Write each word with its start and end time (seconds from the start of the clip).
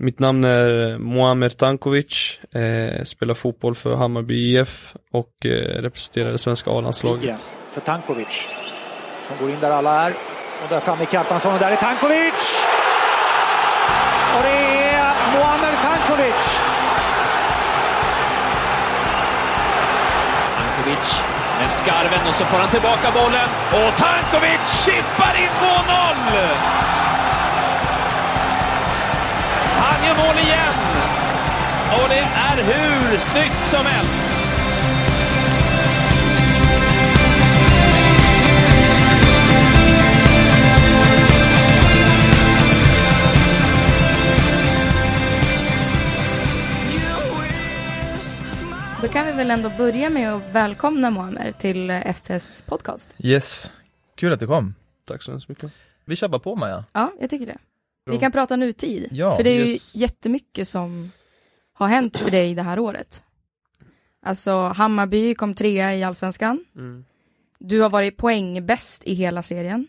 Mitt 0.00 0.18
namn 0.18 0.44
är 0.44 0.98
Muamer 0.98 1.48
Tankovic, 1.48 2.38
eh, 2.52 3.04
spelar 3.04 3.34
fotboll 3.34 3.74
för 3.74 3.94
Hammarby 3.94 4.58
IF 4.58 4.94
och 5.12 5.46
eh, 5.46 5.82
representerar 5.82 6.32
det 6.32 6.38
svenska 6.38 6.70
A-landslaget. 6.70 7.40
För 7.70 7.80
Tankovic. 7.80 8.48
Som 9.28 9.36
går 9.40 9.50
in 9.50 9.60
där 9.60 9.70
alla 9.70 10.06
är. 10.06 10.10
Och 10.62 10.68
där 10.68 10.80
framme 10.80 11.02
är 11.02 11.06
Kjartansson 11.06 11.52
och 11.54 11.58
där 11.58 11.70
är 11.70 11.76
Tankovic! 11.76 12.64
Och 14.36 14.42
det 14.42 14.58
är 14.94 15.14
Muamer 15.32 15.74
Tankovic! 15.82 16.58
Tankovic 20.56 21.22
med 21.60 21.70
skarven 21.70 22.28
och 22.28 22.34
så 22.34 22.44
får 22.44 22.58
han 22.58 22.68
tillbaka 22.68 23.10
bollen. 23.14 23.48
Och 23.72 23.96
Tankovic 23.96 24.84
chippar 24.84 25.34
in 25.42 25.48
2-0! 25.48 26.97
Och 32.02 32.08
det 32.08 32.18
är 32.18 32.56
hur 32.56 33.18
snyggt 33.18 33.64
som 33.64 33.86
helst! 33.86 34.30
Då 49.02 49.08
kan 49.08 49.26
vi 49.26 49.32
väl 49.32 49.50
ändå 49.50 49.70
börja 49.78 50.10
med 50.10 50.34
att 50.34 50.42
välkomna 50.52 51.10
Moamer 51.10 51.52
till 51.52 52.02
FPS 52.14 52.62
podcast. 52.62 53.10
Yes, 53.18 53.70
kul 54.14 54.32
att 54.32 54.40
du 54.40 54.46
kom. 54.46 54.74
Tack 55.06 55.22
så 55.22 55.30
hemskt 55.30 55.48
mycket. 55.48 55.72
Vi 56.04 56.16
kör 56.16 56.28
bara 56.28 56.38
på 56.38 56.56
Maja. 56.56 56.84
Ja, 56.92 57.12
jag 57.20 57.30
tycker 57.30 57.46
det. 57.46 57.58
Vi 58.10 58.18
kan 58.18 58.32
prata 58.32 58.56
nutid, 58.56 59.08
Ja, 59.10 59.36
för 59.36 59.44
det 59.44 59.50
är 59.50 59.64
yes. 59.66 59.96
ju 59.96 60.00
jättemycket 60.00 60.68
som 60.68 61.10
har 61.78 61.88
hänt 61.88 62.16
för 62.16 62.30
dig 62.30 62.54
det 62.54 62.62
här 62.62 62.78
året. 62.78 63.22
Alltså, 64.22 64.52
Hammarby 64.52 65.34
kom 65.34 65.54
trea 65.54 65.94
i 65.94 66.02
Allsvenskan. 66.02 66.64
Mm. 66.76 67.04
Du 67.58 67.80
har 67.80 67.90
varit 67.90 68.16
poängbäst 68.16 69.04
i 69.04 69.14
hela 69.14 69.42
serien. 69.42 69.86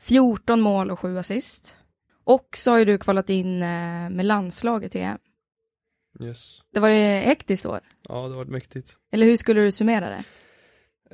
14 0.00 0.60
mål 0.60 0.90
och 0.90 0.98
7 0.98 1.18
assist. 1.18 1.76
Och 2.24 2.48
så 2.56 2.70
har 2.70 2.78
ju 2.78 2.84
du 2.84 2.98
kvalat 2.98 3.30
in 3.30 3.62
eh, 3.62 4.10
med 4.10 4.26
landslaget 4.26 4.92
till 4.92 5.00
EM. 5.00 5.18
Yes. 6.20 6.60
Det 6.72 6.80
var 6.80 6.90
ett 6.90 7.24
hektiskt 7.24 7.66
år. 7.66 7.80
Ja, 8.08 8.28
det 8.28 8.34
varit 8.34 8.48
mäktigt. 8.48 8.96
Eller 9.12 9.26
hur 9.26 9.36
skulle 9.36 9.60
du 9.60 9.72
summera 9.72 10.08
det? 10.08 10.24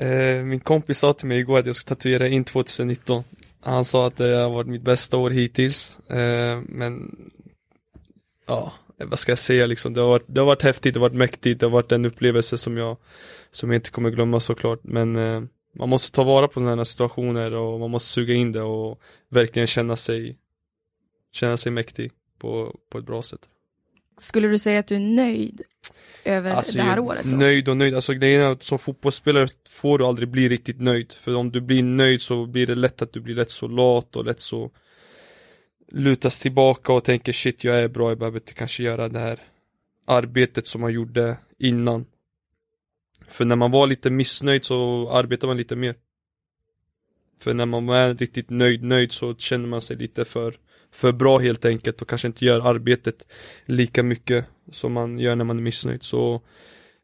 Eh, 0.07 0.45
min 0.45 0.61
kompis 0.61 0.99
sa 0.99 1.13
till 1.13 1.29
mig 1.29 1.39
igår 1.39 1.59
att 1.59 1.67
jag 1.67 1.77
ska 1.77 1.95
tatuera 1.95 2.29
in 2.29 2.45
2019. 2.45 3.25
Han 3.61 3.85
sa 3.85 4.07
att 4.07 4.17
det 4.17 4.37
har 4.37 4.51
varit 4.51 4.67
mitt 4.67 4.83
bästa 4.83 5.17
år 5.17 5.31
hittills. 5.31 5.99
Eh, 6.11 6.61
men 6.69 7.17
ja, 8.47 8.73
vad 8.97 9.19
ska 9.19 9.33
jag 9.33 9.39
säga 9.39 9.67
liksom. 9.67 9.95
Det 9.95 10.01
har, 10.01 10.09
varit, 10.09 10.25
det 10.27 10.41
har 10.41 10.47
varit 10.47 10.63
häftigt, 10.63 10.95
det 10.95 11.01
har 11.01 11.09
varit 11.09 11.19
mäktigt, 11.19 11.61
det 11.61 11.67
har 11.67 11.71
varit 11.71 11.93
en 11.93 12.05
upplevelse 12.05 12.59
som 12.59 12.77
jag, 12.77 12.97
som 13.51 13.71
jag 13.71 13.77
inte 13.77 13.91
kommer 13.91 14.11
glömma 14.11 14.41
såklart. 14.41 14.81
Men 14.83 15.17
eh, 15.17 15.43
man 15.75 15.89
måste 15.89 16.13
ta 16.13 16.25
vara 16.25 16.49
på 16.49 16.53
sådana 16.53 16.77
här 16.77 16.85
situationer 16.85 17.55
och 17.55 17.81
man 17.81 17.91
måste 17.91 18.09
suga 18.09 18.35
in 18.35 18.53
det 18.53 18.63
och 18.63 19.01
verkligen 19.29 19.67
känna 19.67 19.97
sig, 19.97 20.39
känna 21.33 21.57
sig 21.57 21.73
mäktig 21.73 22.13
på, 22.39 22.77
på 22.91 22.99
ett 22.99 23.07
bra 23.07 23.23
sätt. 23.23 23.49
Skulle 24.17 24.49
du 24.49 24.59
säga 24.59 24.81
att 24.81 24.87
du 24.87 24.95
är 24.95 25.01
nöjd 25.01 25.63
över 26.25 26.51
Alltså, 26.51 26.77
det 26.77 26.83
här 26.83 26.99
året? 26.99 27.31
Så? 27.31 27.37
Nöjd 27.37 27.69
och 27.69 27.77
nöjd, 27.77 27.95
alltså 27.95 28.13
grejen 28.13 28.43
är 28.43 28.53
att 28.53 28.63
som 28.63 28.79
fotbollsspelare 28.79 29.49
får 29.69 29.99
du 29.99 30.05
aldrig 30.05 30.29
bli 30.29 30.49
riktigt 30.49 30.81
nöjd. 30.81 31.13
För 31.13 31.35
om 31.35 31.51
du 31.51 31.61
blir 31.61 31.83
nöjd 31.83 32.23
så 32.23 32.47
blir 32.47 32.67
det 32.67 32.75
lätt 32.75 33.03
att 33.03 33.13
du 33.13 33.21
blir 33.21 33.35
rätt 33.35 33.51
så 33.51 33.69
lat 33.69 34.17
och 34.17 34.25
lätt 34.25 34.41
så 34.41 34.71
lutas 35.95 36.41
tillbaka 36.41 36.93
och 36.93 37.05
tänker 37.05 37.33
shit 37.33 37.65
jag 37.65 37.77
är 37.77 37.89
bra, 37.89 38.11
jag 38.11 38.19
behöver 38.19 38.39
inte 38.39 38.55
kanske 38.55 38.83
göra 38.83 39.09
det 39.09 39.19
här 39.19 39.41
arbetet 40.07 40.67
som 40.67 40.81
man 40.81 40.93
gjorde 40.93 41.37
innan. 41.59 42.07
För 43.29 43.45
när 43.45 43.57
man 43.57 43.71
var 43.71 43.87
lite 43.87 44.11
missnöjd 44.11 44.65
så 44.65 45.11
arbetar 45.11 45.49
man 45.49 45.57
lite 45.57 45.77
mer. 45.77 45.95
För 47.41 47.55
när 47.55 47.67
man 47.67 47.89
är 47.89 48.15
riktigt 48.15 48.51
nöjd, 48.51 48.83
nöjd 48.83 49.13
så 49.13 49.35
känner 49.35 49.69
man 49.69 49.83
sig 49.83 49.97
lite 49.97 50.25
för, 50.25 50.55
för 50.91 51.13
bra 51.13 51.39
helt 51.39 51.65
enkelt 51.65 52.03
och 52.03 52.09
kanske 52.09 52.29
inte 52.29 52.45
gör 52.45 52.61
arbetet 52.61 53.27
lika 53.65 54.03
mycket 54.03 54.47
som 54.73 54.93
man 54.93 55.19
gör 55.19 55.37
när 55.37 55.45
man 55.45 55.59
är 55.59 55.63
missnöjd. 55.63 56.03
Så, 56.03 56.41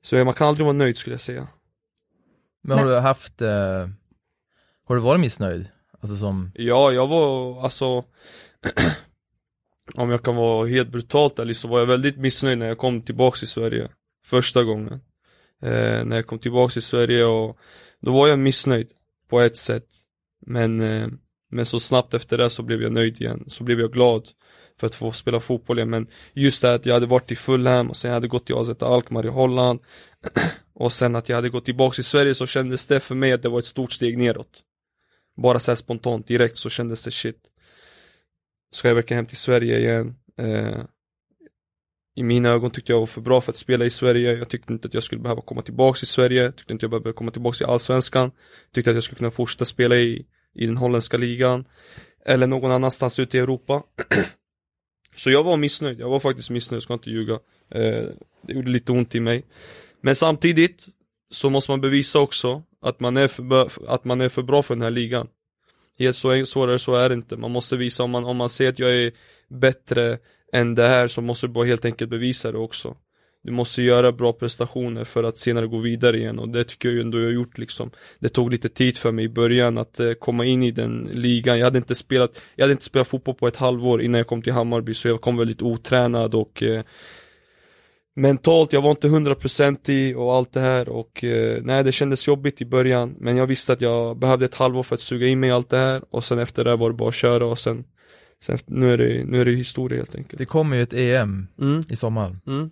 så 0.03 0.25
man 0.25 0.35
kan 0.35 0.49
aldrig 0.49 0.65
vara 0.65 0.77
nöjd 0.77 0.97
skulle 0.97 1.15
jag 1.15 1.21
säga. 1.21 1.49
Men 2.63 2.79
har 2.79 2.87
du 2.87 2.95
haft, 2.95 3.43
eh, 3.43 3.89
har 4.87 4.95
du 4.95 5.01
varit 5.01 5.21
missnöjd? 5.21 5.67
Alltså 6.01 6.17
som, 6.17 6.51
Ja, 6.55 6.93
jag 6.93 7.07
var 7.07 7.63
alltså 7.65 8.05
Om 9.95 10.11
jag 10.11 10.23
kan 10.23 10.37
vara 10.37 10.67
helt 10.67 10.89
brutalt 10.89 11.39
ärlig 11.39 11.57
så 11.57 11.69
var 11.69 11.79
jag 11.79 11.87
väldigt 11.87 12.17
missnöjd 12.17 12.59
när 12.59 12.67
jag 12.67 12.79
kom 12.79 13.03
tillbaks 13.03 13.39
till 13.39 13.49
Sverige 13.49 13.89
Första 14.27 14.65
gången. 14.65 15.01
Eh, 15.63 16.05
När 16.05 16.17
jag 16.17 16.27
kom 16.27 16.39
tillbaks 16.39 16.73
till 16.73 16.83
Sverige 16.83 17.25
och 17.25 17.59
Då 18.01 18.13
var 18.13 18.29
jag 18.29 18.39
missnöjd 18.39 18.89
På 19.29 19.41
ett 19.41 19.57
sätt. 19.57 19.87
Men 20.47 20.81
eh, 20.81 21.09
Men 21.51 21.67
så 21.67 21.81
snabbt 21.81 22.15
efter 22.15 22.39
det 22.39 22.51
så 22.51 22.63
blev 22.63 22.83
jag 22.83 22.93
nöjd 22.93 23.21
igen. 23.21 23.45
Så 23.49 23.65
blev 23.65 23.81
jag 23.81 23.93
glad 23.93 24.29
För 24.81 24.87
att 24.87 24.95
få 24.95 25.13
spela 25.13 25.41
fotboll 25.41 25.79
igen. 25.79 25.91
Men 25.91 26.07
Just 26.33 26.63
det 26.63 26.75
att 26.75 26.87
jag 26.87 26.95
hade 26.95 27.07
varit 27.07 27.31
i 27.33 27.37
Fulham 27.37 27.91
och 27.91 27.97
sen 27.97 28.13
hade 28.13 28.29
gått 28.29 28.47
till 28.47 28.55
AZ 28.55 28.83
Alkmaar 28.83 29.27
i 29.27 29.29
Holland 29.29 29.81
Och 30.75 30.93
sen 30.93 31.17
att 31.17 31.29
jag 31.29 31.37
hade 31.37 31.49
gått 31.49 31.65
tillbaks 31.65 31.95
till 31.95 32.05
Sverige 32.05 32.35
så 32.35 32.47
kändes 32.47 32.87
det 32.87 33.01
för 33.01 33.15
mig 33.15 33.33
att 33.33 33.43
det 33.43 33.49
var 33.49 33.59
ett 33.59 33.67
stort 33.67 33.93
steg 33.93 34.19
neråt 34.19 34.63
bara 35.43 35.59
såhär 35.59 35.77
spontant 35.77 36.27
direkt 36.27 36.57
så 36.57 36.71
kändes 36.71 37.03
det 37.05 37.11
shit. 37.11 37.37
Ska 38.73 38.89
jag 38.89 38.95
verkligen 38.95 39.19
hem 39.19 39.27
till 39.27 39.37
Sverige 39.37 39.79
igen? 39.79 40.17
Eh, 40.39 40.81
I 42.17 42.23
mina 42.23 42.49
ögon 42.49 42.71
tyckte 42.71 42.93
jag 42.93 42.99
var 43.01 43.07
för 43.07 43.21
bra 43.21 43.41
för 43.41 43.53
att 43.53 43.57
spela 43.57 43.85
i 43.85 43.91
Sverige. 43.91 44.33
Jag 44.33 44.49
tyckte 44.49 44.73
inte 44.73 44.89
att 44.89 44.95
jag 44.95 45.03
skulle 45.03 45.21
behöva 45.23 45.43
komma 45.43 45.63
tillbaks 45.63 46.01
till 46.01 46.09
Sverige. 46.09 46.53
Tyckte 46.53 46.73
inte 46.73 46.85
jag 46.85 46.91
behövde 46.91 47.13
komma 47.13 47.31
tillbaks 47.31 47.59
till 47.59 47.67
Allsvenskan. 47.67 48.31
Tyckte 48.73 48.91
att 48.91 48.97
jag 48.97 49.05
skulle 49.05 49.19
kunna 49.19 49.31
fortsätta 49.31 49.65
spela 49.65 49.97
i, 49.97 50.27
i 50.55 50.67
den 50.67 50.77
holländska 50.77 51.17
ligan 51.17 51.65
Eller 52.25 52.47
någon 52.47 52.71
annanstans 52.71 53.19
ute 53.19 53.37
i 53.37 53.41
Europa. 53.41 53.83
Så 55.17 55.31
jag 55.31 55.45
var 55.45 55.57
missnöjd, 55.57 56.01
jag 56.01 56.09
var 56.09 56.19
faktiskt 56.21 56.51
missnöjd, 56.51 56.77
jag 56.77 56.83
ska 56.83 56.95
inte 56.95 57.11
ljuga. 57.11 57.35
Eh, 57.71 58.05
Det 58.43 58.53
gjorde 58.53 58.71
lite 58.71 58.93
ont 58.93 59.15
i 59.15 59.21
mig. 59.21 59.45
Men 60.01 60.17
samtidigt 60.17 60.87
så 61.31 61.51
måste 61.51 61.71
man 61.71 61.81
bevisa 61.81 62.19
också 62.19 62.63
att 62.83 63.01
man 63.01 63.17
är 63.17 63.29
för, 63.29 63.71
att 63.87 64.05
man 64.05 64.21
är 64.21 64.29
för 64.29 64.43
bra 64.43 64.63
för 64.63 64.75
den 64.75 64.83
här 64.83 64.91
ligan. 64.91 65.29
Helt 65.99 66.17
så, 66.17 66.47
svårare 66.47 66.79
så 66.79 66.95
är 66.95 67.09
det 67.09 67.15
inte. 67.15 67.37
Man 67.37 67.51
måste 67.51 67.77
visa 67.77 68.03
om 68.03 68.11
man, 68.11 68.25
om 68.25 68.37
man 68.37 68.49
ser 68.49 68.69
att 68.69 68.79
jag 68.79 68.97
är 68.97 69.13
bättre 69.49 70.19
än 70.53 70.75
det 70.75 70.89
här 70.89 71.07
så 71.07 71.21
måste 71.21 71.47
du 71.47 71.53
bara 71.53 71.65
helt 71.65 71.85
enkelt 71.85 72.11
bevisa 72.11 72.53
det 72.53 72.59
också. 72.59 72.97
Du 73.43 73.53
måste 73.53 73.83
göra 73.83 74.13
bra 74.13 74.33
prestationer 74.33 75.05
för 75.05 75.25
att 75.25 75.39
senare 75.39 75.67
gå 75.67 75.79
vidare 75.79 76.19
igen 76.19 76.39
och 76.39 76.49
det 76.49 76.65
tycker 76.65 76.89
jag 76.89 76.95
ju 76.95 77.01
ändå 77.01 77.19
jag 77.19 77.25
har 77.25 77.33
gjort 77.33 77.59
liksom. 77.59 77.91
Det 78.19 78.29
tog 78.29 78.51
lite 78.51 78.69
tid 78.69 78.97
för 78.97 79.13
mig 79.13 79.25
i 79.25 79.29
början 79.29 79.79
att 79.79 80.01
eh, 80.01 80.13
komma 80.13 80.45
in 80.45 80.63
i 80.63 80.71
den 80.71 81.11
ligan. 81.13 81.59
Jag 81.59 81.67
hade 81.67 81.79
inte 81.79 81.95
spelat, 81.95 82.41
jag 82.57 82.65
hade 82.65 82.73
inte 82.73 82.85
spelat 82.85 83.09
fotboll 83.09 83.35
på 83.35 83.49
ett 83.49 83.57
halvår 83.57 84.03
innan 84.03 84.19
jag 84.19 84.27
kom 84.27 84.43
till 84.43 84.53
Hammarby 84.53 84.95
så 84.95 85.09
jag 85.09 85.21
kom 85.21 85.37
väldigt 85.37 85.63
otränad 85.63 86.35
och 86.35 86.63
eh, 86.63 86.83
mentalt, 88.21 88.73
jag 88.73 88.83
var 88.83 88.91
inte 88.91 89.09
100% 89.09 89.91
i 89.91 90.15
och 90.15 90.35
allt 90.35 90.53
det 90.53 90.61
här 90.61 90.89
och 90.89 91.25
eh, 91.25 91.59
nej 91.63 91.85
det 91.85 91.93
kändes 91.93 92.29
jobbigt 92.29 92.61
i 92.63 92.65
början 92.65 93.15
men 93.19 93.37
jag 93.37 93.47
visste 93.47 93.73
att 93.73 93.81
jag 93.81 94.19
behövde 94.19 94.45
ett 94.45 94.55
halvår 94.55 94.83
för 94.83 94.95
att 94.95 95.01
suga 95.01 95.27
in 95.27 95.41
mig 95.41 95.49
i 95.49 95.53
allt 95.53 95.71
det 95.71 95.77
här 95.79 96.03
och 96.11 96.25
sen 96.25 96.39
efter 96.39 96.65
det 96.65 96.77
var 96.77 96.91
det 96.91 96.97
bara 96.97 97.09
att 97.09 97.15
köra 97.15 97.47
och 97.47 97.59
sen, 97.59 97.85
sen 98.45 98.59
nu 98.67 98.93
är 98.93 98.99
det, 98.99 99.25
nu 99.25 99.41
är 99.41 99.45
det 99.45 99.51
historia 99.53 99.99
helt 99.99 100.15
enkelt. 100.15 100.39
det 100.39 100.45
kommer 100.45 100.77
ju 100.77 100.83
ett 100.83 100.93
EM 100.95 101.47
Mm, 101.61 101.83
i 101.91 101.97
sommar. 101.97 102.37
mm. 102.47 102.71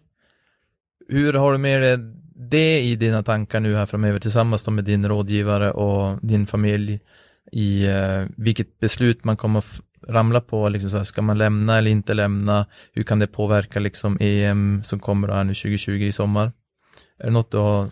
Hur 1.09 1.33
har 1.33 1.53
du 1.53 1.59
med 1.59 1.81
dig 1.83 1.99
det 2.41 2.81
i 2.81 2.97
dina 2.97 3.23
tankar 3.23 3.61
nu 3.61 3.75
här 3.75 3.87
framöver 3.87 4.21
tillsammans 4.21 4.69
med 4.69 4.85
din 4.85 5.09
rådgivare 5.09 5.73
och 5.73 6.19
din 6.23 6.47
familj 6.47 7.01
i 7.53 7.87
eh, 7.87 8.25
vilket 8.37 8.79
beslut 8.81 9.25
man 9.25 9.37
kommer 9.37 9.65
ramla 10.09 10.41
på, 10.41 10.69
liksom 10.69 10.91
så 10.91 10.97
här, 10.97 11.05
ska 11.05 11.23
man 11.23 11.39
lämna 11.39 11.79
eller 11.79 11.91
inte 11.91 12.15
lämna? 12.15 12.67
Hur 12.93 13.03
kan 13.03 13.19
det 13.19 13.27
påverka 13.27 13.81
liksom 13.81 14.17
EM 14.21 14.83
som 14.85 14.99
kommer 14.99 15.29
här 15.29 15.45
nu 15.45 15.55
2020 15.55 15.93
i 15.93 16.13
sommar? 16.13 16.53
Är 17.19 17.25
det 17.25 17.31
något 17.31 17.51
du 17.51 17.57
har, 17.57 17.89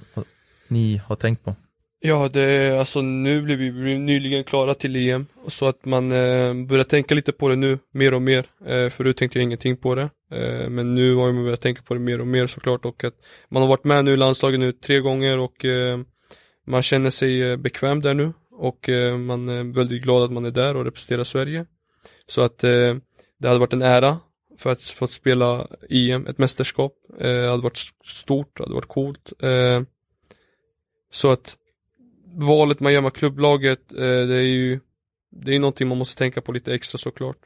ni 0.68 1.00
har 1.06 1.16
tänkt 1.16 1.44
på? 1.44 1.54
Ja, 2.00 2.28
det 2.32 2.40
är 2.40 2.78
alltså 2.78 3.00
nu 3.00 3.42
blev 3.42 3.58
vi 3.58 3.72
blev 3.72 4.00
nyligen 4.00 4.44
klara 4.44 4.74
till 4.74 4.96
EM 4.96 5.26
och 5.44 5.52
så 5.52 5.68
att 5.68 5.84
man 5.84 6.12
eh, 6.12 6.54
börjar 6.54 6.84
tänka 6.84 7.14
lite 7.14 7.32
på 7.32 7.48
det 7.48 7.56
nu 7.56 7.78
mer 7.92 8.14
och 8.14 8.22
mer. 8.22 8.46
Eh, 8.66 8.90
förut 8.90 9.16
tänkte 9.16 9.38
jag 9.38 9.44
ingenting 9.44 9.76
på 9.76 9.94
det. 9.94 10.08
Eh, 10.30 10.68
men 10.68 10.94
nu 10.94 11.14
har 11.14 11.32
man 11.32 11.44
börjat 11.44 11.60
tänka 11.60 11.82
på 11.82 11.94
det 11.94 12.00
mer 12.00 12.20
och 12.20 12.26
mer 12.26 12.46
såklart 12.46 12.84
och 12.84 13.04
att 13.04 13.14
man 13.48 13.62
har 13.62 13.68
varit 13.68 13.84
med 13.84 14.04
nu 14.04 14.12
i 14.12 14.16
landslaget 14.16 14.60
nu 14.60 14.72
tre 14.72 15.00
gånger 15.00 15.38
och 15.38 15.64
eh, 15.64 15.98
man 16.66 16.82
känner 16.82 17.10
sig 17.10 17.50
eh, 17.50 17.56
bekväm 17.56 18.02
där 18.02 18.14
nu 18.14 18.32
och 18.50 18.88
eh, 18.88 19.18
man 19.18 19.48
är 19.48 19.74
väldigt 19.74 20.02
glad 20.02 20.22
att 20.22 20.32
man 20.32 20.44
är 20.44 20.50
där 20.50 20.76
och 20.76 20.84
representerar 20.84 21.24
Sverige. 21.24 21.66
Så 22.26 22.42
att 22.42 22.64
eh, 22.64 22.96
det 23.38 23.48
hade 23.48 23.60
varit 23.60 23.72
en 23.72 23.82
ära 23.82 24.18
för 24.58 24.70
att 24.70 24.82
få 24.82 25.06
spela 25.06 25.68
EM, 25.90 26.26
ett 26.26 26.38
mästerskap. 26.38 26.94
Eh, 27.18 27.26
det 27.26 27.50
hade 27.50 27.62
varit 27.62 27.78
stort, 28.04 28.56
det 28.56 28.62
hade 28.62 28.74
varit 28.74 28.88
coolt. 28.88 29.32
Eh, 29.42 29.82
så 31.10 31.30
att 31.30 31.56
valet 32.36 32.80
man 32.80 32.92
gör 32.92 33.00
med 33.00 33.14
klubblaget, 33.14 33.92
eh, 33.92 33.98
det 33.98 34.36
är 34.36 34.40
ju 34.40 34.80
Det 35.30 35.54
är 35.54 35.58
någonting 35.60 35.88
man 35.88 35.98
måste 35.98 36.18
tänka 36.18 36.40
på 36.40 36.52
lite 36.52 36.74
extra 36.74 36.98
såklart 36.98 37.38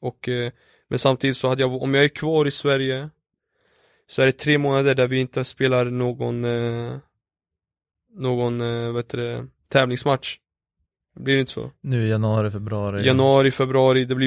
Och 0.00 0.28
eh, 0.28 0.52
Men 0.88 0.98
samtidigt 0.98 1.36
så 1.36 1.48
hade 1.48 1.62
jag, 1.62 1.82
om 1.82 1.94
jag 1.94 2.04
är 2.04 2.08
kvar 2.08 2.46
i 2.46 2.50
Sverige 2.50 3.10
Så 4.06 4.22
är 4.22 4.26
det 4.26 4.32
tre 4.32 4.58
månader 4.58 4.94
där 4.94 5.06
vi 5.06 5.18
inte 5.18 5.44
spelar 5.44 5.84
någon 5.84 6.44
eh, 6.44 6.96
Någon, 8.14 8.60
eh, 8.60 8.92
vad 8.92 8.96
heter 8.96 9.18
det, 9.18 9.46
tävlingsmatch 9.68 10.38
blir 11.16 11.34
det 11.34 11.40
inte 11.40 11.52
så? 11.52 11.70
Nu 11.80 12.06
i 12.06 12.08
januari, 12.08 12.50
februari. 12.50 13.06
Januari, 13.06 13.50
februari, 13.50 14.04
det 14.04 14.14
blir 14.14 14.26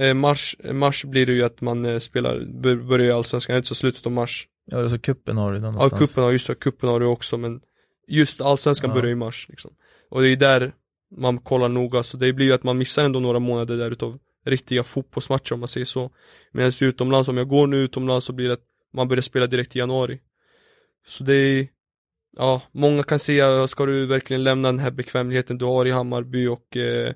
eh, 0.00 0.14
mars, 0.14 0.56
eh, 0.64 0.72
mars 0.72 1.04
blir 1.04 1.26
det 1.26 1.32
ju 1.32 1.42
att 1.44 1.60
man 1.60 1.84
eh, 1.86 1.98
spelar, 1.98 2.44
bör, 2.62 2.76
börjar 2.76 3.06
i 3.06 3.12
Allsvenskan, 3.12 3.56
inte 3.56 3.68
så 3.68 3.74
slutet 3.74 4.06
av 4.06 4.12
mars 4.12 4.48
Ja, 4.66 4.90
så 4.90 4.98
kuppen 4.98 5.36
har 5.36 5.52
du 5.52 5.58
Ja, 5.58 5.70
någonstans. 5.70 6.00
kuppen 6.02 6.24
har, 6.24 6.32
just 6.32 6.46
det, 6.46 6.54
kuppen 6.54 6.88
har 6.88 7.00
du 7.00 7.06
också 7.06 7.36
men 7.36 7.60
Just 8.08 8.40
Allsvenskan 8.40 8.90
Ja. 8.90 8.94
börjar 8.94 9.10
i 9.10 9.14
mars 9.14 9.46
liksom 9.48 9.70
Och 10.10 10.22
det 10.22 10.28
är 10.28 10.36
där 10.36 10.72
man 11.16 11.38
kollar 11.38 11.68
noga, 11.68 12.02
så 12.02 12.16
det 12.16 12.32
blir 12.32 12.46
ju 12.46 12.52
att 12.52 12.62
man 12.62 12.78
missar 12.78 13.04
ändå 13.04 13.20
några 13.20 13.38
månader 13.38 13.76
där 13.76 13.90
utav 13.90 14.18
riktiga 14.46 14.82
fotbollsmatcher 14.82 15.52
om 15.52 15.60
man 15.60 15.68
säger 15.68 15.84
så 15.84 16.10
Medan 16.52 16.72
utomlands, 16.80 17.28
om 17.28 17.36
jag 17.36 17.48
går 17.48 17.66
nu 17.66 17.76
utomlands 17.76 18.26
så 18.26 18.32
blir 18.32 18.46
det 18.48 18.54
att 18.54 18.64
man 18.94 19.08
börjar 19.08 19.22
spela 19.22 19.46
direkt 19.46 19.76
i 19.76 19.78
januari 19.78 20.20
Så 21.06 21.24
det 21.24 21.34
är 21.34 21.68
Ja, 22.36 22.62
många 22.72 23.02
kan 23.02 23.18
säga, 23.18 23.66
ska 23.66 23.86
du 23.86 24.06
verkligen 24.06 24.44
lämna 24.44 24.68
den 24.68 24.78
här 24.78 24.90
bekvämligheten 24.90 25.58
du 25.58 25.64
har 25.64 25.86
i 25.86 25.90
Hammarby 25.90 26.46
och 26.46 26.76
eh, 26.76 27.14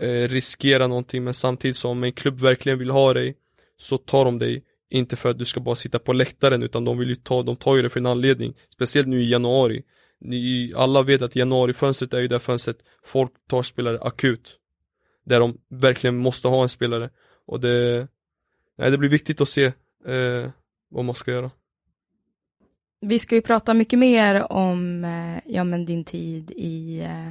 eh, 0.00 0.28
riskera 0.28 0.86
någonting 0.86 1.24
men 1.24 1.34
samtidigt 1.34 1.76
som 1.76 2.04
en 2.04 2.12
klubb 2.12 2.40
verkligen 2.40 2.78
vill 2.78 2.90
ha 2.90 3.12
dig 3.12 3.36
så 3.76 3.98
tar 3.98 4.24
de 4.24 4.38
dig. 4.38 4.64
Inte 4.90 5.16
för 5.16 5.28
att 5.28 5.38
du 5.38 5.44
ska 5.44 5.60
bara 5.60 5.74
sitta 5.74 5.98
på 5.98 6.12
läktaren 6.12 6.62
utan 6.62 6.84
de 6.84 6.98
vill 6.98 7.08
ju 7.08 7.14
ta, 7.14 7.42
de 7.42 7.56
tar 7.56 7.76
ju 7.76 7.82
det 7.82 7.90
för 7.90 8.00
en 8.00 8.06
anledning. 8.06 8.54
Speciellt 8.74 9.08
nu 9.08 9.22
i 9.22 9.30
januari. 9.30 9.82
Ni, 10.20 10.72
Alla 10.76 11.02
vet 11.02 11.22
att 11.22 11.36
januarifönstret 11.36 12.14
är 12.14 12.20
ju 12.20 12.28
det 12.28 12.38
fönstret 12.38 12.78
folk 13.04 13.32
tar 13.48 13.62
spelare 13.62 13.98
akut. 14.00 14.58
Där 15.24 15.40
de 15.40 15.58
verkligen 15.70 16.16
måste 16.16 16.48
ha 16.48 16.62
en 16.62 16.68
spelare. 16.68 17.10
Och 17.46 17.60
det 17.60 18.08
Nej 18.78 18.90
det 18.90 18.98
blir 18.98 19.08
viktigt 19.08 19.40
att 19.40 19.48
se 19.48 19.64
eh, 20.06 20.50
vad 20.88 21.04
man 21.04 21.14
ska 21.14 21.30
göra. 21.30 21.50
Vi 23.08 23.18
ska 23.18 23.34
ju 23.34 23.42
prata 23.42 23.74
mycket 23.74 23.98
mer 23.98 24.52
om 24.52 25.04
eh, 25.04 25.52
ja, 25.54 25.64
men 25.64 25.84
din 25.86 26.04
tid 26.04 26.50
i 26.50 27.00
eh, 27.00 27.28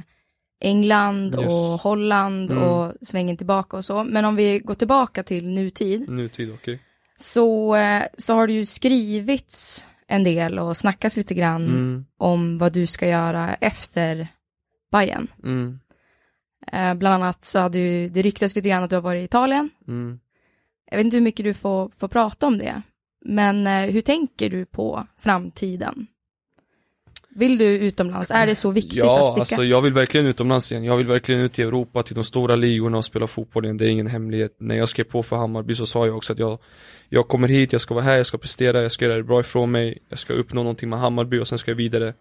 England 0.60 1.34
Yes. 1.34 1.46
och 1.46 1.80
Holland 1.80 2.52
Mm. 2.52 2.62
och 2.64 2.92
svängen 3.02 3.36
tillbaka 3.36 3.76
och 3.76 3.84
så. 3.84 4.04
Men 4.04 4.24
om 4.24 4.36
vi 4.36 4.58
går 4.58 4.74
tillbaka 4.74 5.22
till 5.22 5.48
nutid 5.48 6.08
Nutid, 6.10 6.50
okej 6.54 6.80
så, 7.16 7.76
eh, 7.76 8.02
så 8.18 8.34
har 8.34 8.46
det 8.46 8.52
ju 8.52 8.66
skrivits 8.66 9.86
en 10.06 10.24
del 10.24 10.58
och 10.58 10.76
snackats 10.76 11.16
lite 11.16 11.34
grann 11.34 11.64
mm, 11.68 12.04
om 12.18 12.58
vad 12.58 12.72
du 12.72 12.86
ska 12.86 13.08
göra 13.08 13.54
efter 13.54 14.28
Bayern. 14.92 15.28
mm, 15.44 15.78
bland 16.98 17.14
annat 17.24 17.44
så 17.44 17.58
hade 17.58 17.78
ju, 17.78 18.08
det 18.08 18.22
ryktas 18.22 18.56
lite 18.56 18.68
grann 18.68 18.82
att 18.82 18.90
du 18.90 18.96
har 18.96 19.00
varit 19.02 19.20
i 19.20 19.24
Italien. 19.24 19.70
mm. 19.88 20.18
Jag 20.90 20.96
vet 20.96 21.04
inte 21.04 21.16
hur 21.16 21.24
mycket 21.24 21.44
du 21.44 21.54
får, 21.54 21.90
får 21.98 22.08
prata 22.08 22.46
om 22.46 22.58
det. 22.58 22.82
Men 23.24 23.66
eh, 23.66 23.92
hur 23.92 24.00
tänker 24.00 24.50
du 24.50 24.64
på 24.64 25.06
framtiden? 25.18 26.06
Vill 27.36 27.58
du 27.58 27.64
utomlands? 27.64 28.30
Är 28.30 28.46
det 28.46 28.54
så 28.54 28.70
viktigt 28.70 29.02
att 29.02 29.06
Ja, 29.06 29.26
sticka? 29.26 29.40
alltså 29.40 29.64
jag 29.64 29.82
vill 29.82 29.92
verkligen 29.92 30.26
utomlands 30.26 30.72
igen. 30.72 30.84
Jag 30.84 30.96
vill 30.96 31.06
verkligen 31.06 31.40
ut 31.40 31.58
i 31.58 31.62
Europa, 31.62 32.02
till 32.02 32.14
de 32.14 32.24
stora 32.24 32.56
ligorna 32.56 32.98
och 32.98 33.04
spela 33.04 33.26
fotboll 33.26 33.64
igen. 33.64 33.76
Det 33.76 33.86
är 33.86 33.88
ingen 33.88 34.06
hemlighet. 34.06 34.56
När 34.58 34.76
jag 34.76 34.88
skrev 34.88 35.04
på 35.04 35.22
för 35.22 35.36
Hammarby 35.36 35.74
så 35.74 35.86
sa 35.86 36.06
jag 36.06 36.16
också 36.16 36.32
att 36.32 36.38
jag, 36.38 36.58
jag 37.08 37.28
kommer 37.28 37.48
hit, 37.48 37.72
jag 37.72 37.80
ska 37.80 37.94
vara 37.94 38.04
här, 38.04 38.16
jag 38.16 38.26
ska 38.26 38.38
prestera, 38.38 38.82
jag 38.82 38.92
ska 38.92 39.04
göra 39.04 39.16
det 39.16 39.22
bra 39.22 39.40
ifrån 39.40 39.70
mig. 39.70 39.98
Jag 40.08 40.18
ska 40.18 40.32
uppnå 40.32 40.62
någonting 40.62 40.88
med 40.88 40.98
Hammarby 40.98 41.38
och 41.38 41.48
sen 41.48 41.58
ska 41.58 41.70
jag 41.70 41.76
vidare, 41.76 42.14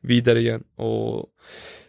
vidare 0.00 0.40
igen. 0.40 0.64
Och 0.76 1.26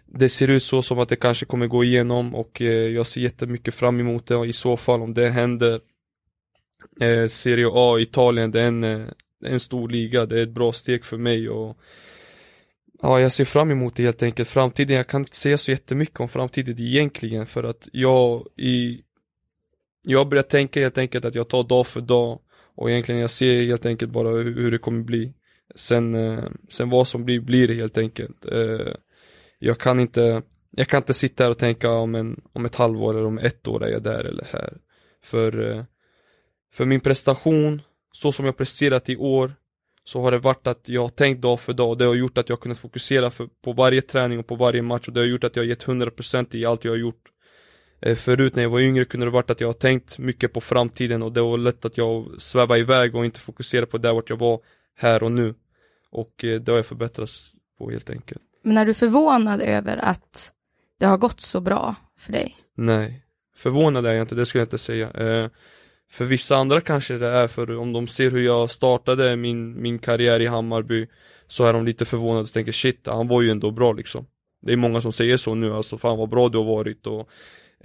det 0.05 0.29
ser 0.29 0.47
ut 0.47 0.63
så 0.63 0.81
som 0.81 0.99
att 0.99 1.09
det 1.09 1.15
kanske 1.15 1.45
kommer 1.45 1.67
gå 1.67 1.83
igenom 1.83 2.35
och 2.35 2.61
eh, 2.61 2.67
jag 2.67 3.07
ser 3.07 3.21
jättemycket 3.21 3.73
fram 3.73 3.99
emot 3.99 4.27
det 4.27 4.35
och 4.35 4.47
i 4.47 4.53
så 4.53 4.77
fall 4.77 5.01
om 5.01 5.13
det 5.13 5.29
händer 5.29 5.79
eh, 7.01 7.27
Serie 7.27 7.67
A 7.71 7.99
i 7.99 8.01
Italien, 8.01 8.51
det 8.51 8.61
är 8.61 8.67
en, 8.67 8.83
eh, 8.83 9.07
en 9.45 9.59
stor 9.59 9.89
liga, 9.89 10.25
det 10.25 10.39
är 10.39 10.43
ett 10.43 10.53
bra 10.53 10.73
steg 10.73 11.05
för 11.05 11.17
mig 11.17 11.49
och 11.49 11.77
Ja, 13.05 13.19
jag 13.19 13.31
ser 13.31 13.45
fram 13.45 13.71
emot 13.71 13.95
det 13.95 14.03
helt 14.03 14.23
enkelt. 14.23 14.49
Framtiden, 14.49 14.97
jag 14.97 15.07
kan 15.07 15.21
inte 15.21 15.35
säga 15.37 15.57
så 15.57 15.71
jättemycket 15.71 16.19
om 16.19 16.27
framtiden 16.27 16.79
egentligen 16.79 17.45
för 17.45 17.63
att 17.63 17.87
jag 17.91 18.47
i 18.57 19.01
Jag 20.03 20.29
börjar 20.29 20.43
tänka 20.43 20.79
helt 20.79 20.97
enkelt 20.97 21.25
att 21.25 21.35
jag 21.35 21.49
tar 21.49 21.63
dag 21.63 21.87
för 21.87 22.01
dag 22.01 22.39
och 22.75 22.91
egentligen 22.91 23.21
jag 23.21 23.29
ser 23.29 23.63
helt 23.63 23.85
enkelt 23.85 24.11
bara 24.11 24.29
hur, 24.29 24.55
hur 24.55 24.71
det 24.71 24.77
kommer 24.77 25.03
bli. 25.03 25.33
Sen, 25.75 26.15
eh, 26.15 26.43
sen 26.69 26.89
vad 26.89 27.07
som 27.07 27.25
blir, 27.25 27.39
blir 27.39 27.67
det 27.67 27.73
helt 27.73 27.97
enkelt. 27.97 28.45
Eh, 28.45 28.93
jag 29.59 29.79
kan 29.79 29.99
inte 29.99 30.41
Jag 30.71 30.87
kan 30.87 30.97
inte 30.97 31.13
sitta 31.13 31.43
här 31.43 31.51
och 31.51 31.57
tänka 31.57 31.91
om, 31.91 32.15
en, 32.15 32.41
om 32.53 32.65
ett 32.65 32.75
halvår 32.75 33.13
eller 33.13 33.27
om 33.27 33.37
ett 33.37 33.67
år 33.67 33.83
är 33.83 33.91
jag 33.91 34.03
där 34.03 34.23
eller 34.25 34.47
här. 34.51 34.77
För 35.23 35.71
eh, 35.71 35.83
för 36.73 36.85
min 36.85 36.99
prestation, 36.99 37.81
så 38.11 38.31
som 38.31 38.45
jag 38.45 38.57
presterat 38.57 39.09
i 39.09 39.15
år 39.17 39.53
så 40.03 40.21
har 40.21 40.31
det 40.31 40.37
varit 40.37 40.67
att 40.67 40.89
jag 40.89 41.01
har 41.01 41.09
tänkt 41.09 41.41
dag 41.41 41.59
för 41.59 41.73
dag. 41.73 41.89
Och 41.89 41.97
det 41.97 42.05
har 42.05 42.15
gjort 42.15 42.37
att 42.37 42.49
jag 42.49 42.55
har 42.55 42.61
kunnat 42.61 42.79
fokusera 42.79 43.29
för, 43.29 43.49
på 43.63 43.73
varje 43.73 44.01
träning 44.01 44.39
och 44.39 44.47
på 44.47 44.55
varje 44.55 44.81
match. 44.81 45.07
Och 45.07 45.13
det 45.13 45.19
har 45.19 45.27
gjort 45.27 45.43
att 45.43 45.55
jag 45.55 45.63
har 45.63 45.67
gett 45.67 45.85
100% 45.85 46.55
i 46.55 46.65
allt 46.65 46.83
jag 46.83 46.91
har 46.91 46.97
gjort. 46.97 47.23
Eh, 48.01 48.15
Förut 48.15 48.55
när 48.55 48.63
jag 48.63 48.69
var 48.69 48.79
yngre 48.79 49.05
kunde 49.05 49.25
det 49.25 49.29
varit 49.29 49.49
att 49.49 49.61
jag 49.61 49.67
har 49.67 49.73
tänkt 49.73 50.17
mycket 50.17 50.53
på 50.53 50.61
framtiden. 50.61 51.23
Och 51.23 51.31
det 51.31 51.41
var 51.41 51.57
lätt 51.57 51.85
att 51.85 51.97
jag 51.97 52.41
sväva 52.41 52.77
iväg 52.77 53.15
och 53.15 53.25
inte 53.25 53.39
fokusera 53.39 53.85
på 53.85 53.97
där 53.97 54.13
vart 54.13 54.29
jag 54.29 54.37
var 54.37 54.59
här 54.97 55.23
och 55.23 55.31
nu. 55.31 55.55
Och 56.11 56.43
eh, 56.43 56.61
det 56.61 56.71
har 56.71 56.77
jag 56.77 56.85
förbättrats 56.85 57.51
på 57.77 57.89
helt 57.89 58.09
enkelt. 58.09 58.41
Men 58.63 58.77
är 58.77 58.85
du 58.85 58.93
förvånad 58.93 59.61
över 59.61 59.97
att 59.97 60.51
det 60.99 61.05
har 61.05 61.17
gått 61.17 61.41
så 61.41 61.61
bra 61.61 61.95
för 62.17 62.31
dig? 62.31 62.55
Nej, 62.75 63.25
förvånad 63.55 64.05
är 64.05 64.13
jag 64.13 64.21
inte, 64.21 64.35
det 64.35 64.45
skulle 64.45 64.61
jag 64.61 64.65
inte 64.65 64.77
säga. 64.77 65.11
Eh, 65.11 65.49
för 66.13 66.25
vissa 66.25 66.55
andra 66.55 66.81
kanske 66.81 67.17
det 67.17 67.27
är, 67.27 67.47
för 67.47 67.77
om 67.77 67.93
de 67.93 68.07
ser 68.07 68.31
hur 68.31 68.41
jag 68.41 68.71
startade 68.71 69.35
min, 69.35 69.81
min 69.81 69.99
karriär 69.99 70.39
i 70.39 70.47
Hammarby 70.47 71.07
Så 71.47 71.65
är 71.65 71.73
de 71.73 71.85
lite 71.85 72.05
förvånade 72.05 72.43
och 72.43 72.53
tänker 72.53 72.71
shit, 72.71 73.01
han 73.05 73.27
var 73.27 73.41
ju 73.41 73.49
ändå 73.51 73.71
bra 73.71 73.93
liksom. 73.93 74.25
Det 74.61 74.73
är 74.73 74.77
många 74.77 75.01
som 75.01 75.11
säger 75.11 75.37
så 75.37 75.55
nu, 75.55 75.73
alltså 75.73 75.97
fan 75.97 76.17
vad 76.17 76.29
bra 76.29 76.49
du 76.49 76.57
har 76.57 76.65
varit 76.65 77.07
och 77.07 77.29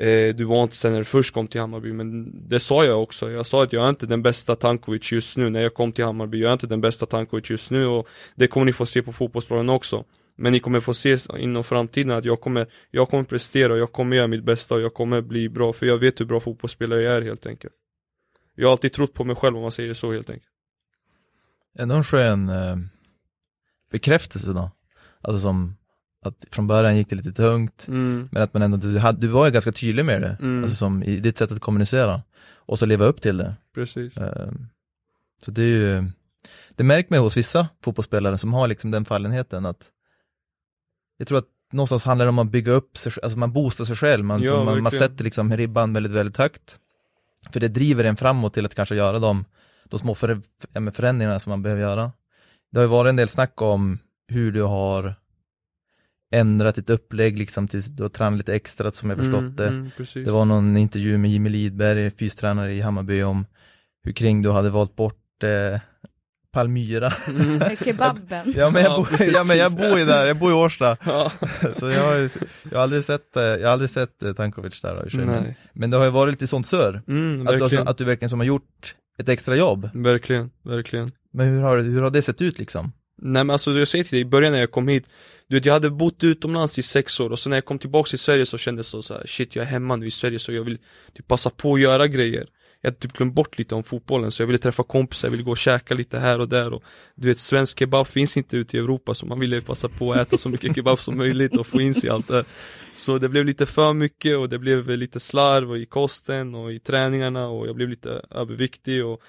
eh, 0.05 0.35
Du 0.35 0.45
var 0.45 0.63
inte 0.63 0.77
sen 0.77 0.93
när 0.93 0.99
du 0.99 1.05
först 1.05 1.35
kom 1.35 1.47
till 1.47 1.61
Hammarby, 1.61 1.93
men 1.93 2.33
det 2.49 2.61
sa 2.61 2.85
jag 2.85 3.03
också. 3.03 3.31
Jag 3.31 3.47
sa 3.47 3.63
att 3.63 3.73
jag 3.73 3.85
är 3.85 3.89
inte 3.89 4.07
den 4.07 4.23
bästa 4.23 4.57
Tankovic 4.57 5.13
just 5.13 5.37
nu. 5.37 5.51
När 5.51 5.63
jag 5.63 5.75
kom 5.75 5.93
till 5.93 6.05
Hammarby 6.05 6.41
Jag 6.41 6.49
är 6.49 6.53
inte 6.53 6.67
den 6.67 6.81
bästa 6.81 7.07
Tankovic 7.07 7.51
just 7.51 7.71
nu 7.71 7.87
och 7.87 8.09
det 8.35 8.47
kommer 8.47 8.67
ni 8.67 8.73
få 8.73 8.87
se 8.87 9.03
på 9.03 9.13
fotbollsplanen 9.13 9.69
också. 9.69 10.05
Men 10.37 10.53
ni 10.53 10.61
kommer 10.61 10.81
få 10.81 10.95
se 10.95 11.17
inom 11.39 11.65
framtiden 11.65 12.11
att 12.11 12.25
jag 12.25 12.41
kommer, 12.41 12.67
jag 12.91 13.09
kommer 13.09 13.25
prestera 13.25 13.79
jag 13.79 13.93
kommer 13.93 14.17
göra 14.17 14.27
mitt 14.27 14.45
bästa 14.45 14.75
och 14.75 14.81
jag 14.81 14.95
kommer 14.95 15.23
bli 15.23 15.49
bra 15.49 15.73
för 15.73 15.87
jag 15.87 15.99
vet 15.99 16.21
hur 16.21 16.27
bra 16.27 16.41
fotbollsspelare 16.41 17.03
jag 17.03 17.17
är 17.17 17.23
helt 17.23 17.47
enkelt. 17.47 17.75
Jag 18.61 18.69
har 18.69 18.73
alltid 18.73 18.93
trott 18.93 19.15
på 19.15 19.25
mig 19.25 19.37
själv 19.37 19.57
om 19.57 19.63
man 19.63 19.73
säger 19.73 19.89
det 19.89 19.95
så 19.95 20.13
helt 20.13 20.31
enkelt 20.31 20.53
Ändå 21.79 21.95
en 21.95 22.05
skön 22.05 22.49
eh, 22.49 22.77
bekräftelse 23.91 24.53
då. 24.53 24.71
Alltså 25.21 25.41
som 25.41 25.77
att 26.23 26.45
från 26.51 26.67
början 26.67 26.97
gick 26.97 27.09
det 27.11 27.17
lite 27.17 27.33
tungt, 27.33 27.89
mm. 27.89 28.29
men 28.33 28.43
att 28.43 28.55
man 28.55 28.63
ändå, 28.63 28.77
du, 28.77 28.99
hade, 28.99 29.21
du 29.21 29.27
var 29.27 29.47
ju 29.47 29.53
ganska 29.53 29.73
tydlig 29.73 30.05
med 30.05 30.23
det, 30.23 30.37
Mm. 30.41 30.63
alltså 30.63 30.77
som 30.77 31.03
i 31.03 31.21
ditt 31.21 31.39
sätt 31.39 31.53
att 31.53 31.61
kommunicera. 31.61 32.23
Och 32.57 32.79
så 32.79 32.87
leva 32.87 33.05
upp 33.05 33.23
till 33.23 33.37
det. 33.37 33.55
Precis 33.75 34.17
Eh, 34.17 34.53
Så 35.43 35.51
det 35.51 35.63
är 35.63 35.67
ju, 35.67 36.05
det 36.77 36.85
märker 36.85 37.11
man 37.11 37.19
hos 37.19 37.37
vissa 37.37 37.69
fotbollsspelare 37.85 38.39
som 38.39 38.53
har 38.53 38.69
liksom 38.69 38.91
den 38.91 39.05
fallenheten 39.05 39.67
att 39.67 39.91
jag 41.17 41.29
tror 41.29 41.39
att 41.39 41.49
någonstans 41.73 42.05
handlar 42.05 42.27
det 42.27 42.31
om 42.31 42.39
att 42.39 42.51
bygga 42.51 42.73
upp 42.73 42.99
sig, 42.99 43.13
alltså 43.23 43.39
man 43.39 43.53
boostar 43.53 43.85
sig 43.85 43.97
själv, 43.97 44.25
man, 44.25 44.43
Ja, 44.43 44.51
så 44.51 44.65
man, 44.65 44.83
man 44.83 44.93
sätter 44.93 45.25
liksom 45.25 45.57
ribban 45.57 45.93
väldigt, 45.93 46.13
väldigt 46.13 46.37
högt. 46.37 46.79
För 47.53 47.61
det 47.61 47.69
driver 47.69 48.05
en 48.05 48.17
framåt 48.17 48.55
till 48.55 48.67
att 48.67 48.75
kanske 48.75 48.95
göra 48.95 49.19
de, 49.19 49.45
de 49.85 49.99
små 49.99 50.15
för, 50.15 50.41
ja, 50.73 50.91
förändringarna 50.91 51.41
som 51.41 51.51
man 51.51 51.63
behöver 51.63 51.83
göra. 51.83 52.13
Det 52.73 52.79
har 52.79 52.85
ju 52.85 52.91
varit 52.91 53.11
en 53.11 53.17
del 53.17 53.29
snack 53.29 53.63
om 53.63 53.99
hur 54.29 54.53
du 54.53 54.63
har 54.63 55.15
ändrat 56.31 56.75
ditt 56.75 56.91
upplägg 56.91 57.39
liksom 57.39 57.69
tills 57.69 57.87
du 57.87 58.03
har 58.03 58.11
tränat 58.11 58.39
lite 58.39 58.55
extra 58.55 58.93
som 58.93 59.11
jag 59.11 59.19
förstått 59.19 59.41
mm, 59.41 59.57
det. 59.57 59.69
mm. 59.69 59.91
Det 60.15 60.31
var 60.31 60.45
någon 60.45 60.77
intervju 60.77 61.19
med 61.19 61.31
Jimmy 61.31 61.49
Lidberg, 61.49 62.11
fystränare 62.11 62.73
i 62.73 62.81
Hammarby, 62.81 63.23
om 63.23 63.47
hur 64.03 64.13
kring 64.13 64.43
du 64.43 64.51
hade 64.51 64.71
valt 64.71 64.97
bort 64.97 65.43
eh, 65.43 65.81
Palmyra. 66.53 67.13
mm. 67.29 67.77
Kebaben. 67.85 68.55
ja, 68.57 68.71
men 68.71 68.83
jag 68.83 68.93
Ja, 68.93 68.97
bor, 68.97 69.23
ja 69.35 69.45
men 69.45 69.59
jag 69.59 69.73
bor 69.73 69.99
ju 69.99 70.05
där, 70.05 70.27
jag 70.27 70.37
bor 70.39 70.51
i 70.51 70.55
Årsta. 70.55 70.97
ja. 71.07 71.33
Så 71.81 71.91
jag 71.91 72.05
har, 72.05 72.15
ju, 72.17 72.29
jag 72.71 72.79
har 72.79 72.83
aldrig 72.83 73.05
sett, 73.05 73.37
eh, 73.37 73.43
jag 73.43 73.67
har 73.67 73.73
aldrig 73.73 73.91
sett 73.91 74.23
eh, 74.23 74.33
Tankovic 74.33 74.81
där 74.81 75.09
i. 75.13 75.17
Men, 75.17 75.27
Nej, 75.27 75.57
men 75.73 75.91
det 75.91 75.97
har 75.97 76.05
ju 76.05 76.11
varit 76.11 76.33
lite 76.33 76.47
sånt 76.47 76.67
sör. 76.67 77.03
mm, 77.09 77.47
Att 77.47 77.53
du, 77.53 77.59
verkligen 77.59 77.89
att 77.89 77.99
du 77.99 78.05
verkligen 78.05 78.31
som 78.31 78.41
har 78.41 78.47
gjort 78.47 78.95
ett 79.19 79.29
extra 79.29 79.57
jobb. 79.57 79.91
Verkligen, 79.95 80.51
verkligen 80.65 81.11
Men 81.33 81.49
hur 81.49 81.61
har, 81.63 81.79
hur 81.79 82.03
har 82.03 82.11
det 82.11 82.23
sett 82.23 82.43
ut 82.43 82.59
liksom? 82.59 82.93
Nej 83.23 83.45
men 83.45 83.51
alltså 83.51 83.73
jag 83.73 83.89
säger 83.89 84.05
till 84.05 84.13
dig, 84.13 84.21
i 84.21 84.25
början 84.25 84.53
när 84.53 84.61
jag 84.61 84.71
kom 84.71 84.89
hit 84.89 85.07
Du 85.49 85.57
vet 85.57 85.65
jag 85.65 85.73
hade 85.73 85.91
bott 85.91 86.25
utomlands 86.25 86.79
i 86.79 86.83
sex 86.83 87.21
år 87.21 87.31
och 87.31 87.39
sen 87.39 87.51
när 87.51 87.57
jag 87.57 87.65
kom 87.65 87.79
tillbaks 87.79 88.11
till 88.11 88.19
Sverige 88.19 88.47
så 88.47 88.59
kändes 88.59 88.87
det 88.87 88.91
så, 88.91 89.03
så 89.03 89.15
här, 89.15 89.27
shit 89.27 89.57
jag 89.57 89.63
är 89.63 89.67
hemma 89.69 89.97
nu 89.97 90.07
i 90.07 90.11
Sverige 90.11 90.39
så 90.39 90.53
jag 90.53 90.65
vill 90.65 90.79
typ 91.17 91.29
passa 91.29 91.51
på 91.51 91.75
att 91.75 91.81
göra 91.81 92.07
grejer 92.07 92.47
jag 92.81 92.91
hade 92.91 93.01
typ 93.01 93.13
glömt 93.13 93.35
bort 93.35 93.59
lite 93.59 93.75
om 93.75 93.85
fotbollen 93.85 94.33
så 94.33 94.43
jag 94.43 94.47
ville 94.47 94.59
träffa 94.59 94.83
kompisar, 94.83 95.29
jag 95.29 95.31
ville 95.31 95.43
gå 95.43 95.51
och 95.51 95.59
käka 95.59 95.95
lite 95.95 96.19
här 96.19 96.41
och 96.41 96.49
där 96.49 96.73
och 96.73 96.83
du 97.15 97.29
vet 97.29 97.41
svensk 97.41 97.79
kebab 97.79 98.07
finns 98.07 98.37
inte 98.37 98.57
ute 98.57 98.77
i 98.77 98.81
Europa 98.81 99.15
så 99.15 99.27
man 99.27 99.41
ville 99.41 99.61
passa 99.61 99.89
på 99.89 100.13
att 100.13 100.19
äta 100.19 100.39
så 100.39 100.49
mycket 100.49 100.75
kebab 100.75 100.99
som 100.99 101.17
möjligt 101.17 101.57
och 101.57 101.67
få 101.67 101.81
in 101.81 101.95
sig 101.95 102.11
allt 102.11 102.29
det 102.29 102.45
Så 102.95 103.19
det 103.19 103.29
blev 103.29 103.45
lite 103.45 103.67
för 103.67 103.93
mycket 103.93 104.37
och 104.37 104.49
det 104.49 104.59
blev 104.59 104.89
lite 104.89 105.21
slarv 105.21 105.77
i 105.77 105.87
kosten 105.87 106.55
och 106.55 106.73
i 106.73 106.81
träningarna 106.81 107.49
och 107.49 107.69
jag 107.69 107.77
blev 107.77 107.89
lite 107.89 108.23
överviktig 108.31 109.05
och 109.05 109.23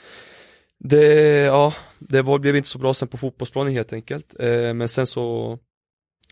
det, 0.79 1.05
ja, 1.39 1.73
det 1.99 2.21
var, 2.21 2.39
blev 2.39 2.55
inte 2.55 2.69
så 2.69 2.79
bra 2.79 2.93
sen 2.93 3.07
på 3.07 3.17
fotbollsplanen 3.17 3.73
helt 3.73 3.93
enkelt. 3.93 4.35
Eh, 4.39 4.73
men 4.73 4.89
sen 4.89 5.07
så 5.07 5.59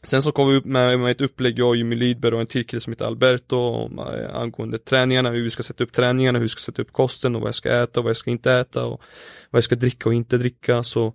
Sen 0.03 0.21
så 0.21 0.31
kom 0.31 0.49
vi 0.49 0.55
upp 0.57 0.65
med, 0.65 0.99
med 0.99 1.11
ett 1.11 1.21
upplägg, 1.21 1.59
jag 1.59 1.67
och 1.67 1.75
Jimmy 1.75 1.95
Lidberg 1.95 2.33
och 2.35 2.41
en 2.41 2.47
till 2.47 2.67
kille 2.67 2.79
som 2.79 2.93
heter 2.93 3.05
Alberto 3.05 3.57
om, 3.57 3.99
angående 4.33 4.77
träningarna, 4.79 5.29
hur 5.29 5.43
vi 5.43 5.49
ska 5.49 5.63
sätta 5.63 5.83
upp 5.83 5.93
träningarna, 5.93 6.39
hur 6.39 6.43
vi 6.45 6.49
ska 6.49 6.59
sätta 6.59 6.81
upp 6.81 6.93
kosten 6.93 7.35
och 7.35 7.41
vad 7.41 7.47
jag 7.47 7.55
ska 7.55 7.69
äta 7.83 7.99
och 7.99 8.03
vad 8.03 8.09
jag 8.09 8.17
ska 8.17 8.31
inte 8.31 8.51
äta 8.53 8.85
och 8.85 9.01
vad 9.49 9.57
jag 9.57 9.63
ska 9.63 9.75
dricka 9.75 10.09
och 10.09 10.13
inte 10.15 10.37
dricka 10.37 10.83
så 10.83 11.13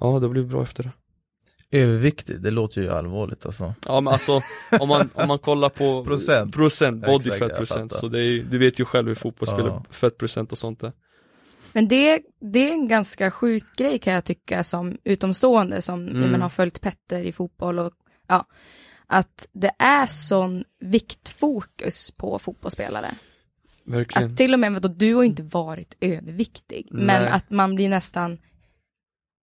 ja, 0.00 0.18
det 0.20 0.28
blev 0.28 0.46
bra 0.48 0.62
efter 0.62 0.82
det. 0.82 0.90
Överviktig, 1.78 2.40
det 2.40 2.50
låter 2.50 2.80
ju 2.80 2.88
allvarligt 2.88 3.46
alltså. 3.46 3.74
Ja 3.86 4.00
men 4.00 4.12
alltså 4.12 4.40
om 4.80 4.88
man, 4.88 5.10
om 5.14 5.28
man 5.28 5.38
kollar 5.38 5.68
på 5.68 6.04
Procent. 6.08 6.54
procent 6.54 7.06
body 7.06 7.30
Exakt, 7.30 7.38
fat 7.50 7.56
procent 7.58 7.92
så 7.92 8.08
det 8.08 8.18
är, 8.20 8.42
du 8.42 8.58
vet 8.58 8.80
ju 8.80 8.84
själv 8.84 9.08
hur 9.08 9.14
fotboll 9.14 9.48
spelar 9.48 9.66
Ja. 9.68 9.84
fettprocent 9.90 10.52
och 10.52 10.58
sånt 10.58 10.80
där. 10.80 10.92
Men 11.72 11.88
det, 11.88 12.20
det 12.52 12.68
är 12.68 12.72
en 12.72 12.88
ganska 12.88 13.30
sjuk 13.30 13.64
grej 13.76 13.98
kan 13.98 14.12
jag 14.12 14.24
tycka 14.24 14.64
som 14.64 14.96
utomstående 15.04 15.82
som 15.82 16.08
Mm. 16.08 16.20
menar, 16.30 16.38
har 16.38 16.48
följt 16.48 16.80
Petter 16.80 17.22
i 17.22 17.32
fotboll 17.32 17.78
och 17.78 17.92
ja, 18.26 18.46
att 19.06 19.48
det 19.52 19.72
är 19.78 20.06
sån 20.06 20.64
viktfokus 20.80 22.10
på 22.10 22.38
fotbollsspelare. 22.38 23.14
Verkligen. 23.84 24.30
Att 24.30 24.36
till 24.36 24.54
och 24.54 24.60
med, 24.60 24.94
du 24.96 25.14
har 25.14 25.22
inte 25.22 25.42
varit 25.42 25.96
överviktig, 26.00 26.88
men 26.90 27.22
Nej. 27.22 27.32
att 27.32 27.50
man 27.50 27.74
blir 27.74 27.88
nästan 27.88 28.38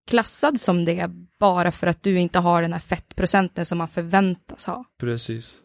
klassad 0.08 0.60
som 0.60 0.86
det 0.86 1.10
bara 1.40 1.72
för 1.72 1.88
att 1.88 2.04
du 2.04 2.20
inte 2.20 2.40
har 2.40 2.62
den 2.62 2.74
här 2.74 2.80
fettprocenten 2.80 3.66
som 3.66 3.78
man 3.78 3.88
förväntas 3.88 4.66
ha. 4.66 4.86
Precis. 4.98 5.62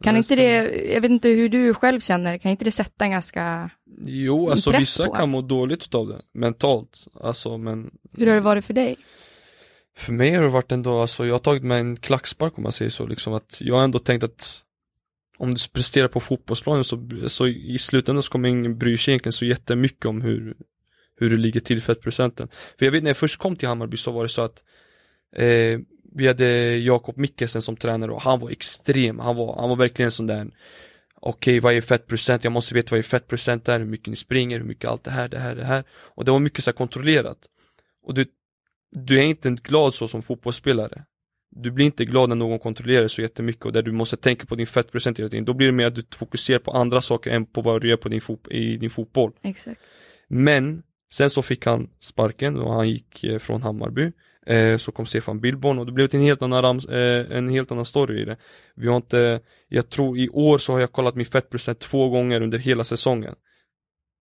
Kan 0.00 0.16
inte 0.16 0.26
stämmer. 0.26 0.42
det, 0.42 0.92
jag 0.92 1.00
vet 1.00 1.10
inte 1.10 1.28
hur 1.28 1.48
du 1.48 1.74
själv 1.74 2.00
känner, 2.00 2.38
kan 2.38 2.50
inte 2.50 2.64
det 2.64 2.70
sätta 2.70 3.04
en 3.04 3.10
ganska, 3.10 3.70
Jo, 4.06 4.50
alltså 4.50 4.70
vissa 4.70 5.06
på 5.06 5.12
kan 5.12 5.28
må 5.28 5.42
dåligt 5.42 5.94
av 5.94 6.08
det, 6.08 6.22
mentalt. 6.32 7.06
Alltså 7.20 7.58
men 7.58 7.90
hur 8.12 8.26
har 8.26 8.34
det 8.34 8.40
varit 8.40 8.64
för 8.64 8.74
dig? 8.74 8.96
För 9.96 10.12
mig 10.12 10.30
har 10.30 10.42
det 10.42 10.48
varit 10.48 10.72
ändå, 10.72 11.00
alltså 11.00 11.26
jag 11.26 11.34
har 11.34 11.38
tagit 11.38 11.62
med 11.62 11.80
en 11.80 11.96
klackspark 11.96 12.52
om 12.56 12.62
man 12.62 12.72
säger 12.72 12.90
så 12.90 13.06
liksom 13.06 13.34
att 13.34 13.56
jag 13.60 13.74
har 13.74 13.84
ändå 13.84 13.98
tänkt 13.98 14.22
att 14.22 14.60
om 15.38 15.54
du 15.54 15.60
presterar 15.72 16.08
på 16.08 16.20
fotbollsplanen 16.20 16.84
så, 16.84 17.08
så 17.26 17.46
i 17.46 17.78
slutändan 17.78 18.22
så 18.22 18.32
kommer 18.32 18.48
ingen 18.48 18.78
bry 18.78 18.98
sig 18.98 19.12
egentligen 19.12 19.32
så 19.32 19.44
jättemycket 19.44 20.06
om 20.06 20.20
hur, 20.20 20.56
hur 21.16 21.30
du 21.30 21.36
ligger 21.36 21.60
till 21.60 21.82
fettprocenten. 21.82 22.48
För 22.78 22.86
jag 22.86 22.92
vet 22.92 23.02
när 23.02 23.10
jag 23.10 23.16
först 23.16 23.38
kom 23.38 23.56
till 23.56 23.68
Hammarby 23.68 23.96
så 23.96 24.12
var 24.12 24.22
det 24.22 24.28
så 24.28 24.42
att 24.42 24.62
eh, 25.36 25.78
vi 26.14 26.26
hade 26.26 26.76
Jakob 26.76 27.16
Mikkelsen 27.16 27.62
som 27.62 27.76
tränare 27.76 28.12
och 28.12 28.22
han 28.22 28.40
var 28.40 28.50
extrem, 28.50 29.18
han 29.18 29.36
var, 29.36 29.60
han 29.60 29.68
var 29.68 29.76
verkligen 29.76 30.06
en 30.06 30.12
sån 30.12 30.26
där 30.26 30.50
Okej, 31.26 31.60
vad 31.60 31.74
är 31.74 31.80
fettprocent? 31.80 32.44
Jag 32.44 32.52
måste 32.52 32.74
veta 32.74 32.90
vad 32.90 32.98
är 32.98 33.02
fettprocent 33.02 33.68
är, 33.68 33.78
hur 33.78 33.86
mycket 33.86 34.06
ni 34.06 34.16
springer, 34.16 34.58
hur 34.58 34.66
mycket 34.66 34.90
allt 34.90 35.04
det 35.04 35.10
här, 35.10 35.28
det 35.28 35.38
här, 35.38 35.54
det 35.54 35.64
här. 35.64 35.84
Och 35.90 36.24
det 36.24 36.30
var 36.30 36.38
mycket 36.38 36.64
så 36.64 36.70
här 36.70 36.76
kontrollerat. 36.76 37.38
Och 38.06 38.14
du, 38.14 38.26
du 38.94 39.18
är 39.18 39.22
inte 39.22 39.50
glad 39.50 39.94
så 39.94 40.08
som 40.08 40.22
fotbollsspelare. 40.22 41.04
Du 41.50 41.70
blir 41.70 41.86
inte 41.86 42.04
glad 42.04 42.28
när 42.28 42.36
någon 42.36 42.58
kontrollerar 42.58 43.08
så 43.08 43.22
jättemycket 43.22 43.64
och 43.64 43.72
där 43.72 43.82
du 43.82 43.92
måste 43.92 44.16
tänka 44.16 44.46
på 44.46 44.54
din 44.54 44.66
fettprocent 44.66 45.18
hela 45.18 45.28
tiden. 45.28 45.44
Då 45.44 45.54
blir 45.54 45.66
det 45.66 45.72
mer 45.72 45.86
att 45.86 45.94
du 45.94 46.02
fokuserar 46.14 46.58
på 46.58 46.70
andra 46.70 47.00
saker 47.00 47.30
än 47.30 47.46
på 47.46 47.60
vad 47.60 47.80
du 47.80 47.88
gör 47.88 47.96
på 47.96 48.08
din 48.08 48.20
i 48.50 48.76
din 48.76 48.90
fotboll. 48.90 49.32
Exakt. 49.42 49.80
Men 50.28 50.82
sen 51.12 51.30
så 51.30 51.42
fick 51.42 51.66
han 51.66 51.90
sparken 52.00 52.58
och 52.58 52.74
han 52.74 52.88
gick 52.88 53.24
eh, 53.24 53.38
från 53.38 53.62
Hammarby. 53.62 54.12
Eh, 54.46 54.76
så 54.76 54.92
kom 54.92 55.06
Stefan 55.06 55.40
Billborn 55.40 55.78
och 55.78 55.86
det 55.86 55.92
blev 55.92 56.14
en 56.14 56.20
helt 56.20 56.42
annan, 56.42 56.80
eh, 56.88 57.36
en 57.36 57.48
helt 57.48 57.72
annan 57.72 57.84
story 57.84 58.22
i 58.22 58.24
det. 58.24 58.36
Vi 58.76 58.88
har 58.88 58.96
inte, 58.96 59.40
jag 59.68 59.90
tror 59.90 60.18
i 60.18 60.28
år 60.28 60.58
så 60.58 60.72
har 60.72 60.80
jag 60.80 60.92
kollat 60.92 61.14
min 61.14 61.26
fettprocent 61.26 61.80
två 61.80 62.08
gånger 62.08 62.40
under 62.40 62.58
hela 62.58 62.84
säsongen. 62.84 63.34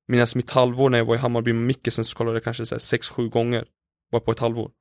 Medan 0.07 0.27
mitt 0.35 0.49
halvår 0.49 0.89
när 0.89 0.97
jag 0.97 1.05
var 1.05 1.15
i 1.15 1.17
Hammarby 1.17 1.53
med 1.53 1.67
Mikkelsen 1.67 2.05
så 2.05 2.17
kollade 2.17 2.35
jag 2.35 2.43
kanske 2.43 2.65
så 2.65 2.75
här 2.75 2.79
sex, 2.79 3.09
sju 3.09 3.29
gånger. 3.29 3.65
Bara 4.13 4.20
på 4.20 4.32
ett 4.32 4.39
halvår. 4.39 4.72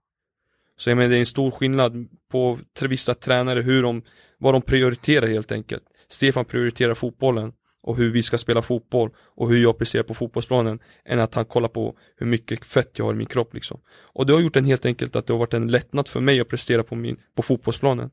Så 0.77 0.91
jag 0.91 0.97
menar 0.97 1.11
det 1.11 1.17
är 1.17 1.21
en 1.21 1.27
stor 1.27 1.51
skillnad 1.51 2.09
på 2.31 2.59
vissa 2.81 3.15
tränare 3.15 3.61
hur 3.61 3.83
de, 3.83 4.03
vad 4.39 4.55
de 4.55 4.63
prioriterar 4.63 5.27
helt 5.27 5.53
enkelt. 5.53 5.83
Stefan 6.09 6.45
prioriterar 6.45 6.95
fotbollen 6.95 7.53
och 7.83 7.97
hur 7.97 8.11
vi 8.11 8.23
ska 8.23 8.39
spela 8.39 8.63
fotboll 8.63 9.11
och 9.17 9.49
hur 9.49 9.63
jag 9.63 9.79
presterar 9.79 10.03
på 10.03 10.15
fotbollsplanen 10.15 10.79
än 11.05 11.21
att 11.21 11.35
han 11.35 11.45
kollar 11.45 11.69
på 11.69 11.97
hur 12.17 12.27
mycket 12.27 12.65
fett 12.65 12.99
jag 12.99 13.05
har 13.05 13.13
i 13.13 13.17
min 13.17 13.27
kropp 13.27 13.55
liksom. 13.55 13.81
Och 13.89 14.27
det 14.27 14.33
har 14.33 14.41
gjort 14.41 14.57
en 14.57 14.65
helt 14.65 14.87
enkelt 14.87 15.17
att 15.17 15.27
det 15.27 15.33
har 15.33 15.39
varit 15.39 15.55
en 15.55 15.69
lättnad 15.69 16.09
för 16.09 16.21
mig 16.21 16.41
att 16.41 16.49
prestera 16.49 16.83
på, 16.83 16.95
min, 16.95 17.17
på 17.35 17.43
fotbollsplanen. 17.43 18.11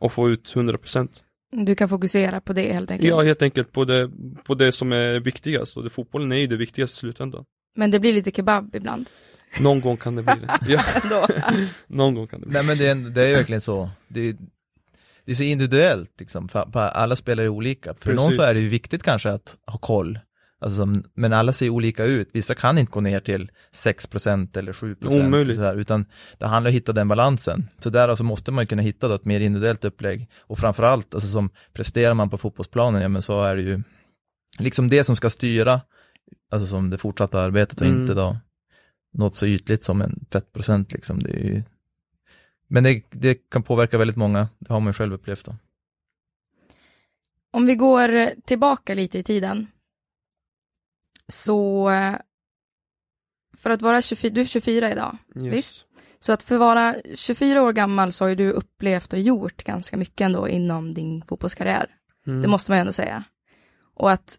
Och 0.00 0.12
få 0.12 0.30
ut 0.30 0.54
100%. 0.54 1.08
Du 1.50 1.74
kan 1.74 1.88
fokusera 1.88 2.40
på 2.40 2.52
det 2.52 2.72
helt 2.72 2.90
enkelt. 2.90 3.08
Ja, 3.08 3.22
helt 3.22 3.42
enkelt 3.42 3.72
på 3.72 3.84
det, 3.84 4.10
på 4.44 4.54
det 4.54 4.72
som 4.72 4.92
är 4.92 5.20
viktigast 5.20 5.76
och 5.76 5.84
det, 5.84 5.90
fotbollen 5.90 6.32
är 6.32 6.36
ju 6.36 6.46
det 6.46 6.56
viktigaste 6.56 6.94
i 6.94 6.98
slutändan. 6.98 7.44
Men 7.76 7.90
det 7.90 8.00
blir 8.00 8.12
lite 8.12 8.30
kebab 8.30 8.74
ibland. 8.74 9.10
Någon 9.60 9.80
gång 9.80 9.96
kan 9.96 10.16
det 10.16 10.22
bli 10.22 10.34
det. 10.34 10.58
Ja, 11.10 11.26
någon 11.86 12.14
gång 12.14 12.26
kan 12.26 12.40
det 12.40 12.46
bli 12.46 12.52
Nej 12.54 12.62
men 12.62 12.76
det 12.78 12.86
är, 12.88 12.94
det 12.94 13.24
är 13.24 13.28
ju 13.28 13.34
verkligen 13.34 13.60
så. 13.60 13.90
Det 14.08 14.20
är, 14.20 14.36
det 15.24 15.32
är 15.32 15.36
så 15.36 15.42
individuellt 15.42 16.10
liksom, 16.18 16.48
för, 16.48 16.68
för 16.72 16.80
alla 16.80 17.16
spelare 17.16 17.46
är 17.46 17.48
olika. 17.50 17.94
För 17.94 18.00
Precis. 18.00 18.16
någon 18.16 18.32
så 18.32 18.42
är 18.42 18.54
det 18.54 18.60
ju 18.60 18.68
viktigt 18.68 19.02
kanske 19.02 19.30
att 19.30 19.56
ha 19.66 19.78
koll. 19.78 20.18
Alltså, 20.60 20.76
som- 20.76 21.04
men 21.14 21.32
alla 21.32 21.52
ser 21.52 21.68
olika 21.68 22.04
ut. 22.04 22.30
Vissa 22.32 22.54
kan 22.54 22.78
inte 22.78 22.92
gå 22.92 23.00
ner 23.00 23.20
till 23.20 23.50
6% 23.72 24.56
eller 24.56 24.72
7% 24.72 25.26
Omöjligt. 25.26 25.56
så 25.56 25.62
här, 25.62 25.76
utan 25.76 26.06
det 26.38 26.46
handlar 26.46 26.70
om 26.70 26.72
att 26.72 26.76
hitta 26.76 26.92
den 26.92 27.08
balansen. 27.08 27.68
Så 27.78 27.90
där 27.90 28.08
alltså 28.08 28.24
måste 28.24 28.52
man 28.52 28.62
ju 28.62 28.66
kunna 28.66 28.82
hitta 28.82 29.08
då 29.08 29.14
ett 29.14 29.24
mer 29.24 29.40
individuellt 29.40 29.84
upplägg. 29.84 30.28
Och 30.40 30.58
framförallt, 30.58 31.14
alltså 31.14 31.28
som 31.28 31.50
presterar 31.72 32.14
man 32.14 32.30
på 32.30 32.38
fotbollsplanen, 32.38 33.02
ja 33.02 33.08
men 33.08 33.22
så 33.22 33.42
är 33.42 33.56
det 33.56 33.62
ju 33.62 33.82
liksom 34.58 34.88
det 34.90 35.04
som 35.04 35.16
ska 35.16 35.30
styra, 35.30 35.80
alltså 36.52 36.66
som 36.66 36.90
det 36.90 36.98
fortsatta 36.98 37.40
arbetet 37.40 37.80
och 37.80 37.86
Mm. 37.86 38.00
inte 38.00 38.14
då 38.14 38.36
något 39.14 39.36
så 39.36 39.46
ytligt 39.46 39.82
som 39.82 40.02
en 40.02 40.26
fettprocent 40.30 40.92
liksom. 40.92 41.18
Det 41.18 41.30
är 41.30 41.44
ju... 41.44 41.62
Men 42.66 42.84
det, 42.84 43.04
det 43.10 43.50
kan 43.50 43.62
påverka 43.62 43.98
väldigt 43.98 44.16
många, 44.16 44.48
det 44.58 44.72
har 44.72 44.80
man 44.80 44.90
ju 44.90 44.94
själv 44.94 45.12
upplevt 45.12 45.44
då. 45.44 45.56
Om 47.50 47.66
vi 47.66 47.74
går 47.74 48.40
tillbaka 48.40 48.94
lite 48.94 49.18
i 49.18 49.22
tiden. 49.22 49.66
Så 51.28 51.90
för 53.56 53.70
att 53.70 53.82
vara 53.82 54.02
24, 54.02 54.34
du 54.34 54.40
är 54.40 54.44
24 54.44 54.92
idag. 54.92 55.16
Yes. 55.36 55.54
Visst. 55.54 55.84
Så 56.18 56.32
att 56.32 56.42
för 56.42 56.54
att 56.54 56.60
vara 56.60 56.94
24 57.14 57.62
år 57.62 57.72
gammal 57.72 58.12
så 58.12 58.24
har 58.24 58.28
ju 58.28 58.34
du 58.34 58.50
upplevt 58.50 59.12
och 59.12 59.18
gjort 59.18 59.64
ganska 59.64 59.96
mycket 59.96 60.24
ändå 60.24 60.48
inom 60.48 60.94
din 60.94 61.22
fotbollskarriär. 61.22 61.86
Mm. 62.26 62.42
Det 62.42 62.48
måste 62.48 62.70
man 62.70 62.78
ju 62.78 62.80
ändå 62.80 62.92
säga. 62.92 63.24
Och 63.94 64.10
att 64.10 64.38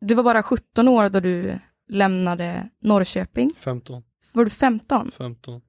du 0.00 0.14
var 0.14 0.22
bara 0.22 0.42
17 0.42 0.88
år 0.88 1.08
då 1.08 1.20
du 1.20 1.58
lämnade 1.88 2.68
Norrköping. 2.80 3.50
15, 3.58 4.02
Var 4.32 4.44
du 4.44 4.50
15? 4.50 5.10
15. 5.16 5.60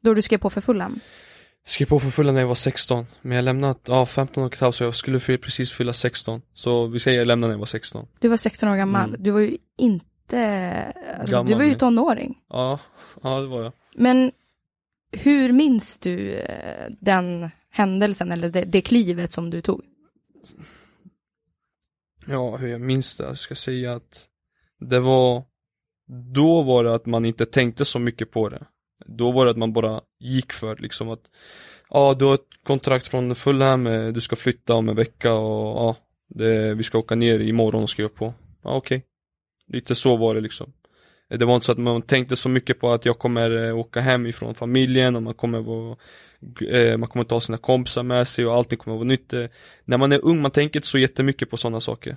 Då 0.00 0.14
du 0.14 0.22
skrev 0.22 0.38
på 0.38 0.50
för 0.50 0.60
Fulham? 0.60 1.00
Skrev 1.64 1.86
på 1.86 2.00
för 2.00 2.10
fulla 2.10 2.32
när 2.32 2.40
jag 2.40 2.48
var 2.48 2.54
16, 2.54 3.06
men 3.20 3.36
jag 3.36 3.44
lämnade, 3.44 3.78
ja 3.86 4.06
15 4.06 4.44
och 4.44 4.54
ett 4.54 4.60
halvt 4.60 4.74
så 4.74 4.84
jag 4.84 4.94
skulle 4.94 5.18
precis 5.18 5.72
fylla 5.72 5.92
16. 5.92 6.42
Så 6.54 6.86
vi 6.86 7.00
säger 7.00 7.18
jag 7.18 7.26
lämnade 7.26 7.48
när 7.48 7.54
jag 7.54 7.58
var 7.58 7.66
16. 7.66 8.06
Du 8.20 8.28
var 8.28 8.36
16 8.36 8.68
år 8.68 8.76
gammal. 8.76 9.08
Mm. 9.08 9.22
Du 9.22 9.30
var 9.30 9.40
ju 9.40 9.56
inte, 9.78 10.92
alltså, 11.18 11.32
Gammal, 11.32 11.46
du 11.46 11.54
var 11.54 11.62
ju 11.64 11.74
tonåring. 11.74 12.38
Ja, 12.48 12.78
ja 13.22 13.40
det 13.40 13.46
var 13.46 13.62
jag. 13.62 13.72
Men 13.94 14.32
hur 15.12 15.52
minns 15.52 15.98
du 15.98 16.32
eh, 16.32 16.90
den 17.00 17.50
händelsen 17.70 18.32
eller 18.32 18.48
det, 18.50 18.64
det 18.64 18.82
klivet 18.82 19.32
som 19.32 19.50
du 19.50 19.60
tog? 19.60 19.82
Ja, 22.26 22.56
hur 22.56 22.68
jag 22.68 22.80
minns 22.80 23.16
det, 23.16 23.24
jag 23.24 23.38
ska 23.38 23.54
säga 23.54 23.94
att 23.94 24.26
det 24.80 25.00
var 25.00 25.44
då 26.34 26.62
var 26.62 26.84
det 26.84 26.94
att 26.94 27.06
man 27.06 27.24
inte 27.24 27.46
tänkte 27.46 27.84
så 27.84 27.98
mycket 27.98 28.30
på 28.30 28.48
det. 28.48 28.64
Då 29.06 29.32
var 29.32 29.44
det 29.44 29.50
att 29.50 29.56
man 29.56 29.72
bara 29.72 30.00
gick 30.20 30.52
för 30.52 30.76
liksom 30.76 31.10
att 31.10 31.22
Ja, 31.90 32.14
du 32.18 32.24
har 32.24 32.34
ett 32.34 32.48
kontrakt 32.64 33.06
från 33.06 33.34
Fulham, 33.34 33.84
du 34.14 34.20
ska 34.20 34.36
flytta 34.36 34.74
om 34.74 34.88
en 34.88 34.96
vecka 34.96 35.32
och 35.32 35.76
ja 35.76 35.96
det, 36.28 36.74
Vi 36.74 36.82
ska 36.82 36.98
åka 36.98 37.14
ner 37.14 37.38
imorgon 37.38 37.82
och 37.82 37.90
skriva 37.90 38.08
på. 38.08 38.34
Ja 38.62 38.76
okej. 38.76 39.04
Lite 39.68 39.94
så 39.94 40.16
var 40.16 40.34
det 40.34 40.40
liksom. 40.40 40.72
Det 41.38 41.44
var 41.44 41.54
inte 41.54 41.66
så 41.66 41.72
att 41.72 41.78
man 41.78 42.02
tänkte 42.02 42.36
så 42.36 42.48
mycket 42.48 42.80
på 42.80 42.92
att 42.92 43.04
jag 43.04 43.18
kommer 43.18 43.66
eh, 43.66 43.78
åka 43.78 44.00
hem 44.00 44.26
ifrån 44.26 44.54
familjen 44.54 45.16
och 45.16 45.22
man 45.22 45.34
kommer 45.34 45.60
vara 45.60 45.96
eh, 46.70 46.96
Man 46.96 47.08
kommer 47.08 47.24
ta 47.24 47.40
sina 47.40 47.58
kompisar 47.58 48.02
med 48.02 48.28
sig 48.28 48.46
och 48.46 48.54
allting 48.54 48.78
kommer 48.78 48.96
vara 48.96 49.06
nytt. 49.06 49.32
Eh, 49.32 49.46
när 49.84 49.98
man 49.98 50.12
är 50.12 50.24
ung, 50.24 50.42
man 50.42 50.50
tänker 50.50 50.78
inte 50.78 50.88
så 50.88 50.98
jättemycket 50.98 51.50
på 51.50 51.56
sådana 51.56 51.80
saker. 51.80 52.16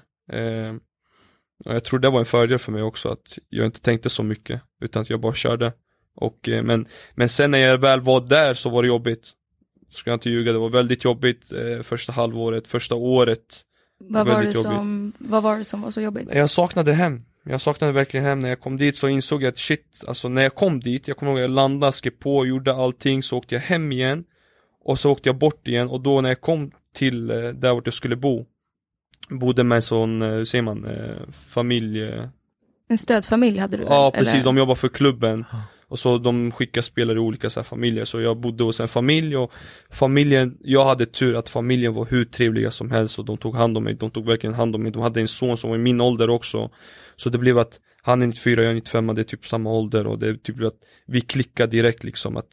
Och 1.66 1.76
jag 1.76 1.84
tror 1.84 2.00
det 2.00 2.10
var 2.10 2.20
en 2.20 2.26
fördel 2.26 2.60
för 2.60 2.72
mig 2.72 2.84
också, 2.84 3.10
att 3.10 3.38
jag 3.50 3.66
inte 3.66 3.82
tänkte 3.82 4.10
så 4.10 4.24
mycket, 4.24 4.62
utan 4.82 5.02
att 5.02 5.10
jag 5.10 5.20
bara 5.20 5.34
körde. 5.34 5.74
Och, 6.16 6.50
eh, 6.50 6.64
men, 6.64 6.88
men 7.16 7.30
sen 7.30 7.52
när 7.52 7.58
jag 7.58 7.78
väl 7.78 8.02
var 8.02 8.22
där 8.22 8.54
så 8.54 8.70
var 8.70 8.82
det 8.82 8.88
jobbigt. 8.88 9.32
Ska 9.90 10.10
jag 10.10 10.16
inte 10.16 10.30
ljuga, 10.30 10.52
det 10.52 10.58
var 10.58 10.70
väldigt 10.70 11.04
jobbigt 11.04 11.52
eh, 11.52 11.82
första 11.82 12.12
halvåret, 12.12 12.68
första 12.68 12.96
året. 12.96 13.62
Vad 14.00 14.28
var, 14.28 14.44
det 14.44 14.54
som, 14.54 15.14
vad 15.18 15.44
var 15.44 15.58
det 15.58 15.64
som 15.64 15.82
var 15.82 15.92
så 15.92 16.02
jobbigt? 16.02 16.30
Jag 16.36 16.50
saknade 16.50 16.94
hem. 16.94 17.22
Jag 17.44 17.62
saknade 17.62 17.94
verkligen 17.94 18.26
hem, 18.26 18.40
när 18.40 18.50
jag 18.50 18.60
kom 18.60 18.78
dit 18.78 18.96
så 18.96 19.08
insåg 19.08 19.44
jag 19.44 19.50
att 19.50 19.58
shit, 19.58 20.04
alltså 20.08 20.30
när 20.30 20.42
jag 20.42 20.56
kom 20.56 20.80
dit, 20.80 21.08
jag 21.08 21.18
kommer 21.18 21.32
ihåg 21.32 21.40
att 21.40 21.44
jag 21.44 21.52
landade, 21.52 21.92
skrev 21.92 22.12
på, 22.12 22.46
gjorde 22.46 22.74
allting, 22.74 23.24
så 23.24 23.38
åkte 23.38 23.56
jag 23.56 23.62
hem 23.62 23.92
igen 23.92 24.24
Och 24.86 25.00
så 25.00 25.12
åkte 25.12 25.30
jag 25.30 25.38
bort 25.38 25.68
igen 25.68 25.88
och 25.88 26.02
då 26.02 26.22
när 26.22 26.30
jag 26.30 26.42
kom 26.42 26.72
till 26.96 27.30
eh, 27.32 27.38
där 27.38 27.74
vart 27.74 27.88
jag 27.88 27.94
skulle 27.94 28.16
bo 28.16 28.46
Bodde 29.30 29.64
med 29.64 29.76
en 29.76 29.82
sån, 29.82 30.22
eh, 30.22 30.30
hur 30.30 30.46
säger 30.46 30.62
man, 30.62 30.86
eh, 30.86 31.30
familj 31.48 32.12
En 32.88 32.98
stödfamilj 32.98 33.58
hade 33.58 33.78
du? 33.78 33.84
Ja 33.84 34.12
precis, 34.16 34.34
eller? 34.34 34.44
de 34.44 34.58
jobbar 34.58 34.76
för 34.76 34.88
klubben. 34.88 35.46
Och 35.88 36.00
så 36.00 36.18
de 36.18 36.52
skickar 36.52 36.82
spelare 36.82 37.18
i 37.18 37.20
olika 37.20 37.50
så 37.50 37.60
här, 37.60 37.66
familjer, 37.66 38.06
så 38.06 38.22
jag 38.22 38.38
bodde 38.38 38.64
hos 38.64 38.80
en 38.80 38.88
familj 38.88 39.38
och 39.38 39.52
Familjen, 39.90 40.58
jag 40.62 40.86
hade 40.86 41.06
tur 41.06 41.36
att 41.36 41.50
familjen 41.50 41.94
var 41.94 42.06
hur 42.06 42.26
trevliga 42.26 42.72
som 42.72 42.92
helst 42.92 43.20
och 43.20 43.26
de 43.26 43.38
tog 43.38 43.56
hand 43.56 43.78
om 43.78 43.84
mig, 43.84 43.94
de 43.94 44.12
tog 44.12 44.26
verkligen 44.26 44.54
hand 44.54 44.76
om 44.76 44.84
mig. 44.84 44.92
De 44.92 45.02
hade 45.02 45.22
en 45.22 45.28
son 45.28 45.58
som 45.58 45.70
var 45.70 45.78
i 45.78 45.80
min 45.80 46.02
ålder 46.02 46.30
också. 46.30 46.70
Så 47.16 47.30
det 47.30 47.38
blev 47.38 47.60
att 47.60 47.80
han 48.02 48.22
är 48.22 48.28
94, 48.28 48.62
jag 48.62 48.72
är 48.72 48.76
95, 48.76 49.16
det 49.16 49.22
är 49.22 49.24
typ 49.24 49.46
samma 49.46 49.72
ålder 49.72 50.08
och 50.08 50.20
det 50.20 50.44
typ 50.44 50.64
att 50.64 50.80
vi 51.08 51.22
klickade 51.22 51.72
direkt 51.72 52.04
liksom 52.04 52.38
att 52.38 52.50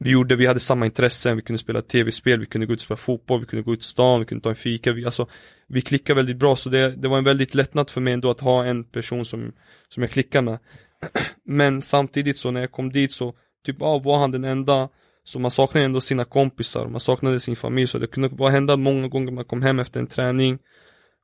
vi 0.00 0.10
gjorde, 0.10 0.36
vi 0.36 0.46
hade 0.46 0.60
samma 0.60 0.86
intressen, 0.86 1.36
vi 1.36 1.42
kunde 1.42 1.58
spela 1.58 1.82
tv-spel, 1.82 2.40
vi 2.40 2.46
kunde 2.46 2.66
gå 2.66 2.72
ut 2.72 2.78
och 2.78 2.82
spela 2.82 2.96
fotboll, 2.96 3.40
vi 3.40 3.46
kunde 3.46 3.62
gå 3.62 3.72
ut 3.72 3.80
i 3.80 3.84
stan, 3.84 4.20
vi 4.20 4.26
kunde 4.26 4.42
ta 4.42 4.50
en 4.50 4.56
fika, 4.56 4.92
vi, 4.92 5.04
alltså 5.04 5.26
Vi 5.66 5.80
klickade 5.80 6.16
väldigt 6.16 6.36
bra. 6.36 6.56
Så 6.56 6.68
det, 6.68 6.96
det 6.96 7.08
var 7.08 7.18
en 7.18 7.24
väldigt 7.24 7.54
lättnad 7.54 7.90
för 7.90 8.00
mig 8.00 8.12
ändå 8.12 8.30
att 8.30 8.40
ha 8.40 8.64
en 8.64 8.84
person 8.84 9.24
som, 9.24 9.52
som 9.88 10.02
jag 10.02 10.12
klickar 10.12 10.42
med. 10.42 10.58
Men 11.44 11.82
samtidigt 11.82 12.38
så 12.38 12.50
när 12.50 12.60
jag 12.60 12.72
kom 12.72 12.92
dit 12.92 13.12
så, 13.12 13.34
typ 13.66 13.82
ah, 13.82 13.98
var 13.98 14.18
han 14.18 14.30
den 14.30 14.44
enda? 14.44 14.88
Så 15.24 15.38
man 15.38 15.50
saknade 15.50 15.84
ändå 15.84 16.00
sina 16.00 16.24
kompisar, 16.24 16.88
man 16.88 17.00
saknade 17.00 17.40
sin 17.40 17.56
familj. 17.56 17.86
Så 17.86 17.98
det 17.98 18.06
kunde 18.06 18.28
vara 18.28 18.50
hända 18.50 18.76
många 18.76 19.08
gånger 19.08 19.32
man 19.32 19.44
kom 19.44 19.62
hem 19.62 19.78
efter 19.78 20.00
en 20.00 20.06
träning. 20.06 20.58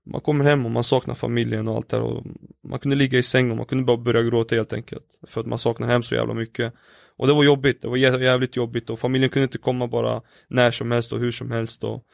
Man 0.07 0.21
kommer 0.21 0.45
hem 0.45 0.65
och 0.65 0.71
man 0.71 0.85
saknar 0.85 1.15
familjen 1.15 1.69
och 1.69 1.77
allt 1.77 1.89
det 1.89 1.97
här 1.97 2.05
och 2.05 2.25
Man 2.69 2.79
kunde 2.79 2.97
ligga 2.97 3.19
i 3.19 3.23
sängen 3.23 3.51
och 3.51 3.57
man 3.57 3.67
kunde 3.67 3.85
bara 3.85 3.97
börja 3.97 4.23
gråta 4.23 4.55
helt 4.55 4.73
enkelt. 4.73 5.05
För 5.27 5.41
att 5.41 5.47
man 5.47 5.59
saknar 5.59 5.89
hem 5.89 6.03
så 6.03 6.15
jävla 6.15 6.35
mycket 6.35 6.75
och 7.19 7.27
det 7.27 7.33
var 7.33 7.45
jobbigt, 7.45 7.83
det 7.83 7.89
var 7.89 7.97
jä- 7.97 8.23
jävligt 8.23 8.57
jobbigt. 8.57 8.91
Och 8.91 8.99
familjen 8.99 9.31
kunde 9.31 9.45
inte 9.45 9.59
komma 9.59 9.87
bara 9.89 10.23
när 10.49 10.71
som 10.71 10.91
helst 10.91 11.13
och 11.13 11.21
hur 11.21 11.33
som 11.33 11.51
helst. 11.51 11.85
Och 11.85 12.05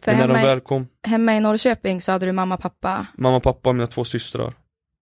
För 0.00 0.12
Men 0.12 0.20
när 0.20 0.28
de 0.28 0.34
hemma, 0.34 0.48
väl 0.48 0.58
i, 0.58 0.60
kom, 0.60 0.88
hemma 1.06 1.36
i 1.36 1.40
Norrköping 1.40 2.00
så 2.00 2.12
hade 2.12 2.26
du 2.26 2.32
mamma, 2.32 2.56
pappa, 2.56 3.06
mamma, 3.14 3.40
pappa 3.40 3.68
och 3.68 3.74
mina 3.74 3.86
två 3.86 4.04
systrar. 4.04 4.54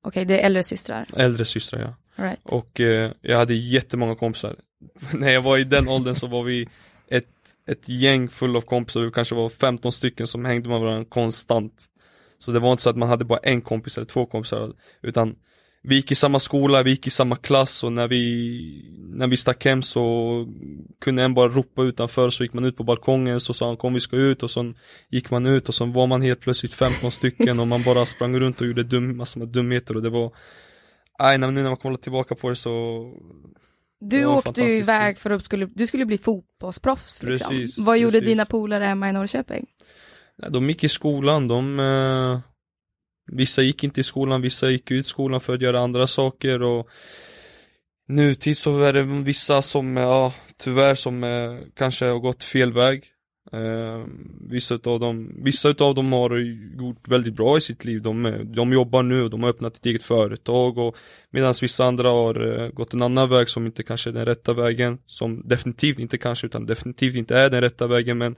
Okej 0.04 0.24
det 0.24 0.40
är 0.40 0.46
äldre 0.46 0.62
systrar, 0.62 1.06
Äldre 1.16 1.44
systrar 1.44 1.80
ja. 1.80 1.94
Right. 2.24 2.40
Och 2.44 2.80
eh, 2.80 3.10
jag 3.20 3.38
hade 3.38 3.54
jättemånga 3.54 4.14
kompisar. 4.14 4.56
När 5.14 5.30
jag 5.30 5.42
var 5.42 5.58
i 5.58 5.64
den 5.64 5.88
åldern 5.88 6.14
så 6.14 6.26
var 6.26 6.42
vi 6.42 6.68
ett, 7.08 7.28
ett 7.66 7.88
gäng 7.88 8.28
full 8.28 8.56
av 8.56 8.60
kompisar, 8.60 9.00
vi 9.00 9.10
kanske 9.10 9.34
var 9.34 9.48
15 9.48 9.92
stycken 9.92 10.26
som 10.26 10.44
hängde 10.44 10.68
med 10.68 10.80
varandra 10.80 11.04
konstant. 11.04 11.84
Så 12.38 12.52
det 12.52 12.60
var 12.60 12.70
inte 12.72 12.82
så 12.82 12.90
att 12.90 12.96
man 12.96 13.08
hade 13.08 13.24
bara 13.24 13.38
en 13.38 13.60
kompis 13.60 13.96
eller 13.98 14.06
två 14.06 14.26
kompisar 14.26 14.72
Utan 15.02 15.36
vi 15.82 15.94
gick 15.94 16.12
i 16.12 16.14
samma 16.14 16.38
skola, 16.38 16.82
vi 16.82 16.90
gick 16.90 17.06
i 17.06 17.10
samma 17.10 17.36
klass 17.36 17.84
och 17.84 17.92
när 17.92 18.08
vi 18.08 18.86
När 19.12 19.26
vi 19.26 19.36
stack 19.36 19.64
hem 19.64 19.82
så 19.82 20.46
kunde 21.00 21.22
en 21.22 21.34
bara 21.34 21.48
ropa 21.48 21.82
utanför 21.82 22.30
så 22.30 22.42
gick 22.42 22.52
man 22.52 22.64
ut 22.64 22.76
på 22.76 22.84
balkongen 22.84 23.40
så 23.40 23.54
sa 23.54 23.66
han 23.66 23.76
kom 23.76 23.94
vi 23.94 24.00
ska 24.00 24.16
ut 24.16 24.42
och 24.42 24.50
så 24.50 24.74
gick 25.10 25.30
man 25.30 25.46
ut 25.46 25.68
och 25.68 25.74
så 25.74 25.84
var 25.84 26.06
man 26.06 26.22
helt 26.22 26.40
plötsligt 26.40 26.72
15 26.74 27.10
stycken 27.10 27.60
och 27.60 27.66
man 27.68 27.82
bara 27.82 28.06
sprang 28.06 28.38
runt 28.40 28.60
och 28.60 28.66
gjorde 28.66 28.82
dum, 28.82 29.16
massor 29.16 29.40
med 29.40 29.48
dumheter 29.48 29.96
och 29.96 30.02
det 30.02 30.10
var 30.10 30.32
Nej, 31.18 31.38
när- 31.38 31.50
nu 31.50 31.62
när 31.62 31.70
man 31.70 31.76
kollar 31.76 31.96
tillbaka 31.96 32.34
på 32.34 32.48
det 32.48 32.56
så 32.56 33.04
Du 34.00 34.18
Det 34.20 34.26
åkte 34.26 34.60
ju 34.62 34.70
iväg 34.76 35.18
för 35.18 35.30
att 35.30 35.42
skulle, 35.44 35.66
du 35.66 35.86
skulle 35.86 36.06
bli 36.06 36.18
fotbollsproffs 36.18 37.22
liksom. 37.22 37.48
Precis, 37.48 37.78
Vad 37.78 37.98
gjorde 37.98 38.12
precis. 38.12 38.28
dina 38.28 38.44
polare 38.44 38.84
hemma 38.84 39.08
i 39.08 39.12
Norrköping? 39.12 39.66
Nej, 40.38 40.50
de 40.50 40.68
gick 40.68 40.84
i 40.84 40.88
skolan, 40.88 41.48
de 41.48 41.80
eh, 41.80 42.40
Vissa 43.32 43.62
gick 43.62 43.84
inte 43.84 44.00
i 44.00 44.04
skolan, 44.04 44.42
vissa 44.42 44.70
gick 44.70 44.90
ut 44.90 45.06
skolan 45.06 45.40
för 45.40 45.54
att 45.54 45.62
göra 45.62 45.80
andra 45.80 46.06
saker 46.06 46.62
och 46.62 46.88
Nutid 48.08 48.56
så 48.56 48.82
är 48.82 48.92
det 48.92 49.02
vissa 49.02 49.62
som, 49.62 49.96
ja, 49.96 50.34
tyvärr 50.56 50.94
som 50.94 51.22
kanske 51.76 52.04
har 52.04 52.18
gått 52.18 52.44
fel 52.44 52.72
väg. 52.72 53.04
Eh, 53.52 54.04
Vissa 54.50 54.74
utav 54.74 55.00
dem, 55.00 55.32
vissa 55.44 55.68
utav 55.68 55.94
dem 55.94 56.12
har 56.12 56.36
gjort 56.80 57.08
väldigt 57.08 57.34
bra 57.34 57.58
i 57.58 57.60
sitt 57.60 57.84
liv, 57.84 58.02
de, 58.02 58.44
de 58.54 58.72
jobbar 58.72 59.02
nu 59.02 59.22
och 59.22 59.30
de 59.30 59.42
har 59.42 59.50
öppnat 59.50 59.76
ett 59.76 59.86
eget 59.86 60.02
företag 60.02 60.78
och 60.78 60.96
Medan 61.30 61.54
vissa 61.62 61.84
andra 61.84 62.08
har 62.08 62.62
eh, 62.62 62.68
gått 62.68 62.94
en 62.94 63.02
annan 63.02 63.28
väg 63.28 63.48
som 63.48 63.66
inte 63.66 63.82
kanske 63.82 64.10
är 64.10 64.14
den 64.14 64.24
rätta 64.24 64.52
vägen 64.52 64.98
Som 65.06 65.48
definitivt 65.48 65.98
inte 65.98 66.18
kanske, 66.18 66.46
utan 66.46 66.66
definitivt 66.66 67.14
inte 67.14 67.36
är 67.36 67.50
den 67.50 67.60
rätta 67.60 67.86
vägen 67.86 68.18
men 68.18 68.36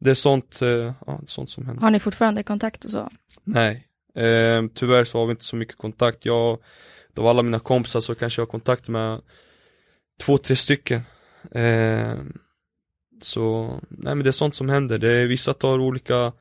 Det 0.00 0.10
är 0.10 0.14
sånt, 0.14 0.62
eh, 0.62 0.92
ja, 1.06 1.20
sånt 1.26 1.50
som 1.50 1.66
händer. 1.66 1.82
Har 1.82 1.90
ni 1.90 2.00
fortfarande 2.00 2.42
kontakt 2.42 2.84
och 2.84 2.90
så? 2.90 3.10
Nej, 3.44 3.86
eh, 4.16 4.64
tyvärr 4.74 5.04
så 5.04 5.18
har 5.18 5.26
vi 5.26 5.30
inte 5.30 5.44
så 5.44 5.56
mycket 5.56 5.76
kontakt. 5.76 6.26
Jag, 6.26 6.58
av 7.16 7.26
alla 7.26 7.42
mina 7.42 7.58
kompisar 7.58 8.00
så 8.00 8.14
kanske 8.14 8.40
jag 8.40 8.46
har 8.46 8.50
kontakt 8.50 8.88
med 8.88 9.20
två, 10.20 10.38
tre 10.38 10.56
stycken. 10.56 11.00
Eh, 11.50 12.14
så, 13.22 13.66
nej 13.88 14.14
men 14.14 14.24
det 14.24 14.30
är 14.30 14.32
sånt 14.32 14.54
som 14.54 14.68
händer. 14.68 14.98
Det 14.98 15.16
är, 15.16 15.26
vissa 15.26 15.54
tar 15.54 15.78
olika, 15.78 16.32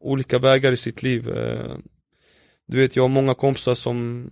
olika 0.00 0.38
vägar 0.38 0.72
i 0.72 0.76
sitt 0.76 1.02
liv. 1.02 1.28
Eh, 1.28 1.76
du 2.66 2.76
vet, 2.76 2.96
jag 2.96 3.02
har 3.02 3.08
många 3.08 3.34
kompisar 3.34 3.74
som, 3.74 4.30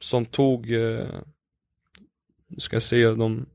som 0.00 0.24
tog, 0.24 0.72
eh, 0.72 1.08
ska 2.58 2.76
jag 2.76 2.82
säga, 2.82 3.12
de 3.12 3.46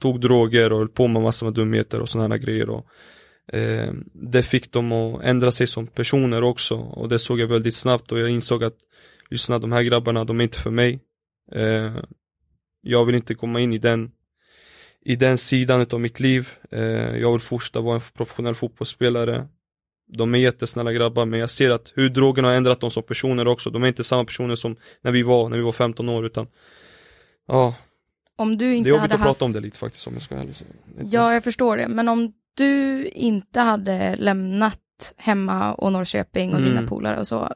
tog 0.00 0.20
droger 0.20 0.72
och 0.72 0.78
höll 0.78 0.88
på 0.88 1.08
med 1.08 1.22
massor 1.22 1.46
med 1.46 1.54
dumheter 1.54 2.00
och 2.00 2.08
sådana 2.08 2.38
grejer. 2.38 2.70
Och, 2.70 2.86
eh, 3.52 3.92
det 4.12 4.42
fick 4.42 4.72
dem 4.72 4.92
att 4.92 5.22
ändra 5.22 5.50
sig 5.50 5.66
som 5.66 5.86
personer 5.86 6.42
också 6.42 6.74
och 6.76 7.08
det 7.08 7.18
såg 7.18 7.40
jag 7.40 7.46
väldigt 7.48 7.74
snabbt 7.74 8.12
och 8.12 8.18
jag 8.18 8.30
insåg 8.30 8.64
att 8.64 8.76
lyssna 9.30 9.58
de 9.58 9.72
här 9.72 9.82
grabbarna, 9.82 10.24
de 10.24 10.40
är 10.40 10.44
inte 10.44 10.58
för 10.58 10.70
mig. 10.70 11.00
Eh, 11.52 11.96
jag 12.82 13.04
vill 13.04 13.14
inte 13.14 13.34
komma 13.34 13.60
in 13.60 13.72
i 13.72 13.78
den 13.78 14.10
i 15.02 15.16
den 15.16 15.38
sidan 15.38 15.86
av 15.92 16.00
mitt 16.00 16.20
liv. 16.20 16.48
Eh, 16.70 17.16
jag 17.16 17.32
vill 17.32 17.40
fortsätta 17.40 17.80
vara 17.80 17.94
en 17.94 18.02
professionell 18.14 18.54
fotbollsspelare. 18.54 19.48
De 20.12 20.34
är 20.34 20.38
jättesnälla 20.38 20.92
grabbar 20.92 21.26
men 21.26 21.40
jag 21.40 21.50
ser 21.50 21.70
att 21.70 21.92
hur 21.94 22.08
drogerna 22.08 22.48
har 22.48 22.54
ändrat 22.54 22.80
dem 22.80 22.90
som 22.90 23.02
personer 23.02 23.48
också. 23.48 23.70
De 23.70 23.82
är 23.82 23.88
inte 23.88 24.04
samma 24.04 24.24
personer 24.24 24.54
som 24.54 24.76
när 25.02 25.12
vi 25.12 25.22
var, 25.22 25.48
när 25.48 25.56
vi 25.56 25.62
var 25.62 25.72
15 25.72 26.08
år 26.08 26.26
utan 26.26 26.46
Ja, 27.46 27.74
Om 28.36 28.58
du 28.58 28.64
det 28.64 28.64
är 28.64 28.76
inte 28.76 28.88
jobbigt 28.88 29.00
hade 29.00 29.14
att 29.14 29.20
haft... 29.20 29.28
prata 29.28 29.44
om 29.44 29.52
det 29.52 29.60
lite 29.60 29.78
faktiskt 29.78 30.06
om 30.06 30.12
jag 30.12 30.22
ska 30.22 30.34
ärligt 30.34 30.56
säga. 30.56 30.70
Ja, 31.10 31.32
jag 31.32 31.44
förstår 31.44 31.76
det. 31.76 31.88
Men 31.88 32.08
om 32.08 32.32
du 32.54 33.04
inte 33.08 33.60
hade 33.60 34.16
lämnat 34.16 34.80
hemma 35.16 35.74
och 35.74 35.92
Norrköping 35.92 36.52
och 36.52 36.58
Mm. 36.58 36.70
dina 36.70 36.86
polare 36.86 37.18
och 37.18 37.26
så, 37.26 37.54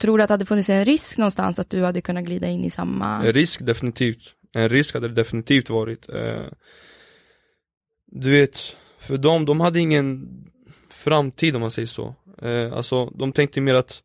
tror 0.00 0.18
du 0.18 0.24
att 0.24 0.28
det 0.28 0.34
hade 0.34 0.46
funnits 0.46 0.70
en 0.70 0.84
risk 0.84 1.18
någonstans 1.18 1.58
att 1.58 1.70
du 1.70 1.82
hade 1.84 2.00
kunnat 2.00 2.24
glida 2.24 2.48
in 2.48 2.64
i 2.64 2.70
samma... 2.70 3.24
En 3.24 3.32
risk 3.32 3.66
definitivt. 3.66 4.34
En 4.52 4.68
risk 4.68 4.94
hade 4.94 5.08
det 5.08 5.14
definitivt 5.14 5.70
varit. 5.70 6.08
Eh, 6.08 6.42
du 8.06 8.30
vet, 8.30 8.76
för 8.98 9.16
dem, 9.16 9.44
de 9.44 9.60
hade 9.60 9.80
ingen 9.80 10.28
framtid 10.90 11.54
om 11.54 11.60
man 11.60 11.70
säger 11.70 11.86
så. 11.86 12.14
Eh, 12.42 12.72
alltså, 12.72 13.06
de 13.06 13.32
tänkte 13.32 13.60
mer 13.60 13.74
att 13.74 14.02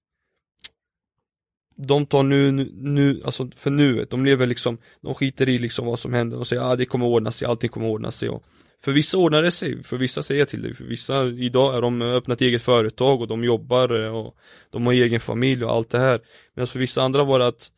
de 1.75 2.06
tar 2.06 2.23
nu, 2.23 2.52
nu, 2.52 2.71
nu, 2.73 3.21
alltså 3.25 3.49
för 3.56 3.71
nuet, 3.71 4.10
de 4.10 4.25
lever 4.25 4.47
liksom, 4.47 4.78
de 5.02 5.13
skiter 5.13 5.49
i 5.49 5.58
liksom 5.58 5.86
vad 5.86 5.99
som 5.99 6.13
händer 6.13 6.38
och 6.38 6.47
säger 6.47 6.62
ah, 6.62 6.75
det 6.75 6.86
kommer 6.86 7.06
ordna 7.06 7.32
sig, 7.32 7.47
allting 7.47 7.69
kommer 7.69 7.88
ordna 7.88 8.12
sig 8.12 8.30
och 8.30 8.43
för 8.83 8.91
vissa 8.91 9.17
ordnar 9.17 9.43
det 9.43 9.51
sig, 9.51 9.83
för 9.83 9.97
vissa 9.97 10.21
säger 10.21 10.39
jag 10.39 10.49
till 10.49 10.61
dig, 10.61 10.73
för 10.73 10.83
vissa 10.83 11.25
idag 11.27 11.77
är 11.77 11.81
de 11.81 12.01
eh, 12.01 12.07
öppnat 12.07 12.41
eget 12.41 12.61
företag 12.61 13.21
och 13.21 13.27
de 13.27 13.43
jobbar 13.43 14.03
eh, 14.03 14.15
och 14.15 14.37
de 14.69 14.85
har 14.85 14.93
egen 14.93 15.19
familj 15.19 15.63
och 15.63 15.71
allt 15.71 15.89
det 15.89 15.99
här 15.99 16.19
Medan 16.53 16.67
för 16.67 16.79
vissa 16.79 17.01
andra 17.01 17.23
var 17.23 17.39
det 17.39 17.47
att 17.47 17.71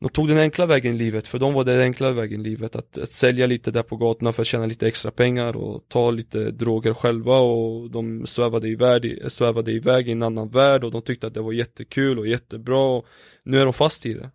de 0.00 0.10
tog 0.10 0.28
den 0.28 0.38
enkla 0.38 0.66
vägen 0.66 0.94
i 0.94 0.98
livet, 0.98 1.28
för 1.28 1.38
de 1.38 1.52
var 1.52 1.64
det 1.64 1.72
den 1.72 1.82
enkla 1.82 2.12
vägen 2.12 2.40
i 2.40 2.44
livet 2.44 2.76
att, 2.76 2.98
att 2.98 3.12
sälja 3.12 3.46
lite 3.46 3.70
där 3.70 3.82
på 3.82 3.96
gatorna 3.96 4.32
för 4.32 4.42
att 4.42 4.46
tjäna 4.46 4.66
lite 4.66 4.88
extra 4.88 5.10
pengar 5.10 5.56
och 5.56 5.88
ta 5.88 6.10
lite 6.10 6.50
droger 6.50 6.94
själva 6.94 7.38
och 7.38 7.90
de 7.90 8.26
svävade 8.26 8.68
iväg, 8.68 9.32
svävade 9.32 9.72
iväg 9.72 10.08
i 10.08 10.12
en 10.12 10.22
annan 10.22 10.48
värld 10.48 10.84
och 10.84 10.90
de 10.90 11.02
tyckte 11.02 11.26
att 11.26 11.34
det 11.34 11.40
var 11.40 11.52
jättekul 11.52 12.18
och 12.18 12.26
jättebra 12.26 12.96
och 12.96 13.06
nu 13.42 13.60
är 13.60 13.64
de 13.64 13.72
fast 13.72 14.06
i 14.06 14.14
det. 14.14 14.30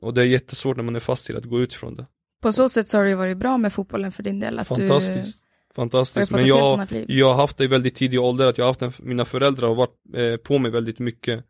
Och 0.00 0.14
det 0.14 0.20
är 0.20 0.24
jättesvårt 0.24 0.76
när 0.76 0.84
man 0.84 0.96
är 0.96 1.00
fast 1.00 1.30
i 1.30 1.32
det, 1.32 1.38
att 1.38 1.44
gå 1.44 1.60
ut 1.60 1.74
från 1.74 1.96
det. 1.96 2.06
På 2.42 2.52
så 2.52 2.68
sätt 2.68 2.88
så 2.88 2.98
har 2.98 3.04
det 3.04 3.10
ju 3.10 3.16
varit 3.16 3.36
bra 3.36 3.58
med 3.58 3.72
fotbollen 3.72 4.12
för 4.12 4.22
din 4.22 4.40
del. 4.40 4.58
Att 4.58 4.68
Fantastiskt. 4.68 5.40
Du 5.40 5.46
Fantastiskt. 5.76 6.30
Men 6.30 6.46
jag, 6.46 6.86
jag 7.08 7.28
har 7.28 7.34
haft 7.34 7.56
det 7.56 7.64
i 7.64 7.66
väldigt 7.66 7.94
tidig 7.94 8.20
ålder, 8.20 8.46
att 8.46 8.58
jag 8.58 8.64
har 8.64 8.70
haft 8.70 8.82
en, 8.82 8.92
mina 8.98 9.24
föräldrar 9.24 9.68
har 9.68 9.74
varit 9.74 9.94
eh, 10.14 10.36
på 10.36 10.58
mig 10.58 10.70
väldigt 10.70 10.98
mycket. 10.98 11.44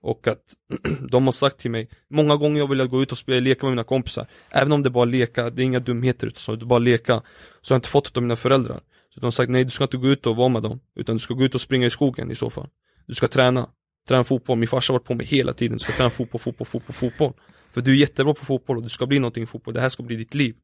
Och 0.00 0.28
att 0.28 0.42
de 1.10 1.24
har 1.24 1.32
sagt 1.32 1.58
till 1.58 1.70
mig 1.70 1.88
Många 2.10 2.36
gånger 2.36 2.58
jag 2.58 2.68
vill 2.68 2.86
gå 2.86 3.02
ut 3.02 3.12
och 3.12 3.18
spela, 3.18 3.40
leka 3.40 3.66
med 3.66 3.72
mina 3.72 3.84
kompisar. 3.84 4.26
Även 4.50 4.72
om 4.72 4.82
det 4.82 4.90
bara 4.90 5.08
är 5.08 5.12
leka, 5.12 5.50
det 5.50 5.62
är 5.62 5.64
inga 5.64 5.80
dumheter 5.80 6.26
utan 6.26 6.40
så, 6.40 6.56
det 6.56 6.64
är 6.64 6.66
bara 6.66 6.78
leka. 6.78 7.22
Så 7.62 7.72
jag 7.72 7.74
har 7.74 7.78
inte 7.78 7.88
fått 7.88 8.14
det 8.14 8.18
av 8.18 8.22
mina 8.22 8.36
föräldrar. 8.36 8.80
Så 9.14 9.20
de 9.20 9.26
har 9.26 9.30
sagt 9.30 9.50
nej 9.50 9.64
du 9.64 9.70
ska 9.70 9.84
inte 9.84 9.96
gå 9.96 10.08
ut 10.08 10.26
och 10.26 10.36
vara 10.36 10.48
med 10.48 10.62
dem 10.62 10.80
Utan 10.96 11.16
du 11.16 11.20
ska 11.20 11.34
gå 11.34 11.44
ut 11.44 11.54
och 11.54 11.60
springa 11.60 11.86
i 11.86 11.90
skogen 11.90 12.30
i 12.30 12.34
så 12.34 12.50
fall. 12.50 12.68
Du 13.06 13.14
ska 13.14 13.28
träna. 13.28 13.68
Träna 14.08 14.24
fotboll, 14.24 14.58
min 14.58 14.68
farsa 14.68 14.92
har 14.92 14.98
varit 14.98 15.06
på 15.06 15.14
mig 15.14 15.26
hela 15.26 15.52
tiden. 15.52 15.76
Du 15.76 15.78
ska 15.78 15.92
träna 15.92 16.10
fotboll, 16.10 16.40
fotboll, 16.40 16.66
fotboll, 16.66 16.94
fotboll 16.94 17.32
För 17.74 17.80
du 17.80 17.92
är 17.92 17.96
jättebra 17.96 18.34
på 18.34 18.44
fotboll 18.44 18.76
och 18.76 18.82
du 18.82 18.88
ska 18.88 19.06
bli 19.06 19.18
någonting 19.18 19.42
i 19.42 19.46
fotboll. 19.46 19.74
Det 19.74 19.80
här 19.80 19.88
ska 19.88 20.02
bli 20.02 20.16
ditt 20.16 20.34
liv. 20.34 20.54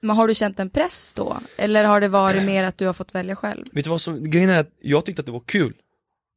Men 0.00 0.16
har 0.16 0.28
du 0.28 0.34
känt 0.34 0.60
en 0.60 0.70
press 0.70 1.14
då? 1.14 1.40
Eller 1.56 1.84
har 1.84 2.00
det 2.00 2.08
varit 2.08 2.44
mer 2.44 2.64
att 2.64 2.78
du 2.78 2.86
har 2.86 2.92
fått 2.92 3.14
välja 3.14 3.36
själv? 3.36 3.64
Vet 3.72 3.84
du 3.84 3.90
vad 3.90 4.00
som, 4.00 4.30
grejen 4.30 4.50
är 4.50 4.60
att 4.60 4.72
jag 4.80 5.04
tyckte 5.04 5.20
att 5.20 5.26
det 5.26 5.32
var 5.32 5.42
kul. 5.46 5.74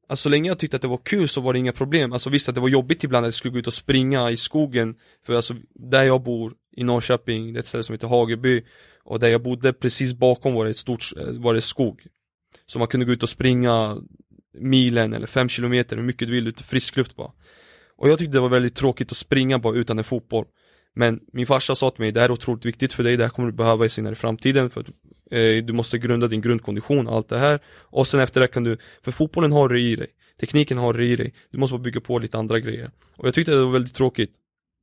Alltså 0.10 0.24
så 0.24 0.30
länge 0.30 0.50
jag 0.50 0.60
tyckte 0.60 0.76
att 0.76 0.82
det 0.82 0.88
var 0.88 1.00
kul 1.04 1.28
så 1.28 1.42
var 1.42 1.54
det 1.54 1.60
inga 1.60 1.72
problem, 1.72 2.14
alltså 2.14 2.30
visst 2.30 2.50
att 2.50 2.56
det 2.56 2.62
var 2.62 2.70
jobbigt 2.70 3.04
ibland 3.04 3.26
att 3.26 3.28
jag 3.28 3.34
skulle 3.34 3.52
gå 3.52 3.60
ut 3.60 3.68
och 3.68 3.74
springa 3.74 4.32
i 4.32 4.38
skogen. 4.38 4.96
För 5.26 5.36
alltså, 5.36 5.56
där 5.74 6.04
jag 6.04 6.24
bor, 6.24 6.54
i 6.72 6.84
Norrköping, 6.84 7.54
det 7.54 7.58
är 7.58 7.62
ett 7.62 7.68
ställe 7.68 7.84
som 7.84 7.94
heter 7.94 8.08
Hageby. 8.08 8.64
Och 9.04 9.20
där 9.20 9.28
jag 9.28 9.44
bodde 9.44 9.74
precis 9.74 10.14
bakom 10.14 10.54
var 10.54 10.66
det 10.66 10.72
ett 10.72 10.78
stort, 10.78 11.04
var 11.32 11.54
det 11.54 11.62
skog. 11.62 12.08
Så 12.66 12.80
man 12.80 12.88
kunde 12.88 13.06
gå 13.06 13.12
ut 13.12 13.24
och 13.24 13.30
springa 13.30 13.98
milen 14.54 15.14
eller 15.14 15.28
fem 15.28 15.50
kilometer, 15.50 15.96
hur 15.96 16.04
mycket 16.04 16.28
du 16.28 16.34
vill, 16.34 16.48
ute 16.48 16.64
frisk 16.64 16.96
luft 16.96 17.16
bara 17.16 17.32
och 18.00 18.10
jag 18.10 18.20
tyckte 18.20 18.38
det 18.38 18.42
var 18.42 18.50
väldigt 18.50 18.76
tråkigt 18.76 19.12
att 19.12 19.18
springa 19.18 19.60
bara 19.60 19.76
utan 19.76 19.98
en 19.98 20.04
fotboll. 20.04 20.46
Men 20.96 21.20
min 21.34 21.46
farsa 21.46 21.76
sa 21.76 21.90
till 21.90 22.02
mig, 22.02 22.12
det 22.12 22.20
här 22.20 22.30
är 22.30 22.34
otroligt 22.34 22.66
viktigt 22.66 22.94
för 22.94 23.04
dig, 23.04 23.18
det 23.18 23.24
här 23.24 23.30
kommer 23.30 23.52
du 23.52 23.58
behöva 23.58 23.90
senare 23.90 24.14
i 24.14 24.16
framtiden 24.16 24.70
för 24.70 24.82
att 24.82 24.88
eh, 25.32 25.66
du 25.66 25.74
måste 25.74 25.98
grunda 25.98 26.28
din 26.28 26.42
grundkondition, 26.42 27.08
allt 27.08 27.30
det 27.30 27.38
här. 27.38 27.60
Och 27.68 28.08
sen 28.08 28.20
efter 28.20 28.42
det 28.42 28.48
kan 28.48 28.64
du, 28.64 28.78
för 29.02 29.12
fotbollen 29.12 29.52
har 29.52 29.70
du 29.70 29.82
i 29.82 29.96
dig. 29.96 30.08
Tekniken 30.40 30.78
har 30.78 30.94
du 30.94 31.06
i 31.06 31.16
dig, 31.16 31.34
du 31.52 31.58
måste 31.58 31.74
bara 31.74 31.84
bygga 31.84 32.02
på 32.02 32.20
lite 32.20 32.38
andra 32.38 32.60
grejer. 32.60 32.92
Och 33.18 33.28
jag 33.28 33.34
tyckte 33.34 33.52
det 33.52 33.64
var 33.64 33.72
väldigt 33.72 33.94
tråkigt. 33.94 34.32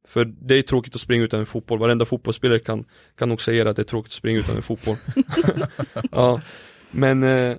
För 0.09 0.25
det 0.25 0.55
är 0.55 0.63
tråkigt 0.63 0.95
att 0.95 1.01
springa 1.01 1.25
utan 1.25 1.41
en 1.41 1.47
fotboll, 1.47 1.79
varenda 1.79 2.05
fotbollsspelare 2.05 2.59
kan, 2.59 2.85
kan 3.19 3.29
nog 3.29 3.43
säga 3.43 3.71
att 3.71 3.77
det 3.77 3.83
är 3.83 3.85
tråkigt 3.85 4.11
att 4.11 4.13
springa 4.13 4.39
utan 4.39 4.57
en 4.57 4.63
fotboll. 4.63 4.97
Ja, 6.11 6.41
men 6.91 7.23
eh, 7.23 7.57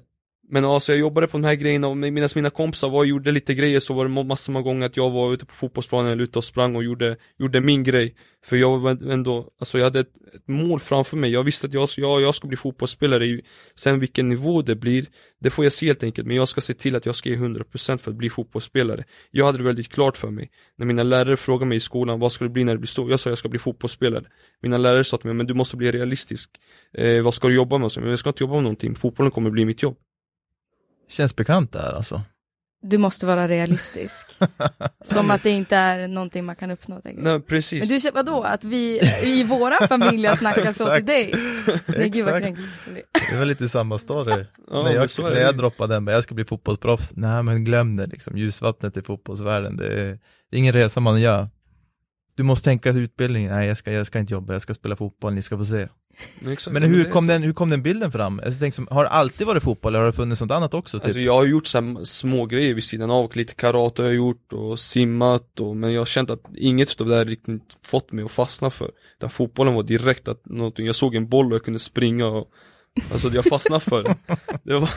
men 0.50 0.66
alltså 0.66 0.92
jag 0.92 1.00
jobbade 1.00 1.28
på 1.28 1.38
de 1.38 1.44
här 1.44 1.56
grejerna 1.56 1.88
och 1.88 1.98
medan 1.98 2.30
mina 2.36 2.50
kompisar 2.50 2.90
var 2.90 3.00
och 3.00 3.06
gjorde 3.06 3.32
lite 3.32 3.54
grejer 3.54 3.80
så 3.80 3.94
var 3.94 4.06
det 4.08 4.24
massor 4.24 4.54
med 4.54 4.64
gånger 4.64 4.86
att 4.86 4.98
jag 4.98 5.10
var 5.10 5.34
ute 5.34 5.46
på 5.46 5.54
fotbollsplanen 5.54 6.12
eller 6.12 6.24
ute 6.24 6.40
och 6.40 6.44
sprang 6.44 6.76
och 6.76 6.84
gjorde, 6.84 7.18
gjorde 7.40 7.60
min 7.60 7.84
grej. 7.84 8.16
För 8.46 8.56
jag 8.58 8.80
var 8.80 9.12
ändå, 9.12 9.50
alltså 9.60 9.78
jag 9.78 9.86
hade 9.86 10.00
ett, 10.00 10.16
ett 10.36 10.48
mål 10.48 10.80
framför 10.80 11.18
mig, 11.18 11.32
jag 11.32 11.44
visste 11.44 11.68
att 11.68 11.74
jag, 11.74 11.90
jag, 11.98 12.22
jag 12.22 12.36
ska 12.36 12.48
bli 12.48 12.58
fotbollsspelare 12.58 13.42
Sen 13.76 14.00
vilken 14.00 14.30
nivå 14.30 14.62
det 14.62 14.76
blir, 14.76 15.06
det 15.40 15.50
får 15.50 15.66
jag 15.66 15.74
se 15.74 15.86
helt 15.86 16.04
enkelt, 16.04 16.28
men 16.28 16.36
jag 16.36 16.48
ska 16.48 16.62
se 16.62 16.74
till 16.74 16.96
att 16.96 17.06
jag 17.06 17.16
ska 17.16 17.30
ge 17.30 17.36
100% 17.36 17.98
för 17.98 18.12
att 18.12 18.18
bli 18.18 18.30
fotbollsspelare. 18.30 19.04
Jag 19.32 19.46
hade 19.46 19.58
det 19.58 19.64
väldigt 19.64 19.90
klart 19.90 20.18
för 20.18 20.30
mig. 20.30 20.50
När 20.78 20.86
mina 20.86 21.04
lärare 21.04 21.38
frågade 21.38 21.70
mig 21.70 21.76
i 21.76 21.80
skolan, 21.80 22.20
vad 22.20 22.32
ska 22.32 22.46
du 22.46 22.50
bli 22.50 22.64
när 22.64 22.74
du 22.74 22.80
blir 22.80 22.88
stor? 22.88 23.10
Jag 23.10 23.20
sa 23.20 23.30
jag 23.30 23.38
ska 23.38 23.50
bli 23.50 23.60
fotbollsspelare. 23.60 24.24
Mina 24.62 24.78
lärare 24.78 25.04
sa 25.04 25.18
till 25.18 25.26
mig, 25.26 25.36
men 25.36 25.48
du 25.48 25.54
måste 25.54 25.78
bli 25.78 25.92
realistisk. 25.92 26.50
Eh, 26.94 27.22
Vad 27.22 27.34
ska 27.34 27.48
du 27.48 27.56
jobba 27.56 27.78
med? 27.78 27.86
Jag 27.86 27.92
sa, 27.92 28.00
men 28.02 28.10
jag 28.10 28.20
ska 28.20 28.30
inte 28.30 28.44
jobba 28.44 28.54
med 28.54 28.64
någonting, 28.64 28.96
fotbollen 28.96 29.32
kommer 29.32 29.50
bli 29.50 29.66
mitt 29.66 29.84
jobb. 29.84 29.98
Känns 31.08 31.36
bekant 31.36 31.72
där 31.72 31.96
alltså. 31.96 32.22
Du 32.82 32.98
måste 32.98 33.26
vara 33.26 33.48
realistisk. 33.48 34.38
Som 35.04 35.32
att 35.32 35.44
det 35.44 35.50
inte 35.50 35.76
är 35.76 36.08
någonting 36.08 36.46
man 36.46 36.56
kan 36.56 36.72
uppnå. 36.72 37.02
Nej 37.04 37.40
precis 37.40 37.80
Men 37.80 37.88
du 37.88 38.00
säger 38.00 38.16
vadå, 38.16 38.44
att 38.44 38.64
vi 38.64 39.00
i 39.24 39.44
våra 39.44 39.88
familjer 39.88 40.36
snackar 40.36 40.74
så 40.74 40.96
till 40.96 41.06
dig? 41.06 41.34
Nej 41.88 42.10
gud 42.10 42.26
vad 42.26 42.42
kränkt. 42.42 42.62
Det 43.32 43.38
var 43.38 43.46
lite 43.46 43.70
samma 43.70 44.00
story. 44.00 44.46
Ja, 44.72 44.84
när, 44.84 44.94
jag, 44.94 45.10
när 45.20 45.30
det 45.30 45.42
jag 45.42 45.58
droppade 45.58 45.94
den, 45.94 46.08
jag 46.08 46.24
ska 46.24 46.36
bli 46.36 46.46
fotbollsproffs. 46.46 47.16
Nej 47.16 47.44
men 47.44 47.64
glöm 47.64 47.98
det 47.98 48.08
liksom, 48.08 48.38
ljusvattnet 48.38 48.98
i 48.98 49.02
fotbollsvärlden, 49.02 49.78
det 49.78 49.86
är, 49.86 50.20
det 50.50 50.58
är 50.58 50.60
ingen 50.60 50.74
resa 50.74 51.00
man 51.00 51.22
gör. 51.22 51.50
Du 52.36 52.44
måste 52.44 52.64
tänka 52.64 52.90
utbildning, 52.90 53.48
nej 53.48 53.68
jag 53.68 53.78
ska, 53.78 53.92
jag 53.92 54.08
ska 54.08 54.20
inte 54.20 54.34
jobba, 54.34 54.54
jag 54.54 54.62
ska 54.62 54.74
spela 54.74 54.96
fotboll, 54.96 55.34
ni 55.34 55.42
ska 55.42 55.58
få 55.58 55.66
se. 55.66 55.88
Exakt, 56.48 56.74
Men 56.74 56.84
hur 56.84 57.08
är 57.08 57.12
kom, 57.12 57.28
så. 57.28 57.32
den, 57.34 57.44
hur 57.44 57.54
kom 57.54 57.70
den 57.70 57.82
bilden 57.82 58.12
fram? 58.12 58.40
Tänkte, 58.40 58.72
som, 58.72 58.88
har 58.92 59.04
det 59.04 59.10
alltid 59.10 59.48
varit 59.48 59.64
fotboll 59.64 59.96
eller 59.96 60.00
har 60.00 60.12
det 60.12 60.18
funnits 60.18 60.42
något 60.42 60.52
annat 60.52 60.74
också? 60.74 61.00
Typ? 61.00 61.06
Alltså 61.06 61.20
jag 61.20 61.34
har 61.34 61.46
gjort 61.46 61.68
så 61.68 62.06
små 62.06 62.46
grejer 62.46 62.74
vid 62.74 62.84
sidan 62.84 63.12
av, 63.12 63.36
lite 63.36 63.54
karate 63.54 64.02
har 64.02 64.08
jag 64.10 64.16
gjort 64.16 64.54
och 64.54 64.80
simmat 64.80 65.60
och, 65.60 65.78
men 65.78 65.94
jag 65.94 66.02
har 66.02 66.06
känt 66.06 66.30
att 66.30 66.44
inget 66.56 67.02
av 67.02 67.08
det 67.08 67.16
här 67.16 67.26
riktigt 67.26 67.62
fått 67.84 68.12
mig 68.12 68.26
att 68.26 68.32
fastna 68.32 68.70
för 68.70 68.92
Utan 69.18 69.30
fotbollen 69.30 69.74
var 69.74 69.84
direkt 69.84 70.28
att 70.28 70.46
någonting, 70.46 70.86
jag 70.86 70.96
såg 70.96 71.16
en 71.16 71.30
boll 71.30 71.46
och 71.46 71.56
jag 71.56 71.64
kunde 71.64 71.80
springa 71.80 72.28
och 72.28 72.52
Alltså 73.12 73.30
jag 73.30 73.46
fastnade 73.46 73.80
för 73.80 74.04
det. 74.04 74.16
det 74.64 74.80
var, 74.80 74.90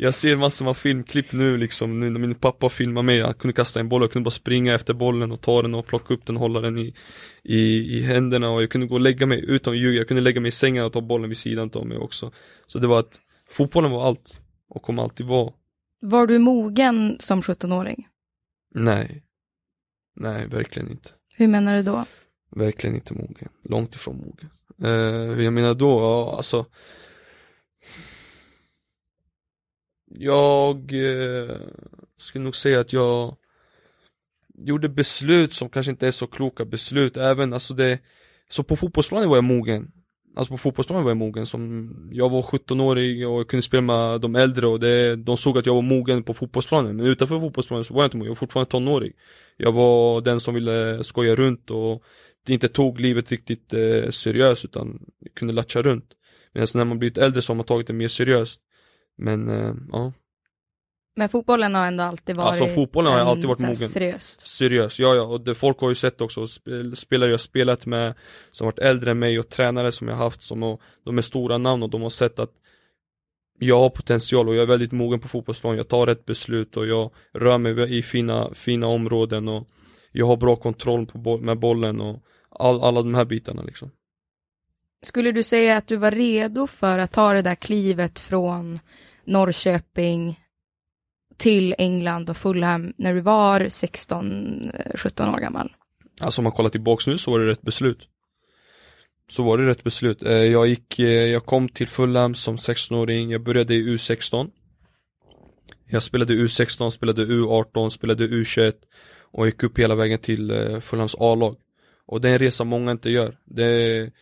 Jag 0.00 0.14
ser 0.14 0.36
massor 0.36 0.68
av 0.68 0.74
filmklipp 0.74 1.32
nu 1.32 1.56
liksom, 1.56 2.00
nu 2.00 2.10
när 2.10 2.20
min 2.20 2.34
pappa 2.34 2.68
filmar 2.68 3.02
mig, 3.02 3.22
han 3.22 3.34
kunde 3.34 3.52
kasta 3.52 3.80
en 3.80 3.88
boll 3.88 4.02
och 4.02 4.04
jag 4.04 4.12
kunde 4.12 4.24
bara 4.24 4.30
springa 4.30 4.74
efter 4.74 4.94
bollen 4.94 5.32
och 5.32 5.40
ta 5.40 5.62
den 5.62 5.74
och 5.74 5.86
plocka 5.86 6.14
upp 6.14 6.26
den 6.26 6.36
och 6.36 6.42
hålla 6.42 6.60
den 6.60 6.78
i, 6.78 6.94
i, 7.42 7.58
i 7.98 8.02
händerna 8.02 8.50
och 8.50 8.62
jag 8.62 8.70
kunde 8.70 8.86
gå 8.86 8.94
och 8.94 9.00
lägga 9.00 9.26
mig, 9.26 9.44
utan 9.48 9.72
att 9.72 9.78
ljuga, 9.78 9.98
jag 9.98 10.08
kunde 10.08 10.20
lägga 10.20 10.40
mig 10.40 10.48
i 10.48 10.52
sängen 10.52 10.84
och 10.84 10.92
ta 10.92 11.00
bollen 11.00 11.28
vid 11.28 11.38
sidan 11.38 11.70
av 11.74 11.86
mig 11.86 11.98
också 11.98 12.32
Så 12.66 12.78
det 12.78 12.86
var 12.86 12.98
att 12.98 13.20
fotbollen 13.50 13.90
var 13.90 14.06
allt 14.06 14.40
och 14.68 14.82
kommer 14.82 15.02
alltid 15.02 15.26
vara 15.26 15.52
Var 16.00 16.26
du 16.26 16.38
mogen 16.38 17.16
som 17.20 17.40
17-åring? 17.40 18.08
Nej. 18.74 19.22
Nej, 20.16 20.46
verkligen 20.46 20.90
inte. 20.90 21.10
Hur 21.36 21.48
menar 21.48 21.76
du 21.76 21.82
då? 21.82 22.04
Verkligen 22.56 22.96
inte 22.96 23.14
mogen. 23.14 23.48
Långt 23.64 23.94
ifrån 23.94 24.16
mogen. 24.16 24.50
Eh, 24.82 25.34
hur 25.36 25.42
jag 25.42 25.52
menar 25.52 25.74
då? 25.74 26.00
Ja, 26.00 26.36
alltså. 26.36 26.66
Jag 30.10 30.92
eh, 30.92 31.56
skulle 32.16 32.44
nog 32.44 32.56
säga 32.56 32.80
att 32.80 32.92
jag 32.92 33.36
gjorde 34.58 34.88
beslut 34.88 35.54
som 35.54 35.68
kanske 35.68 35.90
inte 35.92 36.06
är 36.06 36.10
så 36.10 36.26
kloka 36.26 36.64
beslut. 36.64 37.16
Även 37.16 37.52
alltså 37.52 37.74
det, 37.74 37.98
så 38.48 38.62
på 38.62 38.76
fotbollsplanen 38.76 39.28
var 39.28 39.36
jag 39.36 39.44
mogen. 39.44 39.90
Alltså 40.36 40.54
på 40.54 40.58
fotbollsplanen 40.58 41.04
var 41.04 41.10
jag 41.10 41.16
mogen. 41.16 41.46
Som, 41.46 41.92
jag 42.12 42.30
var 42.30 42.42
17-årig 42.42 43.28
och 43.28 43.38
jag 43.38 43.48
kunde 43.48 43.62
spela 43.62 43.80
med 43.80 44.20
de 44.20 44.36
äldre 44.36 44.66
och 44.66 44.80
det, 44.80 45.16
de 45.16 45.36
såg 45.36 45.58
att 45.58 45.66
jag 45.66 45.74
var 45.74 45.82
mogen 45.82 46.22
på 46.22 46.34
fotbollsplanen. 46.34 46.96
Men 46.96 47.06
utanför 47.06 47.40
fotbollsplanen 47.40 47.84
så 47.84 47.94
var 47.94 48.02
jag 48.02 48.06
inte 48.06 48.16
mogen. 48.16 48.26
Jag 48.26 48.34
var 48.34 48.36
fortfarande 48.36 48.70
tonårig. 48.70 49.12
Jag 49.56 49.72
var 49.72 50.20
den 50.20 50.40
som 50.40 50.54
ville 50.54 51.04
skoja 51.04 51.34
runt 51.34 51.70
och 51.70 52.02
inte 52.48 52.68
tog 52.68 53.00
livet 53.00 53.30
riktigt 53.30 53.74
eh, 53.74 54.10
seriöst 54.10 54.64
utan 54.64 55.02
kunde 55.34 55.54
latcha 55.54 55.82
runt. 55.82 56.04
Medan 56.52 56.66
när 56.74 56.84
man 56.84 56.98
blivit 56.98 57.18
äldre 57.18 57.42
så 57.42 57.52
har 57.52 57.56
man 57.56 57.66
tagit 57.66 57.86
det 57.86 57.92
mer 57.92 58.08
seriöst. 58.08 58.60
Men 59.18 59.48
eh, 59.48 59.74
ja, 59.92 60.12
Men 61.16 61.28
fotbollen 61.28 61.74
har 61.74 61.86
ändå 61.86 62.04
alltid 62.04 62.36
varit 62.36 62.48
Alltså, 62.60 62.74
fotbollen 62.74 63.12
har 63.12 63.20
alltid 63.20 63.44
varit 63.46 63.58
mogen. 63.58 63.76
seriöst. 63.76 64.46
seriöst. 64.46 64.98
Ja, 64.98 65.14
ja, 65.14 65.22
och 65.22 65.40
det, 65.40 65.54
folk 65.54 65.78
har 65.80 65.88
ju 65.88 65.94
sett 65.94 66.20
också 66.20 66.40
sp- 66.44 66.94
spelare 66.94 67.30
jag 67.30 67.40
spelat 67.40 67.86
med 67.86 68.14
som 68.52 68.64
varit 68.64 68.78
äldre 68.78 69.10
än 69.10 69.18
mig 69.18 69.38
och 69.38 69.48
tränare 69.48 69.92
som 69.92 70.08
jag 70.08 70.16
haft 70.16 70.42
som 70.42 70.62
har, 70.62 70.78
de 71.04 71.18
är 71.18 71.22
stora 71.22 71.58
namn 71.58 71.82
och 71.82 71.90
de 71.90 72.02
har 72.02 72.10
sett 72.10 72.38
att 72.38 72.50
jag 73.60 73.78
har 73.78 73.90
potential 73.90 74.48
och 74.48 74.54
jag 74.54 74.62
är 74.62 74.66
väldigt 74.66 74.92
mogen 74.92 75.20
på 75.20 75.28
fotbollsplan. 75.28 75.76
Jag 75.76 75.88
tar 75.88 76.06
rätt 76.06 76.24
beslut 76.24 76.76
och 76.76 76.86
jag 76.86 77.10
rör 77.34 77.58
mig 77.58 77.98
i 77.98 78.02
fina, 78.02 78.54
fina 78.54 78.86
områden 78.86 79.48
och 79.48 79.68
jag 80.12 80.26
har 80.26 80.36
bra 80.36 80.56
kontroll 80.56 81.06
på 81.06 81.18
boll, 81.18 81.40
med 81.40 81.58
bollen 81.58 82.00
och 82.00 82.22
all, 82.50 82.80
alla 82.82 83.02
de 83.02 83.14
här 83.14 83.24
bitarna 83.24 83.62
liksom. 83.62 83.90
Skulle 85.02 85.32
du 85.32 85.42
säga 85.42 85.76
att 85.76 85.86
du 85.86 85.96
var 85.96 86.10
redo 86.10 86.66
för 86.66 86.98
att 86.98 87.12
ta 87.12 87.32
det 87.32 87.42
där 87.42 87.54
klivet 87.54 88.18
från 88.18 88.80
Norrköping 89.28 90.40
till 91.36 91.74
England 91.78 92.30
och 92.30 92.36
Fulham 92.36 92.92
när 92.96 93.14
du 93.14 93.20
var 93.20 93.60
16-17 93.60 95.22
eh, 95.22 95.34
år 95.34 95.40
gammal? 95.40 95.72
Alltså 96.20 96.40
om 96.40 96.44
man 96.44 96.52
kollar 96.52 96.70
tillbaks 96.70 97.06
nu 97.06 97.18
så 97.18 97.30
var 97.30 97.38
det 97.38 97.46
rätt 97.46 97.62
beslut. 97.62 97.98
Så 99.30 99.42
var 99.42 99.58
det 99.58 99.66
rätt 99.66 99.84
beslut. 99.84 100.22
Eh, 100.22 100.32
jag 100.32 100.66
gick, 100.66 100.98
eh, 100.98 101.06
jag 101.06 101.46
kom 101.46 101.68
till 101.68 101.88
Fulham 101.88 102.34
som 102.34 102.56
16-åring, 102.56 103.30
jag 103.30 103.42
började 103.42 103.74
i 103.74 103.96
U16 103.96 104.50
Jag 105.90 106.02
spelade 106.02 106.32
U16, 106.32 106.90
spelade 106.90 107.26
U18, 107.26 107.90
spelade 107.90 108.28
U21 108.28 108.72
och 109.32 109.46
gick 109.46 109.62
upp 109.62 109.78
hela 109.78 109.94
vägen 109.94 110.18
till 110.18 110.78
Fulhams 110.80 111.16
A-lag 111.18 111.56
Och 112.06 112.20
det 112.20 112.28
är 112.28 112.32
en 112.32 112.38
resa 112.38 112.64
många 112.64 112.90
inte 112.90 113.10
gör. 113.10 113.36
Det 113.44 113.64
är, 113.64 114.12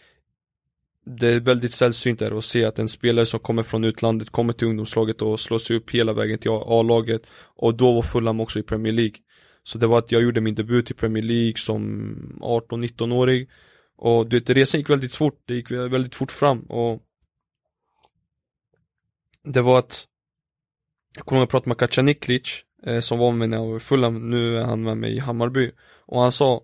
det 1.07 1.29
är 1.29 1.41
väldigt 1.41 1.73
sällsynt 1.73 2.19
där 2.19 2.39
att 2.39 2.45
se 2.45 2.65
att 2.65 2.79
en 2.79 2.89
spelare 2.89 3.27
som 3.27 3.41
kommer 3.41 3.63
från 3.63 3.85
utlandet 3.85 4.31
kommer 4.31 4.53
till 4.53 4.69
ungdomslaget 4.69 5.23
och 5.23 5.41
slår 5.41 5.59
sig 5.59 5.77
upp 5.77 5.91
hela 5.91 6.13
vägen 6.13 6.39
till 6.39 6.51
A-laget 6.51 7.23
och 7.57 7.75
då 7.75 7.93
var 7.93 8.03
Fulham 8.03 8.41
också 8.41 8.59
i 8.59 8.63
Premier 8.63 8.93
League. 8.93 9.17
Så 9.63 9.79
det 9.79 9.87
var 9.87 9.99
att 9.99 10.13
jag 10.13 10.23
gjorde 10.23 10.41
min 10.41 10.55
debut 10.55 10.91
i 10.91 10.95
Premier 10.95 11.23
League 11.23 11.57
som 11.57 12.39
18-19-årig 12.41 13.51
Och 13.97 14.29
du 14.29 14.39
vet, 14.39 14.51
resan 14.51 14.81
gick 14.81 14.91
väldigt 14.91 15.15
fort, 15.15 15.43
det 15.45 15.55
gick 15.55 15.71
väldigt 15.71 16.15
fort 16.15 16.33
fram 16.33 16.61
och 16.61 17.03
Det 19.45 19.63
var 19.63 19.79
att 19.79 20.07
Jag 21.17 21.27
kommer 21.27 21.41
ihåg 21.41 21.43
att 21.43 21.47
jag 21.47 21.51
pratade 21.51 21.69
med 21.69 21.79
Katja 21.79 22.03
Niklic 22.03 22.65
eh, 22.83 23.01
Som 23.01 23.19
var 23.19 23.31
med 23.31 23.39
mig 23.39 23.49
när 23.49 23.57
jag 23.57 23.67
var 23.67 23.77
i 23.77 23.81
Fulham, 23.81 24.31
nu 24.31 24.59
är 24.59 24.65
han 24.65 24.83
med 24.83 24.97
mig 24.97 25.17
i 25.17 25.19
Hammarby 25.19 25.71
Och 26.07 26.21
han 26.21 26.33
sa 26.33 26.63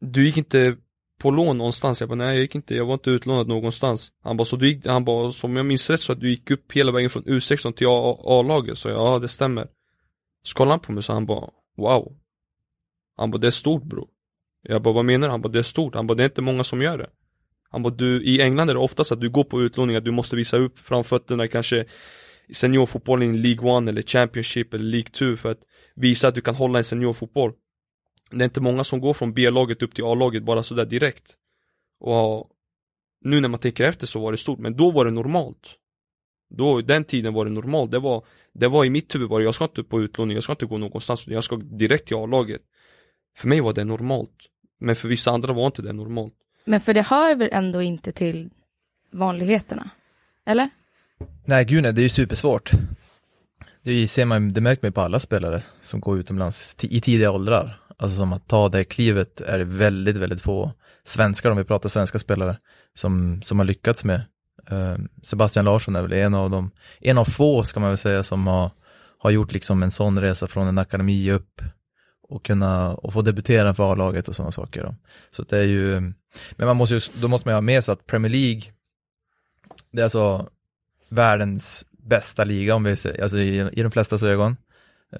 Du 0.00 0.26
gick 0.26 0.36
inte 0.36 0.76
på 1.18 1.30
lån 1.30 1.58
någonstans, 1.58 2.00
jag 2.00 2.08
bara 2.08 2.16
nej 2.16 2.34
jag 2.34 2.42
gick 2.42 2.54
inte, 2.54 2.74
jag 2.74 2.84
var 2.84 2.94
inte 2.94 3.10
utlånad 3.10 3.48
någonstans. 3.48 4.12
Han 4.22 4.36
bara 4.36 4.44
så 4.44 4.56
du 4.56 4.68
gick, 4.68 4.86
han 4.86 5.04
bara 5.04 5.32
som 5.32 5.56
jag 5.56 5.66
minns 5.66 5.90
rätt 5.90 6.00
så 6.00 6.12
att 6.12 6.20
du 6.20 6.30
gick 6.30 6.50
upp 6.50 6.72
hela 6.72 6.92
vägen 6.92 7.10
från 7.10 7.24
U16 7.24 7.72
till 7.72 7.86
A-laget, 7.86 8.78
så 8.78 8.88
jag, 8.88 8.98
ja 8.98 9.18
det 9.18 9.28
stämmer. 9.28 9.68
Så 10.42 10.54
kollade 10.54 10.72
han 10.72 10.80
på 10.80 10.92
mig 10.92 11.02
så 11.02 11.12
han 11.12 11.26
bara 11.26 11.50
Wow. 11.76 12.16
Han 13.16 13.30
bara 13.30 13.38
det 13.38 13.46
är 13.46 13.50
stort 13.50 13.82
bro 13.82 14.08
Jag 14.62 14.82
bara 14.82 14.94
vad 14.94 15.04
menar 15.04 15.28
du? 15.28 15.30
Han 15.30 15.40
bara 15.40 15.52
det 15.52 15.58
är 15.58 15.62
stort, 15.62 15.94
han 15.94 16.06
bara 16.06 16.14
det 16.14 16.22
är 16.22 16.28
inte 16.28 16.42
många 16.42 16.64
som 16.64 16.82
gör 16.82 16.98
det. 16.98 17.10
Han 17.70 17.82
bara 17.82 17.94
du, 17.94 18.24
i 18.24 18.40
England 18.40 18.70
är 18.70 18.74
det 18.74 18.80
oftast 18.80 19.12
att 19.12 19.20
du 19.20 19.30
går 19.30 19.44
på 19.44 19.62
utlåning 19.62 19.96
att 19.96 20.04
du 20.04 20.10
måste 20.10 20.36
visa 20.36 20.56
upp 20.56 20.78
framfötterna 20.78 21.48
kanske 21.48 21.84
i 22.48 22.54
seniorfotbollen 22.54 23.34
i 23.34 23.38
League 23.38 23.78
1 23.78 23.88
eller 23.88 24.02
Championship 24.02 24.74
eller 24.74 24.84
League 24.84 25.10
2 25.10 25.36
för 25.36 25.50
att 25.50 25.60
visa 25.94 26.28
att 26.28 26.34
du 26.34 26.40
kan 26.40 26.54
hålla 26.54 26.78
en 26.78 26.84
seniorfotboll. 26.84 27.52
Det 28.30 28.42
är 28.42 28.44
inte 28.44 28.60
många 28.60 28.84
som 28.84 29.00
går 29.00 29.12
från 29.12 29.32
B-laget 29.32 29.82
upp 29.82 29.94
till 29.94 30.04
A-laget 30.04 30.42
bara 30.42 30.62
sådär 30.62 30.84
direkt 30.84 31.36
Och 32.00 32.50
nu 33.20 33.40
när 33.40 33.48
man 33.48 33.60
tänker 33.60 33.84
efter 33.84 34.06
så 34.06 34.20
var 34.20 34.32
det 34.32 34.38
stort, 34.38 34.58
men 34.58 34.76
då 34.76 34.90
var 34.90 35.04
det 35.04 35.10
normalt 35.10 35.74
Då, 36.50 36.80
den 36.80 37.04
tiden 37.04 37.34
var 37.34 37.44
det 37.44 37.50
normalt, 37.50 37.90
det 37.90 37.98
var, 37.98 38.24
det 38.52 38.68
var 38.68 38.84
i 38.84 38.90
mitt 38.90 39.14
huvud 39.14 39.28
var 39.28 39.38
det, 39.38 39.44
jag 39.44 39.54
ska 39.54 39.64
inte 39.64 39.82
på 39.82 40.00
utlåning, 40.00 40.34
jag 40.34 40.44
ska 40.44 40.52
inte 40.52 40.66
gå 40.66 40.78
någonstans, 40.78 41.26
jag 41.26 41.44
ska 41.44 41.56
direkt 41.56 42.06
till 42.06 42.16
A-laget. 42.16 42.62
För 43.36 43.48
mig 43.48 43.60
var 43.60 43.72
det 43.72 43.84
normalt. 43.84 44.30
Men 44.80 44.96
för 44.96 45.08
vissa 45.08 45.30
andra 45.30 45.52
var 45.52 45.66
inte 45.66 45.82
det 45.82 45.92
normalt. 45.92 46.34
Men 46.64 46.80
för 46.80 46.94
det 46.94 47.02
hör 47.02 47.34
väl 47.34 47.48
ändå 47.52 47.82
inte 47.82 48.12
till 48.12 48.50
vanligheterna? 49.10 49.90
Eller? 50.46 50.70
Nej, 51.44 51.64
gud 51.64 51.82
nej, 51.82 51.92
det 51.92 52.00
är 52.00 52.02
ju 52.02 52.08
supersvårt. 52.08 52.70
Det 53.82 54.08
ser 54.08 54.24
man, 54.24 54.52
det 54.52 54.60
märker 54.60 54.82
man 54.82 54.88
ju 54.88 54.92
på 54.92 55.00
alla 55.00 55.20
spelare 55.20 55.62
som 55.80 56.00
går 56.00 56.18
utomlands 56.18 56.76
i 56.80 57.00
tidiga 57.00 57.30
åldrar. 57.30 57.80
Alltså 57.96 58.16
som 58.16 58.32
att 58.32 58.48
ta 58.48 58.68
det 58.68 58.84
klivet 58.84 59.40
är 59.40 59.58
det 59.58 59.64
väldigt, 59.64 60.16
väldigt 60.16 60.40
få 60.40 60.72
svenskar, 61.04 61.50
om 61.50 61.56
vi 61.56 61.64
pratar 61.64 61.88
svenska 61.88 62.18
spelare, 62.18 62.56
som, 62.94 63.42
som 63.42 63.58
har 63.58 63.66
lyckats 63.66 64.04
med. 64.04 64.22
Eh, 64.70 64.96
Sebastian 65.22 65.64
Larsson 65.64 65.96
är 65.96 66.02
väl 66.02 66.12
en 66.12 66.34
av 66.34 66.50
dem, 66.50 66.70
en 67.00 67.18
av 67.18 67.24
få 67.24 67.64
ska 67.64 67.80
man 67.80 67.88
väl 67.88 67.98
säga, 67.98 68.22
som 68.22 68.46
har, 68.46 68.70
har 69.18 69.30
gjort 69.30 69.52
liksom 69.52 69.82
en 69.82 69.90
sån 69.90 70.20
resa 70.20 70.46
från 70.46 70.66
en 70.66 70.78
akademi 70.78 71.30
upp 71.32 71.62
och 72.28 72.44
kunna 72.44 72.94
och 72.94 73.12
få 73.12 73.22
debutera 73.22 73.74
för 73.74 73.92
A-laget 73.92 74.28
och 74.28 74.36
sådana 74.36 74.52
saker. 74.52 74.82
Då. 74.82 74.94
Så 75.30 75.42
det 75.42 75.58
är 75.58 75.64
ju, 75.64 76.00
men 76.50 76.66
man 76.66 76.76
måste 76.76 76.94
ju, 76.94 77.00
då 77.20 77.28
måste 77.28 77.48
man 77.48 77.52
ju 77.52 77.56
ha 77.56 77.60
med 77.60 77.84
sig 77.84 77.92
att 77.92 78.06
Premier 78.06 78.32
League, 78.32 78.62
det 79.92 80.00
är 80.00 80.04
alltså 80.04 80.48
världens 81.08 81.86
bästa 81.90 82.44
liga 82.44 82.74
om 82.74 82.84
vi 82.84 82.96
säger, 82.96 83.22
alltså 83.22 83.38
i, 83.38 83.70
i 83.72 83.82
de 83.82 83.90
flestas 83.90 84.22
ögon. 84.22 84.56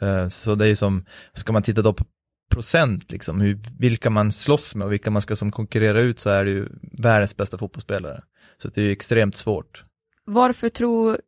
Eh, 0.01 0.29
så 0.29 0.55
det 0.55 0.65
är 0.65 0.69
ju 0.69 0.77
som, 0.77 1.05
ska 1.33 1.53
man 1.53 1.63
titta 1.63 1.83
då 1.83 1.93
på 1.93 2.05
procent 2.51 3.13
liksom, 3.13 3.41
hur, 3.41 3.59
vilka 3.79 4.11
man 4.11 4.33
slåss 4.33 4.75
med 4.75 4.87
och 4.87 4.93
vilka 4.93 5.11
man 5.11 5.23
ska 5.23 5.37
som 5.37 5.53
konkurrera 5.53 6.01
ut 6.01 6.21
så 6.21 6.31
är 6.31 6.45
det 6.45 6.51
ju 6.51 6.69
världens 6.93 7.37
bästa 7.37 7.59
fotbollsspelare. 7.59 8.23
Så 8.59 8.69
det 8.69 8.81
är 8.81 8.85
ju 8.85 8.93
extremt 8.93 9.37
svårt. 9.37 9.85
Varför 10.25 10.69
tror, 10.69 11.19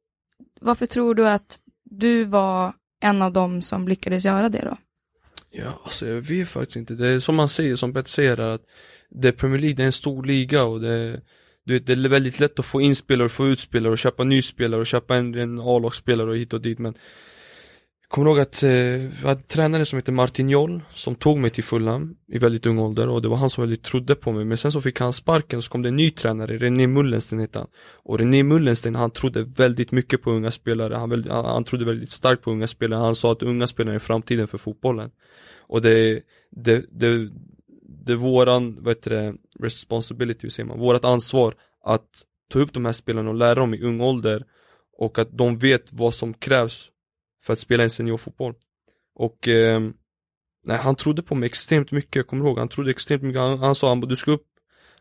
varför 0.60 0.86
tror 0.86 1.14
du 1.14 1.28
att 1.28 1.58
du 1.84 2.24
var 2.24 2.72
en 3.00 3.22
av 3.22 3.32
dem 3.32 3.62
som 3.62 3.88
lyckades 3.88 4.24
göra 4.24 4.48
det 4.48 4.64
då? 4.64 4.76
Ja, 5.50 5.80
alltså 5.84 6.06
jag 6.06 6.20
vet 6.20 6.48
faktiskt 6.48 6.76
inte. 6.76 6.94
Det 6.94 7.08
är 7.08 7.18
som 7.18 7.36
man 7.36 7.48
säger, 7.48 7.76
som 7.76 7.92
Petter 7.92 8.10
säger, 8.10 8.38
att 8.38 8.62
det 9.10 9.32
Premier 9.32 9.60
League, 9.60 9.76
det 9.76 9.82
är 9.82 9.86
en 9.86 9.92
stor 9.92 10.24
liga 10.24 10.64
och 10.64 10.80
det, 10.80 11.20
du 11.64 11.74
vet, 11.74 11.86
det 11.86 11.92
är 11.92 12.08
väldigt 12.08 12.40
lätt 12.40 12.58
att 12.58 12.64
få 12.64 12.80
in 12.80 12.96
spelare, 12.96 13.28
få 13.28 13.46
ut 13.46 13.60
spelare 13.60 13.92
och 13.92 13.98
köpa 13.98 14.24
ny 14.24 14.42
spelare 14.42 14.80
och 14.80 14.86
köpa 14.86 15.16
en, 15.16 15.34
en 15.34 15.60
A-lagsspelare 15.60 16.30
och 16.30 16.36
hit 16.36 16.52
och 16.52 16.60
dit 16.60 16.78
men 16.78 16.94
kommer 18.08 18.30
ihåg 18.30 18.40
att 18.40 18.62
eh, 18.62 18.70
jag 18.70 19.28
hade 19.28 19.42
tränare 19.42 19.84
som 19.84 19.96
hette 19.96 20.12
Martin 20.12 20.50
Joll 20.50 20.82
som 20.90 21.14
tog 21.14 21.38
mig 21.38 21.50
till 21.50 21.64
Fulham 21.64 22.16
i 22.28 22.38
väldigt 22.38 22.66
ung 22.66 22.78
ålder 22.78 23.08
och 23.08 23.22
det 23.22 23.28
var 23.28 23.36
han 23.36 23.50
som 23.50 23.62
väldigt 23.62 23.82
trodde 23.82 24.14
på 24.14 24.32
mig. 24.32 24.44
Men 24.44 24.58
sen 24.58 24.72
så 24.72 24.80
fick 24.80 25.00
han 25.00 25.12
sparken 25.12 25.56
och 25.56 25.64
så 25.64 25.70
kom 25.70 25.82
det 25.82 25.88
en 25.88 25.96
ny 25.96 26.10
tränare, 26.10 26.58
René 26.58 26.86
Mullensten 26.86 27.38
hette 27.38 27.58
han. 27.58 27.68
Och 28.04 28.18
René 28.18 28.42
Mullensten 28.42 28.94
han 28.94 29.10
trodde 29.10 29.42
väldigt 29.42 29.92
mycket 29.92 30.22
på 30.22 30.30
unga 30.30 30.50
spelare, 30.50 30.94
han, 30.94 31.10
väldigt, 31.10 31.32
han, 31.32 31.44
han 31.44 31.64
trodde 31.64 31.84
väldigt 31.84 32.10
starkt 32.10 32.42
på 32.42 32.50
unga 32.50 32.66
spelare, 32.66 33.00
han 33.00 33.16
sa 33.16 33.32
att 33.32 33.42
unga 33.42 33.66
spelare 33.66 33.94
är 33.94 33.98
framtiden 33.98 34.48
för 34.48 34.58
fotbollen. 34.58 35.10
Och 35.58 35.82
det, 35.82 36.22
det, 36.50 36.84
det, 36.90 37.30
det 38.06 38.12
är 38.12 38.16
våran, 38.16 38.76
vad 38.80 38.90
heter 38.96 39.10
det, 39.10 39.34
responsibility 39.60 40.50
säger 40.50 40.66
man, 40.66 40.78
vårat 40.78 41.04
ansvar 41.04 41.54
att 41.84 42.08
ta 42.48 42.58
upp 42.58 42.72
de 42.72 42.84
här 42.84 42.92
spelarna 42.92 43.30
och 43.30 43.36
lära 43.36 43.54
dem 43.54 43.74
i 43.74 43.82
ung 43.82 44.00
ålder 44.00 44.44
och 44.98 45.18
att 45.18 45.38
de 45.38 45.58
vet 45.58 45.92
vad 45.92 46.14
som 46.14 46.34
krävs 46.34 46.90
för 47.46 47.52
att 47.52 47.58
spela 47.58 47.82
en 47.82 47.90
seniorfotboll. 47.90 48.54
Och 49.14 49.48
eh, 49.48 49.80
nej, 50.64 50.78
han 50.78 50.96
trodde 50.96 51.22
på 51.22 51.34
mig 51.34 51.46
extremt 51.46 51.92
mycket, 51.92 52.16
jag 52.16 52.26
kommer 52.26 52.44
ihåg, 52.44 52.58
han 52.58 52.68
trodde 52.68 52.90
extremt 52.90 53.22
mycket, 53.22 53.40
han, 53.40 53.58
han 53.58 53.74
sa 53.74 53.88
han 53.88 54.00
du 54.00 54.16
ska 54.16 54.30
upp, 54.30 54.46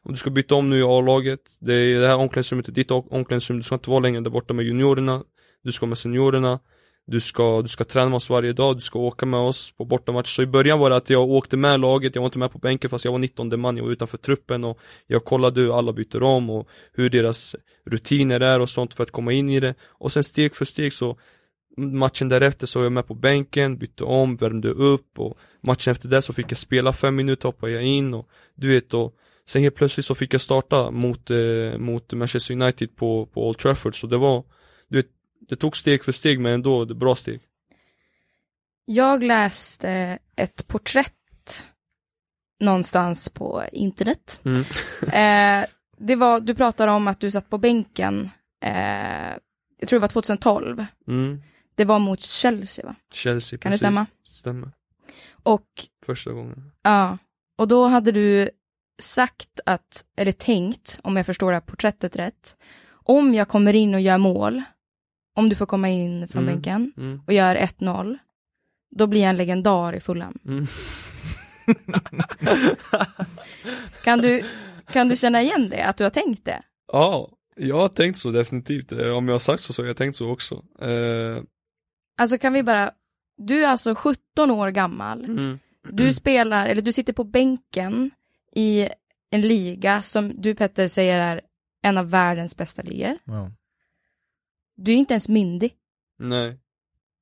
om 0.04 0.12
du 0.12 0.18
ska 0.18 0.30
byta 0.30 0.56
om 0.56 0.70
nu 0.70 0.80
i 0.80 0.84
A-laget, 0.84 1.40
det, 1.60 1.74
är 1.74 2.00
det 2.00 2.08
här 2.08 2.18
omklädningsrummet 2.18 2.68
är 2.68 2.72
ditt 2.72 2.92
omklädningsrum, 2.92 3.58
du 3.58 3.64
ska 3.64 3.76
inte 3.76 3.90
vara 3.90 4.00
längre 4.00 4.22
där 4.22 4.30
borta 4.30 4.54
med 4.54 4.66
juniorerna, 4.66 5.24
du 5.64 5.72
ska 5.72 5.86
med 5.86 5.98
seniorerna, 5.98 6.60
du 7.08 7.20
ska, 7.20 7.62
du 7.62 7.68
ska 7.68 7.84
träna 7.84 8.10
med 8.10 8.18
oss 8.18 8.30
varje 8.30 8.54
dag, 8.54 8.76
du 8.76 8.82
ska 8.82 9.00
åka 9.00 9.26
med 9.26 9.40
oss 9.40 9.72
på 9.72 9.86
bortamatch. 9.86 10.36
Så 10.36 10.42
i 10.42 10.48
början 10.48 10.80
var 10.80 10.90
det 10.90 10.96
att 10.96 11.10
jag 11.10 11.30
åkte 11.30 11.58
med 11.58 11.80
laget, 11.80 12.16
jag 12.16 12.22
var 12.22 12.28
inte 12.28 12.40
med 12.40 12.52
på 12.52 12.60
bänken 12.60 12.90
fast 12.90 13.06
jag 13.06 13.12
var 13.12 13.20
19 13.20 13.60
man, 13.60 13.78
jag 13.78 13.84
var 13.84 13.92
utanför 13.92 14.18
truppen 14.18 14.64
och 14.64 14.80
jag 15.08 15.26
kollade 15.26 15.62
hur 15.62 15.78
alla 15.78 15.94
byter 15.94 16.24
om 16.24 16.50
och 16.50 16.68
hur 16.94 17.10
deras 17.10 17.56
rutiner 17.86 18.40
är 18.40 18.60
och 18.60 18.70
sånt 18.70 18.94
för 18.94 19.04
att 19.04 19.12
komma 19.12 19.34
in 19.34 19.50
i 19.50 19.60
det. 19.60 19.76
Och 19.82 20.12
sen 20.12 20.24
steg 20.24 20.56
för 20.56 20.66
steg 20.66 20.94
så 20.94 21.18
matchen 21.78 22.30
därefter 22.30 22.68
så 22.68 22.80
var 22.80 22.86
jag 22.86 22.92
med 22.92 23.08
på 23.08 23.14
bänken, 23.14 23.78
bytte 23.78 24.04
om, 24.04 24.36
värmde 24.36 24.70
upp 24.70 25.20
och 25.20 25.38
matchen 25.62 25.92
efter 25.92 26.10
det 26.10 26.22
så 26.22 26.34
fick 26.34 26.52
jag 26.52 26.58
spela 26.58 26.94
fem 26.94 27.16
minuter, 27.16 27.48
hoppade 27.48 27.72
jag 27.72 27.84
in 27.84 28.14
och 28.14 28.30
du 28.56 28.74
vet 28.74 28.94
och 28.94 29.16
sen 29.46 29.62
helt 29.62 29.76
plötsligt 29.76 30.06
så 30.06 30.16
fick 30.16 30.34
jag 30.34 30.42
starta 30.42 30.92
mot, 30.92 31.32
eh, 31.32 31.78
mot 31.78 32.14
Manchester 32.14 32.54
United 32.54 32.96
på, 32.96 33.26
på 33.26 33.48
Old 33.48 33.58
Trafford 33.58 34.00
så 34.00 34.08
det 34.08 34.18
var, 34.18 34.44
du 34.88 34.98
vet, 34.98 35.10
det 35.50 35.56
tog 35.56 35.78
steg 35.78 36.04
för 36.04 36.12
steg 36.12 36.40
men 36.40 36.54
ändå 36.54 36.86
det 36.86 36.96
bra 36.96 37.16
steg. 37.16 37.42
Jag 38.86 39.24
läste 39.24 40.20
ett 40.36 40.68
porträtt 40.68 41.14
någonstans 42.60 43.30
på 43.30 43.64
internet. 43.72 44.40
Mm. 44.46 44.64
Eh, 45.14 45.66
det 45.98 46.16
var, 46.16 46.40
du 46.40 46.56
pratade 46.56 46.92
om 46.92 47.08
att 47.08 47.20
du 47.20 47.32
satt 47.32 47.50
på 47.50 47.58
bänken, 47.58 48.30
eh, 48.64 49.30
jag 49.80 49.90
tror 49.90 50.00
det 50.00 50.02
var 50.02 50.08
2012. 50.08 50.86
Mm. 51.08 51.42
Det 51.76 51.86
var 51.86 52.00
mot 52.00 52.22
Chelsea 52.22 52.86
va? 52.86 52.96
Chelsea, 53.14 53.60
Kan 53.60 53.72
precis. 53.72 53.82
det 53.82 53.86
stämma? 53.88 54.06
Stämmer. 54.24 54.72
Och 55.44 55.68
Första 56.06 56.32
gången. 56.32 56.72
ja, 56.84 57.18
och 57.58 57.68
då 57.68 57.88
hade 57.88 58.12
du 58.12 58.50
sagt 59.02 59.60
att, 59.66 60.06
eller 60.18 60.32
tänkt, 60.32 61.00
om 61.04 61.16
jag 61.18 61.26
förstår 61.26 61.48
det 61.52 61.56
här 61.56 61.62
porträttet 61.62 62.16
rätt, 62.16 62.58
om 62.92 63.34
jag 63.34 63.48
kommer 63.48 63.74
in 63.74 63.94
och 63.96 64.02
gör 64.02 64.18
mål, 64.18 64.62
om 65.36 65.50
du 65.50 65.56
får 65.56 65.66
komma 65.66 65.90
in 65.90 66.28
från 66.28 66.44
Mm. 66.44 66.54
bänken 66.56 66.94
Mm. 66.98 67.22
och 67.28 67.34
gör 67.34 67.56
1-0, 67.56 68.18
då 68.96 69.08
blir 69.08 69.22
jag 69.22 69.30
en 69.30 69.38
legendar 69.38 69.94
i 69.96 70.00
Fulham. 70.00 70.38
Mm. 70.46 70.68
Kan 74.04 74.20
du, 74.22 74.44
kan 74.92 75.10
du 75.10 75.16
känna 75.16 75.42
igen 75.42 75.70
det, 75.70 75.84
att 75.86 75.98
du 75.98 76.04
har 76.04 76.10
tänkt 76.12 76.46
det? 76.46 76.64
Ja, 76.92 77.30
jag 77.56 77.76
har 77.80 77.90
tänkt 77.90 78.18
så 78.18 78.32
definitivt. 78.32 78.92
Eh, 78.92 79.10
Om 79.10 79.28
jag 79.28 79.34
har 79.34 79.40
sagt 79.40 79.62
så 79.62 79.74
så 79.74 79.82
har 79.82 79.88
jag 79.88 79.98
tänkt 79.98 80.16
så 80.16 80.30
också. 80.32 80.56
Eh, 80.82 81.44
Alltså 82.16 82.38
kan 82.38 82.54
vi 82.54 82.64
bara, 82.64 82.92
du 83.38 83.64
är 83.64 83.68
alltså 83.68 83.96
17 83.96 84.52
år 84.52 84.70
gammal, 84.70 85.26
mm. 85.26 85.60
du 85.84 86.14
spelar, 86.14 86.68
eller 86.68 86.82
du 86.82 86.94
sitter 86.94 87.14
på 87.14 87.24
bänken 87.24 88.12
i 88.52 88.90
en 89.30 89.42
liga 89.42 90.02
som 90.02 90.42
du 90.42 90.56
Petter 90.56 90.88
säger 90.88 91.20
är 91.20 91.42
en 91.82 91.98
av 91.98 92.10
världens 92.10 92.58
bästa 92.58 92.82
ligor. 92.82 93.18
Ja. 93.24 93.52
Du 94.76 94.92
är 94.92 94.96
inte 94.96 95.14
ens 95.14 95.30
myndig 95.30 95.76
Nej, 96.20 96.60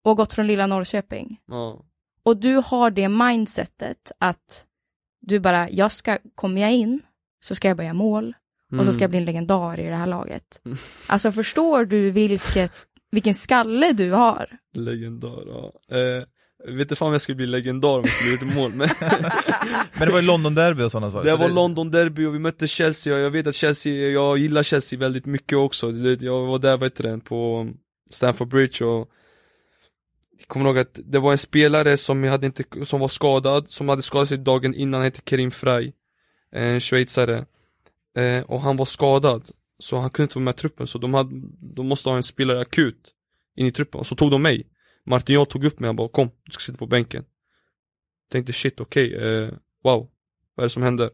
och 0.04 0.18
gått 0.18 0.34
från 0.34 0.48
lilla 0.48 0.68
Norrköping. 0.68 1.42
ja. 1.46 1.86
Och 2.26 2.38
du 2.38 2.62
har 2.66 2.92
det 2.92 3.10
mindsetet 3.10 4.12
att 4.20 4.66
du 5.20 5.40
bara, 5.40 5.70
jag 5.70 5.92
ska, 5.92 6.18
kommer 6.36 6.62
jag 6.62 6.74
in 6.74 7.02
så 7.40 7.56
ska 7.56 7.68
jag 7.68 7.78
börja 7.78 7.94
mål 7.94 8.36
och 8.80 8.86
så 8.86 8.94
ska 8.94 9.04
jag 9.04 9.10
bli 9.10 9.20
en 9.20 9.26
legendar 9.26 9.80
i 9.80 9.90
det 9.90 9.96
här 9.96 10.08
laget. 10.08 10.62
Mm. 10.66 10.78
Alltså 11.08 11.32
förstår 11.32 11.86
du 11.86 12.12
vilket, 12.12 12.72
vilken 13.14 13.34
skalle 13.34 13.94
du 13.94 14.12
har? 14.12 14.48
Legendar, 14.76 15.44
ja. 15.48 15.74
Eh, 15.98 16.24
jag 16.66 16.72
vet 16.74 16.82
inte 16.82 16.96
fan 16.96 17.06
om 17.08 17.12
jag 17.12 17.22
skulle 17.22 17.36
bli 17.36 17.46
legendar 17.46 17.90
om 17.90 18.04
jag 18.04 18.14
skulle 18.14 18.32
gjort 18.32 18.56
mål, 18.56 18.72
men 18.74 18.90
Men 19.98 20.08
det 20.08 20.12
var 20.14 20.20
ju 20.22 20.26
London-derby 20.28 20.84
och 20.84 20.92
sådana 20.92 21.12
saker. 21.12 21.26
det 21.26 21.32
så 21.32 21.38
var 21.38 21.50
London 21.50 21.92
derby 21.92 22.26
och 22.26 22.36
vi 22.36 22.40
mötte 22.40 22.68
Chelsea 22.68 23.14
och 23.16 23.20
jag 23.20 23.32
vet 23.32 23.48
att 23.48 23.56
Chelsea, 23.56 24.10
jag 24.10 24.38
gillar 24.38 24.64
Chelsea 24.64 25.00
väldigt 25.00 25.26
mycket 25.26 25.58
också. 25.58 25.92
Det- 25.92 26.22
Jag 26.22 26.46
var 26.46 26.60
där, 26.60 26.78
vad 26.78 26.84
heter 26.86 27.04
det, 27.04 27.20
på 27.20 27.70
Stamford 28.10 28.48
Bridge 28.48 28.86
och 28.86 29.10
jag 30.40 30.48
kommer 30.48 30.66
ihåg 30.66 30.78
att 30.78 31.00
det 31.06 31.20
var 31.20 31.32
en 31.32 31.38
spelare 31.38 31.98
som, 31.98 32.24
jag 32.24 32.32
hade 32.32 32.46
inte, 32.46 32.64
som 32.86 33.00
var 33.00 33.08
skadad, 33.08 33.66
som 33.70 33.90
hade 33.90 34.02
skadat 34.02 34.30
sig 34.30 34.38
dagen 34.38 34.74
innan, 34.76 34.94
han 34.94 35.04
hette 35.04 35.22
Kerim 35.30 35.52
Frey, 35.52 35.92
en 36.52 36.80
schweizare. 36.82 37.46
Eh, 38.18 38.44
och 38.44 38.62
han 38.62 38.78
var 38.78 38.86
skadad, 38.86 39.44
så 39.84 39.98
han 40.00 40.10
kunde 40.10 40.24
inte 40.24 40.38
vara 40.38 40.46
med 40.46 40.54
i 40.54 40.58
truppen, 40.58 40.88
så 40.88 40.98
de, 40.98 41.14
hade, 41.14 41.42
de 41.76 41.88
måste 41.88 42.10
ha 42.10 42.18
en 42.18 42.24
spelare 42.24 42.62
akut 42.62 43.14
in 43.56 43.66
i 43.68 43.72
truppen, 43.72 44.00
och 44.00 44.08
så 44.08 44.16
tog 44.16 44.32
de 44.32 44.42
mig. 44.42 44.68
Martin 45.06 45.34
jag 45.34 45.50
tog 45.50 45.66
upp 45.66 45.80
mig, 45.80 45.88
han 45.88 45.96
bara 45.96 46.10
kom, 46.10 46.30
du 46.44 46.52
ska 46.52 46.62
sitta 46.62 46.78
på 46.78 46.88
bänken. 46.88 47.26
Tänkte 48.32 48.54
shit, 48.54 48.80
okej, 48.80 49.16
eh, 49.16 49.50
wow, 49.84 50.10
vad 50.56 50.64
är 50.64 50.66
det 50.66 50.70
som 50.70 50.84
händer? 50.84 51.10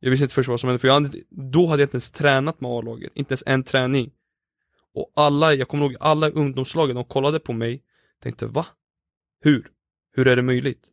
Jag 0.00 0.10
visste 0.10 0.24
inte 0.24 0.34
först 0.34 0.48
vad 0.48 0.60
som 0.60 0.68
hände, 0.68 0.78
för 0.78 0.88
jag 0.88 0.94
hade, 0.94 1.22
då 1.30 1.66
hade 1.66 1.82
jag 1.82 1.86
inte 1.86 1.94
ens 1.94 2.10
tränat 2.10 2.60
med 2.60 2.70
A-laget, 2.70 3.12
inte 3.14 3.32
ens 3.32 3.42
en 3.46 3.64
träning. 3.64 4.10
Och 4.94 5.12
alla, 5.16 5.54
jag 5.54 5.68
kommer 5.68 5.84
ihåg 5.84 5.96
alla 6.00 6.28
i 6.28 6.32
ungdomslagen, 6.32 6.96
de 6.96 7.04
kollade 7.04 7.40
på 7.40 7.52
mig, 7.52 7.82
tänkte 8.22 8.46
va? 8.46 8.66
Hur? 9.40 9.70
Hur 10.12 10.28
är 10.28 10.36
det 10.36 10.42
möjligt? 10.42 10.84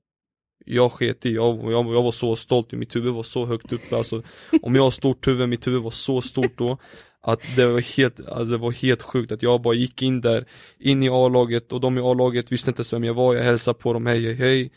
Jag 0.65 0.91
sket 0.91 1.25
i, 1.25 1.33
jag, 1.33 1.71
jag, 1.71 1.93
jag 1.93 2.03
var 2.03 2.11
så 2.11 2.35
stolt, 2.35 2.71
mitt 2.71 2.95
huvud 2.95 3.13
var 3.13 3.23
så 3.23 3.45
högt 3.45 3.73
upp, 3.73 3.93
alltså 3.93 4.21
om 4.61 4.75
jag 4.75 4.83
har 4.83 4.91
stort 4.91 5.27
huvud, 5.27 5.49
mitt 5.49 5.67
huvud 5.67 5.81
var 5.81 5.91
så 5.91 6.21
stort 6.21 6.57
då 6.57 6.77
att 7.23 7.39
det 7.55 7.65
var 7.65 7.97
helt, 7.97 8.27
alltså 8.27 8.51
det 8.51 8.57
var 8.57 8.71
helt 8.71 9.01
sjukt 9.01 9.31
att 9.31 9.43
jag 9.43 9.61
bara 9.61 9.73
gick 9.73 10.01
in 10.01 10.21
där, 10.21 10.45
in 10.79 11.03
i 11.03 11.09
A-laget 11.09 11.73
och 11.73 11.81
de 11.81 11.97
i 11.97 12.01
A-laget 12.01 12.51
visste 12.51 12.69
inte 12.69 12.79
ens 12.79 12.93
vem 12.93 13.03
jag 13.03 13.13
var, 13.13 13.35
jag 13.35 13.43
hälsade 13.43 13.79
på 13.79 13.93
dem, 13.93 14.05
hej 14.05 14.21
hej 14.21 14.35
hej. 14.35 14.71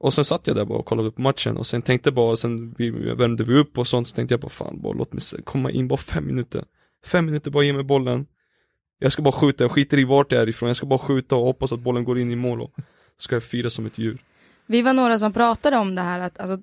Och 0.00 0.14
sen 0.14 0.24
satt 0.24 0.46
jag 0.46 0.56
där 0.56 0.64
bara 0.64 0.78
och 0.78 0.86
kollade 0.86 1.08
upp 1.08 1.18
matchen 1.18 1.56
och 1.56 1.66
sen 1.66 1.82
tänkte 1.82 2.08
jag 2.08 2.14
bara, 2.14 2.36
sen 2.36 2.74
vi, 2.78 2.90
värmde 2.90 3.44
vi 3.44 3.54
upp 3.54 3.78
och 3.78 3.86
sånt, 3.86 4.08
så 4.08 4.14
tänkte 4.14 4.32
jag 4.32 4.40
bara 4.40 4.48
fan, 4.48 4.80
bara 4.82 4.92
låt 4.92 5.12
mig 5.12 5.22
komma 5.44 5.70
in 5.70 5.88
bara 5.88 5.96
fem 5.96 6.26
minuter. 6.26 6.64
Fem 7.06 7.26
minuter, 7.26 7.50
bara 7.50 7.64
ge 7.64 7.72
mig 7.72 7.84
bollen. 7.84 8.26
Jag 8.98 9.12
ska 9.12 9.22
bara 9.22 9.32
skjuta, 9.32 9.64
jag 9.64 9.70
skiter 9.70 9.98
i 9.98 10.04
vart 10.04 10.32
jag 10.32 10.42
är 10.42 10.48
ifrån, 10.48 10.68
jag 10.68 10.76
ska 10.76 10.86
bara 10.86 10.98
skjuta 10.98 11.36
och 11.36 11.44
hoppas 11.44 11.72
att 11.72 11.80
bollen 11.80 12.04
går 12.04 12.18
in 12.18 12.32
i 12.32 12.36
mål 12.36 12.60
och 12.60 12.72
ska 13.16 13.36
jag 13.36 13.42
fira 13.42 13.70
som 13.70 13.86
ett 13.86 13.98
djur. 13.98 14.18
Vi 14.68 14.82
var 14.82 14.92
några 14.92 15.18
som 15.18 15.32
pratade 15.32 15.76
om 15.76 15.94
det 15.94 16.02
här 16.02 16.20
att 16.20 16.38
alltså, 16.40 16.58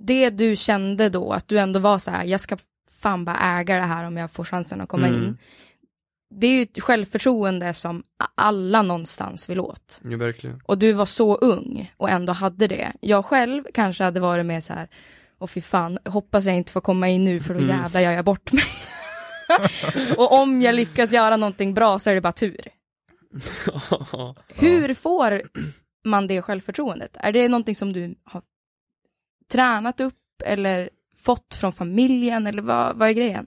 det 0.00 0.30
du 0.30 0.56
kände 0.56 1.08
då, 1.08 1.32
att 1.32 1.48
du 1.48 1.58
ändå 1.58 1.80
var 1.80 1.98
så 1.98 2.10
här, 2.10 2.24
jag 2.24 2.40
ska 2.40 2.56
fan 3.00 3.24
bara 3.24 3.58
äga 3.60 3.76
det 3.76 3.82
här 3.82 4.06
om 4.06 4.16
jag 4.16 4.30
får 4.30 4.44
chansen 4.44 4.80
att 4.80 4.88
komma 4.88 5.06
Mm. 5.06 5.22
in. 5.22 5.38
Det 6.36 6.46
är 6.46 6.50
ju 6.50 6.62
ett 6.62 6.82
självförtroende 6.82 7.74
som 7.74 8.02
alla 8.34 8.82
någonstans 8.82 9.48
vill 9.48 9.60
åt. 9.60 10.00
Ja, 10.04 10.16
verkligen. 10.16 10.60
Och 10.64 10.78
du 10.78 10.92
var 10.92 11.06
så 11.06 11.34
ung 11.36 11.92
och 11.96 12.10
ändå 12.10 12.32
hade 12.32 12.66
det. 12.66 12.92
Jag 13.00 13.24
själv 13.24 13.64
kanske 13.74 14.04
hade 14.04 14.20
varit 14.20 14.46
mer 14.46 14.60
så 14.60 14.72
här, 14.72 14.88
och 15.38 15.50
fy 15.50 15.60
fan, 15.60 15.98
hoppas 16.04 16.44
jag 16.44 16.56
inte 16.56 16.72
får 16.72 16.80
komma 16.80 17.08
in 17.08 17.24
nu 17.24 17.40
för 17.40 17.54
då 17.54 17.60
Mm. 17.60 17.76
jävlar 17.76 18.00
gör 18.00 18.10
jag 18.12 18.24
bort 18.24 18.52
mig. 18.52 18.64
och 20.16 20.32
om 20.32 20.62
jag 20.62 20.74
lyckas 20.74 21.12
göra 21.12 21.36
någonting 21.36 21.74
bra 21.74 21.98
så 21.98 22.10
är 22.10 22.14
det 22.14 22.20
bara 22.20 22.32
tur. 22.32 22.68
Hur 24.54 24.94
får 24.94 25.42
man 26.04 26.26
det 26.26 26.42
självförtroendet? 26.42 27.16
Är 27.20 27.32
det 27.32 27.48
någonting 27.48 27.74
som 27.74 27.92
du 27.92 28.14
har 28.24 28.42
tränat 29.52 30.00
upp 30.00 30.14
eller 30.44 30.90
fått 31.16 31.54
från 31.54 31.72
familjen 31.72 32.46
eller 32.46 32.62
vad, 32.62 32.96
vad 32.96 33.08
är 33.08 33.12
grejen? 33.12 33.46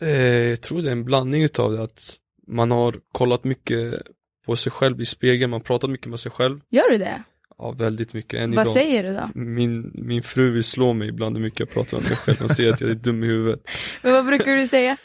Eh, 0.00 0.48
jag 0.48 0.60
tror 0.60 0.82
det 0.82 0.88
är 0.88 0.92
en 0.92 1.04
blandning 1.04 1.42
utav 1.42 1.72
det 1.72 1.82
att 1.82 2.16
man 2.46 2.70
har 2.70 2.94
kollat 3.12 3.44
mycket 3.44 4.02
på 4.46 4.56
sig 4.56 4.72
själv 4.72 5.00
i 5.00 5.06
spegeln, 5.06 5.50
man 5.50 5.60
har 5.60 5.64
pratat 5.64 5.90
mycket 5.90 6.06
med 6.06 6.20
sig 6.20 6.32
själv. 6.32 6.60
Gör 6.70 6.90
du 6.90 6.98
det? 6.98 7.22
Ja, 7.58 7.70
väldigt 7.72 8.12
mycket 8.12 8.40
än 8.40 8.50
vad 8.50 8.64
idag. 8.64 8.74
säger 8.74 9.02
du 9.02 9.14
då? 9.14 9.40
Min, 9.40 9.90
min 9.94 10.22
fru 10.22 10.50
vill 10.50 10.64
slå 10.64 10.92
mig 10.92 11.08
ibland 11.08 11.36
hur 11.36 11.44
mycket 11.44 11.60
jag 11.60 11.70
pratar 11.70 11.96
med 11.96 12.08
mig 12.08 12.16
själv, 12.16 12.36
hon 12.40 12.48
säger 12.48 12.72
att 12.72 12.80
jag 12.80 12.90
är 12.90 12.94
dum 12.94 13.24
i 13.24 13.26
huvudet. 13.26 13.60
Men 14.02 14.12
vad 14.12 14.26
brukar 14.26 14.56
du 14.56 14.66
säga? 14.66 14.96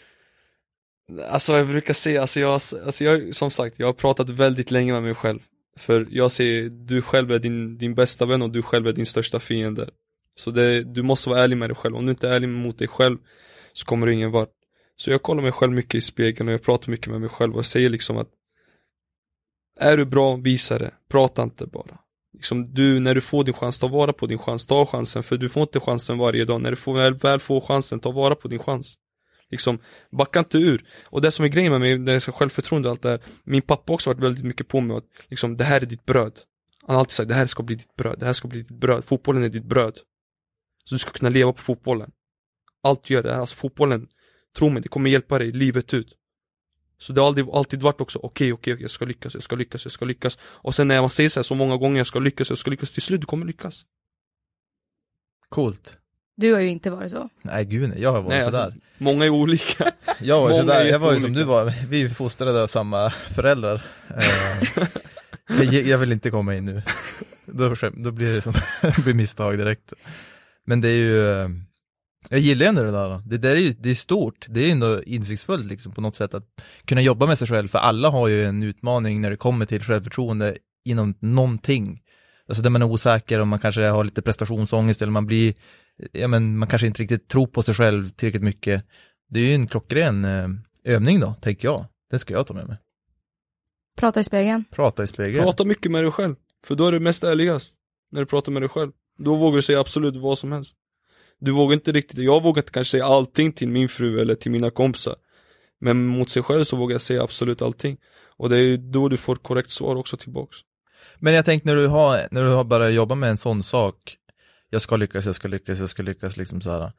Alltså 1.30 1.58
jag 1.58 1.68
brukar 1.68 1.94
säga, 1.94 2.22
alltså 2.22 2.40
jag, 2.40 2.52
alltså 2.54 3.04
jag, 3.04 3.36
som 3.36 3.52
sagt, 3.52 3.80
jag 3.80 3.88
har 3.88 3.94
pratat 3.94 4.30
väldigt 4.30 4.72
länge 4.72 4.94
med 4.94 5.04
mig 5.04 5.16
själv. 5.16 5.40
För 5.80 6.08
jag 6.10 6.32
ser, 6.32 6.70
du 6.70 7.02
själv 7.02 7.32
är 7.32 7.40
din, 7.40 7.78
din 7.78 7.96
bästa 7.96 8.26
vän 8.26 8.42
och 8.42 8.50
du 8.50 8.62
själv 8.62 8.88
är 8.88 8.94
din 8.94 9.06
största 9.06 9.40
fiende. 9.40 9.90
Så 10.36 10.52
det, 10.52 10.84
du 10.84 11.02
måste 11.02 11.30
vara 11.30 11.44
ärlig 11.44 11.58
med 11.58 11.70
dig 11.70 11.76
själv, 11.76 11.96
om 11.96 12.06
du 12.06 12.12
inte 12.12 12.30
är 12.30 12.32
ärlig 12.32 12.50
mot 12.50 12.78
dig 12.78 12.88
själv 12.88 13.18
så 13.74 13.86
kommer 13.86 14.08
du 14.08 14.14
ingen 14.14 14.32
vart. 14.32 14.52
Så 14.96 15.12
jag 15.12 15.24
kollar 15.24 15.44
mig 15.44 15.52
själv 15.52 15.74
mycket 15.74 15.96
i 15.96 16.02
spegeln 16.02 16.48
och 16.48 16.54
jag 16.54 16.64
pratar 16.64 16.92
mycket 16.92 17.08
med 17.08 17.22
mig 17.22 17.30
själv 17.30 17.54
och 17.54 17.58
jag 17.58 17.66
säger 17.66 17.90
liksom 17.90 18.18
att 18.18 18.30
Är 19.80 19.98
du 19.98 20.06
bra, 20.06 20.36
visa 20.36 20.80
det, 20.80 20.94
prata 21.10 21.44
inte 21.44 21.66
bara. 21.66 22.00
Liksom 22.34 22.74
du, 22.74 23.00
när 23.00 23.16
du 23.16 23.22
får 23.22 23.44
din 23.44 23.54
chans, 23.54 23.80
ta 23.80 23.88
vara 23.88 24.14
på 24.14 24.28
din 24.28 24.38
chans, 24.38 24.66
ta 24.66 24.86
chansen 24.86 25.24
för 25.24 25.38
du 25.38 25.50
får 25.50 25.64
inte 25.64 25.80
chansen 25.80 26.18
varje 26.18 26.46
dag. 26.46 26.62
När 26.62 26.70
du 26.70 26.76
får, 26.76 26.94
väl, 26.94 27.14
väl 27.14 27.40
får 27.40 27.62
chansen, 27.62 28.00
ta 28.00 28.12
vara 28.12 28.36
på 28.36 28.48
din 28.48 28.60
chans. 28.60 28.98
Liksom, 29.52 29.80
backa 30.12 30.40
inte 30.40 30.58
ur. 30.58 30.86
Och 31.06 31.22
det 31.22 31.32
som 31.32 31.46
är 31.46 31.50
grejen 31.50 31.72
med 31.72 31.82
mig, 31.82 31.98
det 31.98 32.12
är 32.12 32.32
självförtroende 32.32 32.88
och 32.88 32.92
allt 32.92 33.02
det 33.02 33.10
här. 33.10 33.22
Min 33.44 33.62
pappa 33.62 33.94
också 33.94 34.10
har 34.10 34.16
varit 34.16 34.24
väldigt 34.24 34.46
mycket 34.46 34.68
på 34.68 34.82
mig 34.82 34.98
att 34.98 35.06
liksom, 35.28 35.58
det 35.58 35.64
här 35.64 35.82
är 35.82 35.86
ditt 35.86 36.06
bröd. 36.06 36.40
Han 36.88 36.96
har 36.96 37.00
alltid 37.00 37.14
sagt, 37.14 37.28
det 37.28 37.36
här 37.36 37.46
ska 37.46 37.64
bli 37.64 37.76
ditt 37.76 37.96
bröd, 37.96 38.20
det 38.20 38.26
här 38.26 38.34
ska 38.34 38.48
bli 38.48 38.62
ditt 38.62 38.80
bröd. 38.80 39.06
Fotbollen 39.06 39.44
är 39.44 39.50
ditt 39.50 39.66
bröd. 39.66 39.98
Så 40.86 40.96
du 40.96 41.00
ska 41.00 41.12
kunna 41.12 41.30
leva 41.30 41.54
på 41.54 41.62
fotbollen. 41.62 42.12
Allt 42.84 43.04
du 43.04 43.14
gör 43.14 43.24
det, 43.24 43.36
alltså 43.36 43.56
fotbollen, 43.56 44.08
tro 44.58 44.70
mig, 44.70 44.82
det 44.82 44.90
kommer 44.90 45.10
hjälpa 45.10 45.40
dig 45.40 45.52
livet 45.52 45.94
ut. 45.94 46.18
Så 46.98 47.14
det 47.14 47.22
har 47.22 47.28
alltid, 47.28 47.50
alltid 47.50 47.82
varit 47.82 48.02
också, 48.02 48.20
okej, 48.24 48.54
okej, 48.54 48.74
okay, 48.74 48.82
jag 48.82 48.92
ska 48.92 49.06
lyckas, 49.06 49.34
jag 49.34 49.44
ska 49.44 49.56
lyckas, 49.56 49.86
jag 49.86 49.92
ska 49.92 50.06
lyckas. 50.06 50.38
Och 50.42 50.76
sen 50.76 50.88
när 50.88 51.02
man 51.02 51.10
säger 51.10 51.30
så 51.30 51.40
här 51.40 51.44
så 51.44 51.56
många 51.56 51.78
gånger, 51.78 51.98
jag 51.98 52.08
ska 52.08 52.20
lyckas, 52.20 52.50
jag 52.50 52.58
ska 52.58 52.72
lyckas, 52.72 52.92
till 52.92 53.02
slut 53.02 53.22
du 53.22 53.28
kommer 53.28 53.46
lyckas. 53.46 53.86
Coolt. 55.50 55.98
Du 56.38 56.54
har 56.54 56.60
ju 56.60 56.70
inte 56.70 56.90
varit 56.90 57.12
så. 57.12 57.30
Nej 57.42 57.66
gud 57.66 57.90
nej, 57.90 58.02
jag 58.02 58.12
har 58.12 58.22
varit 58.22 58.30
Nej, 58.30 58.44
sådär. 58.44 58.60
alltså, 58.60 58.80
många 58.98 59.26
är 59.26 59.30
olika. 59.30 59.92
Jag 60.20 60.42
var 60.42 60.50
ju 60.50 60.56
sådär, 60.56 60.82
är 60.82 60.86
jag 60.86 61.00
var 61.00 61.14
ju 61.14 61.20
som 61.20 61.34
du 61.34 61.44
var, 61.44 61.74
vi 61.90 62.02
är 62.02 62.10
fostrade 62.10 62.64
av 62.64 62.68
samma 62.68 63.10
föräldrar. 63.10 63.82
Jag, 65.48 65.74
jag 65.74 65.98
vill 65.98 66.12
inte 66.12 66.30
komma 66.32 66.56
in 66.56 66.66
nu. 66.66 66.82
Då, 67.46 67.76
då 67.94 68.12
blir 68.12 68.34
det 68.34 68.42
som 68.42 68.54
blir 69.04 69.14
misstag 69.14 69.58
direkt. 69.58 69.94
Men 70.66 70.82
det 70.82 70.90
är 70.90 70.96
ju, 70.96 71.50
jag 72.30 72.40
gillar 72.40 72.66
ändå 72.66 72.84
det 72.84 72.92
där. 72.92 73.22
Det 73.26 73.38
där 73.38 73.56
är 73.56 73.60
ju, 73.60 73.72
det 73.72 73.90
är 73.90 73.96
stort, 73.96 74.46
det 74.50 74.60
är 74.60 74.72
ändå 74.72 75.04
insiktsfullt 75.04 75.66
liksom 75.66 75.92
på 75.92 76.02
något 76.02 76.16
sätt 76.16 76.34
att 76.34 76.44
kunna 76.86 77.02
jobba 77.02 77.26
med 77.28 77.40
sig 77.40 77.48
själv, 77.48 77.68
för 77.68 77.80
alla 77.80 78.10
har 78.10 78.28
ju 78.28 78.46
en 78.46 78.64
utmaning 78.64 79.22
när 79.22 79.30
det 79.30 79.38
kommer 79.38 79.66
till 79.66 79.84
självförtroende 79.84 80.58
inom 80.86 81.14
någonting. 81.20 82.02
Alltså 82.48 82.64
där 82.64 82.70
man 82.70 82.82
är 82.82 82.86
osäker 82.86 83.40
och 83.40 83.48
man 83.48 83.60
kanske 83.60 83.82
har 83.82 84.04
lite 84.04 84.22
prestationsångest 84.22 85.02
eller 85.02 85.12
man 85.12 85.26
blir, 85.26 85.54
ja 86.12 86.28
men 86.28 86.58
man 86.58 86.68
kanske 86.68 86.88
inte 86.88 87.02
riktigt 87.02 87.28
tror 87.28 87.48
på 87.48 87.62
sig 87.62 87.74
själv 87.74 88.10
tillräckligt 88.10 88.44
mycket. 88.44 88.86
Det 89.30 89.40
är 89.40 89.44
ju 89.44 89.54
en 89.54 89.68
klockren 89.68 90.26
eh, 90.26 90.48
övning 90.84 91.20
då, 91.20 91.34
tänker 91.42 91.68
jag. 91.68 91.86
Den 92.10 92.20
ska 92.20 92.34
jag 92.34 92.48
ta 92.48 92.54
med 92.54 92.68
mig. 92.68 92.78
Prata 93.98 94.20
i 94.20 94.24
spegeln. 94.24 94.66
Prata 94.72 95.04
i 95.04 95.08
spegeln. 95.08 95.44
Prata 95.44 95.66
mycket 95.66 95.92
med 95.92 96.04
dig 96.04 96.12
själv. 96.12 96.36
För 96.66 96.76
då 96.76 96.88
är 96.88 96.92
du 96.92 97.00
mest 97.00 97.24
ärligast. 97.24 97.76
När 98.12 98.20
du 98.20 98.26
pratar 98.26 98.52
med 98.52 98.62
dig 98.62 98.70
själv. 98.70 98.92
Då 99.18 99.36
vågar 99.36 99.56
du 99.56 99.62
säga 99.62 99.80
absolut 99.80 100.16
vad 100.16 100.38
som 100.38 100.52
helst. 100.52 100.76
Du 101.40 101.52
vågar 101.52 101.74
inte 101.74 101.92
riktigt, 101.92 102.18
jag 102.20 102.44
vågar 102.44 102.62
inte 102.62 102.72
kanske 102.72 102.92
säga 102.92 103.06
allting 103.06 103.52
till 103.52 103.68
min 103.68 103.90
fru 103.90 104.20
eller 104.20 104.36
till 104.36 104.52
mina 104.52 104.70
kompisar. 104.70 105.16
Men 105.82 106.06
mot 106.06 106.30
sig 106.30 106.44
själv 106.44 106.64
så 106.64 106.78
vågar 106.78 106.94
jag 106.94 107.02
säga 107.02 107.24
absolut 107.24 107.62
allting. 107.62 107.98
Och 108.38 108.50
det 108.50 108.58
är 108.58 108.78
då 108.78 109.10
du 109.10 109.18
får 109.18 109.36
korrekt 109.36 109.70
svar 109.70 109.96
också 109.96 110.18
tillbaks. 110.18 110.58
Men 111.20 111.34
jag 111.34 111.46
tänkte 111.46 111.70
när 111.70 111.76
du 111.76 111.88
har, 111.88 112.28
när 112.32 112.44
du 112.44 112.50
har 112.50 112.64
börjat 112.64 112.94
jobba 112.94 113.16
med 113.16 113.30
en 113.30 113.38
sån 113.38 113.64
sak, 113.64 114.18
jag 114.70 114.82
ska 114.82 114.96
lyckas, 114.98 115.26
jag 115.26 115.36
ska 115.36 115.48
lyckas, 115.48 115.80
jag 115.80 115.90
ska 115.90 116.04
lyckas, 116.04 116.38
liksom 116.38 116.62
så 116.62 116.72
här. 116.72 116.92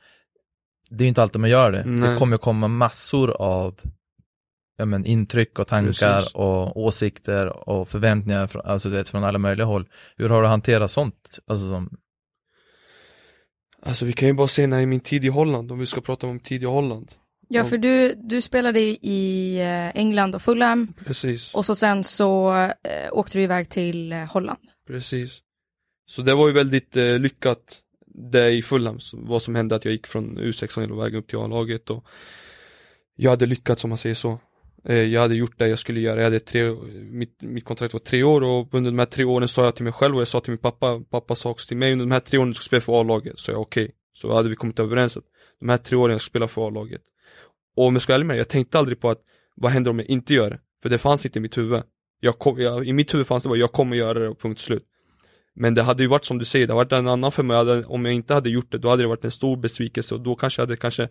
Det 0.90 1.02
är 1.02 1.06
ju 1.06 1.08
inte 1.08 1.22
alltid 1.22 1.40
man 1.40 1.50
gör 1.50 1.72
det. 1.72 1.84
Nej. 1.84 2.10
Det 2.10 2.16
kommer 2.18 2.38
komma 2.38 2.68
massor 2.68 3.30
av 3.42 3.80
ja, 4.76 4.84
men, 4.84 5.04
intryck 5.06 5.58
och 5.58 5.66
tankar 5.68 6.16
Precis. 6.16 6.34
och 6.34 6.76
åsikter 6.84 7.68
och 7.68 7.88
förväntningar 7.88 8.46
från, 8.46 8.62
alltså, 8.66 8.88
det, 8.88 9.08
från 9.08 9.24
alla 9.24 9.38
möjliga 9.38 9.66
håll. 9.66 9.88
Hur 10.16 10.28
har 10.28 10.42
du 10.42 10.48
hanterat 10.48 10.90
sånt? 10.90 11.38
Alltså, 11.46 11.66
som, 11.68 11.90
Alltså 13.82 14.04
vi 14.04 14.12
kan 14.12 14.28
ju 14.28 14.34
bara 14.34 14.48
se 14.48 14.66
när 14.66 14.80
i 14.80 14.86
min 14.86 15.00
tid 15.00 15.24
i 15.24 15.28
Holland, 15.28 15.72
om 15.72 15.78
vi 15.78 15.86
ska 15.86 16.00
prata 16.00 16.26
om 16.26 16.40
tid 16.40 16.62
i 16.62 16.66
Holland. 16.66 17.12
Ja, 17.48 17.60
Ja. 17.60 17.64
för 17.64 17.78
du, 17.78 18.14
du 18.14 18.40
spelade 18.40 18.80
i 18.80 19.56
eh, 19.60 19.96
England 20.00 20.34
och 20.34 20.42
Fulham 20.42 20.92
Precis, 21.06 21.54
och 21.54 21.66
så 21.66 21.74
sen 21.74 22.04
så 22.04 22.54
eh, 22.62 23.12
åkte 23.12 23.38
du 23.38 23.42
iväg 23.42 23.68
till 23.68 24.12
eh, 24.12 24.18
Holland. 24.24 24.58
precis. 24.86 25.38
Så 26.06 26.22
det 26.22 26.34
var 26.34 26.46
ju 26.46 26.52
väldigt 26.52 26.96
eh, 26.96 27.18
lyckat 27.18 27.82
det 28.06 28.50
i 28.50 28.62
Fulham, 28.62 28.98
vad 29.12 29.42
som 29.42 29.54
hände 29.54 29.74
att 29.74 29.84
jag 29.84 29.92
gick 29.92 30.06
från 30.06 30.38
U16 30.38 30.80
hela 30.80 30.94
vägen 30.94 31.18
upp 31.18 31.28
till 31.28 31.38
A-laget 31.38 31.90
och 31.90 32.04
jag 33.16 33.30
hade 33.30 33.46
lyckats 33.46 33.84
om 33.84 33.90
man 33.90 33.98
säger 33.98 34.14
så. 34.14 34.38
Eh, 34.84 35.02
Jag 35.02 35.20
hade 35.20 35.34
gjort 35.34 35.58
det 35.58 35.68
jag 35.68 35.78
skulle 35.78 36.00
göra, 36.00 36.16
jag 36.16 36.24
hade 36.24 36.40
tre, 36.40 36.74
mitt, 37.10 37.42
mitt 37.42 37.64
kontrakt 37.64 37.92
var 37.94 38.00
tre 38.00 38.22
år 38.22 38.42
och 38.42 38.74
under 38.74 38.90
de 38.90 38.98
här 38.98 39.06
tre 39.06 39.24
åren 39.24 39.48
sa 39.48 39.64
jag 39.64 39.74
till 39.74 39.84
mig 39.84 39.92
själv 39.92 40.14
och 40.14 40.20
jag 40.20 40.28
sa 40.28 40.40
till 40.40 40.50
min 40.50 40.58
pappa, 40.58 41.00
pappa 41.10 41.34
sa 41.34 41.50
också 41.50 41.68
till 41.68 41.76
mig 41.76 41.92
under 41.92 42.06
de 42.06 42.12
här 42.12 42.20
tre 42.20 42.38
åren 42.38 42.48
du 42.48 42.54
ska 42.54 42.62
spela 42.62 42.80
för 42.80 43.00
A-laget, 43.00 43.38
så 43.38 43.50
jag 43.50 43.60
okej. 43.60 43.90
Så 44.12 44.34
hade 44.34 44.48
vi 44.48 44.56
kommit 44.56 44.78
överens 44.78 45.16
att 45.16 45.24
de 45.60 45.68
här 45.68 45.78
tre 45.78 45.96
åren 45.96 46.12
jag 46.12 46.20
ska 46.20 46.30
spela 46.30 46.48
för 46.48 46.66
A-laget. 46.66 47.02
Och 47.76 47.84
om 47.86 47.94
jag 47.94 48.02
ska 48.02 48.12
vara 48.12 48.14
ärlig 48.14 48.26
med 48.26 48.34
dig, 48.34 48.40
jag 48.40 48.48
tänkte 48.48 48.78
aldrig 48.78 49.00
på 49.00 49.10
att 49.10 49.20
vad 49.54 49.72
händer 49.72 49.90
om 49.90 49.98
jag 49.98 50.08
inte 50.08 50.34
gör 50.34 50.50
det? 50.50 50.60
För 50.82 50.88
det 50.88 50.98
fanns 50.98 51.26
inte 51.26 51.38
i 51.38 51.42
mitt 51.42 51.58
huvud. 51.58 51.82
Jag 52.20 52.38
kom, 52.38 52.60
jag, 52.60 52.86
I 52.86 52.92
mitt 52.92 53.14
huvud 53.14 53.26
fanns 53.26 53.42
det 53.42 53.48
bara, 53.48 53.58
jag 53.58 53.72
kommer 53.72 53.96
göra 53.96 54.18
det 54.18 54.28
och 54.28 54.40
punkt 54.40 54.60
slut. 54.60 54.84
Men 55.56 55.74
det 55.74 55.82
hade 55.82 56.02
ju 56.02 56.08
varit 56.08 56.24
som 56.24 56.38
du 56.38 56.44
säger, 56.44 56.66
det 56.66 56.72
hade 56.72 56.84
varit 56.84 56.92
en 56.92 57.08
annan 57.08 57.32
för 57.32 57.42
mig, 57.42 57.56
hade, 57.56 57.84
om 57.84 58.04
jag 58.04 58.14
inte 58.14 58.34
hade 58.34 58.50
gjort 58.50 58.72
det, 58.72 58.78
då 58.78 58.88
hade 58.88 59.02
det 59.02 59.08
varit 59.08 59.24
en 59.24 59.30
stor 59.30 59.56
besvikelse 59.56 60.14
och 60.14 60.20
då 60.20 60.34
kanske 60.34 60.62
jag 60.62 60.66
hade 60.66 60.76
kanske, 60.76 61.08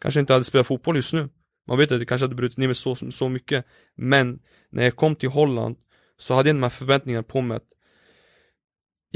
kanske 0.00 0.20
inte 0.20 0.32
hade 0.32 0.44
spelat 0.44 0.66
fotboll 0.66 0.96
just 0.96 1.12
nu. 1.12 1.28
Man 1.68 1.78
vet 1.78 1.92
att 1.92 1.98
det 1.98 2.06
kanske 2.06 2.24
hade 2.24 2.34
brutit 2.34 2.58
ner 2.58 2.66
mig 2.66 2.74
så, 2.74 2.94
så 2.94 3.28
mycket. 3.28 3.66
Men 3.96 4.38
när 4.70 4.84
jag 4.84 4.96
kom 4.96 5.16
till 5.16 5.28
Holland 5.28 5.76
så 6.16 6.34
hade 6.34 6.48
jag 6.48 6.56
de 6.56 6.62
här 6.62 6.70
förväntningarna 6.70 7.22
på 7.22 7.40
mig 7.40 7.56
att 7.56 7.68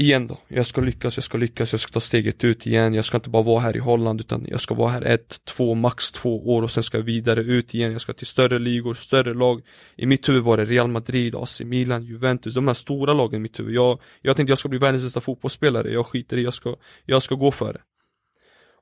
Igen 0.01 0.27
då, 0.27 0.37
jag 0.47 0.67
ska 0.67 0.81
lyckas, 0.81 1.17
jag 1.17 1.23
ska 1.23 1.37
lyckas, 1.37 1.73
jag 1.73 1.79
ska 1.79 1.91
ta 1.91 1.99
steget 1.99 2.43
ut 2.43 2.67
igen, 2.67 2.93
jag 2.93 3.05
ska 3.05 3.17
inte 3.17 3.29
bara 3.29 3.43
vara 3.43 3.59
här 3.59 3.75
i 3.75 3.79
Holland 3.79 4.19
utan 4.19 4.45
jag 4.49 4.61
ska 4.61 4.73
vara 4.73 4.89
här 4.89 5.01
ett, 5.01 5.45
två, 5.45 5.73
max 5.73 6.11
två 6.11 6.55
år 6.55 6.61
och 6.61 6.71
sen 6.71 6.83
ska 6.83 6.97
jag 6.97 7.03
vidare 7.03 7.41
ut 7.41 7.75
igen, 7.75 7.91
jag 7.91 8.01
ska 8.01 8.13
till 8.13 8.27
större 8.27 8.59
ligor, 8.59 8.93
större 8.93 9.33
lag. 9.33 9.61
I 9.95 10.05
mitt 10.05 10.29
huvud 10.29 10.43
var 10.43 10.57
det 10.57 10.65
Real 10.65 10.87
Madrid, 10.87 11.35
AC 11.35 11.61
Milan, 11.61 12.03
Juventus, 12.03 12.55
de 12.55 12.67
här 12.67 12.73
stora 12.73 13.13
lagen 13.13 13.35
i 13.35 13.39
mitt 13.39 13.59
huvud. 13.59 13.75
Jag, 13.75 13.99
jag 14.21 14.35
tänkte 14.35 14.51
jag 14.51 14.57
ska 14.57 14.69
bli 14.69 14.79
världens 14.79 15.03
bästa 15.03 15.21
fotbollsspelare, 15.21 15.91
jag 15.91 16.05
skiter 16.05 16.37
i, 16.37 16.43
jag 16.43 16.53
ska, 16.53 16.75
jag 17.05 17.23
ska 17.23 17.35
gå 17.35 17.51
för 17.51 17.73
det. 17.73 17.81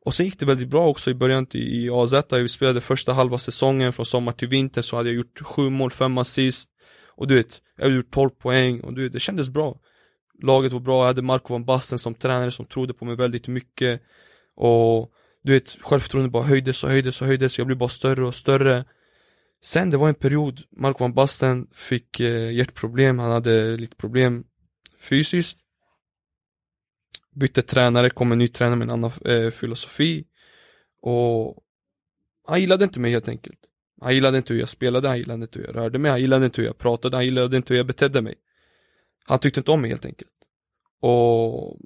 Och 0.06 0.13
sen 0.13 0.25
gick 0.25 0.39
det 0.39 0.45
väldigt 0.45 0.69
bra 0.69 0.88
också 0.88 1.10
i 1.12 1.13
början 1.13 1.47
i, 1.51 1.58
i 1.58 1.89
AZ, 1.89 2.13
vi 2.32 2.49
spelade 2.49 2.82
första 2.82 3.13
halva 3.13 3.38
säsongen 3.39 3.93
från 3.93 4.06
sommar 4.06 4.32
till 4.32 4.47
vinter 4.47 4.82
så 4.82 4.95
hade 4.95 5.10
jag 5.10 5.15
gjort 5.15 5.41
sju 5.41 5.69
mål, 5.69 5.91
fem 5.91 6.17
assist. 6.17 6.69
Och 7.15 7.27
du 7.27 7.36
vet, 7.36 7.62
jag 7.77 7.84
hade 7.84 7.95
gjort 7.95 8.12
12 8.12 8.30
poäng 8.30 8.80
och 8.80 8.93
du 8.93 9.03
vet, 9.03 9.13
det 9.13 9.20
kändes 9.20 9.49
bra. 9.49 9.80
Laget 10.41 10.73
var 10.73 10.79
bra, 10.79 11.01
jag 11.01 11.07
hade 11.07 11.21
Marco 11.21 11.53
van 11.53 11.65
Basten 11.65 11.99
som 11.99 12.15
tränare 12.15 12.51
som 12.51 12.65
trodde 12.65 12.93
på 12.93 13.05
mig 13.05 13.15
väldigt 13.15 13.47
mycket. 13.47 14.01
Och 14.55 15.11
du 15.43 15.53
vet, 15.53 15.77
självförtroendet 15.81 16.31
bara 16.31 16.43
höjdes 16.43 16.83
och 16.83 16.89
höjdes 16.89 17.21
och 17.21 17.27
höjdes, 17.27 17.57
jag 17.57 17.67
blev 17.67 17.77
bara 17.77 17.89
större 17.89 18.25
och 18.25 18.35
större. 18.35 18.85
Sen 19.63 19.89
det 19.89 19.97
var 19.97 20.07
en 20.09 20.15
period, 20.15 20.63
Marco 20.71 21.03
van 21.03 21.13
Basten 21.13 21.67
fick 21.73 22.19
eh, 22.19 22.51
hjärtproblem, 22.51 23.19
han 23.19 23.31
hade 23.31 23.77
lite 23.77 23.95
problem 23.95 24.43
fysiskt. 24.99 25.57
Bytte 27.35 27.61
tränare, 27.61 28.09
kom 28.09 28.31
en 28.31 28.38
ny 28.38 28.47
tränare 28.47 28.75
med 28.75 28.85
en 28.85 28.93
annan 28.93 29.11
eh, 29.25 29.49
filosofi. 29.49 30.25
Och 31.01 31.57
han 32.47 32.61
gillade 32.61 32.83
inte 32.83 32.99
mig 32.99 33.11
helt 33.11 33.27
enkelt. 33.27 33.59
Han 34.01 34.13
gillade 34.13 34.38
inte 34.38 34.53
hur 34.53 34.59
jag 34.59 34.69
spelade, 34.69 35.07
han 35.07 35.17
gillade 35.17 35.41
inte 35.41 35.59
hur 35.59 35.65
jag 35.65 35.75
rörde 35.75 35.99
mig, 35.99 36.11
han 36.11 36.21
gillade 36.21 36.45
inte 36.45 36.61
hur 36.61 36.67
jag 36.67 36.77
pratade, 36.77 37.17
han 37.17 37.25
gillade 37.25 37.57
inte 37.57 37.73
hur 37.73 37.77
jag 37.77 37.88
betedde 37.88 38.21
mig. 38.21 38.35
Han 39.28 39.39
tyckte 39.39 39.59
inte 39.59 39.71
om 39.71 39.82
mig 39.82 39.89
helt 39.89 40.05
enkelt. 40.05 40.32
Och 41.01 41.78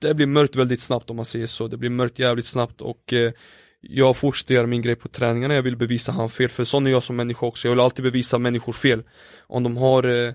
det 0.00 0.14
blir 0.14 0.26
mörkt 0.26 0.56
väldigt 0.56 0.80
snabbt 0.80 1.10
om 1.10 1.16
man 1.16 1.24
säger 1.24 1.46
så, 1.46 1.68
det 1.68 1.76
blir 1.76 1.90
mörkt 1.90 2.18
jävligt 2.18 2.46
snabbt 2.46 2.80
och 2.80 3.12
eh, 3.12 3.32
jag 3.80 4.16
fortsätter 4.16 4.54
göra 4.54 4.66
min 4.66 4.82
grej 4.82 4.96
på 4.96 5.08
träningarna, 5.08 5.54
jag 5.54 5.62
vill 5.62 5.76
bevisa 5.76 6.12
han 6.12 6.28
fel, 6.28 6.48
för 6.48 6.64
sån 6.64 6.86
är 6.86 6.90
jag 6.90 7.02
som 7.02 7.16
människa 7.16 7.46
också, 7.46 7.68
jag 7.68 7.72
vill 7.72 7.80
alltid 7.80 8.02
bevisa 8.02 8.38
människor 8.38 8.72
fel. 8.72 9.02
Om 9.46 9.62
de 9.62 9.76
har 9.76 10.04
eh, 10.04 10.32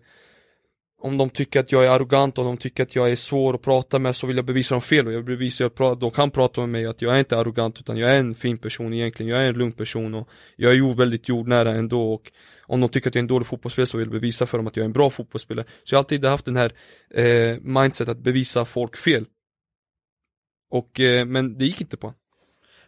om 0.99 1.17
de 1.17 1.29
tycker 1.29 1.59
att 1.59 1.71
jag 1.71 1.85
är 1.85 1.89
arrogant, 1.89 2.37
om 2.37 2.45
de 2.45 2.57
tycker 2.57 2.83
att 2.83 2.95
jag 2.95 3.11
är 3.11 3.15
svår 3.15 3.53
att 3.53 3.61
prata 3.61 3.99
med 3.99 4.15
så 4.15 4.27
vill 4.27 4.35
jag 4.35 4.45
bevisa 4.45 4.75
dem 4.75 4.81
fel 4.81 5.07
och 5.07 5.13
jag 5.13 5.17
vill 5.17 5.37
bevisa 5.37 5.65
att 5.65 5.99
de 5.99 6.11
kan 6.11 6.31
prata 6.31 6.61
med 6.61 6.69
mig 6.69 6.85
att 6.85 7.01
jag 7.01 7.15
är 7.15 7.19
inte 7.19 7.37
arrogant 7.37 7.79
utan 7.79 7.97
jag 7.97 8.11
är 8.11 8.19
en 8.19 8.35
fin 8.35 8.57
person 8.57 8.93
egentligen, 8.93 9.31
jag 9.31 9.41
är 9.43 9.49
en 9.49 9.57
lugn 9.57 9.71
person 9.71 10.13
och 10.13 10.29
jag 10.55 10.73
är 10.73 10.93
väldigt 10.93 11.29
jordnära 11.29 11.71
ändå 11.71 12.13
och 12.13 12.31
om 12.67 12.81
de 12.81 12.89
tycker 12.89 13.09
att 13.09 13.15
jag 13.15 13.19
är 13.19 13.23
en 13.23 13.27
dålig 13.27 13.47
fotbollsspelare 13.47 13.87
så 13.87 13.97
vill 13.97 14.07
jag 14.07 14.11
bevisa 14.11 14.45
för 14.45 14.57
dem 14.57 14.67
att 14.67 14.75
jag 14.75 14.81
är 14.81 14.87
en 14.87 14.93
bra 14.93 15.09
fotbollsspelare. 15.09 15.65
Så 15.83 15.93
jag 15.93 15.97
har 15.97 16.03
alltid 16.03 16.25
haft 16.25 16.45
den 16.45 16.55
här 16.55 16.71
eh, 17.13 17.57
mindset 17.61 18.09
att 18.09 18.17
bevisa 18.17 18.65
folk 18.65 18.97
fel. 18.97 19.25
Och, 20.69 20.99
eh, 20.99 21.25
men 21.25 21.57
det 21.57 21.65
gick 21.65 21.81
inte 21.81 21.97
på 21.97 22.07
honom 22.07 22.19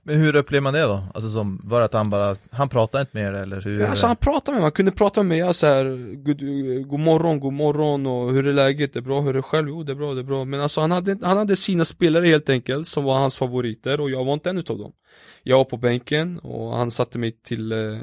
men 0.10 0.20
hur 0.20 0.36
upplever 0.36 0.62
man 0.62 0.74
det 0.74 0.82
då? 0.82 1.04
Alltså 1.14 1.30
som, 1.30 1.62
var 1.64 1.82
att 1.82 1.94
han 1.94 2.10
bara, 2.10 2.36
han 2.52 2.70
pratade 2.70 3.02
inte 3.02 3.18
med 3.18 3.28
er 3.28 3.34
eller 3.34 3.62
hur? 3.62 3.80
Ja, 3.80 3.88
alltså 3.88 4.08
han 4.08 4.16
pratade 4.16 4.52
med 4.52 4.62
mig, 4.62 4.64
han 4.64 4.72
kunde 4.72 4.92
prata 4.92 5.24
med 5.24 5.38
mig, 5.38 5.54
så 5.54 5.66
här, 5.66 5.86
god, 6.16 6.40
god 6.88 7.00
morgon, 7.00 7.40
god 7.40 7.54
morgon 7.54 8.06
och 8.06 8.34
hur 8.34 8.48
är 8.48 8.54
läget, 8.54 8.94
det 8.94 9.00
är 9.00 9.02
bra, 9.02 9.22
hur 9.22 9.30
är 9.30 9.34
det 9.34 9.42
själv? 9.42 9.70
Jo 9.70 9.84
det 9.84 9.92
är 9.92 9.96
bra, 9.96 10.14
det 10.14 10.22
är 10.22 10.24
bra 10.24 10.46
Men 10.46 10.62
alltså 10.62 10.82
han 10.82 10.92
hade, 10.92 11.18
han 11.22 11.38
hade 11.38 11.56
sina 11.56 11.86
spelare 11.86 12.26
helt 12.26 12.50
enkelt 12.50 12.88
som 12.88 13.04
var 13.04 13.20
hans 13.20 13.36
favoriter 13.38 14.02
och 14.02 14.10
jag 14.10 14.26
var 14.26 14.34
inte 14.34 14.50
en 14.50 14.58
utav 14.58 14.78
dem 14.78 14.92
Jag 15.44 15.58
var 15.58 15.66
på 15.66 15.78
bänken 15.78 16.40
och 16.40 16.78
han 16.78 16.92
satte 16.92 17.18
mig 17.18 17.32
till 17.32 17.72
eh, 17.72 17.98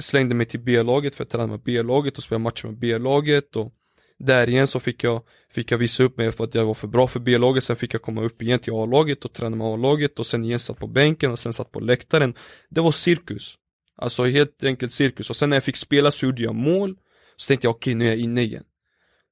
Slängde 0.00 0.34
mig 0.34 0.46
till 0.46 0.60
B-laget 0.60 1.14
för 1.14 1.24
att 1.24 1.30
träna 1.30 1.46
med 1.46 1.60
B-laget 1.60 2.16
och 2.16 2.22
spela 2.22 2.38
matcher 2.38 2.66
med 2.66 2.78
B-laget 2.78 3.56
och 3.56 3.72
där 4.18 4.48
igen 4.48 4.66
så 4.66 4.80
fick 4.80 5.04
jag, 5.04 5.22
fick 5.50 5.72
jag 5.72 5.78
visa 5.78 6.02
upp 6.02 6.16
mig 6.16 6.32
för 6.32 6.44
att 6.44 6.54
jag 6.54 6.66
var 6.66 6.74
för 6.74 6.88
bra 6.88 7.06
för 7.06 7.20
B-laget, 7.20 7.64
sen 7.64 7.76
fick 7.76 7.94
jag 7.94 8.02
komma 8.02 8.22
upp 8.22 8.42
igen 8.42 8.58
till 8.58 8.72
A-laget 8.72 9.24
och 9.24 9.32
träna 9.32 9.56
med 9.56 9.66
A-laget 9.66 10.18
och 10.18 10.26
sen 10.26 10.44
igen 10.44 10.58
satt 10.58 10.78
på 10.78 10.86
bänken 10.86 11.30
och 11.30 11.38
sen 11.38 11.52
satt 11.52 11.72
på 11.72 11.80
läktaren. 11.80 12.34
Det 12.70 12.80
var 12.80 12.92
cirkus. 12.92 13.58
Alltså 13.96 14.24
helt 14.24 14.64
enkelt 14.64 14.92
cirkus. 14.92 15.30
Och 15.30 15.36
sen 15.36 15.50
när 15.50 15.56
jag 15.56 15.64
fick 15.64 15.76
spela 15.76 16.10
så 16.10 16.26
gjorde 16.26 16.42
jag 16.42 16.54
mål, 16.54 16.96
så 17.36 17.46
tänkte 17.46 17.66
jag 17.66 17.74
okej 17.74 17.90
okay, 17.90 17.98
nu 17.98 18.04
är 18.04 18.08
jag 18.08 18.18
inne 18.18 18.42
igen. 18.42 18.64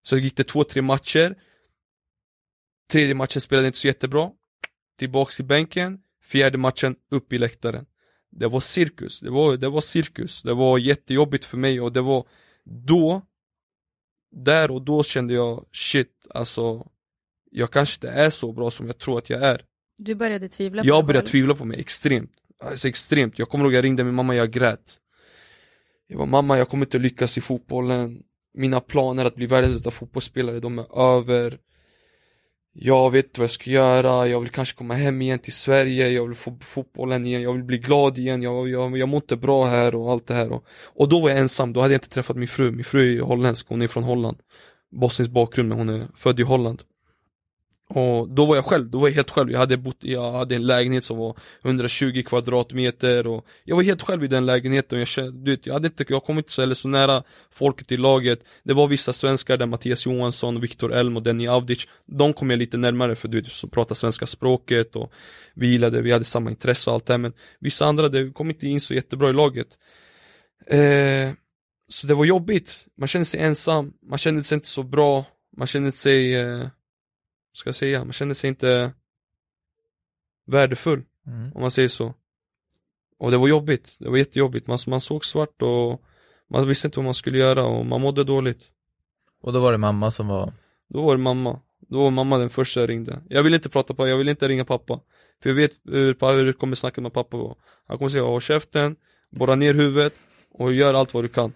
Så 0.02 0.16
gick 0.16 0.36
det 0.36 0.44
två, 0.44 0.64
tre 0.64 0.82
matcher. 0.82 1.34
Tredje 2.90 3.14
matchen 3.14 3.40
spelade 3.40 3.66
inte 3.66 3.78
så 3.78 3.86
jättebra. 3.86 4.30
Tillbaks 4.98 5.40
i 5.40 5.42
bänken. 5.42 5.98
Fjärde 6.24 6.58
matchen 6.58 6.96
upp 7.10 7.32
i 7.32 7.38
läktaren. 7.38 7.86
Det 8.30 8.48
var 8.48 8.60
cirkus, 8.60 9.20
det 9.20 9.30
var, 9.30 9.56
det 9.56 9.68
var 9.68 9.80
cirkus. 9.80 10.42
Det 10.42 10.54
var 10.54 10.78
jättejobbigt 10.78 11.44
för 11.44 11.56
mig 11.56 11.80
och 11.80 11.92
det 11.92 12.00
var 12.00 12.26
då 12.86 13.22
där 14.32 14.70
och 14.70 14.82
då 14.82 15.02
kände 15.02 15.34
jag 15.34 15.66
shit, 15.72 16.26
alltså 16.30 16.86
jag 17.50 17.70
kanske 17.70 17.96
inte 17.96 18.08
är 18.08 18.30
så 18.30 18.52
bra 18.52 18.70
som 18.70 18.86
jag 18.86 18.98
tror 18.98 19.18
att 19.18 19.30
jag 19.30 19.42
är. 19.42 19.62
Du 19.98 20.14
började 20.14 20.48
tvivla 20.48 20.82
på 20.82 20.88
Jag 20.88 21.06
började 21.06 21.26
tvivla 21.26 21.54
på 21.54 21.64
mig 21.64 21.80
extremt. 21.80 22.30
Alltså 22.64 22.88
extremt. 22.88 23.38
Jag 23.38 23.48
kommer 23.48 23.64
ihåg 23.64 23.74
jag 23.74 23.84
ringde 23.84 24.04
min 24.04 24.14
mamma, 24.14 24.34
jag 24.34 24.50
grät. 24.50 24.98
Jag 26.06 26.18
var 26.18 26.26
mamma, 26.26 26.58
jag 26.58 26.68
kommer 26.68 26.86
inte 26.86 26.98
lyckas 26.98 27.38
i 27.38 27.40
fotbollen. 27.40 28.22
Mina 28.54 28.80
planer 28.80 29.24
att 29.24 29.34
bli 29.34 29.46
världens 29.46 29.74
bästa 29.74 29.90
fotbollsspelare, 29.90 30.60
de 30.60 30.78
är 30.78 31.16
över 31.16 31.58
jag 32.74 33.10
vet 33.10 33.38
vad 33.38 33.44
jag 33.44 33.50
ska 33.50 33.70
göra, 33.70 34.26
jag 34.28 34.40
vill 34.40 34.50
kanske 34.50 34.76
komma 34.76 34.94
hem 34.94 35.22
igen 35.22 35.38
till 35.38 35.52
Sverige, 35.52 36.08
jag 36.08 36.26
vill 36.26 36.36
få 36.36 36.56
fotbollen 36.60 37.26
igen, 37.26 37.42
jag 37.42 37.52
vill 37.52 37.64
bli 37.64 37.78
glad 37.78 38.18
igen, 38.18 38.42
jag, 38.42 38.68
jag, 38.68 38.98
jag 38.98 39.08
mår 39.08 39.16
inte 39.16 39.36
bra 39.36 39.64
här 39.64 39.94
och 39.94 40.10
allt 40.10 40.26
det 40.26 40.34
här 40.34 40.52
och, 40.52 40.64
och 40.84 41.08
då 41.08 41.20
var 41.20 41.28
jag 41.28 41.38
ensam, 41.38 41.72
då 41.72 41.80
hade 41.80 41.94
jag 41.94 41.98
inte 41.98 42.08
träffat 42.08 42.36
min 42.36 42.48
fru, 42.48 42.70
min 42.70 42.84
fru 42.84 43.18
är 43.18 43.22
holländsk, 43.22 43.68
hon 43.68 43.82
är 43.82 43.88
från 43.88 44.02
Holland. 44.02 44.38
Bosnisk 44.92 45.30
bakgrund 45.30 45.68
men 45.68 45.78
hon 45.78 45.88
är 45.88 46.06
född 46.14 46.40
i 46.40 46.42
Holland 46.42 46.82
och 47.94 48.28
då 48.28 48.46
var 48.46 48.56
jag 48.56 48.64
själv, 48.64 48.90
då 48.90 48.98
var 48.98 49.08
jag 49.08 49.14
helt 49.14 49.30
själv. 49.30 49.50
Jag 49.50 49.58
hade, 49.58 49.76
bott, 49.76 49.96
jag 50.00 50.32
hade 50.32 50.54
en 50.54 50.66
lägenhet 50.66 51.04
som 51.04 51.16
var 51.16 51.36
120 51.64 52.22
kvadratmeter 52.26 53.26
och 53.26 53.46
jag 53.64 53.76
var 53.76 53.82
helt 53.82 54.02
själv 54.02 54.24
i 54.24 54.26
den 54.26 54.46
lägenheten. 54.46 54.98
Jag, 54.98 55.08
kände, 55.08 55.44
du 55.44 55.50
vet, 55.50 55.66
jag, 55.66 55.74
hade 55.74 55.86
inte, 55.86 56.04
jag 56.08 56.24
kom 56.24 56.38
inte 56.38 56.52
så, 56.52 56.62
eller 56.62 56.74
så 56.74 56.88
nära 56.88 57.22
folket 57.50 57.92
i 57.92 57.96
laget. 57.96 58.40
Det 58.64 58.72
var 58.72 58.88
vissa 58.88 59.12
svenskar 59.12 59.56
där, 59.56 59.66
Mattias 59.66 60.06
Johansson, 60.06 60.60
Viktor 60.60 60.94
Elm 60.94 61.16
och 61.16 61.22
Denny 61.22 61.48
Avdic. 61.48 61.86
De 62.06 62.32
kom 62.32 62.50
jag 62.50 62.58
lite 62.58 62.76
närmare 62.76 63.14
för 63.14 63.28
du 63.28 63.40
vet, 63.40 63.52
som 63.52 63.70
pratade 63.70 63.94
svenska 63.94 64.26
språket 64.26 64.96
och 64.96 65.12
vi 65.54 65.66
gillade, 65.70 66.02
vi 66.02 66.12
hade 66.12 66.24
samma 66.24 66.50
intresse 66.50 66.90
och 66.90 66.94
allt 66.94 67.06
det 67.06 67.12
här. 67.12 67.18
Men 67.18 67.32
vissa 67.60 67.86
andra, 67.86 68.08
det 68.08 68.32
kom 68.32 68.50
inte 68.50 68.66
in 68.66 68.80
så 68.80 68.94
jättebra 68.94 69.30
i 69.30 69.32
laget. 69.32 69.68
Eh, 70.66 71.32
så 71.88 72.06
det 72.06 72.14
var 72.14 72.24
jobbigt. 72.24 72.86
Man 72.98 73.08
kände 73.08 73.24
sig 73.24 73.40
ensam, 73.40 73.92
man 74.10 74.18
kände 74.18 74.44
sig 74.44 74.54
inte 74.54 74.68
så 74.68 74.82
bra, 74.82 75.24
man 75.56 75.66
kände 75.66 75.92
sig 75.92 76.34
eh, 76.34 76.66
ska 77.52 77.68
jag 77.68 77.74
säga, 77.74 78.04
man 78.04 78.12
kände 78.12 78.34
sig 78.34 78.48
inte 78.48 78.92
värdefull, 80.46 81.02
mm. 81.26 81.52
om 81.54 81.60
man 81.60 81.70
säger 81.70 81.88
så. 81.88 82.14
Och 83.18 83.30
det 83.30 83.36
var 83.36 83.48
jobbigt, 83.48 83.96
det 83.98 84.08
var 84.08 84.16
jättejobbigt, 84.16 84.66
man, 84.66 84.78
man 84.86 85.00
såg 85.00 85.24
svart 85.24 85.62
och 85.62 86.02
man 86.50 86.68
visste 86.68 86.88
inte 86.88 86.98
vad 86.98 87.04
man 87.04 87.14
skulle 87.14 87.38
göra 87.38 87.64
och 87.64 87.86
man 87.86 88.00
mådde 88.00 88.24
dåligt. 88.24 88.62
Och 89.42 89.52
då 89.52 89.60
var 89.60 89.72
det 89.72 89.78
mamma 89.78 90.10
som 90.10 90.28
var? 90.28 90.52
Då 90.88 91.02
var 91.02 91.16
det 91.16 91.22
mamma, 91.22 91.60
då 91.80 92.02
var 92.02 92.10
mamma 92.10 92.38
den 92.38 92.50
första 92.50 92.80
jag 92.80 92.90
ringde. 92.90 93.22
Jag 93.28 93.42
vill 93.42 93.54
inte 93.54 93.68
prata 93.68 93.94
på, 93.94 94.08
jag 94.08 94.16
vill 94.16 94.28
inte 94.28 94.48
ringa 94.48 94.64
pappa. 94.64 95.00
För 95.42 95.50
jag 95.50 95.54
vet 95.54 95.72
hur, 95.84 96.32
hur 96.36 96.46
det 96.46 96.52
kommer 96.52 96.76
snacka 96.76 97.00
med 97.00 97.12
pappa 97.12 97.36
Han 97.86 97.98
kommer 97.98 98.08
säga 98.08 98.24
håll 98.24 98.40
käften, 98.40 98.96
borra 99.30 99.54
ner 99.54 99.74
huvudet 99.74 100.14
och 100.50 100.72
gör 100.72 100.94
allt 100.94 101.14
vad 101.14 101.24
du 101.24 101.28
kan. 101.28 101.52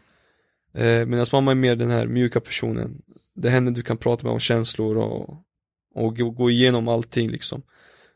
Eh, 0.75 1.07
Medan 1.07 1.27
mamma 1.33 1.51
är 1.51 1.55
mer 1.55 1.77
den 1.77 1.91
här 1.91 2.07
mjuka 2.07 2.41
personen. 2.41 3.03
Det 3.35 3.49
är 3.49 3.53
henne 3.53 3.71
du 3.71 3.83
kan 3.83 3.97
prata 3.97 4.25
med 4.25 4.33
om 4.33 4.41
känslor 4.41 4.97
och 4.97 5.46
och 5.97 6.17
gå 6.17 6.51
igenom 6.51 6.89
allting 6.89 7.31
liksom. 7.31 7.63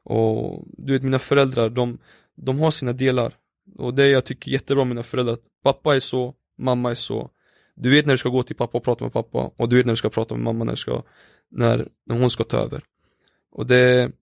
Och 0.03 0.65
du 0.79 0.93
vet 0.93 1.03
mina 1.03 1.19
föräldrar, 1.19 1.71
de, 1.71 1.99
de 2.37 2.59
har 2.59 2.71
sina 2.71 2.93
delar. 2.93 3.35
Och 3.79 3.95
det 3.95 4.09
jag 4.09 4.25
tycker 4.25 4.51
jättebra 4.51 4.85
med 4.85 4.89
mina 4.89 5.03
föräldrar, 5.03 5.33
att 5.33 5.45
pappa 5.63 5.97
är 5.97 6.01
så, 6.01 6.35
mamma 6.59 6.91
är 6.91 6.95
så. 6.95 7.31
Du 7.75 7.91
vet 7.91 8.07
när 8.07 8.15
du 8.15 8.19
ska 8.19 8.29
gå 8.29 8.43
till 8.43 8.57
pappa 8.57 8.79
och 8.79 8.85
prata 8.85 9.05
med 9.05 9.13
pappa 9.13 9.51
och 9.57 9.69
du 9.69 9.77
vet 9.77 9.87
när 9.87 9.93
du 9.93 9.97
ska 9.97 10.11
prata 10.11 10.35
med 10.35 10.45
mamma 10.45 10.65
när, 10.65 10.75
ska, 10.75 11.03
när, 11.51 11.87
när 12.07 12.19
hon 12.19 12.31
ska 12.31 12.45
ta 12.45 12.57
över. 12.57 12.83
Och 13.53 13.67
det, 13.67 14.13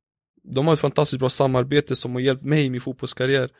de 0.42 0.66
har 0.66 0.74
ett 0.74 0.80
fantastiskt 0.80 1.20
bra 1.20 1.28
samarbete 1.28 1.96
som 1.96 2.12
har 2.12 2.20
hjälpt 2.20 2.44
mig 2.44 2.64
i 2.64 2.70
min 2.70 2.80
fotbollskarriär. 2.80 3.50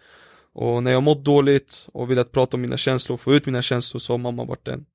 Och 0.53 0.83
när 0.83 0.91
jag 0.91 1.03
mått 1.03 1.25
dåligt 1.25 1.89
och 1.93 2.11
velat 2.11 2.33
prata 2.33 2.57
om 2.57 2.61
mina 2.61 2.77
känslor, 2.77 3.17
få 3.17 3.35
ut 3.35 3.47
mina 3.47 3.63
känslor 3.63 3.99
så 3.99 4.13
har 4.13 4.19
mamma 4.19 4.45
varit 4.45 4.65
den. 4.65 4.87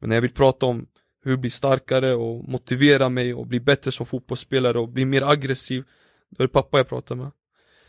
Men 0.00 0.08
när 0.08 0.16
jag 0.16 0.22
vill 0.22 0.32
prata 0.32 0.66
om 0.66 0.86
hur 1.22 1.36
bli 1.36 1.50
starkare 1.50 2.14
och 2.14 2.48
motivera 2.48 3.08
mig 3.08 3.34
och 3.34 3.46
bli 3.46 3.60
bättre 3.60 3.92
som 3.92 4.06
fotbollsspelare 4.06 4.78
och 4.78 4.88
bli 4.88 5.04
mer 5.04 5.22
aggressiv. 5.22 5.84
Då 6.30 6.42
är 6.42 6.46
det 6.46 6.52
pappa 6.52 6.76
jag 6.76 6.88
pratar 6.88 7.14
med. 7.14 7.30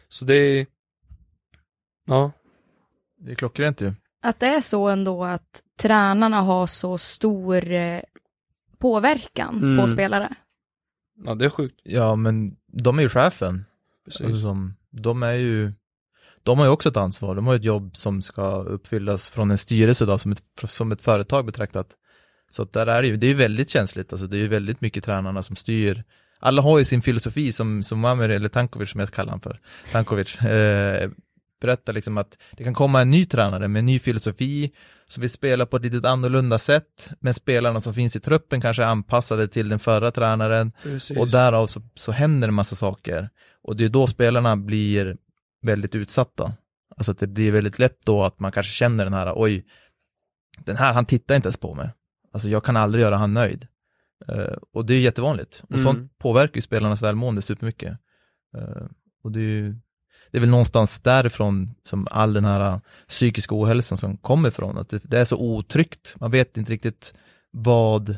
Så 0.09 0.25
det 0.25 0.35
är, 0.35 0.65
ja. 2.07 2.31
Det 3.17 3.31
är 3.31 3.35
klockrent 3.35 3.81
ju. 3.81 3.93
Att 4.21 4.39
det 4.39 4.47
är 4.47 4.61
så 4.61 4.87
ändå 4.87 5.23
att 5.23 5.63
tränarna 5.77 6.41
har 6.41 6.67
så 6.67 6.97
stor 6.97 7.71
eh, 7.71 8.01
påverkan 8.77 9.57
mm. 9.57 9.77
på 9.77 9.87
spelare. 9.87 10.35
Ja, 11.25 11.35
det 11.35 11.45
är 11.45 11.49
sjukt. 11.49 11.79
Ja, 11.83 12.15
men 12.15 12.55
de 12.67 12.97
är 12.97 13.03
ju 13.03 13.09
chefen. 13.09 13.65
Precis. 14.05 14.21
Alltså 14.21 14.39
som, 14.39 14.73
de 14.89 15.23
är 15.23 15.33
ju, 15.33 15.73
de 16.43 16.57
har 16.57 16.65
ju 16.65 16.71
också 16.71 16.89
ett 16.89 16.97
ansvar. 16.97 17.35
De 17.35 17.47
har 17.47 17.55
ett 17.55 17.63
jobb 17.63 17.97
som 17.97 18.21
ska 18.21 18.55
uppfyllas 18.55 19.29
från 19.29 19.51
en 19.51 19.57
styrelse 19.57 20.05
då, 20.05 20.17
som 20.17 20.31
ett, 20.31 20.43
som 20.67 20.91
ett 20.91 21.01
företag 21.01 21.45
betraktat. 21.45 21.95
Så 22.51 22.61
att 22.63 22.73
där 22.73 22.87
är 22.87 23.01
det 23.01 23.07
ju, 23.07 23.17
det 23.17 23.27
är 23.27 23.35
väldigt 23.35 23.69
känsligt, 23.69 24.11
alltså 24.13 24.27
det 24.27 24.37
är 24.37 24.41
ju 24.41 24.47
väldigt 24.47 24.81
mycket 24.81 25.03
tränarna 25.03 25.43
som 25.43 25.55
styr 25.55 26.03
alla 26.41 26.61
har 26.61 26.79
ju 26.79 26.85
sin 26.85 27.01
filosofi 27.01 27.51
som, 27.51 27.83
som 27.83 27.99
Mamer, 27.99 28.29
eller 28.29 28.49
Tankovic 28.49 28.89
som 28.89 28.99
jag 28.99 29.11
kallar 29.11 29.29
honom 29.29 29.41
för, 29.41 29.59
Tankovic, 29.91 30.35
eh, 30.35 31.09
berättar 31.61 31.93
liksom 31.93 32.17
att 32.17 32.37
det 32.57 32.63
kan 32.63 32.73
komma 32.73 33.01
en 33.01 33.11
ny 33.11 33.25
tränare 33.25 33.67
med 33.67 33.79
en 33.79 33.85
ny 33.85 33.99
filosofi 33.99 34.71
som 35.07 35.21
vill 35.21 35.29
spela 35.29 35.65
på 35.65 35.77
ett 35.77 35.83
lite 35.83 36.09
annorlunda 36.09 36.59
sätt, 36.59 37.09
men 37.19 37.33
spelarna 37.33 37.81
som 37.81 37.93
finns 37.93 38.15
i 38.15 38.19
truppen 38.19 38.61
kanske 38.61 38.83
är 38.83 38.87
anpassade 38.87 39.47
till 39.47 39.69
den 39.69 39.79
förra 39.79 40.11
tränaren 40.11 40.71
Precis. 40.83 41.17
och 41.17 41.27
därav 41.27 41.67
så, 41.67 41.81
så 41.95 42.11
händer 42.11 42.47
en 42.47 42.53
massa 42.53 42.75
saker. 42.75 43.29
Och 43.63 43.75
det 43.75 43.85
är 43.85 43.89
då 43.89 44.07
spelarna 44.07 44.57
blir 44.57 45.17
väldigt 45.61 45.95
utsatta. 45.95 46.53
Alltså 46.97 47.11
att 47.11 47.19
det 47.19 47.27
blir 47.27 47.51
väldigt 47.51 47.79
lätt 47.79 48.05
då 48.05 48.23
att 48.23 48.39
man 48.39 48.51
kanske 48.51 48.73
känner 48.73 49.03
den 49.03 49.13
här, 49.13 49.33
oj, 49.35 49.65
den 50.57 50.77
här, 50.77 50.93
han 50.93 51.05
tittar 51.05 51.35
inte 51.35 51.47
ens 51.47 51.57
på 51.57 51.73
mig. 51.73 51.89
Alltså 52.31 52.49
jag 52.49 52.63
kan 52.63 52.77
aldrig 52.77 53.01
göra 53.01 53.17
han 53.17 53.31
nöjd. 53.31 53.67
Uh, 54.29 54.57
och 54.73 54.85
det 54.85 54.93
är 54.93 54.99
jättevanligt. 54.99 55.61
Och 55.63 55.71
mm. 55.71 55.83
sånt 55.83 56.17
påverkar 56.17 56.55
ju 56.55 56.61
spelarnas 56.61 57.01
välmående 57.01 57.41
supermycket. 57.41 57.97
Uh, 58.57 58.87
och 59.23 59.31
det 59.31 59.39
är, 59.39 59.43
ju, 59.43 59.75
det 60.31 60.37
är 60.37 60.39
väl 60.39 60.49
någonstans 60.49 61.01
därifrån 61.01 61.75
som 61.83 62.07
all 62.11 62.33
den 62.33 62.45
här 62.45 62.81
psykiska 63.07 63.55
ohälsan 63.55 63.97
som 63.97 64.17
kommer 64.17 64.49
ifrån. 64.49 64.77
Att 64.77 64.89
det, 64.89 64.99
det, 65.03 65.19
är 65.19 65.25
så 65.25 65.37
otryggt. 65.37 66.15
Man 66.19 66.31
vet 66.31 66.57
inte 66.57 66.71
riktigt 66.71 67.13
vad, 67.51 68.17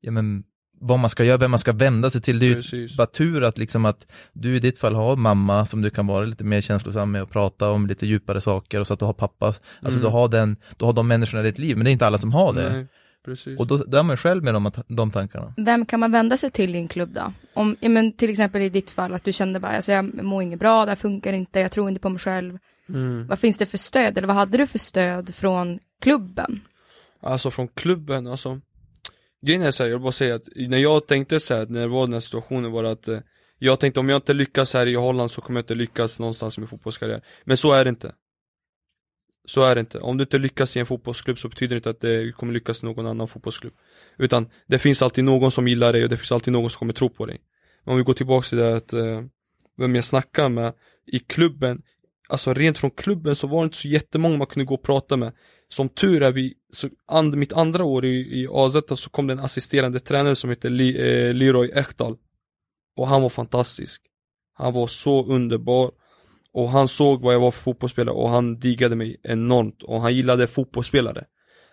ja 0.00 0.10
men, 0.10 0.44
vad 0.80 0.98
man 0.98 1.10
ska 1.10 1.24
göra, 1.24 1.36
vem 1.36 1.50
man 1.50 1.60
ska 1.60 1.72
vända 1.72 2.10
sig 2.10 2.20
till. 2.20 2.38
Det 2.38 2.46
är 2.46 2.48
ju 2.48 2.54
Precis. 2.54 2.96
bara 2.96 3.06
tur 3.06 3.42
att 3.42 3.58
liksom 3.58 3.84
att 3.84 4.06
du 4.32 4.56
i 4.56 4.58
ditt 4.58 4.78
fall 4.78 4.94
har 4.94 5.16
mamma 5.16 5.66
som 5.66 5.82
du 5.82 5.90
kan 5.90 6.06
vara 6.06 6.24
lite 6.24 6.44
mer 6.44 6.60
känslosam 6.60 7.10
med 7.10 7.22
och 7.22 7.30
prata 7.30 7.70
om 7.70 7.86
lite 7.86 8.06
djupare 8.06 8.40
saker 8.40 8.80
och 8.80 8.86
så 8.86 8.94
att 8.94 9.00
du 9.00 9.04
har 9.04 9.12
pappa, 9.12 9.46
alltså 9.46 9.98
Mm. 9.98 10.02
du 10.02 10.08
har 10.08 10.28
den, 10.28 10.56
du 10.76 10.84
har 10.84 10.92
de 10.92 11.08
människorna 11.08 11.42
i 11.42 11.46
ditt 11.46 11.58
liv, 11.58 11.76
men 11.76 11.84
det 11.84 11.90
är 11.90 11.92
inte 11.92 12.06
alla 12.06 12.18
som 12.18 12.32
har 12.32 12.52
det. 12.52 12.72
Nej, 12.72 12.86
precis. 13.24 13.58
Och 13.58 13.66
då, 13.66 13.76
då 13.76 13.98
är 13.98 14.02
man 14.02 14.16
själv 14.16 14.44
med 14.44 14.54
de, 14.54 14.72
de 14.88 15.10
tankarna. 15.10 15.54
Vem 15.56 15.86
kan 15.86 16.00
man 16.00 16.12
vända 16.12 16.36
sig 16.36 16.50
till 16.50 16.74
i 16.74 16.78
en 16.78 16.88
klubb 16.88 17.14
då? 17.14 17.32
Om, 17.54 17.76
ja, 17.80 17.88
men 17.88 18.12
till 18.12 18.30
exempel 18.30 18.62
i 18.62 18.68
ditt 18.68 18.90
fall 18.90 19.14
att 19.14 19.24
du 19.24 19.32
kände 19.32 19.60
bara, 19.60 19.72
alltså 19.76 19.92
jag 19.92 20.24
mår 20.24 20.42
inget 20.42 20.58
bra, 20.58 20.84
det 20.84 20.90
här 20.90 20.96
funkar 20.96 21.32
inte, 21.32 21.60
jag 21.60 21.72
tror 21.72 21.88
inte 21.88 22.00
på 22.00 22.08
mig 22.08 22.18
själv. 22.18 22.58
mm. 22.88 23.26
Vad 23.26 23.38
finns 23.38 23.58
det 23.58 23.66
för 23.66 23.78
stöd, 23.78 24.18
eller 24.18 24.28
vad 24.28 24.36
hade 24.36 24.58
du 24.58 24.66
för 24.66 24.78
stöd 24.78 25.34
från 25.34 25.78
klubben? 26.00 26.60
Alltså 27.22 27.50
från 27.50 27.68
klubben, 27.68 28.26
alltså 28.26 28.60
Grejen 29.46 29.62
är 29.62 29.70
så 29.70 29.82
här, 29.82 29.90
jag 29.90 29.96
vill 29.96 30.02
bara 30.02 30.12
säga 30.12 30.34
att 30.34 30.48
när 30.56 30.78
jag 30.78 31.06
tänkte 31.06 31.40
så 31.40 31.54
här, 31.54 31.66
när 31.66 31.80
det 31.80 31.86
var 31.88 32.06
den 32.06 32.12
här 32.12 32.20
situationen 32.20 32.72
var 32.72 32.84
att 32.84 33.08
eh, 33.08 33.18
Jag 33.58 33.80
tänkte 33.80 34.00
om 34.00 34.08
jag 34.08 34.16
inte 34.16 34.34
lyckas 34.34 34.74
här 34.74 34.86
i 34.86 34.94
Holland 34.94 35.30
så 35.30 35.40
kommer 35.40 35.58
jag 35.58 35.62
inte 35.62 35.74
lyckas 35.74 36.20
någonstans 36.20 36.58
med 36.58 36.68
fotbollskarriär 36.68 37.22
Men 37.44 37.56
så 37.56 37.72
är 37.72 37.84
det 37.84 37.88
inte 37.88 38.12
så 39.44 39.62
är 39.62 39.74
det 39.74 39.80
inte, 39.80 39.98
om 39.98 40.18
du 40.18 40.22
inte 40.22 40.38
lyckas 40.38 40.76
i 40.76 40.80
en 40.80 40.86
fotbollsklubb 40.86 41.38
så 41.38 41.48
betyder 41.48 41.74
det 41.74 41.78
inte 41.78 41.90
att 41.90 42.00
du 42.00 42.32
kommer 42.32 42.52
lyckas 42.52 42.82
i 42.82 42.86
någon 42.86 43.06
annan 43.06 43.28
fotbollsklubb. 43.28 43.72
Utan 44.18 44.50
det 44.66 44.78
finns 44.78 45.02
alltid 45.02 45.24
någon 45.24 45.50
som 45.50 45.68
gillar 45.68 45.92
dig 45.92 46.02
och 46.02 46.08
det 46.08 46.16
finns 46.16 46.32
alltid 46.32 46.52
någon 46.52 46.70
som 46.70 46.78
kommer 46.78 46.92
tro 46.92 47.08
på 47.08 47.26
dig. 47.26 47.40
Men 47.84 47.92
om 47.92 47.98
vi 47.98 48.04
går 48.04 48.14
tillbaka 48.14 48.48
till 48.48 48.58
det 48.58 48.76
att 48.76 48.92
eh, 48.92 49.22
Vem 49.76 49.94
jag 49.94 50.04
snackar 50.04 50.48
med 50.48 50.72
i 51.06 51.18
klubben 51.18 51.82
Alltså 52.32 52.54
rent 52.54 52.78
från 52.78 52.90
klubben 52.90 53.36
så 53.36 53.46
var 53.46 53.60
det 53.60 53.64
inte 53.64 53.76
så 53.76 53.88
jättemånga 53.88 54.36
man 54.36 54.46
kunde 54.46 54.64
gå 54.64 54.74
och 54.74 54.82
prata 54.82 55.16
med. 55.16 55.32
Som 55.68 55.88
tur 55.88 56.22
är 56.22 56.32
vi, 56.32 56.54
så 56.72 56.88
and, 57.06 57.36
mitt 57.36 57.52
andra 57.52 57.84
år 57.84 58.04
i, 58.04 58.42
i 58.42 58.48
AZ 58.50 58.76
så 58.94 59.10
kom 59.10 59.26
det 59.26 59.32
en 59.32 59.40
assisterande 59.40 60.00
tränare 60.00 60.36
som 60.36 60.50
heter 60.50 60.70
Li, 60.70 60.96
eh, 60.96 61.34
Leroy 61.34 61.70
Ekdal. 61.74 62.16
Och 62.96 63.08
han 63.08 63.22
var 63.22 63.28
fantastisk. 63.28 64.02
Han 64.54 64.72
var 64.72 64.86
så 64.86 65.24
underbar. 65.24 65.90
Och 66.52 66.70
han 66.70 66.88
såg 66.88 67.22
vad 67.22 67.34
jag 67.34 67.40
var 67.40 67.50
för 67.50 67.60
fotbollsspelare 67.60 68.14
och 68.14 68.30
han 68.30 68.58
digade 68.58 68.96
mig 68.96 69.20
enormt 69.22 69.82
och 69.82 70.00
han 70.00 70.14
gillade 70.14 70.46
fotbollsspelare 70.46 71.24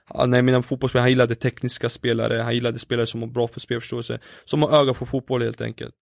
Han- 0.05 0.31
När 0.31 0.61
fotbollsspelare, 0.61 1.03
han 1.03 1.09
gillade 1.09 1.35
tekniska 1.35 1.89
spelare, 1.89 2.41
han 2.41 2.53
gillade 2.53 2.79
spelare 2.79 3.05
som 3.05 3.21
var 3.21 3.27
bra 3.27 3.47
för 3.47 3.59
spelförståelse 3.59 4.19
Som 4.45 4.61
har 4.61 4.81
öga 4.81 4.93
för 4.93 5.05
fotboll 5.05 5.41
helt 5.41 5.61
enkelt 5.61 5.95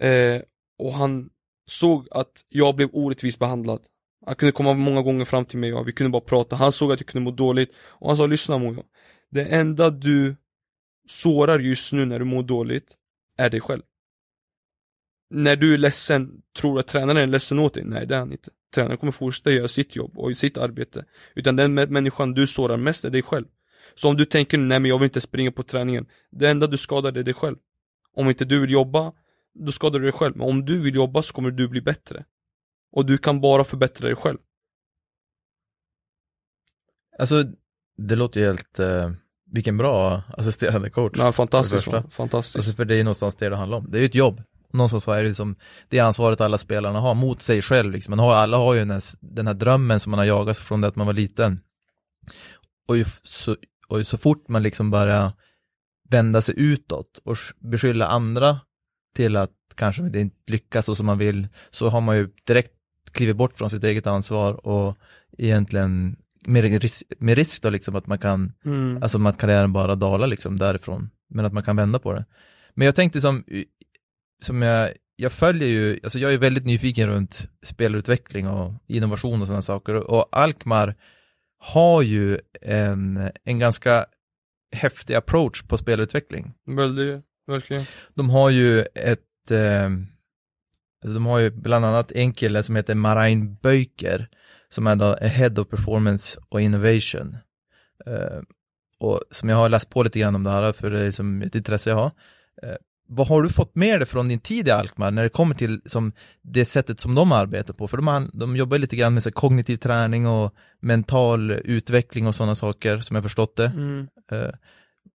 eh, 0.00 0.42
Och 0.78 0.92
han 0.92 1.28
såg 1.70 2.08
att 2.10 2.32
jag 2.48 2.76
blev 2.76 2.88
orättvist 2.92 3.38
behandlad 3.38 3.80
han 4.26 4.34
kunde 4.34 4.52
komma 4.52 4.72
många 4.72 5.02
gånger 5.02 5.24
fram 5.24 5.44
till 5.44 5.58
mig 5.58 5.74
och 5.74 5.88
vi 5.88 5.92
kunde 5.92 6.10
bara 6.10 6.22
prata. 6.22 6.56
Han 6.56 6.72
såg 6.72 6.92
att 6.92 7.00
jag 7.00 7.06
kunde 7.06 7.24
må 7.24 7.30
dåligt 7.30 7.70
och 7.76 8.08
han 8.08 8.16
sa 8.16 8.26
lyssna 8.26 8.58
Mojo. 8.58 8.84
Det 9.30 9.44
enda 9.44 9.90
du 9.90 10.36
sårar 11.08 11.58
just 11.58 11.92
nu 11.92 12.04
när 12.04 12.18
du 12.18 12.24
mår 12.24 12.42
dåligt 12.42 12.86
är 13.36 13.50
dig 13.50 13.60
själv. 13.60 13.82
När 15.34 15.56
du 15.56 15.74
är 15.74 15.78
ledsen, 15.78 16.42
tror 16.56 16.74
du 16.74 16.80
att 16.80 16.86
tränaren 16.86 17.16
är 17.16 17.26
ledsen 17.26 17.58
åt 17.58 17.74
dig? 17.74 17.84
Nej 17.84 18.06
det 18.06 18.14
är 18.14 18.18
han 18.18 18.32
inte. 18.32 18.50
Tränaren 18.74 18.98
kommer 18.98 19.12
fortsätta 19.12 19.50
göra 19.50 19.68
sitt 19.68 19.96
jobb 19.96 20.18
och 20.18 20.36
sitt 20.36 20.58
arbete. 20.58 21.04
Utan 21.34 21.56
den 21.56 21.78
mä- 21.78 21.86
människan 21.90 22.34
du 22.34 22.46
sårar 22.46 22.76
mest 22.76 23.04
är 23.04 23.10
dig 23.10 23.22
själv. 23.22 23.46
Så 23.94 24.08
om 24.08 24.16
du 24.16 24.24
tänker 24.24 24.58
nej 24.58 24.80
men 24.80 24.88
jag 24.88 24.98
vill 24.98 25.04
inte 25.04 25.20
springa 25.20 25.52
på 25.52 25.62
träningen. 25.62 26.06
Det 26.30 26.48
enda 26.48 26.66
du 26.66 26.76
skadar 26.76 27.16
är 27.18 27.22
dig 27.22 27.34
själv. 27.34 27.56
Om 28.16 28.28
inte 28.28 28.44
du 28.44 28.60
vill 28.60 28.70
jobba, 28.70 29.12
då 29.54 29.72
skadar 29.72 29.98
du 29.98 30.04
dig 30.04 30.12
själv. 30.12 30.36
Men 30.36 30.48
om 30.48 30.64
du 30.64 30.78
vill 30.82 30.94
jobba 30.94 31.22
så 31.22 31.32
kommer 31.34 31.50
du 31.50 31.68
bli 31.68 31.80
bättre. 31.80 32.24
Och 32.92 33.06
du 33.06 33.18
kan 33.18 33.40
bara 33.40 33.64
förbättra 33.64 34.06
dig 34.06 34.16
själv. 34.16 34.38
Alltså, 37.18 37.44
det 37.96 38.16
låter 38.16 38.40
ju 38.40 38.46
helt, 38.46 38.78
eh, 38.78 39.10
vilken 39.50 39.76
bra 39.76 40.22
assisterande 40.36 40.90
coach. 40.90 41.18
Ja, 41.18 41.32
fantastiskt, 41.32 41.84
För 41.84 42.02
fantastiskt. 42.10 42.56
Alltså 42.56 42.72
för 42.72 42.84
det 42.84 42.94
är 42.94 42.98
ju 42.98 43.04
någonstans 43.04 43.36
det 43.36 43.48
det 43.48 43.56
handlar 43.56 43.78
om. 43.78 43.90
Det 43.90 43.98
är 43.98 44.00
ju 44.00 44.06
ett 44.06 44.14
jobb. 44.14 44.42
Någonstans 44.72 45.04
så 45.04 45.12
är 45.12 45.22
det 45.22 45.28
ju 45.28 45.34
som 45.34 45.56
det 45.88 46.00
ansvaret 46.00 46.40
alla 46.40 46.58
spelarna 46.58 47.00
har 47.00 47.14
mot 47.14 47.42
sig 47.42 47.62
själv 47.62 47.92
liksom. 47.92 48.12
Man 48.12 48.18
har, 48.18 48.34
alla 48.34 48.56
har 48.56 48.74
ju 48.74 48.80
den 48.80 48.90
här, 48.90 49.02
den 49.20 49.46
här 49.46 49.54
drömmen 49.54 50.00
som 50.00 50.10
man 50.10 50.18
har 50.18 50.26
jagat 50.26 50.58
från 50.58 50.80
det 50.80 50.86
att 50.86 50.96
man 50.96 51.06
var 51.06 51.14
liten. 51.14 51.60
Och 52.88 52.96
ju, 52.96 53.04
så, 53.22 53.56
och 53.88 53.98
ju 53.98 54.04
så 54.04 54.18
fort 54.18 54.48
man 54.48 54.62
liksom 54.62 54.90
börjar 54.90 55.32
vända 56.08 56.40
sig 56.40 56.54
utåt 56.58 57.20
och 57.24 57.36
beskylla 57.58 58.06
andra 58.06 58.60
till 59.14 59.36
att 59.36 59.50
kanske 59.74 60.02
det 60.02 60.20
inte 60.20 60.36
lyckas 60.52 60.86
så 60.86 60.94
som 60.94 61.06
man 61.06 61.18
vill, 61.18 61.48
så 61.70 61.88
har 61.88 62.00
man 62.00 62.16
ju 62.16 62.30
direkt 62.46 62.72
klivit 63.12 63.36
bort 63.36 63.58
från 63.58 63.70
sitt 63.70 63.84
eget 63.84 64.06
ansvar 64.06 64.66
och 64.66 64.98
egentligen 65.38 66.16
med 66.46 66.82
risk, 66.82 67.02
med 67.18 67.36
risk 67.36 67.62
då 67.62 67.70
liksom 67.70 67.96
att 67.96 68.06
man 68.06 68.18
kan 68.18 68.52
Mm. 68.64 69.02
Alltså 69.02 69.26
att 69.26 69.38
karriären 69.38 69.72
bara 69.72 69.94
dalar 69.94 70.26
liksom 70.26 70.58
därifrån. 70.58 71.10
Men 71.30 71.44
att 71.44 71.52
man 71.52 71.62
kan 71.62 71.76
vända 71.76 71.98
på 71.98 72.12
det. 72.12 72.24
Men 72.74 72.86
jag 72.86 72.94
tänkte 72.94 73.20
som, 73.20 73.44
som 74.44 74.62
jag, 74.62 74.92
jag 75.16 75.32
följer 75.32 75.68
ju, 75.68 76.00
alltså 76.02 76.18
jag 76.18 76.34
är 76.34 76.38
väldigt 76.38 76.66
nyfiken 76.66 77.08
runt 77.08 77.48
spelutveckling 77.62 78.48
och 78.48 78.72
innovation 78.86 79.40
och 79.40 79.46
sådana 79.46 79.62
saker. 79.62 80.10
Och 80.10 80.28
Alkmaar 80.32 80.94
har 81.58 82.02
ju 82.02 82.38
en, 82.62 83.30
en 83.44 83.58
ganska 83.58 84.06
häftig 84.72 85.14
approach 85.14 85.62
på 85.62 85.78
spelutveckling. 85.78 86.54
Väldigt, 86.66 87.24
verkligen. 87.46 87.84
De 88.14 88.30
har 88.30 88.50
ju 88.50 88.80
ett, 88.80 89.50
eh, 89.50 89.84
alltså 91.04 91.14
de 91.14 91.26
har 91.26 91.38
ju 91.38 91.50
bland 91.50 91.84
annat 91.84 92.12
en 92.12 92.32
kille 92.32 92.62
som 92.62 92.76
heter 92.76 92.94
Marain 92.94 93.54
Böjker 93.54 94.28
som 94.72 94.86
är 94.86 94.96
då 94.96 95.16
Head 95.20 95.60
of 95.60 95.68
Performance 95.68 96.40
och 96.48 96.60
Innovation. 96.60 97.36
Eh, 98.06 98.40
och 98.98 99.20
som 99.30 99.48
jag 99.48 99.56
har 99.56 99.68
läst 99.68 99.90
på 99.90 100.02
lite 100.02 100.18
grann 100.18 100.34
om 100.34 100.44
det 100.44 100.50
här, 100.50 100.72
för 100.72 100.90
det 100.90 101.00
är 101.00 101.06
liksom 101.06 101.42
ett 101.42 101.54
intresse 101.54 101.90
jag 101.90 101.96
har. 101.96 102.10
Eh, 102.62 102.76
vad 103.16 103.28
har 103.28 103.42
du 103.42 103.48
fått 103.48 103.76
med 103.76 104.00
dig 104.00 104.06
från 104.06 104.28
din 104.28 104.40
tid 104.40 104.68
i 104.68 104.70
Alkmaar 104.70 105.10
när 105.10 105.22
det 105.22 105.28
kommer 105.28 105.54
till 105.54 105.80
som 105.86 106.12
det 106.42 106.64
sättet 106.64 107.00
som 107.00 107.14
de 107.14 107.32
arbetar 107.32 107.74
på? 107.74 107.88
För 107.88 107.96
de, 107.96 108.30
de 108.34 108.56
jobbar 108.56 108.78
lite 108.78 108.96
grann 108.96 109.14
med 109.14 109.22
så 109.22 109.32
kognitiv 109.32 109.76
träning 109.76 110.26
och 110.26 110.54
mental 110.80 111.50
utveckling 111.50 112.26
och 112.26 112.34
sådana 112.34 112.54
saker 112.54 112.98
som 113.00 113.16
jag 113.16 113.22
förstått 113.22 113.56
det. 113.56 113.66
Mm. 113.66 114.08
Eh, 114.32 114.38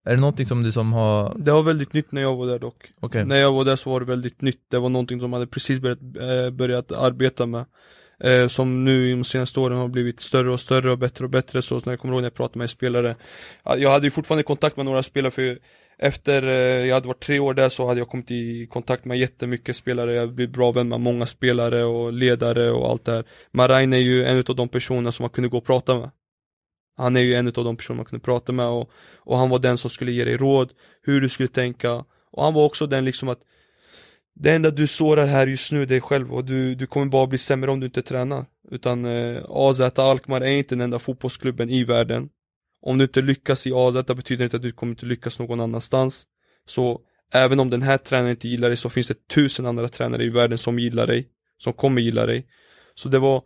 är 0.08 0.16
det 0.16 0.22
någonting 0.22 0.46
som 0.46 0.64
du 0.64 0.72
som 0.72 0.93
har, 0.93 1.36
Det 1.39 1.52
var 1.52 1.64
väldigt 1.64 1.93
nytt 1.93 2.12
när 2.12 2.22
jag 2.22 2.36
var 2.36 2.48
där 2.48 2.60
dock. 2.60 2.91
okej, 3.00 3.26
När 3.26 3.36
jag 3.36 3.52
var 3.52 3.66
där 3.66 3.76
så 3.76 3.89
var 3.89 4.00
det 4.00 4.06
väldigt 4.06 4.41
nytt. 4.41 4.62
Det 4.72 4.80
var 4.80 4.89
någonting 4.89 5.20
de 5.20 5.34
hade 5.34 5.48
precis 5.48 5.80
börjat, 5.80 6.00
eh, 6.02 6.50
börjat 6.50 6.91
arbeta 6.91 7.46
med. 7.46 7.66
Eh, 8.20 8.48
som 8.48 8.86
nu 8.86 9.08
i 9.10 9.12
de 9.12 9.24
senaste 9.24 9.60
åren 9.60 9.78
har 9.78 9.88
blivit 9.88 10.20
större 10.20 10.52
och 10.52 10.60
större 10.60 10.91
och 10.91 10.98
bättre 10.98 11.24
och 11.26 11.30
bättre. 11.32 11.62
Så 11.62 11.76
när 11.86 11.91
jag 11.93 12.00
kommer 12.00 12.14
ihåg 12.14 12.22
när 12.22 12.26
jag 12.26 12.34
pratade 12.34 12.60
med 12.60 12.70
spelare. 12.70 13.16
ja, 13.64 13.78
Jag 13.78 13.91
hade 13.91 14.08
ju 14.08 14.12
fortfarande 14.12 14.43
kontakt 14.43 14.78
med 14.78 14.86
några 14.86 15.04
spelare 15.04 15.32
för 15.32 15.58
efter 15.98 16.43
eh, 16.43 16.88
jag 16.88 16.93
hade 16.93 17.08
varit 17.08 17.24
tre 17.24 17.39
år 17.39 17.54
där 17.54 17.70
så 17.70 17.88
hade 17.88 18.00
jag 18.00 18.10
kommit 18.10 18.32
i 18.32 18.68
kontakt 18.68 19.06
med 19.06 19.18
jättemycket 19.18 19.76
spelare. 19.76 20.14
Jag 20.14 20.34
blev 20.34 20.52
bra 20.52 20.72
vän 20.72 20.89
med 20.89 21.02
många 21.02 21.26
spelare 21.26 21.84
och 21.84 22.14
ledare 22.14 22.72
och 22.72 22.89
allt 22.89 23.06
det 23.06 23.12
här. 23.12 23.24
Marain 23.52 23.93
är 23.93 23.98
ju 23.98 24.26
en 24.26 24.43
av 24.48 24.56
de 24.56 24.70
personerna 24.70 25.12
som 25.12 25.24
man 25.24 25.30
kunde 25.30 25.50
gå 25.50 25.58
och 25.58 25.66
prata 25.66 26.00
med. 26.00 26.12
Han 26.98 27.16
är 27.16 27.22
ju 27.22 27.36
en 27.36 27.48
av 27.48 27.54
de 27.54 27.78
personer 27.78 27.98
man 27.98 28.06
kunde 28.06 28.24
prata 28.24 28.52
med 28.52 28.68
och, 28.68 28.89
och 29.16 29.38
han 29.38 29.50
var 29.50 29.60
den 29.60 29.78
som 29.78 29.89
skulle 29.89 30.12
ge 30.12 30.26
dig 30.26 30.38
råd, 30.38 30.72
hur 31.02 31.22
du 31.22 31.30
skulle 31.30 31.50
tänka. 31.50 32.06
Och 32.32 32.43
han 32.43 32.54
var 32.54 32.64
också 32.66 32.88
den 32.88 33.06
liksom 33.06 33.30
att 33.30 33.39
det 34.36 34.52
enda 34.52 34.72
du 34.72 34.88
sårar 34.88 35.28
här 35.28 35.48
just 35.48 35.72
nu 35.72 35.82
är 35.82 35.86
dig 35.86 36.02
själv 36.02 36.34
och 36.34 36.46
du, 36.46 36.76
du 36.76 36.88
kommer 36.88 37.06
bara 37.06 37.28
bli 37.28 37.38
sämre 37.38 37.72
om 37.72 37.80
du 37.80 37.86
inte 37.86 38.02
tränar. 38.02 38.46
Utan 38.72 39.06
eh, 39.06 39.43
AZ 39.50 39.80
Alkmaar 39.82 40.41
är 40.41 40.56
inte 40.56 40.76
den 40.76 40.82
enda 40.82 41.00
fotbollsklubben 41.00 41.70
i 41.70 41.84
världen. 41.84 42.30
Om 42.86 42.98
du 42.98 43.04
inte 43.04 43.22
lyckas 43.22 43.68
i 43.68 43.74
AZ 43.74 43.94
betyder 43.94 44.38
det 44.38 44.44
inte 44.44 44.56
att 44.56 44.62
du 44.62 44.72
kommer 44.72 44.94
inte 44.94 45.06
lyckas 45.06 45.40
någon 45.40 45.60
annanstans. 45.60 46.24
Så 46.66 47.02
även 47.34 47.60
om 47.60 47.70
den 47.70 47.82
här 47.82 47.98
tränaren 47.98 48.32
inte 48.32 48.48
gillar 48.48 48.68
dig 48.68 48.78
så 48.78 48.90
finns 48.90 49.08
det 49.08 49.28
tusen 49.28 49.66
andra 49.66 49.90
tränare 49.90 50.24
i 50.24 50.30
världen 50.30 50.58
som 50.58 50.80
gillar 50.80 51.08
dig. 51.08 51.28
Som 51.58 51.74
kommer 51.74 52.02
gilla 52.02 52.26
dig. 52.26 52.48
Så 52.96 53.10
det 53.10 53.20
var 53.20 53.42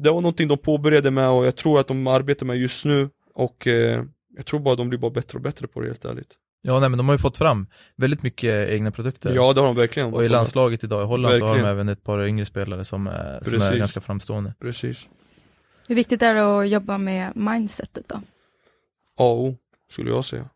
Det 0.00 0.10
var 0.10 0.20
någonting 0.20 0.48
de 0.48 0.58
påbörjade 0.58 1.10
med 1.10 1.28
och 1.28 1.46
jag 1.46 1.56
tror 1.56 1.80
att 1.80 1.86
de 1.88 2.06
arbetar 2.06 2.46
med 2.46 2.56
just 2.56 2.84
nu 2.84 3.10
och 3.34 3.66
eh, 3.66 4.04
jag 4.36 4.46
tror 4.46 4.60
bara 4.60 4.74
de 4.76 4.88
blir 4.88 4.98
bara 4.98 5.10
bättre 5.10 5.36
och 5.36 5.42
bättre 5.42 5.66
på 5.66 5.80
det 5.80 5.86
helt 5.86 6.04
ärligt. 6.04 6.32
Ja, 6.62 6.80
nej 6.80 6.88
men 6.88 6.96
de 6.98 7.08
har 7.08 7.14
ju 7.14 7.18
fått 7.18 7.36
fram 7.36 7.66
väldigt 7.96 8.22
mycket 8.22 8.68
egna 8.68 8.90
produkter. 8.90 9.34
Ja 9.34 9.52
det 9.52 9.60
har 9.60 9.66
de 9.66 9.76
verkligen. 9.76 10.14
och 10.14 10.24
i 10.24 10.28
landslaget 10.28 10.84
idag 10.84 11.02
i 11.02 11.06
Holland 11.06 11.38
så 11.38 11.44
har 11.44 11.54
de 11.54 11.62
Verkligen. 11.62 11.76
även 11.76 11.88
ett 11.88 12.04
par 12.04 12.24
yngre 12.26 12.44
spelare 12.44 12.84
som 12.84 13.06
är, 13.06 13.40
som 13.42 13.62
är 13.62 13.78
ganska 13.78 14.00
framstående. 14.00 14.54
Precis. 14.60 15.08
Hur 15.86 15.94
viktigt 15.94 16.22
är 16.22 16.34
det 16.34 16.58
att 16.58 16.68
jobba 16.68 16.98
med 16.98 17.36
mindsetet 17.36 18.08
då? 18.08 18.16
A 19.16 19.24
och 19.24 19.44
O, 19.44 19.56
skulle 19.90 20.10
jag 20.10 20.24
säga. 20.24 20.48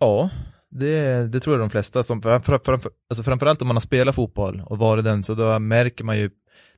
Ja, 0.00 0.30
det, 0.70 1.32
det 1.32 1.40
tror 1.40 1.54
jag 1.54 1.62
de 1.62 1.70
flesta 1.70 2.02
som, 2.02 2.22
framför, 2.22 2.60
framför, 2.64 2.92
alltså 3.10 3.22
framförallt 3.22 3.62
om 3.62 3.68
man 3.68 3.76
har 3.76 3.80
spelat 3.80 4.14
fotboll 4.14 4.62
och 4.66 4.78
varit 4.78 5.04
den, 5.04 5.24
så 5.24 5.34
då 5.34 5.58
märker 5.58 6.04
man 6.04 6.18
ju 6.18 6.30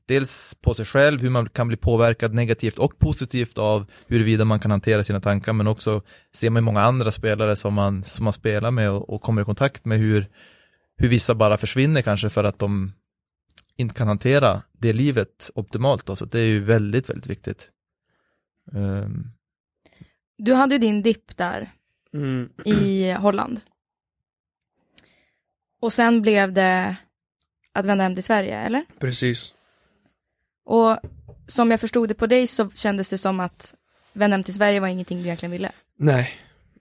dels 0.08 0.54
på 0.60 0.74
sig 0.74 0.84
själv 0.84 1.20
hur 1.20 1.30
man 1.30 1.48
kan 1.48 1.68
bli 1.68 1.76
påverkad 1.76 2.34
negativt 2.34 2.78
och 2.78 2.98
positivt 2.98 3.58
av 3.58 3.86
huruvida 4.06 4.44
man 4.44 4.60
kan 4.60 4.70
hantera 4.70 5.02
sina 5.02 5.20
tankar, 5.20 5.52
men 5.52 5.66
också 5.66 6.02
ser 6.34 6.50
man 6.50 6.62
ju 6.62 6.64
många 6.64 6.80
andra 6.80 7.12
spelare 7.12 7.56
som 7.56 7.74
man, 7.74 8.04
som 8.04 8.24
man 8.24 8.32
spelar 8.32 8.70
med 8.70 8.90
och, 8.90 9.10
och 9.10 9.22
kommer 9.22 9.42
i 9.42 9.44
kontakt 9.44 9.84
med 9.84 9.98
hur, 9.98 10.26
hur 10.96 11.08
vissa 11.08 11.34
bara 11.34 11.56
försvinner 11.56 12.02
kanske 12.02 12.28
för 12.28 12.44
att 12.44 12.58
de 12.58 12.92
inte 13.76 13.94
kan 13.94 14.08
hantera 14.08 14.62
det 14.72 14.92
livet 14.92 15.50
optimalt 15.54 16.06
då, 16.06 16.16
så 16.16 16.24
det 16.24 16.40
är 16.40 16.46
ju 16.46 16.60
väldigt, 16.64 17.08
väldigt 17.10 17.26
viktigt. 17.26 17.70
Ehm, 18.72 19.30
Du 20.38 20.54
hade 20.54 20.74
ju 20.74 20.78
din 20.78 21.02
dipp 21.02 21.36
där 21.36 21.72
Mm. 22.12 22.48
i 22.64 23.12
Holland. 23.12 23.60
Och 25.80 25.92
sen 25.92 26.22
blev 26.22 26.52
det 26.52 26.96
att 27.72 27.86
vända 27.86 28.04
hem 28.04 28.14
till 28.14 28.24
Sverige, 28.24 28.58
eller? 28.60 28.84
Precis. 28.98 29.52
Och 30.64 30.98
som 31.46 31.70
jag 31.70 31.80
förstod 31.80 32.08
det 32.08 32.14
på 32.14 32.26
dig 32.26 32.46
så 32.46 32.70
kändes 32.70 33.10
det 33.10 33.18
som 33.18 33.40
att 33.40 33.74
vända 34.12 34.34
hem 34.36 34.44
till 34.44 34.54
Sverige 34.54 34.80
var 34.80 34.88
ingenting 34.88 35.18
du 35.18 35.24
egentligen 35.24 35.50
ville. 35.50 35.72
Nej, 35.98 36.30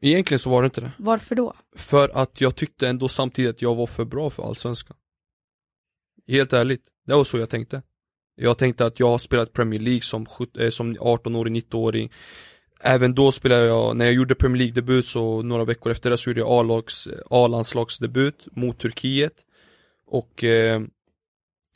egentligen 0.01 0.39
så 0.39 0.49
var 0.49 0.61
det 0.61 0.65
inte 0.65 0.81
det. 0.81 0.91
Varför 0.97 1.35
då? 1.35 1.53
För 1.75 2.09
att 2.17 2.41
jag 2.41 2.55
tyckte 2.55 2.87
ändå 2.89 3.07
samtidigt 3.07 3.55
att 3.55 3.61
jag 3.61 3.75
var 3.75 3.87
för 3.87 4.05
bra 4.05 4.29
för 4.29 4.43
Allsvenskan. 4.47 4.97
Helt 6.28 6.53
ärligt, 6.53 6.82
det 7.07 7.13
var 7.13 7.23
så 7.23 7.38
jag 7.38 7.49
tänkte. 7.49 7.82
Jag 8.36 8.57
tänkte 8.57 8.86
att 8.86 8.99
jag 8.99 9.07
har 9.07 9.17
spelat 9.17 9.53
Premier 9.53 9.80
League 9.80 10.01
som, 10.01 10.26
eh, 10.59 10.69
som 10.69 10.97
18-åring, 10.97 11.53
19-åring. 11.55 12.11
Även 12.82 13.15
då 13.15 13.32
spelade 13.32 13.65
jag, 13.65 13.97
när 13.97 14.05
jag 14.05 14.13
gjorde 14.13 14.36
Premier 14.36 14.57
League-debut 14.57 15.07
så 15.07 15.41
några 15.41 15.63
veckor 15.63 15.91
efter 15.91 16.09
det 16.09 16.17
så 16.17 16.30
gjorde 16.30 16.39
jag 16.39 16.49
A-lags, 16.49 17.07
A-landslagsdebut 17.30 18.47
mot 18.51 18.80
Turkiet. 18.80 19.34
Och 20.07 20.43
eh, 20.43 20.82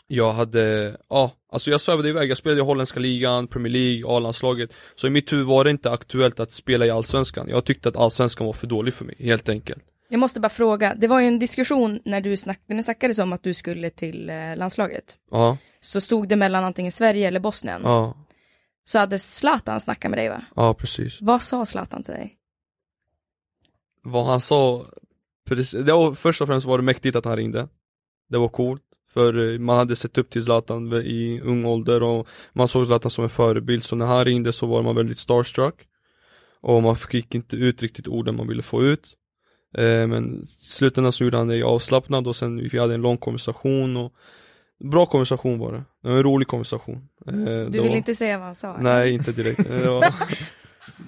jag 0.07 0.33
hade, 0.33 0.97
ja, 1.09 1.31
alltså 1.51 1.71
jag 1.71 1.81
svävade 1.81 2.09
iväg. 2.09 2.29
Jag 2.29 2.37
spelade 2.37 2.61
i 2.61 2.63
holländska 2.63 2.99
ligan, 2.99 3.47
Premier 3.47 3.73
League, 3.73 4.17
A-landslaget. 4.17 4.73
Så 4.95 5.07
i 5.07 5.09
mitt 5.09 5.33
huvud 5.33 5.45
var 5.45 5.63
det 5.63 5.71
inte 5.71 5.91
aktuellt 5.91 6.39
att 6.39 6.53
spela 6.53 6.85
i 6.85 6.89
Allsvenskan. 6.89 7.49
Jag 7.49 7.65
tyckte 7.65 7.89
att 7.89 7.95
Allsvenskan 7.95 8.45
var 8.45 8.53
för 8.53 8.67
dålig 8.67 8.93
för 8.93 9.05
mig, 9.05 9.15
helt 9.19 9.49
enkelt. 9.49 9.83
Jag 10.11 10.19
måste 10.19 10.39
bara 10.39 10.49
fråga, 10.49 10.95
det 10.95 11.07
var 11.07 11.19
ju 11.19 11.27
en 11.27 11.39
diskussion 11.39 11.99
när 12.05 12.21
du 12.21 12.37
snack, 12.37 12.59
när 12.67 12.81
snackades 12.81 13.19
om 13.19 13.33
att 13.33 13.43
du 13.43 13.53
skulle 13.53 13.89
till 13.89 14.29
eh, 14.29 14.55
landslaget. 14.55 15.17
Ja, 15.31 15.57
Så 15.79 16.01
stod 16.01 16.27
det 16.27 16.35
mellan 16.35 16.63
antingen 16.63 16.91
Sverige 16.91 17.27
eller 17.27 17.39
Bosnien. 17.39 17.81
ja, 17.83 18.17
Så 18.83 18.99
hade 18.99 19.19
Zlatan 19.19 19.79
snackat 19.79 20.11
med 20.11 20.17
dig 20.19 20.29
va? 20.29 20.41
ja 20.55 20.73
precis. 20.73 21.21
Vad 21.21 21.43
sa 21.43 21.65
Zlatan 21.65 22.03
till 22.03 22.13
dig? 22.13 22.35
vad 24.01 24.25
han 24.25 24.41
sa, 24.41 24.85
precis, 25.47 25.71
det 25.85 25.93
var, 25.93 26.13
först 26.13 26.41
och 26.41 26.47
främst 26.47 26.67
var 26.67 26.77
det 26.77 26.83
mäktigt 26.83 27.15
att 27.15 27.25
han 27.25 27.35
ringde. 27.37 27.67
Det 28.29 28.37
var 28.37 28.47
coolt, 28.47 28.81
för 29.13 29.53
eh, 29.53 29.59
man 29.59 29.77
hade 29.77 29.95
sett 29.95 30.17
upp 30.17 30.29
till 30.29 30.43
Zlatan 30.43 30.93
i 30.93 31.41
ung 31.43 31.65
ålder 31.65 32.03
och 32.03 32.27
man 32.53 32.67
såg 32.67 32.85
Zlatan 32.85 33.11
som 33.11 33.23
en 33.23 33.29
förebild, 33.29 33.83
så 33.83 33.95
när 33.95 34.05
han 34.05 34.25
ringde 34.25 34.53
så 34.53 34.65
var 34.65 34.83
man 34.83 34.95
väldigt 34.95 35.17
starstruck. 35.17 35.75
Och 36.61 36.83
man 36.83 36.95
fick 36.95 37.35
inte 37.35 37.55
ut 37.55 37.81
riktigt 37.81 38.07
orden 38.07 38.35
man 38.35 38.47
ville 38.47 38.61
få 38.61 38.83
ut. 38.83 39.15
Eh, 39.77 40.07
men 40.07 40.41
i 40.41 40.45
slutändan 40.45 41.11
så 41.11 41.23
gjorde 41.23 41.37
han 41.37 41.47
det 41.47 41.63
avslappnad 41.63 42.27
och 42.27 42.35
sen 42.35 42.69
vi 42.71 42.79
hade 42.79 42.93
en 42.93 43.01
lång 43.01 43.17
konversation 43.17 43.97
och 43.97 44.13
Bra 44.83 45.05
konversation 45.05 45.59
var 45.59 45.71
det, 45.71 45.83
det 46.01 46.09
var 46.09 46.17
en 46.17 46.23
rolig 46.23 46.47
konversation. 46.47 47.09
Eh, 47.27 47.33
Du 47.33 47.45
det 47.45 47.81
vill 47.81 47.89
var... 47.89 47.97
inte 47.97 48.15
säga 48.15 48.37
vad 48.37 48.45
han 48.45 48.55
sa? 48.55 48.77
Nej, 48.81 49.13
inte 49.13 49.31
direkt. 49.31 49.67
Det 49.67 49.89
var, 49.89 50.01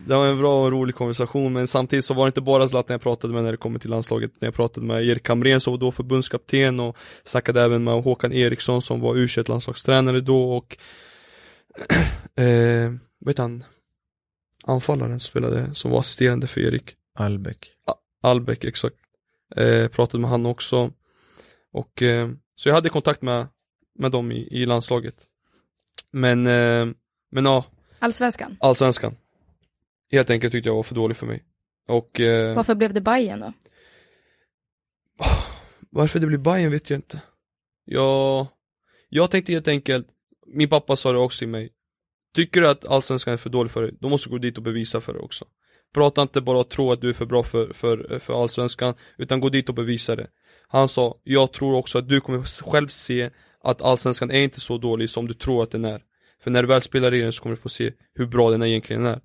det 0.07 0.15
var 0.15 0.27
en 0.27 0.37
bra 0.37 0.65
och 0.65 0.71
rolig 0.71 0.95
konversation, 0.95 1.53
men 1.53 1.67
samtidigt 1.67 2.05
så 2.05 2.13
var 2.13 2.25
det 2.25 2.29
inte 2.29 2.41
bara 2.41 2.67
Zlatan 2.67 2.93
jag 2.93 3.01
pratade 3.01 3.33
med 3.33 3.43
när 3.43 3.51
det 3.51 3.57
kommer 3.57 3.79
till 3.79 3.89
landslaget. 3.89 4.31
När 4.39 4.47
jag 4.47 4.53
pratade 4.55 4.85
med 4.85 5.05
Erik 5.05 5.27
Hamrén 5.27 5.61
som 5.61 5.73
var 5.73 5.77
då 5.77 5.91
förbundskapten 5.91 6.79
och 6.79 6.97
snackade 7.23 7.61
även 7.61 7.83
med 7.83 8.03
Håkan 8.03 8.33
Eriksson 8.33 8.81
som 8.81 8.99
var 8.99 9.15
u 9.15 9.27
landslagstränare 9.47 10.21
då 10.21 10.57
och 10.57 10.77
eh, 12.35 12.93
vet 13.25 13.37
han, 13.37 13.63
anfallaren 14.65 15.19
spelade, 15.19 15.75
som 15.75 15.91
var 15.91 15.99
assisterande 15.99 16.47
för 16.47 16.61
Erik. 16.61 16.95
Albeck. 17.15 17.71
Albeck, 18.21 18.63
exakt. 18.63 18.95
Eh, 19.55 19.87
pratade 19.87 20.21
med 20.21 20.29
han 20.29 20.45
också. 20.45 20.93
Och 21.71 22.01
eh, 22.01 22.29
så 22.55 22.69
jag 22.69 22.73
hade 22.75 22.89
kontakt 22.89 23.21
med, 23.21 23.47
med 23.99 24.11
dem 24.11 24.31
i, 24.31 24.47
i 24.51 24.65
landslaget. 24.65 25.15
Men, 26.11 26.47
eh, 26.47 26.87
men 27.31 27.45
ja, 27.45 27.65
Allsvenskan? 27.99 28.57
allsvenskan. 28.59 29.15
Helt 30.11 30.29
enkelt 30.29 30.51
tyckte 30.51 30.69
jag 30.69 30.75
var 30.75 30.83
för 30.83 30.95
dålig 30.95 31.17
för 31.17 31.27
mig. 31.27 31.43
Och 31.87 32.19
eh, 32.19 32.55
Varför 32.55 32.75
blev 32.75 32.93
det 32.93 33.01
Bayern 33.01 33.39
då? 33.39 33.53
varför 35.89 36.19
det 36.19 36.27
blir 36.27 36.37
Bayern 36.37 36.71
vet 36.71 36.89
jag 36.89 36.97
inte. 36.97 37.21
Jag, 37.85 38.47
jag 39.09 39.31
tänkte 39.31 39.51
helt 39.51 39.67
enkelt, 39.67 40.07
min 40.47 40.69
pappa 40.69 40.95
sa 40.95 41.11
det 41.11 41.17
också 41.17 41.43
i 41.43 41.47
mig. 41.47 41.69
Tycker 42.35 42.61
du 42.61 42.67
att 42.67 42.85
allsvenskan 42.85 43.33
är 43.33 43.37
för 43.37 43.49
dålig 43.49 43.71
för 43.71 43.81
dig, 43.81 43.91
då 43.99 44.09
måste 44.09 44.29
du 44.29 44.31
gå 44.31 44.37
dit 44.37 44.57
och 44.57 44.63
bevisa 44.63 45.01
för 45.01 45.13
det 45.13 45.19
också. 45.19 45.45
Prata 45.93 46.21
inte 46.21 46.41
bara 46.41 46.57
och 46.57 46.69
tro 46.69 46.91
att 46.91 47.01
du 47.01 47.09
är 47.09 47.13
för 47.13 47.25
bra 47.25 47.43
för, 47.43 47.73
för, 47.73 48.19
för 48.19 48.41
allsvenskan, 48.41 48.93
utan 49.17 49.39
gå 49.39 49.49
dit 49.49 49.69
och 49.69 49.75
bevisa 49.75 50.15
det. 50.15 50.27
Han 50.67 50.87
sa, 50.87 51.17
jag 51.23 51.53
tror 51.53 51.75
också 51.75 51.97
att 51.97 52.09
du 52.09 52.21
kommer 52.21 52.63
själv 52.71 52.87
se 52.87 53.29
att 53.63 53.81
allsvenskan 53.81 54.31
är 54.31 54.41
inte 54.41 54.59
så 54.59 54.77
dålig 54.77 55.09
som 55.09 55.27
du 55.27 55.33
tror 55.33 55.63
att 55.63 55.71
den 55.71 55.85
är. 55.85 56.01
För 56.43 56.51
när 56.51 56.61
du 56.61 56.67
väl 56.67 56.81
spelar 56.81 57.13
i 57.13 57.21
den 57.21 57.33
så 57.33 57.43
kommer 57.43 57.55
du 57.55 57.61
få 57.61 57.69
se 57.69 57.91
hur 58.13 58.25
bra 58.25 58.51
den 58.51 58.63
egentligen 58.63 59.05
är. 59.05 59.19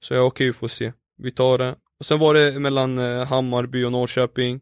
Så 0.00 0.14
jag 0.14 0.26
okej, 0.26 0.46
vi 0.46 0.52
får 0.52 0.68
se. 0.68 0.92
Vi 1.18 1.30
tar 1.30 1.58
det. 1.58 1.74
Och 1.98 2.06
sen 2.06 2.18
var 2.18 2.34
det 2.34 2.60
mellan 2.60 2.98
eh, 2.98 3.26
Hammarby 3.26 3.84
och 3.84 3.92
Norrköping. 3.92 4.60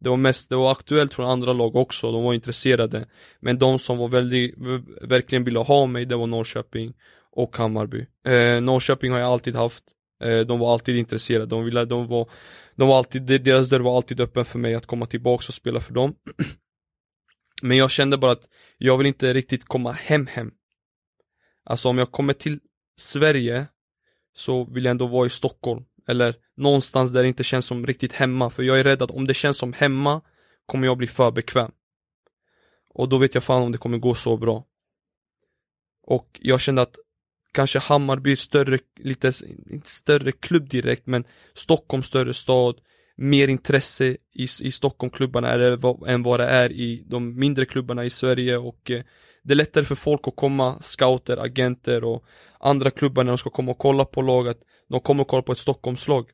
Det 0.00 0.08
var 0.08 0.16
mest, 0.16 0.48
det 0.48 0.56
var 0.56 0.72
aktuellt 0.72 1.14
från 1.14 1.30
andra 1.30 1.52
lag 1.52 1.76
också, 1.76 2.12
de 2.12 2.24
var 2.24 2.34
intresserade. 2.34 3.06
Men 3.40 3.58
de 3.58 3.78
som 3.78 3.98
var 3.98 4.08
väldigt, 4.08 4.54
verkligen 5.02 5.44
ville 5.44 5.58
ha 5.58 5.86
mig, 5.86 6.06
det 6.06 6.16
var 6.16 6.26
Norrköping 6.26 6.94
och 7.32 7.56
Hammarby. 7.56 8.06
Eh, 8.26 8.60
Norrköping 8.60 9.12
har 9.12 9.18
jag 9.18 9.32
alltid 9.32 9.56
haft. 9.56 9.84
Eh, 10.20 10.40
de 10.40 10.58
var 10.58 10.72
alltid 10.72 10.96
intresserade, 10.96 11.46
de 11.46 11.64
ville, 11.64 11.84
de 11.84 12.08
var, 12.08 12.30
de 12.76 12.88
var 12.88 12.98
alltid, 12.98 13.22
deras 13.22 13.68
dörr 13.68 13.80
var 13.80 13.96
alltid 13.96 14.20
öppen 14.20 14.44
för 14.44 14.58
mig 14.58 14.74
att 14.74 14.86
komma 14.86 15.06
tillbaks 15.06 15.48
och 15.48 15.54
spela 15.54 15.80
för 15.80 15.94
dem. 15.94 16.14
Men 17.62 17.76
jag 17.76 17.90
kände 17.90 18.18
bara 18.18 18.32
att 18.32 18.48
jag 18.78 18.98
vill 18.98 19.06
inte 19.06 19.34
riktigt 19.34 19.64
komma 19.64 19.92
hem 19.92 20.26
hem. 20.26 20.50
Alltså 21.64 21.88
om 21.88 21.98
jag 21.98 22.12
kommer 22.12 22.32
till 22.32 22.60
Sverige 22.96 23.66
så 24.34 24.64
vill 24.64 24.84
jag 24.84 24.90
ändå 24.90 25.06
vara 25.06 25.26
i 25.26 25.30
Stockholm. 25.30 25.84
Eller 26.08 26.34
någonstans 26.56 27.12
där 27.12 27.22
det 27.22 27.28
inte 27.28 27.44
känns 27.44 27.66
som 27.66 27.86
riktigt 27.86 28.12
hemma. 28.12 28.50
För 28.50 28.62
jag 28.62 28.80
är 28.80 28.84
rädd 28.84 29.02
att 29.02 29.10
om 29.10 29.26
det 29.26 29.34
känns 29.34 29.58
som 29.58 29.72
hemma 29.72 30.20
kommer 30.66 30.86
jag 30.86 30.96
bli 30.96 31.06
för 31.06 31.30
bekväm. 31.30 31.72
Och 32.88 33.08
då 33.08 33.18
vet 33.18 33.34
jag 33.34 33.44
fan 33.44 33.62
om 33.62 33.72
det 33.72 33.78
kommer 33.78 33.98
gå 33.98 34.14
så 34.14 34.36
bra. 34.36 34.64
Och 36.02 36.40
jag 36.42 36.60
kände 36.60 36.82
att 36.82 36.96
kanske 37.52 37.78
Hammarby 37.78 38.36
större, 38.36 38.78
lite, 38.98 39.32
inte 39.70 39.88
större 39.90 40.32
klubb 40.32 40.68
direkt, 40.68 41.06
men 41.06 41.24
Stockholm 41.54 42.02
större 42.02 42.34
stad, 42.34 42.80
mer 43.16 43.48
intresse 43.48 44.04
i, 44.34 44.42
i 44.62 44.70
Stockholmklubbarna 44.72 45.48
är 45.48 45.58
det, 45.58 45.76
vad- 45.76 46.08
än 46.08 46.22
vad 46.22 46.40
det 46.40 46.46
är 46.46 46.72
i 46.72 47.04
de 47.06 47.38
mindre 47.38 47.64
klubbarna 47.64 48.04
i 48.04 48.10
Sverige 48.10 48.56
och 48.56 48.90
eh, 48.90 49.02
det 49.42 49.52
är 49.52 49.56
lättare 49.56 49.84
för 49.84 49.94
folk 49.94 50.28
att 50.28 50.36
komma, 50.36 50.80
scouter, 50.80 51.36
agenter 51.36 52.04
och 52.04 52.24
andra 52.60 52.90
klubbar 52.90 53.24
när 53.24 53.30
de 53.30 53.38
ska 53.38 53.50
komma 53.50 53.70
och 53.70 53.78
kolla 53.78 54.04
på 54.04 54.22
laget, 54.22 54.58
de 54.88 55.00
kommer 55.00 55.20
och 55.22 55.28
kolla 55.28 55.42
på 55.42 55.52
ett 55.52 55.58
Stockholmslag. 55.58 56.30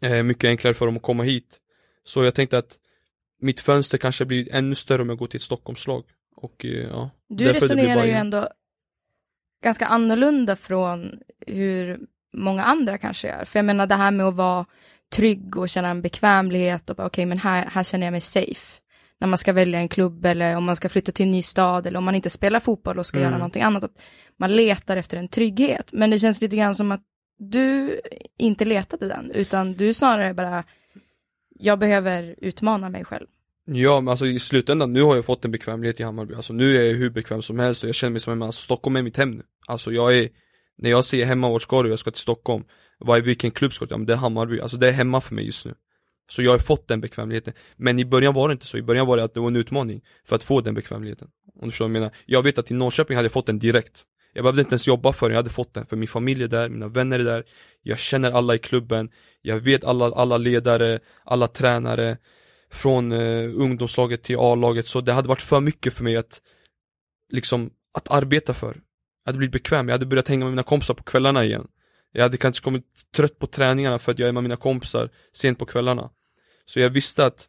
Eh, 0.00 0.22
mycket 0.22 0.48
enklare 0.48 0.74
för 0.74 0.86
dem 0.86 0.96
att 0.96 1.02
komma 1.02 1.22
hit. 1.22 1.60
Så 2.04 2.24
jag 2.24 2.34
tänkte 2.34 2.58
att 2.58 2.76
mitt 3.40 3.60
fönster 3.60 3.98
kanske 3.98 4.24
blir 4.24 4.48
ännu 4.54 4.74
större 4.74 5.02
om 5.02 5.08
jag 5.08 5.18
går 5.18 5.26
till 5.26 5.38
ett 5.38 5.42
Stockholmslag. 5.42 6.04
Och 6.36 6.64
eh, 6.64 6.70
ja, 6.70 7.10
Du 7.28 7.44
resonerar 7.52 8.04
ju 8.04 8.10
ändå 8.12 8.48
ganska 9.66 9.86
annorlunda 9.86 10.56
från 10.56 11.18
hur 11.46 12.00
många 12.32 12.64
andra 12.64 12.98
kanske 12.98 13.28
gör. 13.28 13.44
För 13.44 13.58
jag 13.58 13.66
menar 13.66 13.86
det 13.86 13.94
här 13.94 14.10
med 14.10 14.26
att 14.26 14.34
vara 14.34 14.66
trygg 15.12 15.56
och 15.56 15.68
känna 15.68 15.88
en 15.88 16.02
bekvämlighet 16.02 16.90
och 16.90 16.98
okej 16.98 17.26
men 17.26 17.38
här, 17.38 17.66
här 17.72 17.84
känner 17.84 18.06
jag 18.06 18.12
mig 18.12 18.20
safe. 18.20 18.80
När 19.20 19.28
man 19.28 19.38
ska 19.38 19.52
välja 19.52 19.78
en 19.78 19.88
klubb 19.88 20.26
eller 20.26 20.56
om 20.56 20.64
man 20.64 20.76
ska 20.76 20.88
flytta 20.88 21.12
till 21.12 21.24
en 21.24 21.30
ny 21.30 21.42
stad 21.42 21.86
eller 21.86 21.98
om 21.98 22.04
man 22.04 22.14
inte 22.14 22.30
spelar 22.30 22.60
fotboll 22.60 22.98
och 22.98 23.06
ska 23.06 23.18
Mm. 23.18 23.28
göra 23.28 23.38
någonting 23.38 23.62
annat. 23.62 23.84
Att 23.84 24.02
man 24.38 24.56
letar 24.56 24.96
efter 24.96 25.16
en 25.16 25.28
trygghet. 25.28 25.92
Men 25.92 26.10
det 26.10 26.18
känns 26.18 26.40
lite 26.40 26.56
grann 26.56 26.74
som 26.74 26.92
att 26.92 27.02
du 27.38 28.00
inte 28.38 28.64
letade 28.64 29.08
den 29.08 29.30
utan 29.30 29.72
du 29.72 29.94
snarare 29.94 30.34
bara 30.34 30.64
jag 31.58 31.78
behöver 31.78 32.34
utmana 32.38 32.88
mig 32.88 33.04
själv. 33.04 33.26
Ja 33.68 34.00
men 34.00 34.08
alltså 34.08 34.26
i 34.26 34.38
slutändan, 34.38 34.92
nu 34.92 35.02
har 35.02 35.16
jag 35.16 35.24
fått 35.24 35.44
en 35.44 35.50
bekvämlighet 35.50 36.00
i 36.00 36.02
Hammarby, 36.02 36.34
alltså 36.34 36.52
nu 36.52 36.76
är 36.76 36.82
jag 36.82 36.94
hur 36.94 37.10
bekväm 37.10 37.42
som 37.42 37.58
helst 37.58 37.82
och 37.82 37.88
jag 37.88 37.94
känner 37.94 38.10
mig 38.10 38.20
som 38.20 38.30
hemma, 38.30 38.46
alltså 38.46 38.62
Stockholm 38.62 38.96
är 38.96 39.02
mitt 39.02 39.16
hem 39.16 39.30
nu. 39.30 39.42
Alltså 39.66 39.92
jag 39.92 40.18
är, 40.18 40.28
när 40.78 40.90
jag 40.90 41.04
säger 41.04 41.26
hemma, 41.26 41.48
vart 41.48 41.62
ska 41.62 41.82
du? 41.82 41.90
Jag 41.90 41.98
ska 41.98 42.10
till 42.10 42.20
Stockholm 42.20 42.64
Vad 42.98 43.18
är, 43.18 43.22
vilken 43.22 43.50
klubb 43.50 43.72
ska 43.72 43.84
du 43.84 43.88
till? 43.88 43.94
Ja 43.94 43.98
men 43.98 44.06
det 44.06 44.12
är 44.12 44.16
Hammarby, 44.16 44.60
alltså 44.60 44.76
det 44.76 44.88
är 44.88 44.92
hemma 44.92 45.20
för 45.20 45.34
mig 45.34 45.44
just 45.44 45.66
nu. 45.66 45.74
Så 46.30 46.42
jag 46.42 46.50
har 46.50 46.58
fått 46.58 46.88
den 46.88 47.00
bekvämligheten. 47.00 47.54
Men 47.76 47.98
i 47.98 48.04
början 48.04 48.34
var 48.34 48.48
det 48.48 48.52
inte 48.52 48.66
så, 48.66 48.78
i 48.78 48.82
början 48.82 49.06
var 49.06 49.16
det 49.16 49.24
att 49.24 49.34
det 49.34 49.40
var 49.40 49.48
en 49.48 49.56
utmaning 49.56 50.00
För 50.24 50.36
att 50.36 50.44
få 50.44 50.60
den 50.60 50.74
bekvämligheten. 50.74 51.28
Om 51.54 51.64
du 51.64 51.70
förstår 51.70 51.84
vad 51.84 51.90
jag 51.90 52.00
menar. 52.00 52.10
Jag 52.26 52.42
vet 52.42 52.58
att 52.58 52.70
i 52.70 52.74
Norrköping 52.74 53.16
hade 53.16 53.26
jag 53.26 53.32
fått 53.32 53.46
den 53.46 53.58
direkt. 53.58 54.04
Jag 54.32 54.44
behövde 54.44 54.62
inte 54.62 54.72
ens 54.72 54.86
jobba 54.86 55.12
för 55.12 55.26
den, 55.26 55.34
jag 55.34 55.38
hade 55.38 55.50
fått 55.50 55.74
den 55.74 55.86
För 55.86 55.96
min 55.96 56.08
familj 56.08 56.42
är 56.42 56.48
där, 56.48 56.68
mina 56.68 56.88
vänner 56.88 57.18
är 57.18 57.24
där. 57.24 57.44
Jag 57.82 57.98
känner 57.98 58.30
alla 58.30 58.54
i 58.54 58.58
klubben. 58.58 59.10
Jag 59.42 59.60
vet 59.60 59.84
alla, 59.84 60.06
alla 60.06 60.38
ledare, 60.38 61.00
alla 61.24 61.48
tränare 61.48 62.18
från 62.70 63.12
eh, 63.12 63.44
ungdomslaget 63.54 64.22
till 64.22 64.36
A-laget, 64.38 64.86
så 64.86 65.00
det 65.00 65.12
hade 65.12 65.28
varit 65.28 65.40
för 65.40 65.60
mycket 65.60 65.94
för 65.94 66.04
mig 66.04 66.16
att 66.16 66.40
liksom, 67.32 67.70
att 67.94 68.10
arbeta 68.10 68.54
för. 68.54 68.74
Jag 69.24 69.28
hade 69.28 69.38
blivit 69.38 69.52
bekväm, 69.52 69.88
jag 69.88 69.94
hade 69.94 70.06
börjat 70.06 70.28
hänga 70.28 70.44
med 70.44 70.52
mina 70.52 70.62
kompisar 70.62 70.94
på 70.94 71.02
kvällarna 71.02 71.44
igen. 71.44 71.66
Jag 72.12 72.22
hade 72.22 72.36
kanske 72.36 72.64
kommit 72.64 72.84
trött 73.16 73.38
på 73.38 73.46
träningarna 73.46 73.98
för 73.98 74.12
att 74.12 74.18
jag 74.18 74.28
är 74.28 74.32
med 74.32 74.42
mina 74.42 74.56
kompisar 74.56 75.10
sent 75.32 75.58
på 75.58 75.66
kvällarna. 75.66 76.10
Så 76.64 76.80
jag 76.80 76.90
visste 76.90 77.26
att 77.26 77.48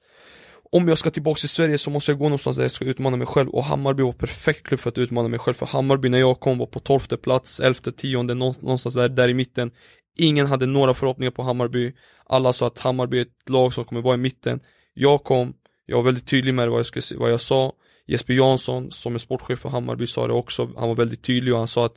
om 0.71 0.87
jag 0.87 0.97
ska 0.97 1.09
tillbaka 1.09 1.39
till 1.39 1.49
Sverige 1.49 1.77
så 1.77 1.89
måste 1.89 2.11
jag 2.11 2.19
gå 2.19 2.25
någonstans 2.25 2.55
där 2.55 2.63
jag 2.63 2.71
ska 2.71 2.85
utmana 2.85 3.17
mig 3.17 3.27
själv 3.27 3.49
och 3.49 3.63
Hammarby 3.63 4.03
var 4.03 4.13
perfekt 4.13 4.67
klubb 4.67 4.79
för 4.79 4.89
att 4.89 4.97
utmana 4.97 5.27
mig 5.27 5.39
själv 5.39 5.53
för 5.53 5.65
Hammarby 5.65 6.09
när 6.09 6.19
jag 6.19 6.39
kom 6.39 6.57
var 6.57 6.65
på 6.65 6.79
12 6.79 6.99
plats, 6.99 7.59
11, 7.59 7.79
tionde, 7.97 8.33
någonstans 8.33 8.95
där, 8.95 9.09
där 9.09 9.29
i 9.29 9.33
mitten 9.33 9.71
Ingen 10.17 10.47
hade 10.47 10.65
några 10.65 10.93
förhoppningar 10.93 11.31
på 11.31 11.43
Hammarby. 11.43 11.93
Alla 12.25 12.53
sa 12.53 12.67
att 12.67 12.79
Hammarby 12.79 13.17
är 13.17 13.21
ett 13.21 13.49
lag 13.49 13.73
som 13.73 13.85
kommer 13.85 14.01
vara 14.01 14.13
i 14.13 14.17
mitten. 14.17 14.59
Jag 14.99 15.23
kom, 15.23 15.53
jag 15.85 15.97
var 15.97 16.03
väldigt 16.03 16.27
tydlig 16.27 16.53
med 16.53 16.69
vad 16.69 16.79
jag, 16.79 16.85
skulle, 16.85 17.19
vad 17.19 17.31
jag 17.31 17.41
sa. 17.41 17.73
Jesper 18.05 18.33
Jansson, 18.33 18.91
som 18.91 19.13
är 19.13 19.19
sportchef 19.19 19.59
för 19.59 19.69
Hammarby, 19.69 20.07
sa 20.07 20.27
det 20.27 20.33
också. 20.33 20.65
Han 20.77 20.87
var 20.87 20.95
väldigt 20.95 21.23
tydlig 21.23 21.53
och 21.53 21.59
han 21.59 21.67
sa 21.67 21.85
att 21.85 21.95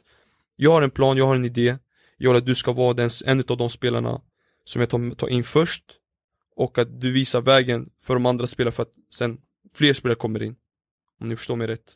jag 0.56 0.72
har 0.72 0.82
en 0.82 0.90
plan, 0.90 1.16
jag 1.16 1.26
har 1.26 1.36
en 1.36 1.44
idé. 1.44 1.76
Jag 2.16 2.30
vill 2.30 2.38
att 2.38 2.46
du 2.46 2.54
ska 2.54 2.72
vara 2.72 2.94
den, 2.94 3.10
en 3.24 3.44
av 3.48 3.56
de 3.56 3.70
spelarna 3.70 4.20
som 4.64 4.80
jag 4.80 4.90
tar, 4.90 5.14
tar 5.14 5.28
in 5.28 5.44
först. 5.44 5.84
Och 6.56 6.78
att 6.78 7.00
du 7.00 7.12
visar 7.12 7.40
vägen 7.40 7.90
för 8.02 8.14
de 8.14 8.26
andra 8.26 8.46
spelarna 8.46 8.72
för 8.72 8.82
att 8.82 8.94
sen 9.14 9.38
fler 9.74 9.92
spelare 9.92 10.16
kommer 10.16 10.42
in. 10.42 10.56
Om 11.20 11.28
ni 11.28 11.36
förstår 11.36 11.56
mig 11.56 11.66
rätt. 11.66 11.92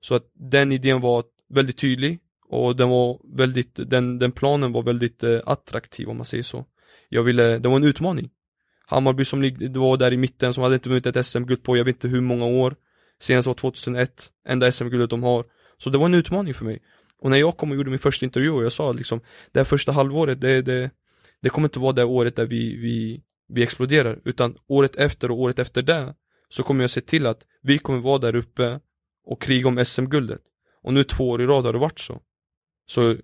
Så 0.00 0.14
att 0.14 0.30
den 0.34 0.72
idén 0.72 1.00
var 1.00 1.24
väldigt 1.48 1.78
tydlig 1.78 2.18
och 2.48 2.76
den 2.76 2.88
var 2.88 3.20
väldigt, 3.24 3.74
den, 3.74 4.18
den 4.18 4.32
planen 4.32 4.72
var 4.72 4.82
väldigt 4.82 5.22
eh, 5.22 5.40
attraktiv 5.46 6.08
om 6.08 6.16
man 6.16 6.26
säger 6.26 6.42
så. 6.42 6.64
Jag 7.08 7.22
ville, 7.22 7.58
det 7.58 7.68
var 7.68 7.76
en 7.76 7.84
utmaning. 7.84 8.30
Hammarby 8.90 9.24
som 9.24 9.40
var 9.74 9.96
där 9.96 10.12
i 10.12 10.16
mitten 10.16 10.54
som 10.54 10.62
hade 10.62 10.74
inte 10.74 10.88
vunnit 10.88 11.06
ett 11.06 11.26
SM-guld 11.26 11.62
på 11.62 11.76
jag 11.76 11.84
vet 11.84 11.96
inte 11.96 12.08
hur 12.08 12.20
många 12.20 12.44
år. 12.44 12.76
Senast 13.20 13.46
var 13.46 13.54
2001, 13.54 14.32
enda 14.48 14.72
SM-guldet 14.72 15.10
de 15.10 15.22
har. 15.22 15.44
Så 15.78 15.90
det 15.90 15.98
var 15.98 16.06
en 16.06 16.14
utmaning 16.14 16.54
för 16.54 16.64
mig. 16.64 16.82
Och 17.20 17.30
när 17.30 17.36
jag 17.36 17.56
kom 17.56 17.70
och 17.70 17.76
gjorde 17.76 17.90
min 17.90 17.98
första 17.98 18.26
intervju 18.26 18.50
och 18.50 18.64
jag 18.64 18.72
sa 18.72 18.92
liksom, 18.92 19.20
det 19.52 19.58
här 19.58 19.64
första 19.64 19.92
halvåret, 19.92 20.40
det, 20.40 20.62
det, 20.62 20.90
det 21.42 21.48
kommer 21.48 21.68
inte 21.68 21.78
vara 21.78 21.92
det 21.92 22.04
året 22.04 22.36
där 22.36 22.46
vi, 22.46 22.76
vi, 22.76 23.22
vi 23.48 23.62
exploderar, 23.62 24.20
utan 24.24 24.56
året 24.66 24.96
efter 24.96 25.30
och 25.30 25.38
året 25.38 25.58
efter 25.58 25.82
det 25.82 26.14
så 26.48 26.62
kommer 26.62 26.84
jag 26.84 26.90
se 26.90 27.00
till 27.00 27.26
att 27.26 27.42
vi 27.62 27.78
kommer 27.78 27.98
vara 27.98 28.18
där 28.18 28.36
uppe 28.36 28.80
och 29.24 29.42
kriga 29.42 29.68
om 29.68 29.84
SM-guldet. 29.84 30.40
Och 30.82 30.94
nu 30.94 31.04
två 31.04 31.30
år 31.30 31.42
i 31.42 31.46
rad 31.46 31.64
har 31.64 31.72
det 31.72 31.78
varit 31.78 32.00
så. 32.00 32.20
Så 32.86 33.16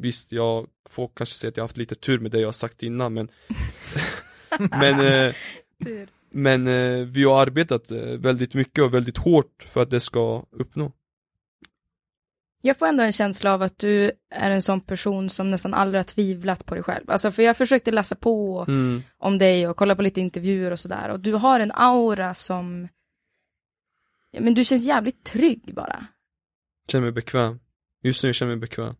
visst, 0.00 0.32
jag 0.32 0.66
får 0.90 1.10
kanske 1.14 1.34
säga 1.34 1.48
att 1.48 1.56
jag 1.56 1.64
haft 1.64 1.76
lite 1.76 1.94
tur 1.94 2.18
med 2.18 2.30
det 2.30 2.40
jag 2.40 2.48
har 2.48 2.52
sagt 2.52 2.82
innan 2.82 3.14
men 3.14 3.28
Men, 4.58 5.00
eh, 5.00 5.34
men 6.30 6.66
eh, 6.66 7.06
vi 7.06 7.24
har 7.24 7.42
arbetat 7.42 7.90
eh, 7.90 7.98
väldigt 7.98 8.54
mycket 8.54 8.84
och 8.84 8.94
väldigt 8.94 9.18
hårt 9.18 9.66
för 9.68 9.82
att 9.82 9.90
det 9.90 10.00
ska 10.00 10.44
uppnå. 10.50 10.92
Jag 12.64 12.78
får 12.78 12.86
ändå 12.86 13.02
en 13.02 13.12
känsla 13.12 13.54
av 13.54 13.62
att 13.62 13.78
du 13.78 14.10
är 14.30 14.50
en 14.50 14.62
sån 14.62 14.80
person 14.80 15.30
som 15.30 15.50
nästan 15.50 15.74
aldrig 15.74 15.98
har 15.98 16.04
tvivlat 16.04 16.66
på 16.66 16.74
dig 16.74 16.84
själv. 16.84 17.10
Alltså 17.10 17.32
för 17.32 17.42
jag 17.42 17.56
försökte 17.56 17.90
läsa 17.90 18.14
på 18.16 18.64
Mm. 18.68 19.02
om 19.18 19.38
dig 19.38 19.68
och 19.68 19.76
kolla 19.76 19.96
på 19.96 20.02
lite 20.02 20.20
intervjuer 20.20 20.70
och 20.70 20.80
sådär. 20.80 21.08
Och 21.10 21.20
du 21.20 21.32
har 21.34 21.60
en 21.60 21.72
aura 21.74 22.34
som, 22.34 22.88
men 24.38 24.54
du 24.54 24.64
känns 24.64 24.84
jävligt 24.84 25.24
trygg 25.24 25.74
bara. 25.74 26.06
Känner 26.88 27.02
mig 27.02 27.12
bekväm. 27.12 27.60
Just 28.02 28.24
nu 28.24 28.32
känner 28.32 28.52
jag 28.52 28.58
mig 28.58 28.68
bekväm. 28.68 28.94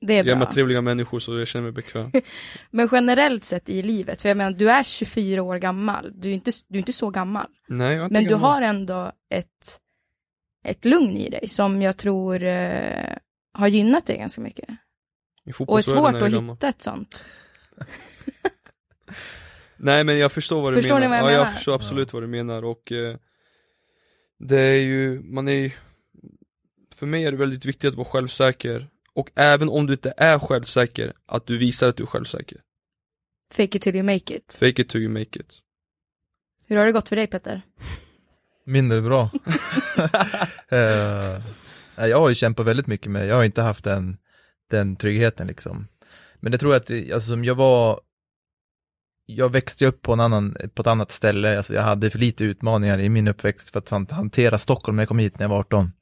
Det 0.00 0.12
är 0.12 0.16
Jag 0.16 0.26
är 0.28 0.34
bra. 0.34 0.38
med 0.38 0.50
trevliga 0.54 0.80
människor 0.80 1.18
så 1.20 1.38
jag 1.38 1.48
känner 1.48 1.62
mig 1.62 1.72
bekväm. 1.72 2.10
Men 2.70 2.88
generellt 2.92 3.44
sett 3.44 3.68
i 3.68 3.82
livet, 3.82 4.22
för 4.22 4.28
jag 4.28 4.36
menar 4.38 4.50
du 4.50 4.70
är 4.70 4.82
24 4.82 5.42
år 5.42 5.56
gammal, 5.56 6.10
du 6.14 6.28
är 6.30 6.34
inte, 6.34 6.50
du 6.68 6.76
är 6.76 6.78
inte 6.78 6.92
så 6.92 7.10
gammal. 7.10 7.46
Nej, 7.68 7.88
jag 7.94 8.00
är 8.00 8.04
inte 8.04 8.12
Men 8.12 8.24
du 8.24 8.30
gammal. 8.30 8.50
har 8.50 8.62
ändå 8.62 9.12
ett, 9.34 9.80
ett 10.64 10.84
lugn 10.84 11.16
i 11.16 11.28
dig 11.30 11.48
som 11.48 11.82
jag 11.82 11.96
tror 11.96 12.42
eh, 12.42 13.16
har 13.52 13.68
gynnat 13.68 14.06
dig 14.06 14.18
ganska 14.18 14.40
mycket. 14.40 14.68
I 15.44 15.52
Och 15.58 15.78
är 15.78 15.82
svårt 15.82 16.14
är 16.14 16.22
att 16.24 16.32
gammal. 16.32 16.56
hitta 16.56 16.68
ett 16.68 16.82
sånt. 16.82 17.26
Nej 19.76 20.04
men 20.04 20.18
jag 20.18 20.32
förstår 20.32 20.62
vad 20.62 20.72
du 20.72 20.76
Förstår 20.82 20.94
menar. 21.00 21.00
ni 21.00 21.08
vad 21.08 21.18
jag 21.18 21.24
ja, 21.24 21.30
menar? 21.30 21.44
jag 21.46 21.54
förstår 21.54 21.74
absolut 21.74 22.12
vad 22.12 22.22
du 22.22 22.26
menar 22.26 22.64
och 22.64 22.92
eh, 22.92 23.16
Det 24.38 24.60
är 24.60 24.80
ju, 24.80 25.20
man 25.22 25.48
är 25.48 25.52
ju 25.52 25.70
För 26.94 27.06
mig 27.06 27.24
är 27.24 27.30
det 27.30 27.36
väldigt 27.38 27.64
viktigt 27.64 27.88
att 27.88 27.94
vara 27.94 28.08
självsäker 28.08 28.88
Och 29.18 29.30
även 29.34 29.68
om 29.68 29.86
du 29.86 29.92
inte 29.92 30.14
är 30.16 30.38
självsäker, 30.38 31.12
att 31.26 31.46
du 31.46 31.58
visar 31.58 31.88
att 31.88 31.96
du 31.96 32.02
är 32.02 32.06
självsäker 32.06 32.58
Fake 33.54 33.76
it 33.76 33.82
till 33.82 33.96
you 33.96 34.04
make 34.04 34.34
it. 34.36 34.56
Fake 34.60 34.82
it 34.82 34.88
till 34.88 35.00
you 35.00 35.10
make 35.12 35.40
it 35.40 35.54
Hur 36.68 36.76
har 36.76 36.86
det 36.86 36.92
gått 36.92 37.08
för 37.08 37.16
dig 37.16 37.26
Petter? 37.26 37.62
Mindre 38.66 39.00
bra. 39.00 39.30
Nej, 41.96 42.10
jag 42.10 42.18
har 42.20 42.28
ju 42.28 42.34
kämpat 42.34 42.66
väldigt 42.66 42.86
mycket 42.86 43.10
med, 43.10 43.26
jag 43.26 43.34
har 43.34 43.44
inte 43.44 43.62
haft 43.62 43.84
den, 43.84 44.16
den 44.70 44.96
tryggheten 44.96 45.46
liksom. 45.46 45.88
Men 46.40 46.52
det 46.52 46.58
tror 46.58 46.72
jag 46.72 46.80
att, 46.82 47.12
alltså 47.12 47.30
som 47.30 47.44
jag 47.44 47.54
var, 47.54 48.00
jag 49.26 49.52
växte 49.52 49.86
upp 49.86 50.02
på, 50.02 50.12
en 50.12 50.20
annan, 50.20 50.56
på 50.74 50.82
ett 50.82 50.86
annat 50.86 51.12
ställe, 51.12 51.56
alltså 51.56 51.74
jag 51.74 51.82
hade 51.82 52.10
för 52.10 52.18
lite 52.18 52.44
utmaningar 52.44 52.98
i 52.98 53.08
min 53.08 53.28
uppväxt 53.28 53.72
för 53.72 53.78
att 53.78 53.90
han- 53.90 54.06
hantera 54.10 54.58
Stockholm 54.58 54.96
när 54.96 55.02
jag 55.02 55.08
kom 55.08 55.18
hit 55.18 55.38
när 55.38 55.44
jag 55.44 55.50
var 55.50 55.58
18. 55.58 55.92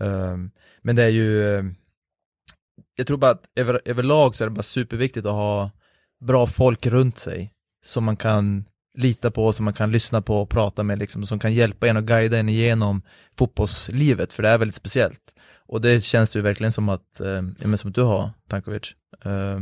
Eh, 0.00 0.36
men 0.82 0.96
det 0.96 1.02
är 1.02 1.08
ju, 1.08 1.54
eh, 1.56 1.64
jag 2.94 3.06
tror 3.06 3.18
bara 3.18 3.30
att 3.30 3.44
över, 3.56 3.80
överlag 3.84 4.36
så 4.36 4.44
är 4.44 4.48
det 4.48 4.54
bara 4.54 4.62
superviktigt 4.62 5.26
att 5.26 5.32
ha 5.32 5.70
bra 6.20 6.46
folk 6.46 6.86
runt 6.86 7.18
sig 7.18 7.52
som 7.82 8.04
man 8.04 8.16
kan 8.16 8.64
lita 8.94 9.30
på, 9.30 9.52
som 9.52 9.64
man 9.64 9.74
kan 9.74 9.92
lyssna 9.92 10.22
på 10.22 10.42
och 10.42 10.48
prata 10.48 10.82
med 10.82 10.98
liksom, 10.98 11.26
som 11.26 11.38
kan 11.38 11.54
hjälpa 11.54 11.88
en 11.88 11.96
och 11.96 12.04
guida 12.04 12.38
en 12.38 12.48
igenom 12.48 13.02
fotbollslivet, 13.38 14.32
för 14.32 14.42
det 14.42 14.48
är 14.48 14.58
väldigt 14.58 14.76
speciellt. 14.76 15.34
Och 15.66 15.80
det 15.80 16.04
känns 16.04 16.36
ju 16.36 16.40
verkligen 16.40 16.72
som 16.72 16.88
att, 16.88 17.20
eh, 17.20 17.42
men 17.42 17.78
som 17.78 17.90
att 17.90 17.94
du 17.94 18.02
har, 18.02 18.30
Tankovic. 18.48 18.94
Eh, 19.24 19.60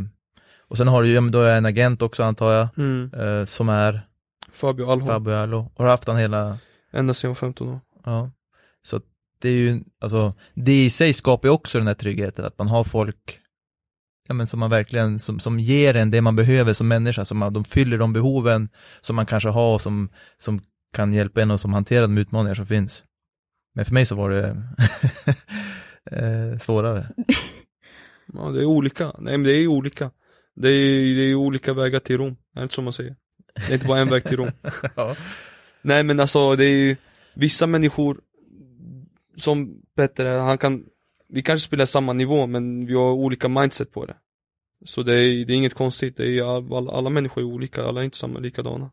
och 0.68 0.76
sen 0.76 0.88
har 0.88 1.02
du 1.02 1.08
ju, 1.08 1.14
ja, 1.14 1.20
men 1.20 1.32
då 1.32 1.40
är 1.40 1.56
en 1.56 1.66
agent 1.66 2.02
också 2.02 2.22
antar 2.22 2.52
jag, 2.52 2.68
mm. 2.78 3.10
eh, 3.14 3.44
som 3.44 3.68
är 3.68 4.00
Fabio 4.52 4.84
Alholm, 4.84 5.06
Fabio 5.06 5.32
Alo, 5.32 5.72
och 5.74 5.84
har 5.84 5.90
haft 5.90 6.08
han 6.08 6.16
hela, 6.16 6.58
ända 6.92 7.14
sedan 7.14 7.28
jag 7.28 7.34
var 7.34 7.40
15 7.40 7.68
år 7.68 7.80
ja. 8.04 8.30
Så 8.82 9.00
det 9.38 9.48
är 9.48 9.52
ju, 9.52 9.80
alltså, 10.00 10.34
det 10.54 10.84
i 10.84 10.90
sig 10.90 11.12
skapar 11.12 11.48
ju 11.48 11.52
också 11.52 11.78
den 11.78 11.86
här 11.86 11.94
tryggheten, 11.94 12.44
att 12.44 12.58
man 12.58 12.68
har 12.68 12.84
folk 12.84 13.40
ja, 14.28 14.34
men 14.34 14.46
som 14.46 14.60
man 14.60 14.70
verkligen, 14.70 15.18
som, 15.18 15.40
som 15.40 15.60
ger 15.60 15.96
en 15.96 16.10
det 16.10 16.20
man 16.20 16.36
behöver 16.36 16.72
som 16.72 16.88
människa, 16.88 17.24
som 17.24 17.38
man, 17.38 17.52
de 17.52 17.64
fyller 17.64 17.98
de 17.98 18.12
behoven 18.12 18.68
som 19.00 19.16
man 19.16 19.26
kanske 19.26 19.48
har, 19.48 19.74
och 19.74 19.80
som, 19.80 20.08
som 20.38 20.60
kan 20.92 21.12
hjälpa 21.12 21.42
en 21.42 21.50
och 21.50 21.60
som 21.60 21.72
hanterar 21.72 22.02
de 22.02 22.18
utmaningar 22.18 22.54
som 22.54 22.66
finns. 22.66 23.04
Men 23.74 23.84
för 23.84 23.94
mig 23.94 24.06
så 24.06 24.14
var 24.14 24.30
det 24.30 24.62
eh, 26.16 26.58
svårare. 26.58 27.08
Ja 28.32 28.50
det 28.50 28.60
är 28.60 28.64
olika, 28.64 29.04
nej 29.18 29.38
men 29.38 29.42
det 29.42 29.52
är 29.52 29.66
olika 29.66 30.10
Det 30.54 30.68
är, 30.68 31.16
det 31.16 31.30
är 31.30 31.34
olika 31.34 31.74
vägar 31.74 32.00
till 32.00 32.18
Rom, 32.18 32.36
är 32.54 32.60
det 32.60 32.62
inte 32.62 32.74
så 32.74 32.82
man 32.82 32.92
säger? 32.92 33.16
Det 33.54 33.68
är 33.68 33.74
inte 33.74 33.86
bara 33.86 34.00
en 34.00 34.08
väg 34.08 34.24
till 34.24 34.36
Rom 34.36 34.50
ja. 34.96 35.16
Nej 35.82 36.02
men 36.02 36.20
alltså 36.20 36.56
det 36.56 36.64
är 36.64 36.76
ju 36.76 36.96
vissa 37.34 37.66
människor 37.66 38.20
som 39.40 39.82
Petter 39.96 40.38
han 40.40 40.58
kan 40.58 40.84
Vi 41.28 41.42
kanske 41.42 41.66
spelar 41.66 41.86
samma 41.86 42.12
nivå 42.12 42.46
men 42.46 42.86
vi 42.86 42.94
har 42.94 43.12
olika 43.12 43.48
mindset 43.48 43.92
på 43.92 44.06
det 44.06 44.16
Så 44.84 45.02
det 45.02 45.14
är, 45.14 45.46
det 45.46 45.52
är 45.52 45.56
inget 45.56 45.74
konstigt, 45.74 46.16
det 46.16 46.38
är, 46.38 46.56
alla, 46.76 46.92
alla 46.92 47.10
människor 47.10 47.42
är 47.42 47.46
olika, 47.46 47.84
alla 47.84 48.00
är 48.00 48.04
inte 48.04 48.18
samma 48.18 48.38
likadana 48.38 48.90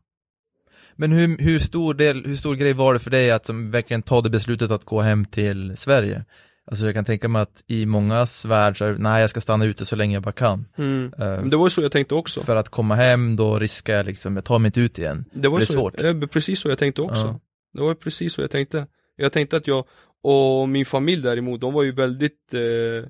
Men 0.95 1.11
hur, 1.11 1.37
hur, 1.37 1.59
stor 1.59 1.93
del, 1.93 2.25
hur 2.25 2.35
stor 2.35 2.55
grej 2.55 2.73
var 2.73 2.93
det 2.93 2.99
för 2.99 3.11
dig 3.11 3.31
att 3.31 3.45
som 3.45 3.71
verkligen 3.71 4.01
ta 4.01 4.21
det 4.21 4.29
beslutet 4.29 4.71
att 4.71 4.85
gå 4.85 5.01
hem 5.01 5.25
till 5.25 5.77
Sverige? 5.77 6.25
Alltså 6.67 6.85
jag 6.85 6.93
kan 6.93 7.05
tänka 7.05 7.27
mig 7.27 7.41
att 7.41 7.63
i 7.67 7.85
mångas 7.85 8.45
värld 8.45 8.77
så 8.77 8.85
är 8.85 8.93
nej 8.93 9.21
jag 9.21 9.29
ska 9.29 9.41
stanna 9.41 9.65
ute 9.65 9.85
så 9.85 9.95
länge 9.95 10.13
jag 10.13 10.23
bara 10.23 10.31
kan. 10.31 10.65
mm. 10.77 11.13
Eh, 11.19 11.27
Men 11.27 11.49
det 11.49 11.57
var 11.57 11.65
ju 11.65 11.69
så 11.69 11.81
jag 11.81 11.91
tänkte 11.91 12.15
också 12.15 12.43
För 12.43 12.55
att 12.55 12.69
komma 12.69 12.95
hem 12.95 13.35
då 13.35 13.59
riskar 13.59 13.93
jag 13.93 14.05
liksom, 14.05 14.35
jag 14.35 14.45
tar 14.45 14.59
mig 14.59 14.69
inte 14.69 14.79
ut 14.79 14.99
igen. 14.99 15.25
Det 15.33 15.47
var 15.47 15.59
det 15.59 15.65
så, 15.65 15.73
svårt. 15.73 15.97
Det 15.97 16.07
är 16.09 16.27
precis 16.27 16.59
så 16.59 16.69
jag 16.69 16.77
tänkte 16.77 17.01
också 17.01 17.27
Ja. 17.27 17.39
Det 17.73 17.81
var 17.81 17.93
precis 17.93 18.33
så 18.33 18.41
jag 18.41 18.51
tänkte 18.51 18.87
Jag 19.15 19.31
tänkte 19.31 19.57
att 19.57 19.67
jag, 19.67 19.85
och 20.25 20.69
min 20.69 20.85
familj 20.85 21.21
däremot, 21.21 21.61
de 21.61 21.73
var 21.73 21.83
ju 21.83 21.91
väldigt 21.91 22.53
eh, 22.53 23.09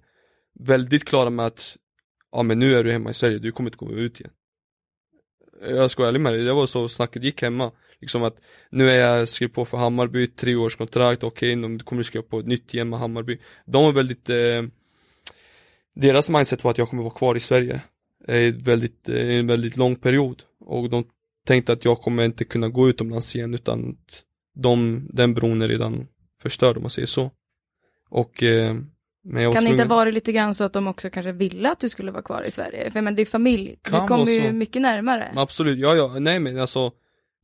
Väldigt 0.60 1.06
klara 1.06 1.30
med 1.30 1.46
att 1.46 1.78
Ja 2.32 2.44
men 2.44 2.60
nu 2.60 2.76
är 2.76 2.84
du 2.84 2.92
hemma 2.92 3.10
i 3.10 3.14
Sverige, 3.14 3.40
du 3.40 3.52
kommer 3.52 3.70
inte 3.70 3.86
gå 3.86 3.92
ut 3.92 4.20
igen. 4.20 4.32
Jag 5.62 5.92
ska 5.92 6.02
vara 6.02 6.10
ärlig 6.10 6.22
med 6.22 6.34
dig, 6.34 6.44
det 6.44 6.54
var 6.54 6.66
så 6.66 6.88
snacket 6.88 7.24
gick 7.24 7.42
hemma. 7.42 7.72
Liksom 8.02 8.24
att 8.24 8.38
nu 8.70 8.90
är 8.90 8.96
jag 8.96 9.30
skrivit 9.30 9.56
på 9.56 9.66
för 9.66 9.78
Hammarby, 9.78 10.28
tre 10.28 10.56
års 10.56 10.76
kontrakt, 10.76 11.24
okej, 11.24 11.60
okay, 11.60 11.80
kommer 11.80 12.00
du 12.00 12.04
skriva 12.04 12.24
på 12.24 12.40
ett 12.40 12.46
nytt 12.46 12.74
igen 12.74 12.90
med 12.90 13.00
Hammarby. 13.00 13.40
De 13.66 13.84
var 13.84 13.92
väldigt 13.92 14.30
eh, 14.30 14.64
Deras 15.96 16.30
mindset 16.30 16.64
var 16.64 16.72
att 16.72 16.78
jag 16.78 16.90
kommer 16.90 17.04
vara 17.04 17.14
kvar 17.14 17.36
i 17.36 17.40
Sverige 17.40 17.82
eh, 18.28 18.38
i 18.38 18.52
väldigt, 18.52 19.10
eh, 19.10 19.30
en 19.30 19.48
väldigt 19.48 19.78
lång 19.78 19.96
period. 19.96 20.44
Och 20.60 20.90
de 20.90 21.04
tänkte 21.48 21.74
att 21.74 21.86
jag 21.86 22.02
kommer 22.02 22.24
inte 22.24 22.44
kunna 22.44 22.70
gå 22.70 22.90
utomlands 22.90 23.36
igen 23.36 23.54
utan 23.54 23.90
att 23.90 24.24
de, 24.56 25.08
den 25.14 25.34
bron 25.34 25.62
är 25.62 25.68
redan 25.68 26.08
förstörd 26.50 26.78
om 26.78 26.84
man 26.84 26.90
säger 26.90 27.06
så. 27.06 27.32
Och 28.10 28.44
eh, 28.44 28.74
men 29.24 29.44
jag 29.44 29.54
Kan 29.54 29.64
det 29.64 29.70
inte 29.70 29.78
tvungen- 29.84 29.88
vara 29.98 30.12
lite 30.12 30.32
grann 30.32 30.56
så 30.56 30.64
att 30.64 30.74
de 30.74 30.88
också 30.88 31.10
kanske 31.10 31.32
ville 31.32 31.72
att 31.72 31.80
du 31.80 31.90
skulle 31.90 32.12
vara 32.12 32.22
kvar 32.24 32.44
i 32.48 32.52
Sverige? 32.52 32.92
För 32.92 33.02
men 33.02 33.16
det 33.16 33.22
är 33.22 33.26
familj, 33.26 33.80
Kan 33.82 34.02
du 34.02 34.08
kommer 34.08 34.32
ju 34.32 34.52
mycket 34.52 34.82
närmare. 34.82 35.34
Absolut, 35.36 35.80
ja 35.80 35.96
ja, 35.96 36.20
nej 36.20 36.40
men 36.40 36.60
alltså 36.60 36.92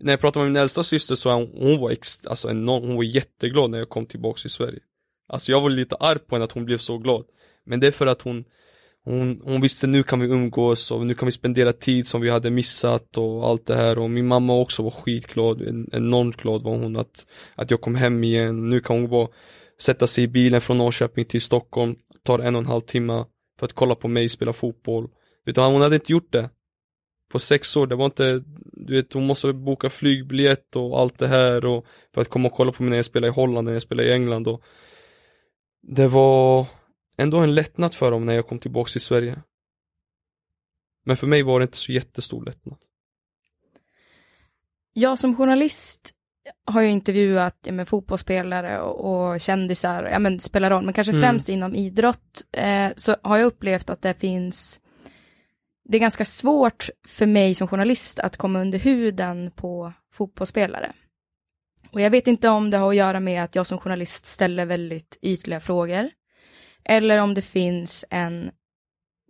När 0.04 0.14
jag 0.14 0.20
pratade 0.20 0.46
med 0.46 0.52
min 0.54 0.62
äldsta 0.62 0.84
syster 0.84 1.16
så 1.16 1.32
hon, 1.34 1.50
hon 1.54 1.80
var 1.80 1.92
ex, 1.92 2.26
alltså 2.26 2.50
enorm, 2.50 2.84
hon 2.84 2.96
var 2.96 3.04
jätteglad 3.04 3.70
när 3.70 3.78
jag 3.78 3.90
kom 3.90 4.06
tillbaks 4.06 4.42
till 4.42 4.50
Sverige 4.52 4.80
Alltså 5.30 5.52
jag 5.52 5.62
var 5.62 5.70
lite 5.70 5.96
arg 5.96 6.20
på 6.20 6.36
henne 6.36 6.46
att 6.46 6.52
hon 6.52 6.66
blev 6.66 6.78
så 6.78 6.98
glad 6.98 7.26
Men 7.66 7.80
det 7.80 7.88
är 7.88 7.92
för 7.92 8.08
att 8.08 8.22
hon 8.22 8.44
hon, 9.06 9.42
hon 9.44 9.62
visste 9.62 9.88
nu 9.88 10.04
kan 10.04 10.20
vi 10.20 10.28
umgås 10.28 10.92
och 10.92 11.06
nu 11.06 11.14
kan 11.14 11.26
vi 11.26 11.32
spendera 11.32 11.74
tid 11.74 12.08
som 12.08 12.22
vi 12.22 12.30
hade 12.30 12.50
missat 12.50 13.18
och 13.18 13.48
allt 13.48 13.66
det 13.66 13.76
här. 13.76 14.00
Och 14.00 14.10
min 14.10 14.28
mamma 14.28 14.60
också 14.60 14.84
var 14.84 14.92
skitglad, 14.92 15.62
en, 15.62 15.90
enormt 15.92 16.38
glad 16.38 16.64
var 16.64 16.78
hon 16.78 16.96
att, 16.96 17.26
att 17.56 17.72
jag 17.72 17.82
kom 17.82 17.96
hem 17.96 18.24
igen, 18.24 18.70
nu 18.70 18.80
kan 18.80 18.96
hon 18.96 19.10
bara 19.10 19.28
sätta 19.80 20.08
sig 20.08 20.24
i 20.24 20.28
bilen 20.28 20.62
från 20.62 20.78
Norrköping 20.78 21.26
till 21.26 21.42
Stockholm, 21.42 21.96
tar 22.24 22.40
en 22.40 22.56
och 22.56 22.62
en 22.62 22.68
halv 22.68 22.82
timme 22.82 23.26
för 23.60 23.66
att 23.66 23.74
kolla 23.74 23.96
på 23.96 24.08
mig 24.08 24.30
spela 24.30 24.54
fotboll. 24.54 25.08
Utan 25.46 25.74
hon 25.74 25.82
hade 25.82 25.96
inte 25.96 26.12
gjort 26.12 26.32
det 26.32 26.50
på 27.32 27.40
sex 27.40 27.78
år, 27.78 27.88
det 27.88 27.96
var 27.96 28.06
inte, 28.06 28.44
du 28.74 28.96
vet, 28.96 29.14
hon 29.14 29.28
måste 29.28 29.54
boka 29.54 29.90
flygbiljett 29.90 30.76
och 30.76 31.00
allt 31.00 31.20
det 31.20 31.28
här 31.28 31.66
och 31.66 31.86
för 32.14 32.22
att 32.22 32.30
komma 32.30 32.50
och 32.50 32.56
kolla 32.56 32.72
på 32.72 32.84
mig 32.84 32.90
när 32.90 32.98
jag 32.98 33.06
spelade 33.06 33.32
i 33.32 33.34
Holland, 33.34 33.66
när 33.66 33.74
jag 33.74 33.82
spelade 33.82 34.10
i 34.10 34.14
England 34.14 34.48
och 34.48 34.62
det 35.82 36.08
var 36.08 36.66
ändå 37.22 37.38
en 37.38 37.56
lättnad 37.56 37.94
för 37.94 38.12
dem 38.12 38.26
när 38.26 38.34
jag 38.34 38.48
kom 38.48 38.60
tillbaks 38.60 38.92
till 38.92 39.02
Sverige. 39.02 39.42
Men 41.06 41.18
för 41.18 41.28
mig 41.28 41.44
var 41.44 41.60
det 41.60 41.64
inte 41.64 41.78
så 41.78 41.92
jättestor 41.92 42.46
lättnad. 42.46 42.78
Jag 44.94 45.20
som 45.20 45.36
journalist 45.36 46.14
har 46.66 46.82
ju 46.82 46.88
intervjuat 46.90 47.58
ja, 47.64 47.72
men, 47.72 47.86
fotbollsspelare 47.86 48.80
och, 48.82 49.32
och 49.32 49.42
kändisar, 49.42 50.04
ja 50.04 50.20
men 50.20 50.40
spelar 50.40 50.70
roll, 50.70 50.86
men 50.86 50.94
kanske 50.94 51.12
Mm. 51.12 51.22
främst 51.22 51.50
inom 51.50 51.76
idrott, 51.76 52.44
eh, 52.52 52.90
så 52.96 53.16
har 53.24 53.38
jag 53.38 53.46
upplevt 53.46 53.90
att 53.90 54.02
det 54.02 54.14
finns, 54.14 54.80
det 55.90 55.98
är 55.98 56.02
ganska 56.02 56.26
svårt 56.26 56.90
för 57.08 57.26
mig 57.26 57.56
som 57.56 57.68
journalist 57.68 58.20
att 58.20 58.38
komma 58.38 58.62
under 58.62 58.80
huden 58.80 59.52
på 59.56 59.94
fotbollsspelare. 60.14 60.94
Och 61.92 62.02
jag 62.02 62.10
vet 62.10 62.28
inte 62.28 62.50
om 62.50 62.70
det 62.70 62.78
har 62.78 62.90
att 62.90 62.96
göra 62.96 63.20
med 63.20 63.44
att 63.44 63.56
jag 63.56 63.68
som 63.68 63.78
journalist 63.78 64.26
ställer 64.26 64.66
väldigt 64.66 65.18
ytliga 65.22 65.60
frågor, 65.60 66.10
eller 66.84 67.18
om 67.18 67.34
det 67.34 67.42
finns 67.42 68.06
en 68.10 68.52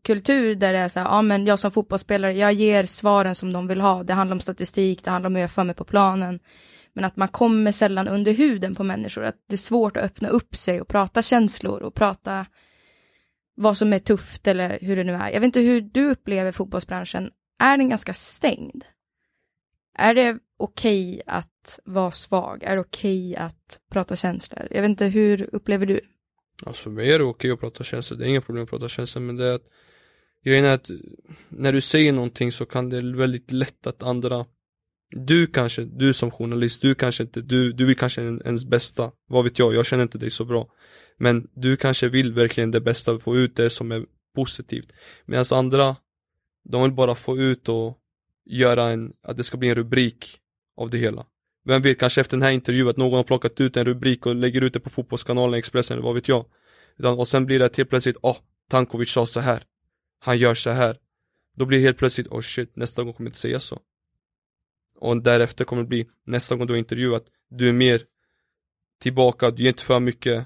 kultur 0.04 0.56
där 0.56 0.74
det 0.74 0.80
är 0.80 0.90
så 0.90 1.00
här, 1.00 1.08
ja 1.08 1.22
men 1.22 1.46
jag 1.46 1.60
som 1.60 1.72
fotbollsspelare, 1.72 2.34
jag 2.34 2.54
ger 2.54 2.86
svaren 2.86 3.36
som 3.36 3.54
de 3.54 3.68
vill 3.68 3.82
ha. 3.82 4.04
Det 4.04 4.14
handlar 4.14 4.36
om 4.36 4.40
statistik, 4.40 5.04
det 5.04 5.12
handlar 5.12 5.28
om 5.28 5.36
hur 5.36 5.42
jag 5.42 5.52
för 5.52 5.64
mig 5.64 5.76
på 5.76 5.84
planen. 5.84 6.40
Men 6.94 7.06
att 7.06 7.16
man 7.16 7.28
kommer 7.28 7.72
sällan 7.72 8.08
under 8.08 8.34
huden 8.34 8.76
på 8.76 8.84
människor, 8.84 9.24
att 9.24 9.36
det 9.48 9.56
är 9.56 9.58
svårt 9.58 9.98
att 9.98 10.04
öppna 10.04 10.30
upp 10.30 10.56
sig 10.56 10.82
och 10.82 10.88
prata 10.88 11.22
känslor 11.22 11.82
och 11.82 11.94
prata 11.94 12.46
vad 13.56 13.78
som 13.78 13.94
är 13.94 14.00
tufft 14.00 14.48
eller 14.48 14.78
hur 14.82 14.96
det 14.96 15.04
nu 15.04 15.14
är. 15.14 15.30
Jag 15.30 15.40
vet 15.40 15.44
inte 15.44 15.60
hur 15.60 15.82
du 15.82 16.10
upplever 16.10 16.52
fotbollsbranschen. 16.52 17.32
Är 17.60 17.78
den 17.78 17.90
ganska 17.90 18.14
stängd? 18.14 18.84
Är 19.98 20.16
det 20.16 20.38
okej 20.60 21.22
att 21.26 21.80
vara 21.86 22.12
svag? 22.12 22.64
Är 22.64 22.76
det 22.76 22.82
okej 22.82 23.36
att 23.36 23.80
prata 23.92 24.16
känslor? 24.16 24.68
Jag 24.72 24.82
vet 24.82 24.90
inte, 24.90 25.06
hur 25.06 25.50
upplever 25.56 25.86
du? 25.86 26.02
Alltså 26.64 26.84
för 26.84 26.90
mig 26.90 27.12
är 27.12 27.20
det 27.20 27.26
okej 27.26 27.52
att 27.52 27.60
prata 27.60 27.84
känslor, 27.84 28.18
det 28.18 28.26
är 28.26 28.30
inga 28.30 28.42
problem 28.42 28.64
att 28.64 28.70
prata 28.70 28.90
känslor 28.90 29.22
men 29.22 29.38
det 29.38 29.46
är 29.46 29.54
att 29.54 29.68
Grejen 30.44 30.66
är 30.66 30.74
att 30.74 30.90
när 31.50 31.74
du 31.74 31.82
säger 31.82 32.14
någonting 32.14 32.52
så 32.52 32.66
kan 32.66 32.90
det 32.90 32.98
är 32.98 33.18
väldigt 33.18 33.52
lätt 33.52 33.88
att 33.88 34.04
andra 34.04 34.46
Du 35.10 35.48
kanske, 35.48 35.84
du 35.84 36.14
som 36.14 36.32
journalist, 36.32 36.82
du 36.82 36.96
kanske 36.96 37.24
inte, 37.24 37.42
du, 37.42 37.72
du 37.72 37.86
vill 37.86 37.98
kanske 37.98 38.22
ens 38.22 38.66
bästa. 38.66 39.12
Vad 39.28 39.44
vet 39.44 39.60
jag, 39.60 39.74
jag 39.74 39.86
känner 39.86 40.04
inte 40.04 40.18
dig 40.18 40.30
så 40.30 40.46
bra. 40.46 40.68
Men 41.18 41.48
du 41.54 41.78
kanske 41.78 42.10
vill 42.10 42.34
verkligen 42.34 42.72
det 42.72 42.82
bästa, 42.82 43.20
få 43.20 43.38
ut 43.38 43.56
det 43.56 43.70
som 43.70 43.92
är 43.92 44.06
positivt. 44.36 44.94
Medan 45.26 45.46
andra 45.52 45.96
De 46.70 46.84
vill 46.84 46.92
bara 46.92 47.16
få 47.16 47.38
ut 47.38 47.70
och 47.70 47.98
göra 48.46 48.90
en, 48.90 49.14
att 49.24 49.38
det 49.38 49.44
ska 49.44 49.58
bli 49.58 49.70
en 49.70 49.76
rubrik 49.76 50.40
av 50.78 50.90
det 50.90 50.98
hela. 50.98 51.26
Vem 51.64 51.82
vet, 51.82 52.00
kanske 52.00 52.22
efter 52.22 52.38
den 52.38 52.44
här 52.44 52.52
intervjun 52.52 52.88
att 52.88 52.98
någon 52.98 53.18
har 53.18 53.24
plockat 53.24 53.62
ut 53.62 53.78
en 53.78 53.86
rubrik 53.86 54.26
och 54.26 54.36
lägger 54.36 54.62
ut 54.62 54.74
det 54.74 54.80
på 54.80 54.90
fotbollskanalen, 54.90 55.60
Expressen 55.60 55.98
eller 55.98 56.06
vad 56.06 56.16
vet 56.16 56.28
jag. 56.28 56.46
Utan, 56.98 57.20
Och 57.20 57.28
sen 57.28 57.46
blir 57.46 57.60
det 57.60 57.78
helt 57.78 57.90
plötsligt, 57.90 58.18
åh, 58.22 58.32
oh, 58.32 58.38
Tankovic 58.70 59.12
sa 59.12 59.26
så 59.26 59.40
här. 59.40 59.64
Han 60.20 60.38
gör 60.38 60.56
så 60.56 60.70
här. 60.70 60.98
Då 61.56 61.66
blir 61.66 61.78
det 61.78 61.84
helt 61.84 61.98
plötsligt, 61.98 62.28
oh 62.28 62.42
shit, 62.42 62.76
nästa 62.76 63.04
gång 63.04 63.14
kommer 63.14 63.28
jag 63.28 63.30
inte 63.30 63.40
säga 63.40 63.60
så. 63.60 63.80
Och 65.00 65.24
därefter 65.24 65.66
kommer 65.66 65.82
det 65.82 65.88
bli, 65.88 66.08
nästa 66.26 66.56
gång 66.56 66.68
du 66.68 66.74
har 66.74 66.78
intervjuat 66.78 67.26
Du 67.50 67.70
är 67.70 67.74
mer 67.74 68.02
tillbaka, 69.02 69.52
du 69.52 69.64
ger 69.64 69.70
inte 69.70 69.84
för 69.84 70.00
mycket 70.00 70.46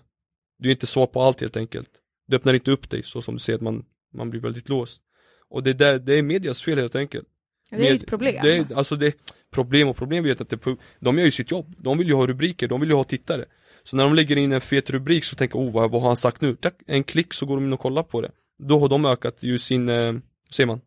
Du 0.59 0.69
är 0.69 0.71
inte 0.71 0.87
svar 0.87 1.07
på 1.07 1.21
allt 1.21 1.41
helt 1.41 1.57
enkelt. 1.57 1.89
Du 2.27 2.35
öppnar 2.35 2.53
inte 2.53 2.71
upp 2.71 2.89
dig 2.89 3.03
så 3.03 3.21
som 3.21 3.35
du 3.35 3.39
ser 3.39 3.55
att 3.55 3.61
man, 3.61 3.85
man 4.13 4.29
blir 4.29 4.41
väldigt 4.41 4.69
låst. 4.69 5.01
Och 5.49 5.63
det, 5.63 5.73
där, 5.73 5.99
det 5.99 6.13
är 6.13 6.23
medias 6.23 6.63
fel 6.63 6.77
helt 6.77 6.95
enkelt. 6.95 7.27
Det 7.69 7.87
är 7.87 7.91
ju 7.91 7.95
ett 7.95 8.07
problem. 8.07 8.39
Det 8.43 8.57
är, 8.57 8.73
alltså 8.75 8.95
det, 8.95 9.15
problem 9.55 9.87
och 9.87 9.97
problem 9.97 10.23
vet 10.23 10.41
att 10.41 10.49
det, 10.49 10.59
de 10.99 11.17
gör 11.17 11.25
ju 11.25 11.31
sitt 11.31 11.51
jobb, 11.51 11.75
de 11.77 11.97
vill 11.97 12.07
ju 12.07 12.13
ha 12.13 12.27
rubriker, 12.27 12.67
de 12.67 12.79
vill 12.79 12.89
ju 12.89 12.95
ha 12.95 13.03
tittare 13.03 13.45
Så 13.83 13.95
när 13.95 14.03
de 14.03 14.15
lägger 14.15 14.35
in 14.35 14.51
en 14.51 14.61
fet 14.61 14.89
rubrik 14.89 15.23
så 15.23 15.35
tänker 15.35 15.59
oh 15.59 15.71
vad, 15.71 15.91
vad 15.91 16.01
har 16.01 16.09
han 16.09 16.17
sagt 16.17 16.41
nu? 16.41 16.55
Tack, 16.55 16.75
en 16.87 17.03
klick 17.03 17.33
så 17.33 17.45
går 17.45 17.55
de 17.55 17.65
in 17.65 17.73
och 17.73 17.79
kollar 17.79 18.03
på 18.03 18.21
det 18.21 18.31
Då 18.59 18.79
har 18.79 18.89
de 18.89 19.05
ökat 19.05 19.43
ju 19.43 19.59
sin, 19.59 19.89
eh, 19.89 20.13
ser 20.51 20.65
man? 20.65 20.81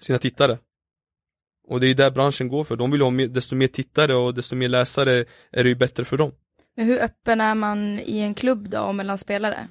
Sina 0.00 0.18
tittare 0.18 0.58
Och 1.68 1.80
det 1.80 1.86
är 1.86 1.94
där 1.94 2.10
branschen 2.10 2.48
går 2.48 2.64
för, 2.64 2.76
de 2.76 2.90
vill 2.90 3.00
ha 3.00 3.10
mer, 3.10 3.28
desto 3.28 3.56
mer 3.56 3.68
tittare 3.68 4.14
och 4.14 4.34
desto 4.34 4.56
mer 4.56 4.68
läsare 4.68 5.24
är 5.52 5.64
det 5.64 5.68
ju 5.68 5.74
bättre 5.74 6.04
för 6.04 6.16
dem 6.16 6.32
Men 6.76 6.86
hur 6.86 7.02
öppen 7.02 7.40
är 7.40 7.54
man 7.54 8.00
i 8.00 8.18
en 8.18 8.34
klubb 8.34 8.68
då 8.68 8.80
och 8.80 8.94
mellan 8.94 9.18
spelare? 9.18 9.68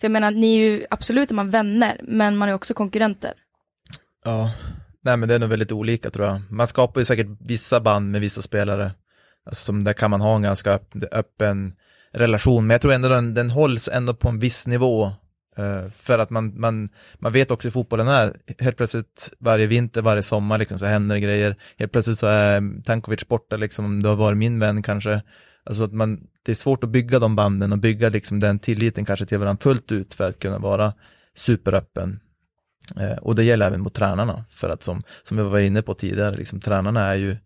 För 0.00 0.04
jag 0.04 0.12
menar, 0.12 0.30
ni 0.30 0.56
är 0.56 0.70
ju 0.70 0.86
absolut 0.90 1.30
är 1.30 1.34
man 1.34 1.50
vänner, 1.50 2.00
men 2.02 2.36
man 2.36 2.48
är 2.48 2.54
också 2.54 2.74
konkurrenter. 2.74 3.34
Ja, 4.24 4.50
nej 5.08 5.16
men 5.16 5.28
det 5.28 5.34
är 5.34 5.38
nog 5.38 5.48
väldigt 5.48 5.72
olika 5.72 6.10
tror 6.10 6.26
jag. 6.26 6.40
Man 6.50 6.66
skapar 6.66 7.00
ju 7.00 7.04
säkert 7.04 7.26
vissa 7.40 7.80
band 7.80 8.10
med 8.10 8.20
vissa 8.20 8.42
spelare. 8.42 8.92
Alltså 9.46 9.64
som 9.64 9.84
där 9.84 9.92
kan 9.92 10.10
man 10.10 10.20
ha 10.20 10.36
en 10.36 10.42
ganska 10.42 10.78
öppen 11.12 11.72
relation, 12.12 12.66
men 12.66 12.74
jag 12.74 12.80
tror 12.80 12.92
ändå 12.92 13.08
den, 13.08 13.34
den 13.34 13.50
hålls 13.50 13.88
ändå 13.88 14.14
på 14.14 14.28
en 14.28 14.38
viss 14.38 14.66
nivå. 14.66 15.12
Uh, 15.58 15.90
för 15.94 16.18
att 16.18 16.30
man, 16.30 16.60
man, 16.60 16.88
man 17.18 17.32
vet 17.32 17.50
också 17.50 17.68
hur 17.68 17.72
fotbollen 17.72 18.08
är. 18.08 18.36
Helt 18.58 18.76
plötsligt 18.76 19.32
varje 19.38 19.66
vinter, 19.66 20.02
varje 20.02 20.22
sommar 20.22 20.58
liksom, 20.58 20.78
så 20.78 20.86
händer 20.86 21.14
det 21.14 21.20
grejer. 21.20 21.56
Helt 21.78 21.92
plötsligt 21.92 22.18
så 22.18 22.26
är 22.26 22.82
Tankovic 22.82 23.28
borta 23.28 23.56
liksom, 23.56 23.84
om 23.84 24.02
det 24.02 24.08
har 24.08 24.16
varit 24.16 24.38
min 24.38 24.58
vän 24.58 24.82
kanske. 24.82 25.22
Alltså 25.64 25.84
att 25.84 25.92
man, 25.92 26.20
det 26.42 26.52
är 26.52 26.56
svårt 26.56 26.84
att 26.84 26.90
bygga 26.90 27.18
de 27.18 27.36
banden 27.36 27.72
och 27.72 27.78
bygga 27.78 28.08
liksom 28.08 28.40
den 28.40 28.58
tilliten 28.58 29.04
kanske 29.04 29.26
till 29.26 29.38
varandra 29.38 29.62
fullt 29.62 29.92
ut 29.92 30.14
för 30.14 30.28
att 30.28 30.38
kunna 30.38 30.58
vara 30.58 30.92
superöppen. 31.34 32.20
Eh, 32.96 33.16
och 33.16 33.34
det 33.34 33.44
gäller 33.44 33.66
även 33.66 33.80
mot 33.80 33.94
tränarna, 33.94 34.44
för 34.50 34.68
att 34.68 34.82
som, 34.82 35.02
som 35.22 35.38
jag 35.38 35.44
var 35.44 35.58
inne 35.58 35.82
på 35.82 35.94
tidigare, 35.94 36.36
liksom, 36.36 36.60
tränarna 36.60 37.06
är 37.06 37.14
ju 37.14 37.36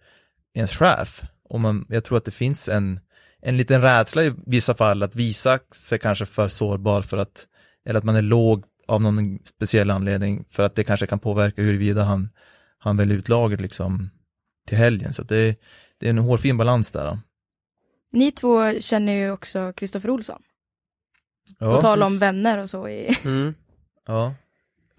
ens 0.55 0.71
chef. 0.71 1.23
Och 1.49 1.61
man, 1.61 1.87
jag 1.89 2.05
tror 2.05 2.19
att 2.19 2.25
det 2.25 2.31
finns 2.31 2.69
en, 2.69 3.01
en 3.43 3.57
liten 3.57 3.83
rädsla 3.83 4.25
i 4.25 4.35
vissa 4.47 4.75
fall 4.75 5.03
att 5.03 5.17
visa 5.17 5.59
sig 5.75 5.99
kanske 5.99 6.27
för 6.27 6.49
sårbar 6.49 7.03
för 7.03 7.17
att, 7.17 7.47
eller 7.87 7.99
att 7.99 8.05
man 8.05 8.17
är 8.17 8.23
låg 8.23 8.65
av 8.89 9.03
någon 9.03 9.39
speciell 9.45 9.91
anledning, 9.91 10.45
för 10.51 10.63
att 10.63 10.75
det 10.75 10.85
kanske 10.85 11.07
kan 11.07 11.19
påverka 11.19 11.63
huruvida 11.63 12.03
han, 12.03 12.31
han 12.79 12.97
väljer 12.97 13.19
ut 13.19 13.29
laget 13.29 13.61
liksom 13.61 14.11
till 14.67 14.79
helgen. 14.79 15.13
Så 15.13 15.23
att 15.23 15.29
det, 15.29 15.57
det 15.99 16.07
är 16.07 16.11
en 16.11 16.19
hårfin 16.19 16.57
balans 16.57 16.93
där. 16.93 17.05
Då. 17.05 17.19
Ni 18.13 18.31
två 18.33 18.81
känner 18.81 19.13
ju 19.13 19.31
också 19.31 19.73
Kristoffer 19.73 20.11
Olsson. 20.11 20.43
Ja, 21.59 21.77
och 21.77 21.81
tala 21.81 22.07
om 22.07 22.19
vänner 22.19 22.59
och 22.59 22.71
så 22.71 22.89
i... 22.89 23.17
mm. 23.25 23.55
ja, 24.07 24.35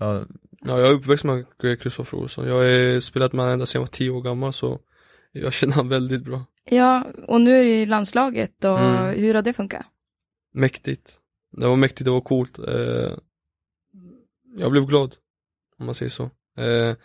ja, 0.03 0.25
Ja, 0.65 0.79
jag 0.79 0.89
är 0.89 0.93
uppväxt 0.93 1.23
med 1.23 1.45
Kristoffer 1.81 2.17
Olsson, 2.17 2.47
jag 2.47 2.55
har 2.55 2.99
spelat 2.99 3.33
med 3.33 3.39
honom 3.45 3.53
ända 3.53 3.65
sedan 3.65 3.79
jag 3.79 3.83
var 3.87 3.87
tio 3.87 4.09
år 4.09 4.21
gammal 4.21 4.53
så 4.53 4.79
Jag 5.31 5.53
känner 5.53 5.73
honom 5.73 5.89
väldigt 5.89 6.23
bra. 6.23 6.45
Ja, 6.69 7.03
och 7.27 7.41
nu 7.41 7.55
är 7.59 7.63
det 7.63 7.79
ju 7.79 7.85
landslaget 7.85 8.65
och 8.65 8.79
Mm. 8.79 9.19
hur 9.19 9.33
har 9.33 9.41
det 9.41 9.53
funkat? 9.53 9.85
Mäktigt. 10.53 11.19
Det 11.57 11.67
var 11.67 11.75
mäktigt, 11.75 12.05
det 12.05 12.11
var 12.11 12.21
coolt. 12.21 12.59
Eh, 12.59 13.11
Jag 14.57 14.71
blev 14.71 14.85
glad 14.85 15.15
Om 15.79 15.85
man 15.85 15.95
säger 15.95 16.09
så. 16.09 16.23
Eh, 16.57 16.95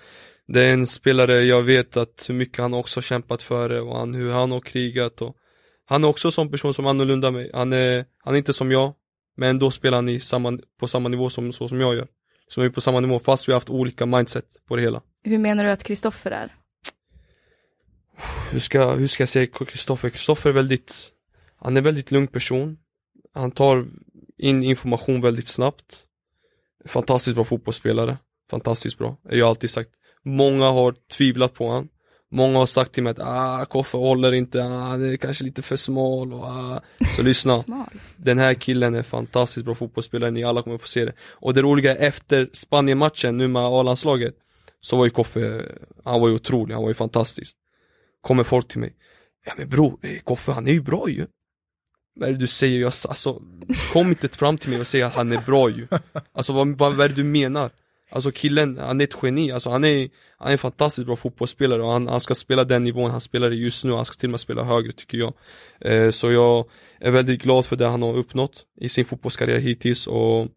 Det 0.46 0.64
är 0.64 0.72
en 0.72 0.86
spelare 0.86 1.42
jag 1.42 1.62
vet 1.62 1.96
att 1.96 2.24
hur 2.28 2.34
mycket 2.34 2.58
han 2.58 2.74
också 2.74 3.00
kämpat 3.02 3.42
för 3.42 3.68
det 3.68 3.80
och 3.80 3.96
han, 3.98 4.14
hur 4.14 4.30
han 4.30 4.52
har 4.52 4.60
krigat 4.60 5.22
och 5.22 5.36
Han 5.86 6.04
är 6.04 6.08
också 6.08 6.28
en 6.28 6.32
sån 6.32 6.50
person 6.50 6.74
som 6.74 6.86
är 6.86 6.90
annorlunda 6.90 7.30
mig 7.30 7.50
Han 7.54 7.72
är, 7.72 8.04
han 8.18 8.34
är 8.34 8.38
inte 8.38 8.52
som 8.52 8.70
jag 8.70 8.94
Men 9.36 9.48
ändå 9.48 9.70
spelar 9.70 9.98
han 9.98 10.08
i 10.08 10.20
samma, 10.20 10.58
på 10.80 10.86
samma 10.86 11.08
nivå 11.08 11.30
som, 11.30 11.52
så 11.52 11.68
som 11.68 11.80
jag 11.80 11.94
gör 11.94 12.08
Som 12.48 12.62
är 12.62 12.68
på 12.68 12.80
samma 12.80 13.00
nivå 13.00 13.18
fast 13.18 13.48
vi 13.48 13.52
har 13.52 13.56
haft 13.56 13.70
olika 13.70 14.06
mindset 14.06 14.44
på 14.68 14.76
det 14.76 14.82
hela 14.82 15.02
Hur 15.24 15.38
menar 15.38 15.64
du 15.64 15.70
att 15.70 15.84
Kristoffer 15.84 16.30
är? 16.30 16.54
hur 18.50 18.60
ska, 18.60 18.92
hur 18.92 19.06
ska 19.06 19.22
jag 19.22 19.28
säga 19.28 19.46
Kristoffer? 19.46 20.10
Kristoffer 20.10 20.50
är 20.50 20.54
väldigt, 20.54 21.12
han 21.56 21.76
är 21.76 21.80
en 21.80 21.84
väldigt 21.84 22.10
lugn 22.10 22.26
person. 22.26 22.78
Han 23.34 23.50
tar 23.50 23.86
in 24.38 24.62
information 24.62 25.20
väldigt 25.20 25.48
snabbt. 25.48 25.96
Fantastiskt 26.84 27.34
bra 27.34 27.44
fotbollsspelare. 27.44 28.18
Fantastiskt 28.50 28.98
bra. 28.98 29.16
Jag 29.30 29.44
har 29.44 29.50
alltid 29.50 29.70
sagt. 29.70 29.90
Många 30.24 30.70
har 30.70 30.94
tvivlat 31.16 31.54
på 31.54 31.70
han. 31.70 31.88
Många 32.30 32.58
har 32.58 32.66
sagt 32.66 32.92
till 32.92 33.02
mig 33.02 33.10
att 33.10 33.18
ah, 33.20 33.64
Koffe 33.64 33.96
håller 33.96 34.32
inte, 34.32 34.64
ah, 34.64 34.88
han 34.88 35.12
är 35.12 35.16
kanske 35.16 35.44
lite 35.44 35.62
för 35.62 35.76
smal 35.76 36.32
och 36.32 36.44
ah. 36.44 36.80
Så 37.16 37.22
lyssna. 37.22 37.58
Smal. 37.58 37.86
Den 38.16 38.38
här 38.38 38.54
killen 38.54 38.94
är 38.94 39.02
fantastiskt 39.02 39.64
bra 39.66 39.74
fotbollsspelare, 39.74 40.30
ni 40.30 40.44
alla 40.44 40.62
kommer 40.62 40.78
få 40.78 40.86
se 40.86 41.04
det. 41.04 41.12
Och 41.20 41.54
det 41.54 41.62
roliga 41.62 41.96
är 41.96 42.08
efter 42.08 42.48
Spanien-matchen 42.52 43.36
nu 43.36 43.48
med 43.48 43.62
A-landslaget 43.62 44.34
Så 44.80 44.96
var 44.96 45.04
ju 45.04 45.10
Koffe, 45.10 45.62
han 46.04 46.20
var 46.20 46.28
ju 46.28 46.34
otrolig, 46.34 46.74
han 46.74 46.82
var 46.82 46.90
ju 46.90 46.94
fantastisk 46.94 47.56
Kommer 48.20 48.44
folk 48.44 48.68
till 48.68 48.80
mig 48.80 48.94
Ja 49.46 49.52
men 49.56 49.68
bror, 49.68 49.98
eh, 50.02 50.18
Koffe 50.18 50.52
han 50.52 50.68
är 50.68 50.72
ju 50.72 50.82
bra 50.82 51.08
ju 51.08 51.26
Vad 52.14 52.28
är 52.28 52.32
det 52.32 52.38
du 52.38 52.46
säger? 52.46 52.80
Jag, 52.80 52.92
alltså, 53.08 53.42
kom 53.92 54.08
inte 54.08 54.28
fram 54.28 54.58
till 54.58 54.70
mig 54.70 54.80
och 54.80 54.86
säg 54.86 55.02
att 55.02 55.14
han 55.14 55.32
är 55.32 55.40
bra 55.46 55.70
ju 55.70 55.86
Alltså 56.32 56.52
vad, 56.52 56.78
vad, 56.78 56.94
vad 56.94 57.04
är 57.04 57.08
det 57.08 57.14
du 57.14 57.24
menar? 57.24 57.70
Alltså 58.10 58.30
killen, 58.30 58.78
han 58.78 59.00
är 59.00 59.04
ett 59.04 59.16
geni, 59.22 59.52
alltså 59.52 59.70
han 59.70 59.84
är, 59.84 60.08
han 60.36 60.48
är 60.48 60.52
en 60.52 60.58
fantastiskt 60.58 61.06
bra 61.06 61.16
fotbollsspelare 61.16 61.82
och 61.82 61.92
han, 61.92 62.08
han 62.08 62.20
ska 62.20 62.34
spela 62.34 62.64
den 62.64 62.84
nivån 62.84 63.10
han 63.10 63.20
spelar 63.20 63.52
i 63.52 63.56
just 63.56 63.84
nu, 63.84 63.92
han 63.92 64.04
ska 64.04 64.14
till 64.16 64.28
och 64.28 64.30
med 64.30 64.40
spela 64.40 64.64
högre 64.64 64.92
tycker 64.92 65.18
jag 65.18 65.32
eh, 65.80 66.10
Så 66.10 66.32
jag 66.32 66.64
är 67.00 67.10
väldigt 67.10 67.42
glad 67.42 67.66
för 67.66 67.76
det 67.76 67.86
han 67.86 68.02
har 68.02 68.16
uppnått 68.16 68.64
i 68.80 68.88
sin 68.88 69.04
fotbollskarriär 69.04 69.58
hittills 69.58 70.06
och 70.06 70.48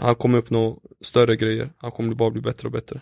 han 0.00 0.14
kommer 0.14 0.38
uppnå 0.38 0.80
större 1.00 1.36
grejer, 1.36 1.70
han 1.76 1.90
kommer 1.90 2.14
bara 2.14 2.30
bli 2.30 2.40
bättre 2.40 2.68
och 2.68 2.72
bättre 2.72 3.00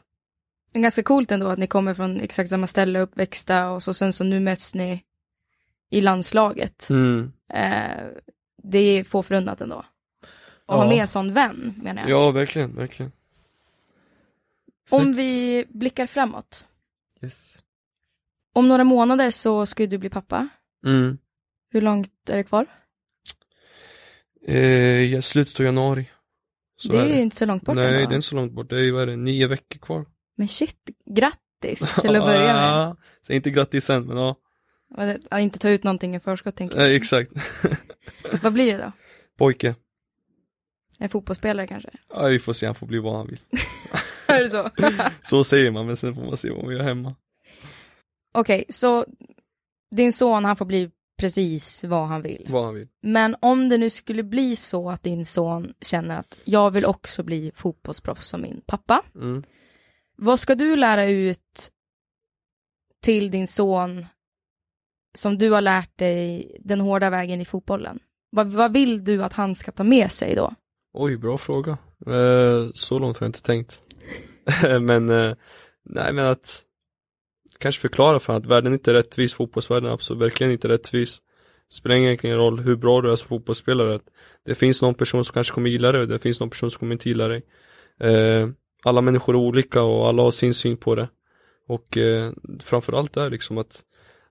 Det 0.73 0.79
är 0.79 0.83
ganska 0.83 1.03
coolt 1.03 1.31
ändå 1.33 1.47
att 1.47 1.59
ni 1.59 1.67
kommer 1.67 1.95
från 1.95 2.21
exakt 2.21 2.51
samma 2.51 2.67
ställe, 2.67 3.01
uppväxta 3.01 3.71
och 3.71 3.83
så 3.83 3.95
sen 3.95 4.13
så 4.13 4.25
nu 4.25 4.41
möts 4.41 4.75
ni 4.75 5.03
i 5.91 6.01
landslaget. 6.01 6.91
Mm. 6.91 7.33
Eh, 7.55 8.07
det 8.63 8.79
är 8.79 9.05
få 9.05 9.23
förunnat 9.23 9.61
ändå. 9.61 9.85
Och 10.67 10.77
ha 10.77 10.85
Ja. 10.85 10.89
med 10.89 10.99
en 10.99 11.09
sån 11.09 11.33
vän, 11.33 11.75
menar 11.83 12.03
jag. 12.03 12.11
Ja, 12.11 12.31
verkligen, 12.31 12.77
verkligen. 12.77 13.13
Om 14.91 15.15
vi 15.15 15.65
blickar 15.69 16.07
framåt. 16.07 16.67
Yes. 17.23 17.59
Om 18.53 18.69
några 18.69 18.85
månader 18.85 19.31
så 19.31 19.67
ska 19.67 19.83
ju 19.83 19.87
du 19.87 19.99
bli 19.99 20.11
pappa. 20.11 20.49
Mm. 20.87 21.19
Hur 21.71 21.81
långt 21.81 22.31
är 22.31 22.37
det 22.37 22.45
kvar? 22.45 22.67
Eh, 24.47 25.21
slutet 25.21 25.61
av 25.61 25.67
januari. 25.67 26.11
Så 26.77 26.89
det 26.93 26.99
är 26.99 27.03
är 27.05 27.15
ju 27.15 27.21
inte 27.21 27.37
så 27.37 27.47
långt 27.47 27.63
bort 27.65 27.77
Nej, 27.77 27.87
ändå. 27.87 27.99
det 28.09 28.15
är 28.15 28.17
inte 28.17 28.27
så 28.27 28.35
långt 28.35 28.53
bort. 28.53 28.71
Det 28.71 28.81
är, 28.81 28.93
vad 28.93 29.03
är 29.03 29.07
det, 29.07 29.17
nio 29.17 29.47
veckor 29.47 29.79
kvar. 29.79 30.07
Men 30.37 30.49
shit, 30.49 30.91
grattis 31.11 31.95
till 32.01 32.17
att 32.17 32.25
börja 32.25 32.53
med. 32.55 32.97
Säg 33.27 33.37
inte 33.37 33.51
grattis 33.51 33.85
sen, 33.85 34.07
men 34.07 34.17
ja. 34.17 34.37
Det- 34.97 35.19
Att 35.31 35.41
inte 35.41 35.59
ta 35.59 35.69
ut 35.69 35.85
någonting 35.85 36.15
i 36.17 36.21
förskott 36.21 36.57
tänker 36.57 36.77
jag. 36.77 36.83
Nej, 36.85 36.97
exakt. 36.97 37.33
Vad 38.43 38.53
blir 38.53 38.67
det 38.79 38.79
då? 38.85 38.93
Pojke. 39.39 39.75
En 40.99 41.09
fotbollsspelare 41.09 41.67
kanske? 41.67 41.91
Ja, 42.15 42.27
vi 42.27 42.39
får 42.39 42.53
se, 42.53 42.67
han 42.67 42.75
får 42.75 42.87
bli 42.87 42.99
vad 42.99 43.17
han 43.17 43.27
vill. 43.27 43.41
är 44.33 44.43
det 44.43 44.49
så? 44.49 44.71
Så 45.23 45.45
säger 45.45 45.71
man, 45.71 45.87
men 45.87 45.97
sen 45.97 46.15
får 46.15 46.23
man 46.23 46.37
se 46.37 46.51
vad 46.51 46.65
man 46.65 46.75
gör 46.75 46.83
hemma. 46.83 47.15
Okej, 48.35 48.65
så 48.69 49.07
din 49.91 50.13
son 50.13 50.45
han 50.45 50.57
får 50.57 50.65
bli 50.65 50.91
precis 51.19 51.85
vad 51.85 52.07
han 52.07 52.23
vill. 52.23 52.47
Vad 52.49 52.65
han 52.65 52.75
vill. 52.75 52.89
Men 53.01 53.37
om 53.41 53.69
det 53.69 53.79
nu 53.79 53.91
skulle 53.91 54.23
bli 54.23 54.57
så 54.57 54.91
att 54.91 55.03
din 55.03 55.27
son 55.27 55.75
känner 55.81 56.19
att 56.19 56.39
jag 56.45 56.71
vill 56.71 56.85
också 56.85 57.23
bli 57.23 57.53
fotbollsproffs 57.55 58.29
som 58.29 58.43
min 58.43 58.61
pappa. 58.67 59.03
Mm. 59.15 59.43
Vad 60.17 60.41
ska 60.41 60.55
du 60.55 60.77
lära 60.77 61.07
ut 61.07 61.71
till 63.03 63.31
din 63.31 63.47
son 63.47 64.07
som 65.15 65.39
du 65.39 65.51
har 65.51 65.61
lärt 65.61 65.99
dig 65.99 66.57
den 66.61 66.81
hårda 66.81 67.11
vägen 67.11 67.41
i 67.41 67.45
fotbollen? 67.45 67.99
Vad, 68.31 68.47
vad 68.47 68.73
vill 68.73 69.05
du 69.05 69.25
att 69.25 69.33
han 69.33 69.55
ska 69.55 69.73
ta 69.73 69.85
med 69.85 70.11
sig 70.11 70.35
då? 70.35 70.55
Oj, 70.95 71.17
bra 71.17 71.39
fråga. 71.39 71.79
Eh, 72.07 72.71
så 72.75 72.99
långt 72.99 73.19
har 73.19 73.25
jag 73.25 73.29
inte 73.29 73.43
tänkt. 73.43 73.83
men, 74.81 75.11
eh, 75.11 75.35
nej 75.85 76.13
men 76.13 76.27
att 76.27 76.63
kanske 77.59 77.81
förklara 77.81 78.21
för 78.21 78.37
att 78.37 78.47
världen 78.47 78.73
inte 78.73 78.91
är 78.91 78.95
rättvis, 78.95 79.35
fotbollsvärlden 79.35 79.91
är 79.91 79.95
absolut 79.95 80.23
verkligen 80.23 80.53
inte 80.53 80.69
rättvis. 80.69 81.21
Spelar 81.71 81.97
ingen 81.97 82.37
roll 82.37 82.61
hur 82.61 82.77
bra 82.77 83.01
du 83.01 83.13
är 83.13 83.17
som 83.17 83.29
fotbollsspelare. 83.29 83.95
Att 83.95 84.07
det 84.45 84.55
finns 84.55 84.83
någon 84.83 84.95
person 84.95 85.25
som 85.25 85.35
kanske 85.35 85.55
kommer 85.55 85.71
gilla 85.71 85.93
dig 85.93 86.01
och 86.01 86.09
det 86.09 86.19
finns 86.19 86.41
någon 86.41 86.51
person 86.51 86.71
som 86.71 86.79
kommer 86.79 86.93
inte 86.93 87.09
gilla 87.09 87.29
dig. 87.29 87.43
Eh, 88.01 88.49
alla 88.85 89.01
människor 89.01 89.35
är 89.35 89.39
olika 89.39 89.83
och 89.83 90.09
alla 90.09 90.23
har 90.23 90.31
sin 90.31 90.55
syn 90.55 90.77
på 90.77 90.95
det. 90.95 91.09
Och 91.69 91.97
eh, 91.97 92.33
framförallt 92.63 93.17
är 93.17 93.31
liksom 93.31 93.59
att, 93.59 93.83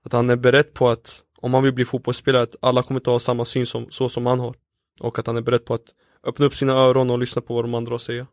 att 0.02 0.12
han 0.12 0.30
är 0.30 0.36
beredd 0.36 0.74
på 0.74 0.88
att 0.88 1.22
om 1.40 1.54
han 1.54 1.62
vill 1.62 1.72
bli 1.72 1.84
fotbollsspelare, 1.84 2.42
att 2.42 2.56
alla 2.60 2.82
kommer 2.82 3.00
inte 3.00 3.10
ha 3.10 3.18
samma 3.18 3.44
syn 3.44 3.66
som, 3.66 3.90
så 3.90 4.08
som 4.08 4.26
han 4.26 4.40
har. 4.40 4.54
Och 5.00 5.18
att 5.18 5.26
han 5.26 5.36
är 5.36 5.40
beredd 5.40 5.64
på 5.64 5.74
att 5.74 5.84
öppna 6.24 6.46
upp 6.46 6.54
sina 6.54 6.72
öron 6.72 7.10
och 7.10 7.18
lyssna 7.18 7.42
på 7.42 7.54
vad 7.54 7.64
de 7.64 7.74
andra 7.74 7.90
har 7.90 7.96
att 7.96 8.02
säga. 8.02 8.26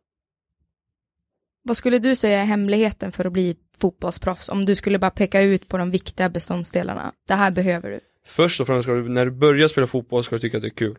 Vad 1.70 1.78
skulle 1.78 2.00
du 2.00 2.16
säga 2.16 2.40
är 2.40 2.46
hemligheten 2.46 3.12
för 3.12 3.26
att 3.26 3.34
bli 3.34 3.56
fotbollsproffs? 3.78 4.50
Om 4.50 4.66
du 4.66 4.76
skulle 4.76 5.00
bara 5.00 5.12
peka 5.12 5.42
ut 5.42 5.68
på 5.68 5.78
de 5.78 5.92
viktiga 5.92 6.30
beståndsdelarna. 6.30 7.14
Det 7.28 7.34
här 7.34 7.52
behöver 7.52 7.90
du. 7.90 8.00
Först 8.26 8.62
och 8.62 8.68
främst 8.68 8.84
ska 8.84 8.94
du, 8.94 9.10
när 9.10 9.26
du 9.26 9.32
börjar 9.32 9.68
spela 9.68 9.88
fotboll 9.88 10.24
ska 10.24 10.36
du 10.36 10.40
tycka 10.40 10.58
att 10.58 10.64
det 10.64 10.68
är 10.68 10.76
kul. 10.76 10.98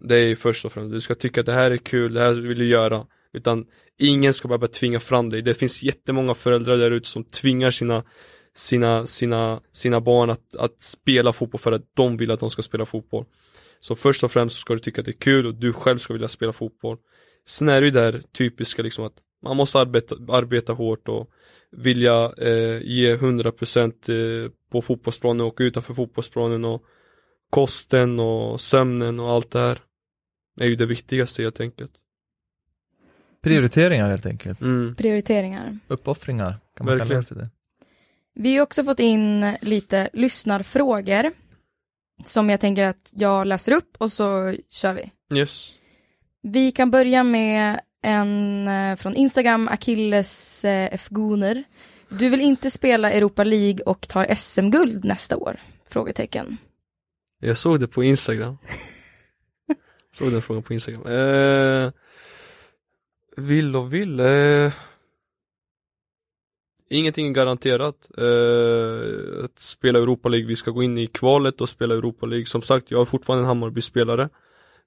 Det 0.00 0.14
är 0.14 0.26
ju 0.26 0.36
först 0.36 0.64
och 0.64 0.72
främst, 0.72 0.92
du 0.92 1.00
ska 1.00 1.14
tycka 1.14 1.40
att 1.40 1.46
det 1.46 1.52
här 1.52 1.70
är 1.70 1.76
kul, 1.76 2.14
det 2.14 2.20
här 2.20 2.32
vill 2.32 2.58
du 2.58 2.66
göra. 2.66 3.06
Utan 3.32 3.66
ingen 3.98 4.34
ska 4.34 4.48
bara 4.48 4.68
tvinga 4.68 5.00
fram 5.00 5.30
dig. 5.30 5.42
Det 5.42 5.54
finns 5.54 5.82
jättemånga 5.82 6.34
föräldrar 6.34 6.76
där 6.76 6.90
ute 6.90 7.08
som 7.08 7.24
tvingar 7.24 7.70
sina, 7.70 8.04
sina, 8.54 9.06
sina, 9.06 9.60
sina 9.72 10.00
barn 10.00 10.30
att, 10.30 10.56
att 10.58 10.82
spela 10.82 11.32
fotboll 11.32 11.60
för 11.60 11.72
att 11.72 11.82
de 11.94 12.16
vill 12.16 12.30
att 12.30 12.40
de 12.40 12.50
ska 12.50 12.62
spela 12.62 12.86
fotboll. 12.86 13.24
Så 13.80 13.94
först 13.94 14.24
och 14.24 14.32
främst 14.32 14.58
ska 14.58 14.74
du 14.74 14.80
tycka 14.80 15.00
att 15.00 15.04
det 15.04 15.10
är 15.10 15.20
kul 15.20 15.46
och 15.46 15.54
du 15.54 15.72
själv 15.72 15.98
ska 15.98 16.12
vilja 16.12 16.28
spela 16.28 16.52
fotboll. 16.52 16.96
Sen 17.48 17.68
är 17.68 17.80
det 17.80 17.84
ju 17.84 17.90
det 17.90 18.00
här 18.00 18.22
typiska 18.32 18.82
liksom 18.82 19.04
att 19.04 19.12
man 19.42 19.56
måste 19.56 19.78
arbeta, 19.78 20.14
arbeta 20.28 20.72
hårt 20.72 21.08
och 21.08 21.30
vilja 21.70 22.32
eh, 22.38 22.82
ge 22.82 23.16
100% 23.16 24.44
eh, 24.44 24.50
på 24.70 24.82
fotbollsplanen 24.82 25.46
och 25.46 25.56
utanför 25.58 25.94
fotbollsplanen 25.94 26.64
och 26.64 26.82
kosten 27.50 28.20
och 28.20 28.60
sömnen 28.60 29.20
och 29.20 29.30
allt 29.30 29.50
det 29.50 29.58
här 29.58 29.78
är 30.60 30.66
ju 30.66 30.76
det 30.76 30.86
viktigaste 30.86 31.42
helt 31.42 31.60
enkelt. 31.60 31.92
Prioriteringar 33.42 34.10
helt 34.10 34.26
enkelt. 34.26 34.60
Mm. 34.60 34.94
Prioriteringar. 34.94 35.78
Uppoffringar 35.88 36.58
kan 36.76 36.86
man 36.86 36.98
kalla 36.98 36.98
Verkligen. 36.98 37.22
det 37.22 37.26
för 37.26 37.34
det. 37.34 37.50
Vi 38.34 38.56
har 38.56 38.62
också 38.62 38.84
fått 38.84 39.00
in 39.00 39.56
lite 39.60 40.08
lyssnarfrågor. 40.12 41.30
Som 42.24 42.50
jag 42.50 42.60
tänker 42.60 42.84
att 42.84 43.12
jag 43.14 43.46
läser 43.46 43.72
upp 43.72 43.96
och 43.98 44.12
så 44.12 44.56
kör 44.68 44.92
vi. 44.92 45.10
Yes. 45.38 45.72
Vi 46.42 46.70
kan 46.72 46.90
börja 46.90 47.22
med 47.22 47.80
en 48.06 48.68
eh, 48.68 48.96
från 48.96 49.16
Instagram, 49.16 49.68
Achilles 49.68 50.64
eh, 50.64 50.88
F. 50.92 51.08
Guner. 51.10 51.64
Du 52.08 52.28
vill 52.28 52.40
inte 52.40 52.70
spela 52.70 53.12
Europa 53.12 53.44
League 53.44 53.80
och 53.86 54.08
tar 54.08 54.34
SM-guld 54.34 55.04
nästa 55.04 55.36
år? 55.36 55.60
Frågetecken. 55.88 56.56
Jag 57.40 57.56
såg 57.56 57.80
det 57.80 57.88
på 57.88 58.04
Instagram. 58.04 58.58
såg 60.12 60.32
den 60.32 60.42
frågan 60.42 60.62
på 60.62 60.74
Instagram. 60.74 61.06
Eh, 61.06 61.92
vill 63.36 63.76
och 63.76 63.94
vill. 63.94 64.20
Eh, 64.20 64.72
ingenting 66.90 67.28
är 67.28 67.32
garanterat. 67.32 68.08
Eh, 68.18 69.44
att 69.44 69.58
spela 69.58 69.98
Europa 69.98 70.28
League, 70.28 70.46
vi 70.46 70.56
ska 70.56 70.70
gå 70.70 70.82
in 70.82 70.98
i 70.98 71.06
kvalet 71.06 71.60
och 71.60 71.68
spela 71.68 71.94
Europa 71.94 72.26
League. 72.26 72.46
Som 72.46 72.62
sagt, 72.62 72.90
jag 72.90 73.00
är 73.00 73.04
fortfarande 73.04 73.42
en 73.42 73.48
Hammarby-spelare. 73.48 74.28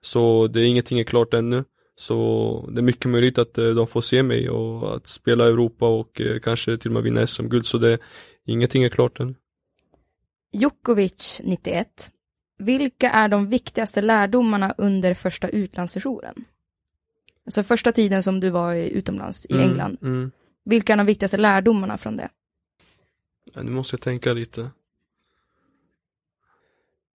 Så 0.02 0.48
det 0.48 0.62
är 0.62 0.66
ingenting 0.66 1.00
är 1.00 1.04
klart 1.04 1.34
ännu. 1.34 1.64
Så 2.00 2.70
det 2.72 2.80
är 2.80 2.84
mycket 2.84 3.06
möjligt 3.12 3.38
att 3.38 3.58
eh, 3.58 3.70
de 3.70 3.88
får 3.88 4.02
se 4.02 4.24
mig 4.24 4.50
och 4.50 4.96
att 4.96 5.08
spela 5.08 5.46
Europa 5.46 5.88
och 5.88 6.22
eh, 6.22 6.40
kanske 6.40 6.78
till 6.78 6.90
och 6.90 6.94
med 6.94 7.04
vinna 7.04 7.28
SM-guld. 7.28 7.66
Så 7.66 7.78
det, 7.78 7.98
ingenting 8.46 8.84
är 8.84 8.90
klart 8.90 9.20
ännu. 9.20 9.36
Djokovic 10.54 11.42
91. 11.44 12.12
Vilka 12.58 13.10
är 13.12 13.28
de 13.28 13.48
viktigaste 13.50 14.02
lärdomarna 14.02 14.74
under 14.78 15.14
första 15.14 15.50
utlandssessionen? 15.50 16.46
Alltså 17.46 17.64
första 17.64 17.92
tiden 17.92 18.24
som 18.24 18.40
du 18.40 18.50
var 18.50 18.74
i- 18.74 18.90
utomlands 18.92 19.46
i 19.46 19.54
Mm, 19.54 19.70
England. 19.70 19.98
Mm. 20.02 20.32
Vilka 20.66 20.94
är 20.94 20.98
de 20.98 21.06
viktigaste 21.06 21.38
lärdomarna 21.38 21.98
från 21.98 22.18
det? 22.18 22.30
Ja, 23.54 23.62
nu 23.62 23.72
måste 23.72 23.94
jag 23.94 24.02
tänka 24.02 24.34
lite. 24.34 24.70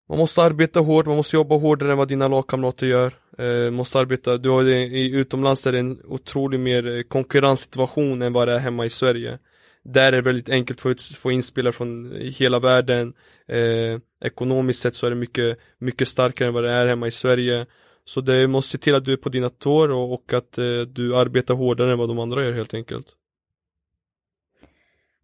Man 0.09 0.17
måste 0.17 0.41
arbeta 0.41 0.79
hårt, 0.79 1.05
man 1.05 1.15
måste 1.15 1.35
jobba 1.35 1.55
hårdare 1.55 1.91
än 1.91 1.97
vad 1.97 2.07
dina 2.07 2.27
lagkamrater 2.27 2.87
gör. 2.87 3.13
Eh, 3.37 3.71
måste 3.71 3.99
arbeta, 3.99 4.37
du 4.37 4.49
har 4.49 4.63
det, 4.63 4.81
i 4.81 5.11
utomlands 5.15 5.67
är 5.67 5.71
det 5.71 5.79
en 5.79 6.01
otroligt 6.03 6.59
mer 6.59 6.97
eh, 6.97 7.01
konkurrenssituation 7.03 8.21
än 8.21 8.33
vad 8.33 8.47
det 8.47 8.53
är 8.53 8.59
hemma 8.59 8.85
i 8.85 8.89
Sverige. 8.89 9.39
Där 9.83 10.07
är 10.07 10.11
det 10.11 10.21
väldigt 10.21 10.49
enkelt 10.49 10.77
att 10.77 10.81
få, 10.81 10.89
inspelare 10.89 11.33
in 11.33 11.43
spelare 11.43 11.73
från 11.73 12.11
eh, 12.11 12.19
hela 12.19 12.59
världen. 12.59 13.13
Eh, 13.47 13.99
ekonomiskt 14.25 14.81
sett 14.81 14.95
så 14.95 15.05
är 15.05 15.09
det 15.09 15.15
mycket, 15.15 15.59
mycket 15.79 16.07
starkare 16.07 16.47
än 16.47 16.53
vad 16.53 16.63
det 16.63 16.71
är 16.71 16.87
hemma 16.87 17.07
i 17.07 17.11
Sverige. 17.11 17.65
Så 18.05 18.21
det 18.21 18.47
måste 18.47 18.71
se 18.71 18.77
till 18.77 18.95
att 18.95 19.05
du 19.05 19.13
är 19.13 19.17
på 19.17 19.29
dina 19.29 19.49
tår 19.49 19.91
och, 19.91 20.13
och 20.13 20.33
att 20.33 20.57
eh, 20.57 20.81
du 20.81 21.15
arbetar 21.15 21.53
hårdare 21.53 21.91
än 21.91 21.97
vad 21.97 22.09
de 22.09 22.19
andra 22.19 22.43
gör 22.43 22.53
helt 22.53 22.73
enkelt. 22.73 23.07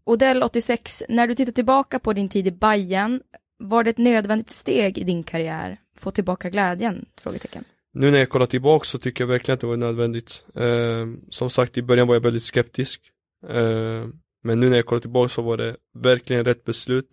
Odell 0.04 0.44
86, 0.44 1.04
när 1.10 1.28
du 1.28 1.36
tittar 1.36 1.52
tillbaka 1.52 2.00
på 2.00 2.14
din 2.14 2.30
tid 2.30 2.48
i 2.48 2.52
Bayern, 2.52 3.22
var 3.62 3.84
det 3.84 3.90
ett 3.90 3.98
nödvändigt 3.98 4.50
steg 4.50 4.98
i 4.98 5.04
din 5.04 5.24
karriär? 5.24 5.78
Få 5.98 6.12
tillbaka 6.12 6.50
glädjen? 6.50 7.06
Frågetecken. 7.22 7.64
Nu 7.94 8.12
när 8.12 8.20
jag 8.20 8.30
kollar 8.30 8.46
tillbaka 8.46 8.84
så 8.84 9.00
tycker 9.00 9.24
jag 9.24 9.30
verkligen 9.30 9.54
att 9.54 9.62
det 9.62 9.68
var 9.68 9.78
nödvändigt. 9.78 10.46
Eh, 10.56 11.08
som 11.30 11.50
sagt 11.50 11.78
i 11.78 11.82
början 11.82 12.08
var 12.08 12.16
jag 12.16 12.22
väldigt 12.22 12.44
skeptisk. 12.44 13.02
Eh, 13.50 14.06
men 14.44 14.60
nu 14.60 14.70
när 14.70 14.76
jag 14.76 14.86
kollar 14.86 15.00
tillbaka 15.00 15.30
så 15.30 15.42
var 15.42 15.58
det 15.58 15.76
verkligen 15.94 16.46
rätt 16.46 16.64
beslut. 16.64 17.10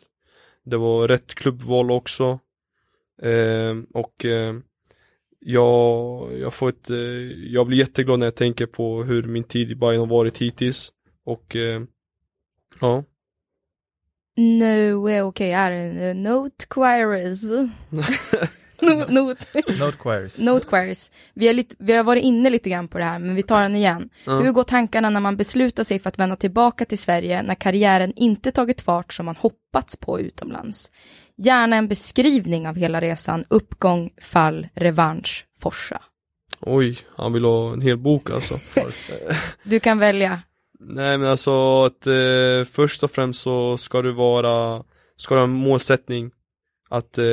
Det 0.64 0.76
var 0.76 1.08
rätt 1.08 1.34
klubbval 1.34 1.90
också. 1.90 2.38
Eh, 3.22 3.76
och 3.94 4.24
eh, 4.24 4.54
jag, 5.40 6.28
jag 6.38 6.54
får 6.54 6.68
ett, 6.68 6.90
eh, 6.90 6.96
jag 7.52 7.66
blir 7.66 7.78
jätteglad 7.78 8.18
när 8.18 8.26
jag 8.26 8.34
tänker 8.34 8.66
på 8.66 9.02
hur 9.02 9.22
min 9.22 9.44
tid 9.44 9.70
i 9.70 9.74
Bayern 9.74 10.00
har 10.00 10.06
varit 10.06 10.38
hittills. 10.38 10.92
Och 11.24 11.56
eh, 11.56 11.82
ja, 12.80 13.04
nu 14.38 15.10
är 15.10 15.22
okej, 15.22 15.52
är 15.52 15.70
det 15.70 16.14
Note 16.14 16.66
Quires? 16.70 17.42
Not, 18.80 19.08
not, 19.10 19.38
Note 19.78 19.96
queries. 20.02 20.38
note 20.38 20.66
Quires. 20.68 21.10
Vi, 21.34 21.46
har 21.46 21.54
lite, 21.54 21.76
vi 21.78 21.92
har 21.92 22.04
varit 22.04 22.22
inne 22.22 22.50
lite 22.50 22.70
grann 22.70 22.88
på 22.88 22.98
det 22.98 23.04
här, 23.04 23.18
men 23.18 23.34
vi 23.34 23.42
tar 23.42 23.62
den 23.62 23.76
igen. 23.76 24.08
Ja. 24.24 24.40
Hur 24.40 24.52
går 24.52 24.62
tankarna 24.62 25.10
när 25.10 25.20
man 25.20 25.36
beslutar 25.36 25.82
sig 25.84 25.98
för 25.98 26.08
att 26.08 26.18
vända 26.18 26.36
tillbaka 26.36 26.84
till 26.84 26.98
Sverige 26.98 27.42
när 27.42 27.54
karriären 27.54 28.12
inte 28.16 28.50
tagit 28.50 28.80
fart 28.80 29.12
som 29.12 29.26
man 29.26 29.36
hoppats 29.36 29.96
på 29.96 30.20
utomlands? 30.20 30.90
Gärna 31.36 31.76
en 31.76 31.88
beskrivning 31.88 32.68
av 32.68 32.76
hela 32.76 33.00
resan, 33.00 33.44
uppgång, 33.50 34.10
fall, 34.22 34.68
revansch, 34.74 35.46
forsa. 35.60 36.02
oj, 36.60 36.98
han 37.16 37.32
vill 37.32 37.44
ha 37.44 37.72
en 37.72 37.80
hel 37.80 37.96
bok 37.96 38.30
alltså. 38.30 38.58
Du 39.62 39.80
kan 39.80 39.98
välja. 39.98 40.42
Nej 40.80 41.18
men 41.18 41.28
alltså 41.30 41.84
att 41.84 42.06
eh, 42.06 42.64
först 42.72 43.02
och 43.02 43.10
främst 43.10 43.42
så 43.42 43.76
ska 43.76 44.02
du 44.02 44.12
vara, 44.12 44.84
ska 45.16 45.34
du 45.34 45.38
ha 45.40 45.44
en 45.44 45.50
målsättning 45.50 46.30
att 46.88 47.18
eh, 47.18 47.24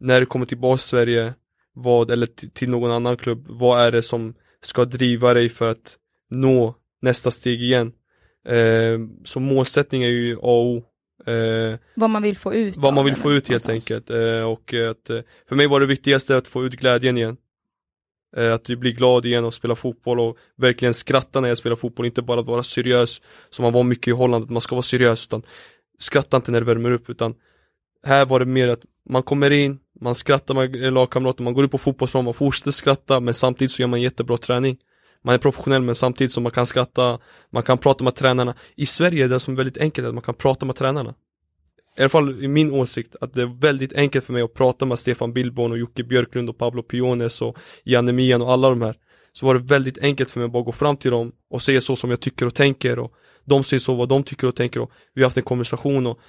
när 0.00 0.20
du 0.20 0.26
kommer 0.26 0.46
tillbaka 0.46 0.76
till 0.76 0.84
Sverige, 0.86 1.34
vad, 1.74 2.10
eller 2.10 2.26
till 2.54 2.70
någon 2.70 2.90
annan 2.90 3.16
klubb, 3.16 3.46
vad 3.48 3.80
är 3.80 3.92
det 3.92 4.02
som 4.02 4.34
ska 4.62 4.84
driva 4.84 5.34
dig 5.34 5.48
för 5.48 5.70
att 5.70 5.96
nå 6.30 6.74
nästa 7.02 7.30
steg 7.30 7.62
igen? 7.62 7.92
Eh, 8.48 8.98
så 9.24 9.40
målsättning 9.40 10.02
är 10.02 10.08
ju 10.08 10.36
A 10.36 10.38
och 10.42 10.66
O. 10.66 10.84
Eh, 11.26 11.78
Vad 11.94 12.10
man 12.10 12.22
vill 12.22 12.36
få 12.36 12.54
ut 12.54 12.76
vad 12.76 12.94
man 12.94 13.04
vill 13.04 13.14
få 13.14 13.32
ut 13.32 13.48
helt 13.48 13.66
någonstans. 13.66 13.90
enkelt. 13.90 14.10
Eh, 14.10 14.42
och 14.42 14.74
att, 14.90 15.10
eh, 15.10 15.20
för 15.48 15.56
mig 15.56 15.66
var 15.66 15.80
det 15.80 15.86
viktigaste 15.86 16.36
att 16.36 16.46
få 16.46 16.64
ut 16.64 16.72
glädjen 16.72 17.18
igen. 17.18 17.36
Eh, 18.36 18.54
att 18.54 18.66
bli 18.66 18.92
glad 18.92 19.26
igen 19.26 19.44
och 19.44 19.54
spela 19.54 19.74
fotboll 19.74 20.20
och 20.20 20.36
verkligen 20.56 20.94
skratta 20.94 21.40
när 21.40 21.48
jag 21.48 21.58
spelar 21.58 21.76
fotboll, 21.76 22.06
inte 22.06 22.22
bara 22.22 22.40
att 22.40 22.46
vara 22.46 22.62
seriös 22.62 23.22
som 23.50 23.62
man 23.62 23.72
var 23.72 23.82
mycket 23.82 24.08
i 24.08 24.10
Holland, 24.10 24.44
att 24.44 24.50
man 24.50 24.60
ska 24.60 24.74
vara 24.74 24.82
seriös 24.82 25.26
utan 25.26 25.42
skratta 25.98 26.36
inte 26.36 26.50
när 26.50 26.60
det 26.60 26.66
värmer 26.66 26.90
upp 26.90 27.10
utan 27.10 27.34
här 28.04 28.26
var 28.26 28.40
det 28.40 28.46
mer 28.46 28.68
att 28.68 28.80
man 29.08 29.22
kommer 29.22 29.50
in, 29.50 29.78
man 30.00 30.14
skrattar 30.14 30.54
med 30.54 30.92
lagkamrater, 30.92 31.44
man 31.44 31.54
går 31.54 31.64
ut 31.64 31.70
på 31.70 31.78
fotbollsplan, 31.78 32.24
man 32.24 32.34
fortsätter 32.34 32.70
skratta 32.70 33.20
men 33.20 33.34
samtidigt 33.34 33.72
så 33.72 33.82
gör 33.82 33.86
man 33.86 34.00
jättebra 34.00 34.36
träning. 34.36 34.78
Man 35.24 35.34
är 35.34 35.38
professionell 35.38 35.82
men 35.82 35.94
samtidigt 35.94 36.32
som 36.32 36.42
man 36.42 36.52
kan 36.52 36.66
skratta, 36.66 37.18
man 37.50 37.62
kan 37.62 37.78
prata 37.78 38.04
med 38.04 38.14
tränarna. 38.14 38.54
I 38.76 38.86
Sverige 38.86 39.24
är 39.24 39.28
det 39.28 39.40
som 39.40 39.54
är 39.54 39.56
väldigt 39.56 39.78
enkelt 39.78 40.06
att 40.06 40.14
man 40.14 40.22
kan 40.22 40.34
prata 40.34 40.66
med 40.66 40.76
tränarna. 40.76 41.14
I 41.98 42.00
alla 42.00 42.08
fall 42.08 42.44
i 42.44 42.48
min 42.48 42.72
åsikt, 42.72 43.16
att 43.20 43.34
det 43.34 43.42
är 43.42 43.60
väldigt 43.60 43.92
enkelt 43.92 44.24
för 44.24 44.32
mig 44.32 44.42
att 44.42 44.54
prata 44.54 44.86
med 44.86 44.98
Stefan 44.98 45.32
Billborn 45.32 45.72
och 45.72 45.78
Jocke 45.78 46.04
Björklund 46.04 46.48
och 46.48 46.58
Pablo 46.58 46.82
Piones 46.82 47.42
och 47.42 47.58
Janne 47.84 48.12
Mian 48.12 48.42
och 48.42 48.52
alla 48.52 48.70
de 48.70 48.82
här. 48.82 48.94
Så 49.32 49.46
var 49.46 49.54
det 49.54 49.60
väldigt 49.60 49.98
enkelt 49.98 50.30
för 50.30 50.40
mig 50.40 50.46
att 50.46 50.52
bara 50.52 50.62
gå 50.62 50.72
fram 50.72 50.96
till 50.96 51.10
dem 51.10 51.32
och 51.50 51.62
säga 51.62 51.80
så 51.80 51.96
som 51.96 52.10
jag 52.10 52.20
tycker 52.20 52.46
och 52.46 52.54
tänker 52.54 52.98
och 52.98 53.12
de 53.44 53.64
säger 53.64 53.80
så 53.80 53.94
vad 53.94 54.08
de 54.08 54.22
tycker 54.22 54.46
och 54.46 54.56
tänker 54.56 54.80
och 54.80 54.90
vi 55.14 55.22
har 55.22 55.26
haft 55.26 55.36
en 55.36 55.42
konversation 55.42 56.06
och 56.06 56.20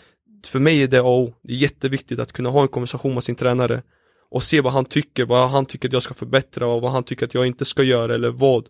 för 0.48 0.60
mig 0.60 0.84
är 0.84 0.88
det 0.88 1.00
A 1.00 1.04
och 1.04 1.20
O. 1.20 1.34
Det 1.44 1.54
är 1.54 1.58
jätteviktigt 1.58 2.20
att 2.20 2.32
kunna 2.32 2.50
ha 2.50 2.62
en 2.62 2.68
konversation 2.68 3.14
med 3.14 3.24
sin 3.24 3.36
tränare 3.36 3.82
och 4.30 4.44
se 4.44 4.62
vad 4.62 4.74
han 4.74 4.86
tycker, 4.86 5.26
vad 5.26 5.50
han 5.50 5.66
tycker 5.66 5.90
att 5.90 5.94
jag 5.94 6.04
ska 6.04 6.14
förbättra 6.14 6.68
och 6.68 6.82
vad 6.82 6.92
han 6.92 7.04
tycker 7.04 7.26
att 7.26 7.34
jag 7.34 7.48
inte 7.48 7.66
ska 7.66 7.84
göra 7.84 8.16
eller 8.16 8.30
vad. 8.30 8.68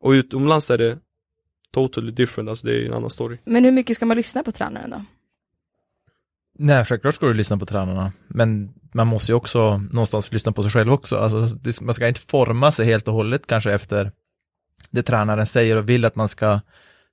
Och 0.00 0.10
utomlands 0.10 0.70
är 0.70 0.78
det 0.78 0.98
totally 1.72 2.12
different, 2.12 2.48
alltså 2.48 2.66
det 2.66 2.76
är 2.76 2.86
en 2.86 2.92
annan 2.92 3.10
story. 3.10 3.38
Men 3.44 3.64
hur 3.64 3.72
mycket 3.72 3.96
ska 3.96 4.06
man 4.06 4.16
lyssna 4.16 4.42
på 4.42 4.52
tränaren 4.52 4.90
då? 4.90 5.04
Nej, 6.60 6.84
självklart 6.84 7.14
ska 7.14 7.26
du 7.26 7.34
lyssna 7.34 7.58
på 7.58 7.66
tränarna, 7.66 8.12
men 8.28 8.74
man 8.92 9.06
måste 9.06 9.32
ju 9.32 9.36
också 9.36 9.78
någonstans 9.78 10.32
lyssna 10.32 10.52
på 10.52 10.62
sig 10.62 10.70
själv 10.72 10.92
också. 10.92 11.16
Alltså, 11.16 11.56
det, 11.56 11.80
man 11.80 11.94
ska 11.94 12.08
inte 12.08 12.20
forma 12.20 12.72
sig 12.72 12.86
helt 12.86 13.08
och 13.08 13.14
hållet 13.14 13.46
kanske 13.46 13.72
efter 13.72 14.12
det 14.90 15.02
tränaren 15.02 15.46
säger 15.46 15.76
och 15.76 15.88
vill 15.88 16.04
att 16.04 16.16
man 16.16 16.28
ska, 16.28 16.60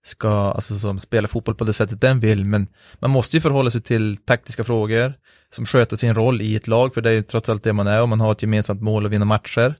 ska 0.03 0.29
alltså, 0.29 0.75
som 0.75 0.99
spela 0.99 1.27
fotboll 1.27 1.55
på 1.55 1.63
det 1.63 1.73
sättet 1.73 2.01
den 2.01 2.19
vill, 2.19 2.45
men 2.45 2.67
man 2.99 3.09
måste 3.11 3.37
ju 3.37 3.41
förhålla 3.41 3.71
sig 3.71 3.81
till 3.81 4.17
taktiska 4.17 4.63
frågor 4.63 5.13
som 5.49 5.65
sköter 5.65 5.95
sin 5.95 6.15
roll 6.15 6.41
i 6.41 6.55
ett 6.55 6.67
lag, 6.67 6.93
för 6.93 7.01
det 7.01 7.09
är 7.09 7.13
ju 7.13 7.21
trots 7.21 7.49
allt 7.49 7.63
det 7.63 7.73
man 7.73 7.87
är 7.87 8.01
och 8.01 8.09
man 8.09 8.19
har 8.21 8.31
ett 8.31 8.41
gemensamt 8.41 8.81
mål 8.81 9.05
att 9.05 9.11
vinna 9.11 9.25
matcher. 9.25 9.75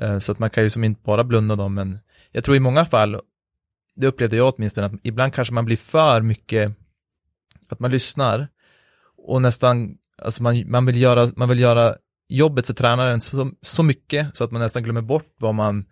Eh, 0.00 0.18
Så 0.18 0.32
att 0.32 0.38
man 0.38 0.50
kan 0.50 0.62
ju 0.62 0.70
som 0.70 0.84
inte 0.84 1.02
bara 1.04 1.24
blunda 1.24 1.56
dem, 1.56 1.74
men 1.74 1.98
jag 2.32 2.44
tror 2.44 2.56
i 2.56 2.60
många 2.60 2.84
fall, 2.84 3.20
det 3.96 4.06
upplevde 4.06 4.36
jag 4.36 4.54
åtminstone, 4.54 4.86
att 4.86 4.92
ibland 5.02 5.34
kanske 5.34 5.54
man 5.54 5.64
blir 5.64 5.76
för 5.76 6.22
mycket, 6.22 6.72
att 7.68 7.80
man 7.80 7.90
lyssnar 7.90 8.48
och 9.28 9.42
nästan, 9.42 9.94
alltså 10.22 10.42
man, 10.42 10.70
man, 10.70 10.86
vill 10.86 11.00
göra, 11.00 11.30
man 11.36 11.48
vill 11.48 11.58
göra 11.58 11.94
jobbet 12.28 12.66
för 12.66 12.74
tränaren 12.74 13.20
så, 13.20 13.50
så 13.62 13.82
mycket 13.82 14.36
så 14.36 14.44
att 14.44 14.50
man 14.50 14.60
nästan 14.60 14.82
glömmer 14.82 15.00
bort 15.00 15.34
vad 15.38 15.54
man, 15.54 15.84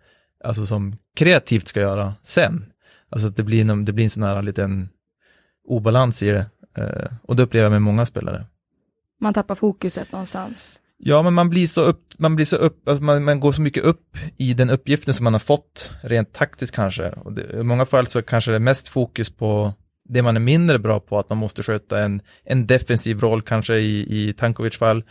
alltså 0.43 0.65
som 0.65 0.97
kreativt 1.15 1.67
ska 1.67 1.79
göra 1.79 2.13
sen. 2.23 2.65
Alltså 3.09 3.27
att 3.27 3.35
det 3.35 3.43
blir, 3.43 3.65
någon, 3.65 3.85
det 3.85 3.93
blir 3.93 4.03
en 4.03 4.09
sån 4.09 4.23
här 4.23 4.41
liten 4.41 4.89
obalans 5.67 6.23
i 6.23 6.29
det. 6.29 6.45
Eh, 6.77 7.11
och 7.21 7.35
det 7.35 7.43
upplever 7.43 7.65
jag 7.65 7.71
med 7.71 7.81
många 7.81 8.05
spelare. 8.05 8.45
Man 9.19 9.33
tappar 9.33 9.55
fokuset 9.55 10.11
någonstans. 10.11 10.79
Ja, 10.97 11.23
men 11.23 11.33
man 11.33 11.49
blir 11.49 11.67
så 11.67 11.81
upp, 11.81 12.13
man 12.17 12.35
blir 12.35 12.45
så 12.45 12.55
upp, 12.55 12.87
alltså 12.87 13.03
man, 13.03 13.23
man 13.23 13.39
går 13.39 13.51
så 13.51 13.61
mycket 13.61 13.83
upp 13.83 14.17
i 14.37 14.53
den 14.53 14.69
uppgiften 14.69 15.13
som 15.13 15.23
man 15.23 15.33
har 15.33 15.39
fått, 15.39 15.91
rent 16.01 16.33
taktiskt 16.33 16.75
kanske. 16.75 17.09
Och 17.09 17.33
det, 17.33 17.59
I 17.59 17.63
många 17.63 17.85
fall 17.85 18.07
så 18.07 18.21
kanske 18.21 18.51
det 18.51 18.57
är 18.57 18.59
mest 18.59 18.87
fokus 18.87 19.29
på 19.29 19.73
det 20.09 20.21
man 20.21 20.35
är 20.35 20.39
mindre 20.39 20.79
bra 20.79 20.99
på, 20.99 21.19
att 21.19 21.29
man 21.29 21.37
måste 21.37 21.63
sköta 21.63 21.99
en, 21.99 22.21
en 22.43 22.67
defensiv 22.67 23.19
roll 23.19 23.41
kanske 23.41 23.75
i, 23.75 24.29
i 24.29 24.33
Tankovics 24.33 24.77
fall, 24.77 25.03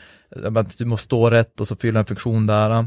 att 0.57 0.79
du 0.79 0.85
måste 0.85 1.05
stå 1.05 1.31
rätt 1.31 1.61
och 1.61 1.69
så 1.69 1.77
fylla 1.77 1.99
en 1.99 2.07
funktion 2.07 2.47
där. 2.47 2.87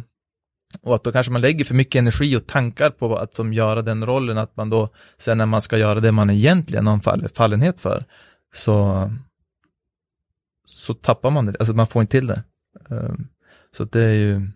Och 0.82 0.96
att 0.96 1.04
då 1.04 1.12
kanske 1.12 1.32
man 1.32 1.42
lägger 1.42 1.66
för 1.66 1.76
mycket 1.76 2.00
energi 2.00 2.36
och 2.36 2.48
tankar 2.48 2.90
på 2.90 3.18
att 3.18 3.36
som 3.36 3.54
göra 3.54 3.82
den 3.82 4.06
rollen, 4.06 4.38
att 4.38 4.58
man 4.58 4.70
då 4.70 4.90
sen 5.18 5.38
när 5.38 5.46
man 5.46 5.62
ska 5.62 5.78
göra 5.78 6.00
det 6.00 6.12
man 6.12 6.30
egentligen 6.30 6.88
har 6.88 6.94
en 6.94 7.02
fall, 7.02 7.28
fallenhet 7.36 7.82
för, 7.82 8.06
så, 8.54 9.10
så 10.66 10.94
tappar 10.94 11.32
man 11.32 11.46
det, 11.46 11.56
alltså 11.60 11.74
man 11.74 11.88
får 11.88 12.02
inte 12.02 12.12
till 12.12 12.28
det. 12.28 12.44
Ehm, 12.90 13.28
så 13.72 13.84
det 13.84 14.02
är 14.02 14.14
ju, 14.14 14.50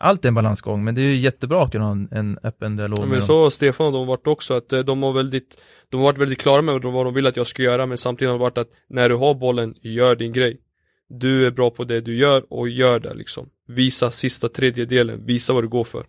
allt 0.00 0.24
är 0.24 0.28
en 0.28 0.34
balansgång, 0.34 0.84
men 0.84 0.94
det 0.94 1.00
är 1.00 1.04
ju 1.08 1.16
jättebra 1.16 1.62
att 1.62 1.72
kunna 1.72 1.84
ha 1.84 1.92
en, 1.92 2.08
en 2.12 2.38
öppen 2.42 2.76
dialog 2.76 2.98
Ja, 2.98 3.02
med 3.02 3.08
men 3.10 3.18
dem. 3.18 3.26
så 3.26 3.42
har 3.42 3.50
Stefan 3.50 3.86
och 3.86 3.92
de 3.92 4.06
varit 4.06 4.26
också 4.26 4.54
att 4.54 4.72
eh, 4.72 4.80
de 4.80 5.02
har 5.02 5.12
väldigt 5.12 5.60
De 5.88 5.96
har 5.96 6.04
varit 6.04 6.18
väldigt 6.18 6.38
klara 6.40 6.62
med 6.62 6.82
vad 6.82 7.06
de 7.06 7.14
vill 7.14 7.26
att 7.26 7.36
jag 7.36 7.46
ska 7.46 7.62
göra 7.62 7.86
men 7.86 7.98
samtidigt 7.98 8.30
har 8.30 8.38
det 8.38 8.42
varit 8.42 8.58
att 8.58 8.68
när 8.88 9.08
du 9.08 9.14
har 9.14 9.34
bollen, 9.34 9.74
gör 9.80 10.16
din 10.16 10.32
grej 10.32 10.60
Du 11.08 11.46
är 11.46 11.50
bra 11.50 11.70
på 11.70 11.84
det 11.84 12.00
du 12.00 12.16
gör 12.16 12.52
och 12.52 12.68
gör 12.68 13.00
det 13.00 13.14
liksom 13.14 13.48
Visa 13.68 14.10
sista 14.10 14.48
tredjedelen, 14.48 15.26
visa 15.26 15.52
vad 15.52 15.64
du 15.64 15.68
går 15.68 15.84
för 15.84 16.06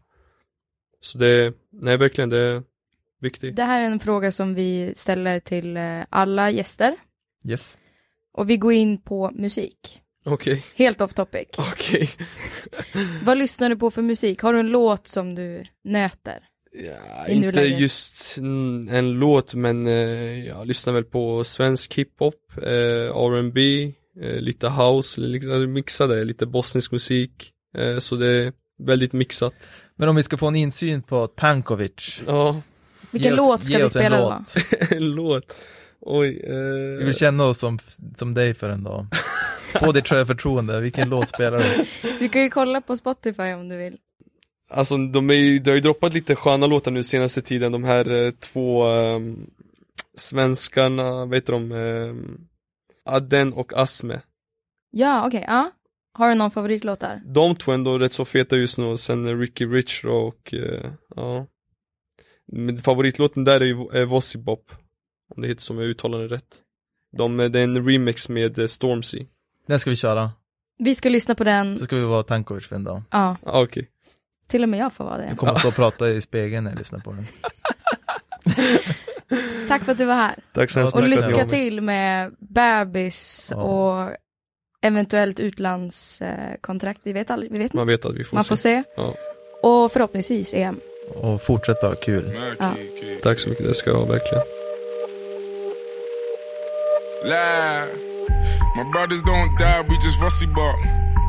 Så 1.01 1.17
det, 1.17 1.53
nej 1.71 1.97
verkligen 1.97 2.29
det 2.29 2.37
är 2.39 2.63
viktigt 3.21 3.55
Det 3.55 3.63
här 3.63 3.81
är 3.81 3.85
en 3.85 3.99
fråga 3.99 4.31
som 4.31 4.53
vi 4.55 4.93
ställer 4.95 5.39
till 5.39 5.77
eh, 5.77 5.99
alla 6.09 6.51
gäster. 6.51 6.95
Yes. 7.45 7.77
Och 8.33 8.49
vi 8.49 8.57
går 8.57 8.73
in 8.73 9.01
på 9.01 9.31
musik. 9.33 10.01
Okej, 10.25 10.63
Helt 10.75 11.01
off 11.01 11.13
topic. 11.13 11.47
okej 11.57 12.09
Vad 13.23 13.37
lyssnar 13.37 13.69
du 13.69 13.75
på 13.75 13.91
för 13.91 14.01
musik? 14.01 14.41
Har 14.41 14.53
du 14.53 14.59
en 14.59 14.67
låt 14.67 15.07
som 15.07 15.35
du 15.35 15.63
nöter? 15.83 16.39
ja, 16.73 17.27
Inte 17.27 17.45
nuläget? 17.47 17.79
just 17.79 18.37
en 18.37 19.11
låt 19.19 19.53
men 19.53 19.87
eh, 19.87 19.93
jag 20.47 20.67
lyssnar 20.67 20.93
väl 20.93 21.03
på 21.03 21.43
svensk 21.43 21.93
hiphop, 21.93 22.35
eh, 22.57 22.63
R&B, 23.15 23.83
eh, 24.21 24.35
lite 24.41 24.69
house, 24.69 25.21
liksom, 25.21 25.73
mixade, 25.73 26.23
lite 26.23 26.45
bosnisk 26.45 26.91
musik 26.91 27.51
eh, 27.77 27.99
Så 27.99 28.15
det 28.15 28.27
är 28.27 28.53
väldigt 28.83 29.13
mixat 29.13 29.53
Men 29.95 30.09
om 30.09 30.15
vi 30.15 30.23
ska 30.23 30.37
få 30.37 30.47
en 30.47 30.55
insyn 30.55 31.03
på 31.03 31.27
Tankovic, 31.27 32.21
Ja, 32.27 32.61
Vilken 33.11 33.33
oss- 33.33 33.37
låt 33.37 33.63
ska 33.63 33.77
vi 33.77 33.83
en 33.83 33.89
spela 33.89 34.19
då? 34.19 34.43
en 34.95 35.15
låt. 35.15 35.57
Oj. 36.01 36.41
vi 36.43 36.99
Eh, 36.99 37.05
vill 37.05 37.15
känna 37.15 37.45
oss 37.45 37.57
som, 37.59 37.79
som 38.17 38.33
dig 38.33 38.53
för 38.53 38.69
en 38.69 38.83
dag. 38.83 39.07
Få 39.79 39.91
ditt 39.91 40.07
förtroende, 40.07 40.79
vilken 40.79 41.09
låt 41.09 41.29
spelar 41.29 41.57
du? 41.57 41.85
Du 42.19 42.29
kan 42.29 42.41
ju 42.41 42.49
kolla 42.49 42.81
på 42.81 42.97
Spotify 42.97 43.53
om 43.53 43.69
du 43.69 43.77
vill. 43.77 43.97
alltså 44.69 44.97
de 44.97 45.29
är 45.29 45.33
ju, 45.33 45.59
det 45.59 45.71
har 45.71 45.75
ju 45.75 45.81
droppat 45.81 46.13
lite 46.13 46.35
sköna 46.35 46.67
låtar 46.67 46.91
nu 46.91 47.03
senaste 47.03 47.41
tiden, 47.41 47.71
de 47.71 47.83
här 47.83 48.09
eh, 48.11 48.31
två 48.31 48.85
um, 48.85 49.49
svenskarna, 50.17 51.25
vad 51.25 51.35
heter 51.35 51.53
de? 51.53 51.71
Um, 51.71 52.47
Adden 53.05 53.53
och 53.53 53.73
Asme. 53.73 54.21
Ja, 54.91 55.27
okej, 55.27 55.43
ja. 55.47 55.71
Har 56.13 56.29
du 56.29 56.35
någon 56.35 56.51
favoritlåt 56.51 56.99
där? 56.99 57.21
De 57.25 57.55
två 57.55 57.71
är 57.71 57.75
ändå 57.75 57.99
rätt 57.99 58.13
så 58.13 58.25
feta 58.25 58.57
just 58.57 58.77
nu 58.77 58.85
och 58.85 58.99
sen 58.99 59.25
eh, 59.25 59.37
Ricky 59.37 59.65
Rich 59.65 60.05
och 60.05 60.53
eh, 60.53 60.91
ja. 61.15 61.45
Men 62.47 62.77
favoritlåten 62.77 63.43
där 63.43 63.61
är 63.61 63.65
ju 63.65 63.87
är 63.93 64.05
Vossi 64.05 64.37
Bop. 64.37 64.71
Om 65.35 65.41
det 65.41 65.47
heter 65.47 65.61
som 65.61 65.77
jag 65.79 65.87
uttalar 65.87 66.19
det 66.19 66.27
rätt. 66.27 66.55
De, 67.17 67.37
det 67.37 67.59
är 67.59 67.63
en 67.63 67.87
remix 67.89 68.29
med 68.29 68.59
eh, 68.59 68.67
Stormzy. 68.67 69.25
Den 69.67 69.79
ska 69.79 69.89
vi 69.89 69.95
köra, 69.95 70.31
Vi 70.77 70.95
ska 70.95 71.09
lyssna 71.09 71.35
på 71.35 71.43
den. 71.43 71.77
så 71.77 71.85
ska 71.85 71.95
vi 71.95 72.03
vara 72.03 72.23
Tankovic 72.23 72.67
för 72.67 72.75
en 72.75 72.83
dag. 72.83 73.01
Ja, 73.11 73.35
Ah, 73.43 73.61
Okej. 73.61 73.89
till 74.47 74.63
och 74.63 74.69
med 74.69 74.79
jag 74.79 74.93
får 74.93 75.03
vara 75.05 75.17
det. 75.17 75.25
Jag 75.27 75.37
kommer 75.37 75.51
att 75.53 75.59
stå 75.59 75.67
och 75.67 75.75
prata 75.75 76.09
i 76.09 76.21
spegeln 76.21 76.63
när 76.63 76.71
jag 76.71 76.77
lyssnar 76.79 76.99
på 76.99 77.11
den. 77.11 77.27
Tack 79.67 79.85
för 79.85 79.91
att 79.91 79.97
du 79.97 80.05
var 80.05 80.15
här. 80.15 80.35
Tack 80.53 80.69
så 80.69 80.79
hemskt 80.79 80.95
Och 80.95 81.03
mycket 81.03 81.21
ni 81.21 81.27
lycka 81.27 81.45
till 81.47 81.81
med 81.81 82.35
bebis 82.39 83.51
Ja. 83.55 83.61
och 83.61 84.09
eventuellt 84.81 85.39
utlandskontrakt. 85.39 87.01
Vi 87.03 87.13
vet 87.13 87.31
aldrig, 87.31 87.51
vi 87.51 87.59
vet 87.59 87.73
Man 87.73 87.81
inte. 87.81 87.93
vet 87.93 88.05
att 88.05 88.15
vi 88.15 88.23
får 88.23 88.37
Man 88.37 88.43
se. 88.43 88.47
får 88.49 88.55
se. 88.55 88.83
Ja. 88.97 89.15
Och 89.63 89.91
förhoppningsvis 89.91 90.53
EM. 90.53 90.79
Och 91.15 91.41
fortsätta 91.41 91.87
ha 91.87 91.95
kul. 91.95 92.39
Ja. 92.59 92.75
Tack 93.23 93.39
så 93.39 93.49
mycket, 93.49 93.65
det 93.65 93.73
ska 93.73 93.89
jag 93.89 94.07
verkligen. 94.07 94.43
My 97.23 98.83
brothers 98.91 99.21
don't 99.23 99.57
die, 99.57 99.81
we 99.81 99.97
just 99.99 100.19
rusty 100.19 100.47
bark. 100.47 100.79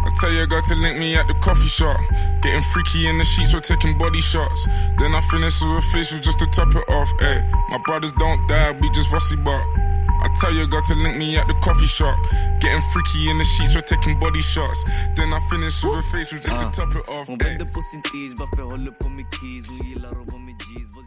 I 0.05 0.10
tell 0.20 0.32
your 0.32 0.47
girl 0.47 0.62
to 0.62 0.74
link 0.74 0.98
me 0.98 1.14
at 1.16 1.27
the 1.27 1.35
coffee 1.35 1.69
shop. 1.69 2.01
Getting 2.43 2.62
freaky 2.73 3.06
in 3.09 3.19
the 3.19 3.24
sheets, 3.24 3.52
we're 3.52 3.60
taking 3.60 3.98
body 3.98 4.20
shots. 4.20 4.66
Then 4.98 5.14
I 5.14 5.20
finish 5.20 5.60
with 5.60 5.78
a 5.78 5.82
facial 5.93 6.19
just 6.19 6.39
to 6.39 6.47
top 6.47 6.74
it 6.74 6.89
off. 6.89 7.12
Ay, 7.20 7.44
my 7.70 7.78
brothers 7.86 8.12
don't 8.14 8.40
die, 8.48 8.73
we 8.81 8.90
just 8.90 9.12
rusty 9.12 9.36
bark. 9.36 9.64
I 10.24 10.28
tell 10.40 10.52
your 10.52 10.66
girl 10.66 10.82
to 10.82 10.94
link 10.94 11.19
me 11.19 11.36
at 11.36 11.47
the 11.47 11.55
coffee 11.62 11.86
shop. 11.86 12.16
Getting 12.60 12.81
freaky 12.93 13.28
in 13.28 13.39
the 13.39 13.44
sheets, 13.44 13.74
we're 13.74 13.82
taking 13.82 14.19
body 14.19 14.40
shots. 14.40 14.85
Then 15.14 15.32
I 15.32 15.40
finish 15.51 15.82
with 15.85 15.98
a 15.98 16.02
facial 16.02 16.39
just 16.39 16.59
to 16.59 16.70
top 16.73 16.97
it 16.97 17.09
off. 17.09 17.27
Hon 17.27 17.39
Ay. 17.43 17.48
vände 17.48 17.66
på 17.66 17.82
sin 17.82 18.02
tis, 18.02 18.35
varför 18.35 18.62
håller 18.62 18.90
på 18.93 19.09
med 19.09 19.27
keys? 19.35 19.69
Hon 19.69 19.86
gillar 19.89 20.10
att 20.10 20.32
vara 20.32 20.40
med 20.40 20.55
G's, 20.55 20.89
vad 20.94 21.05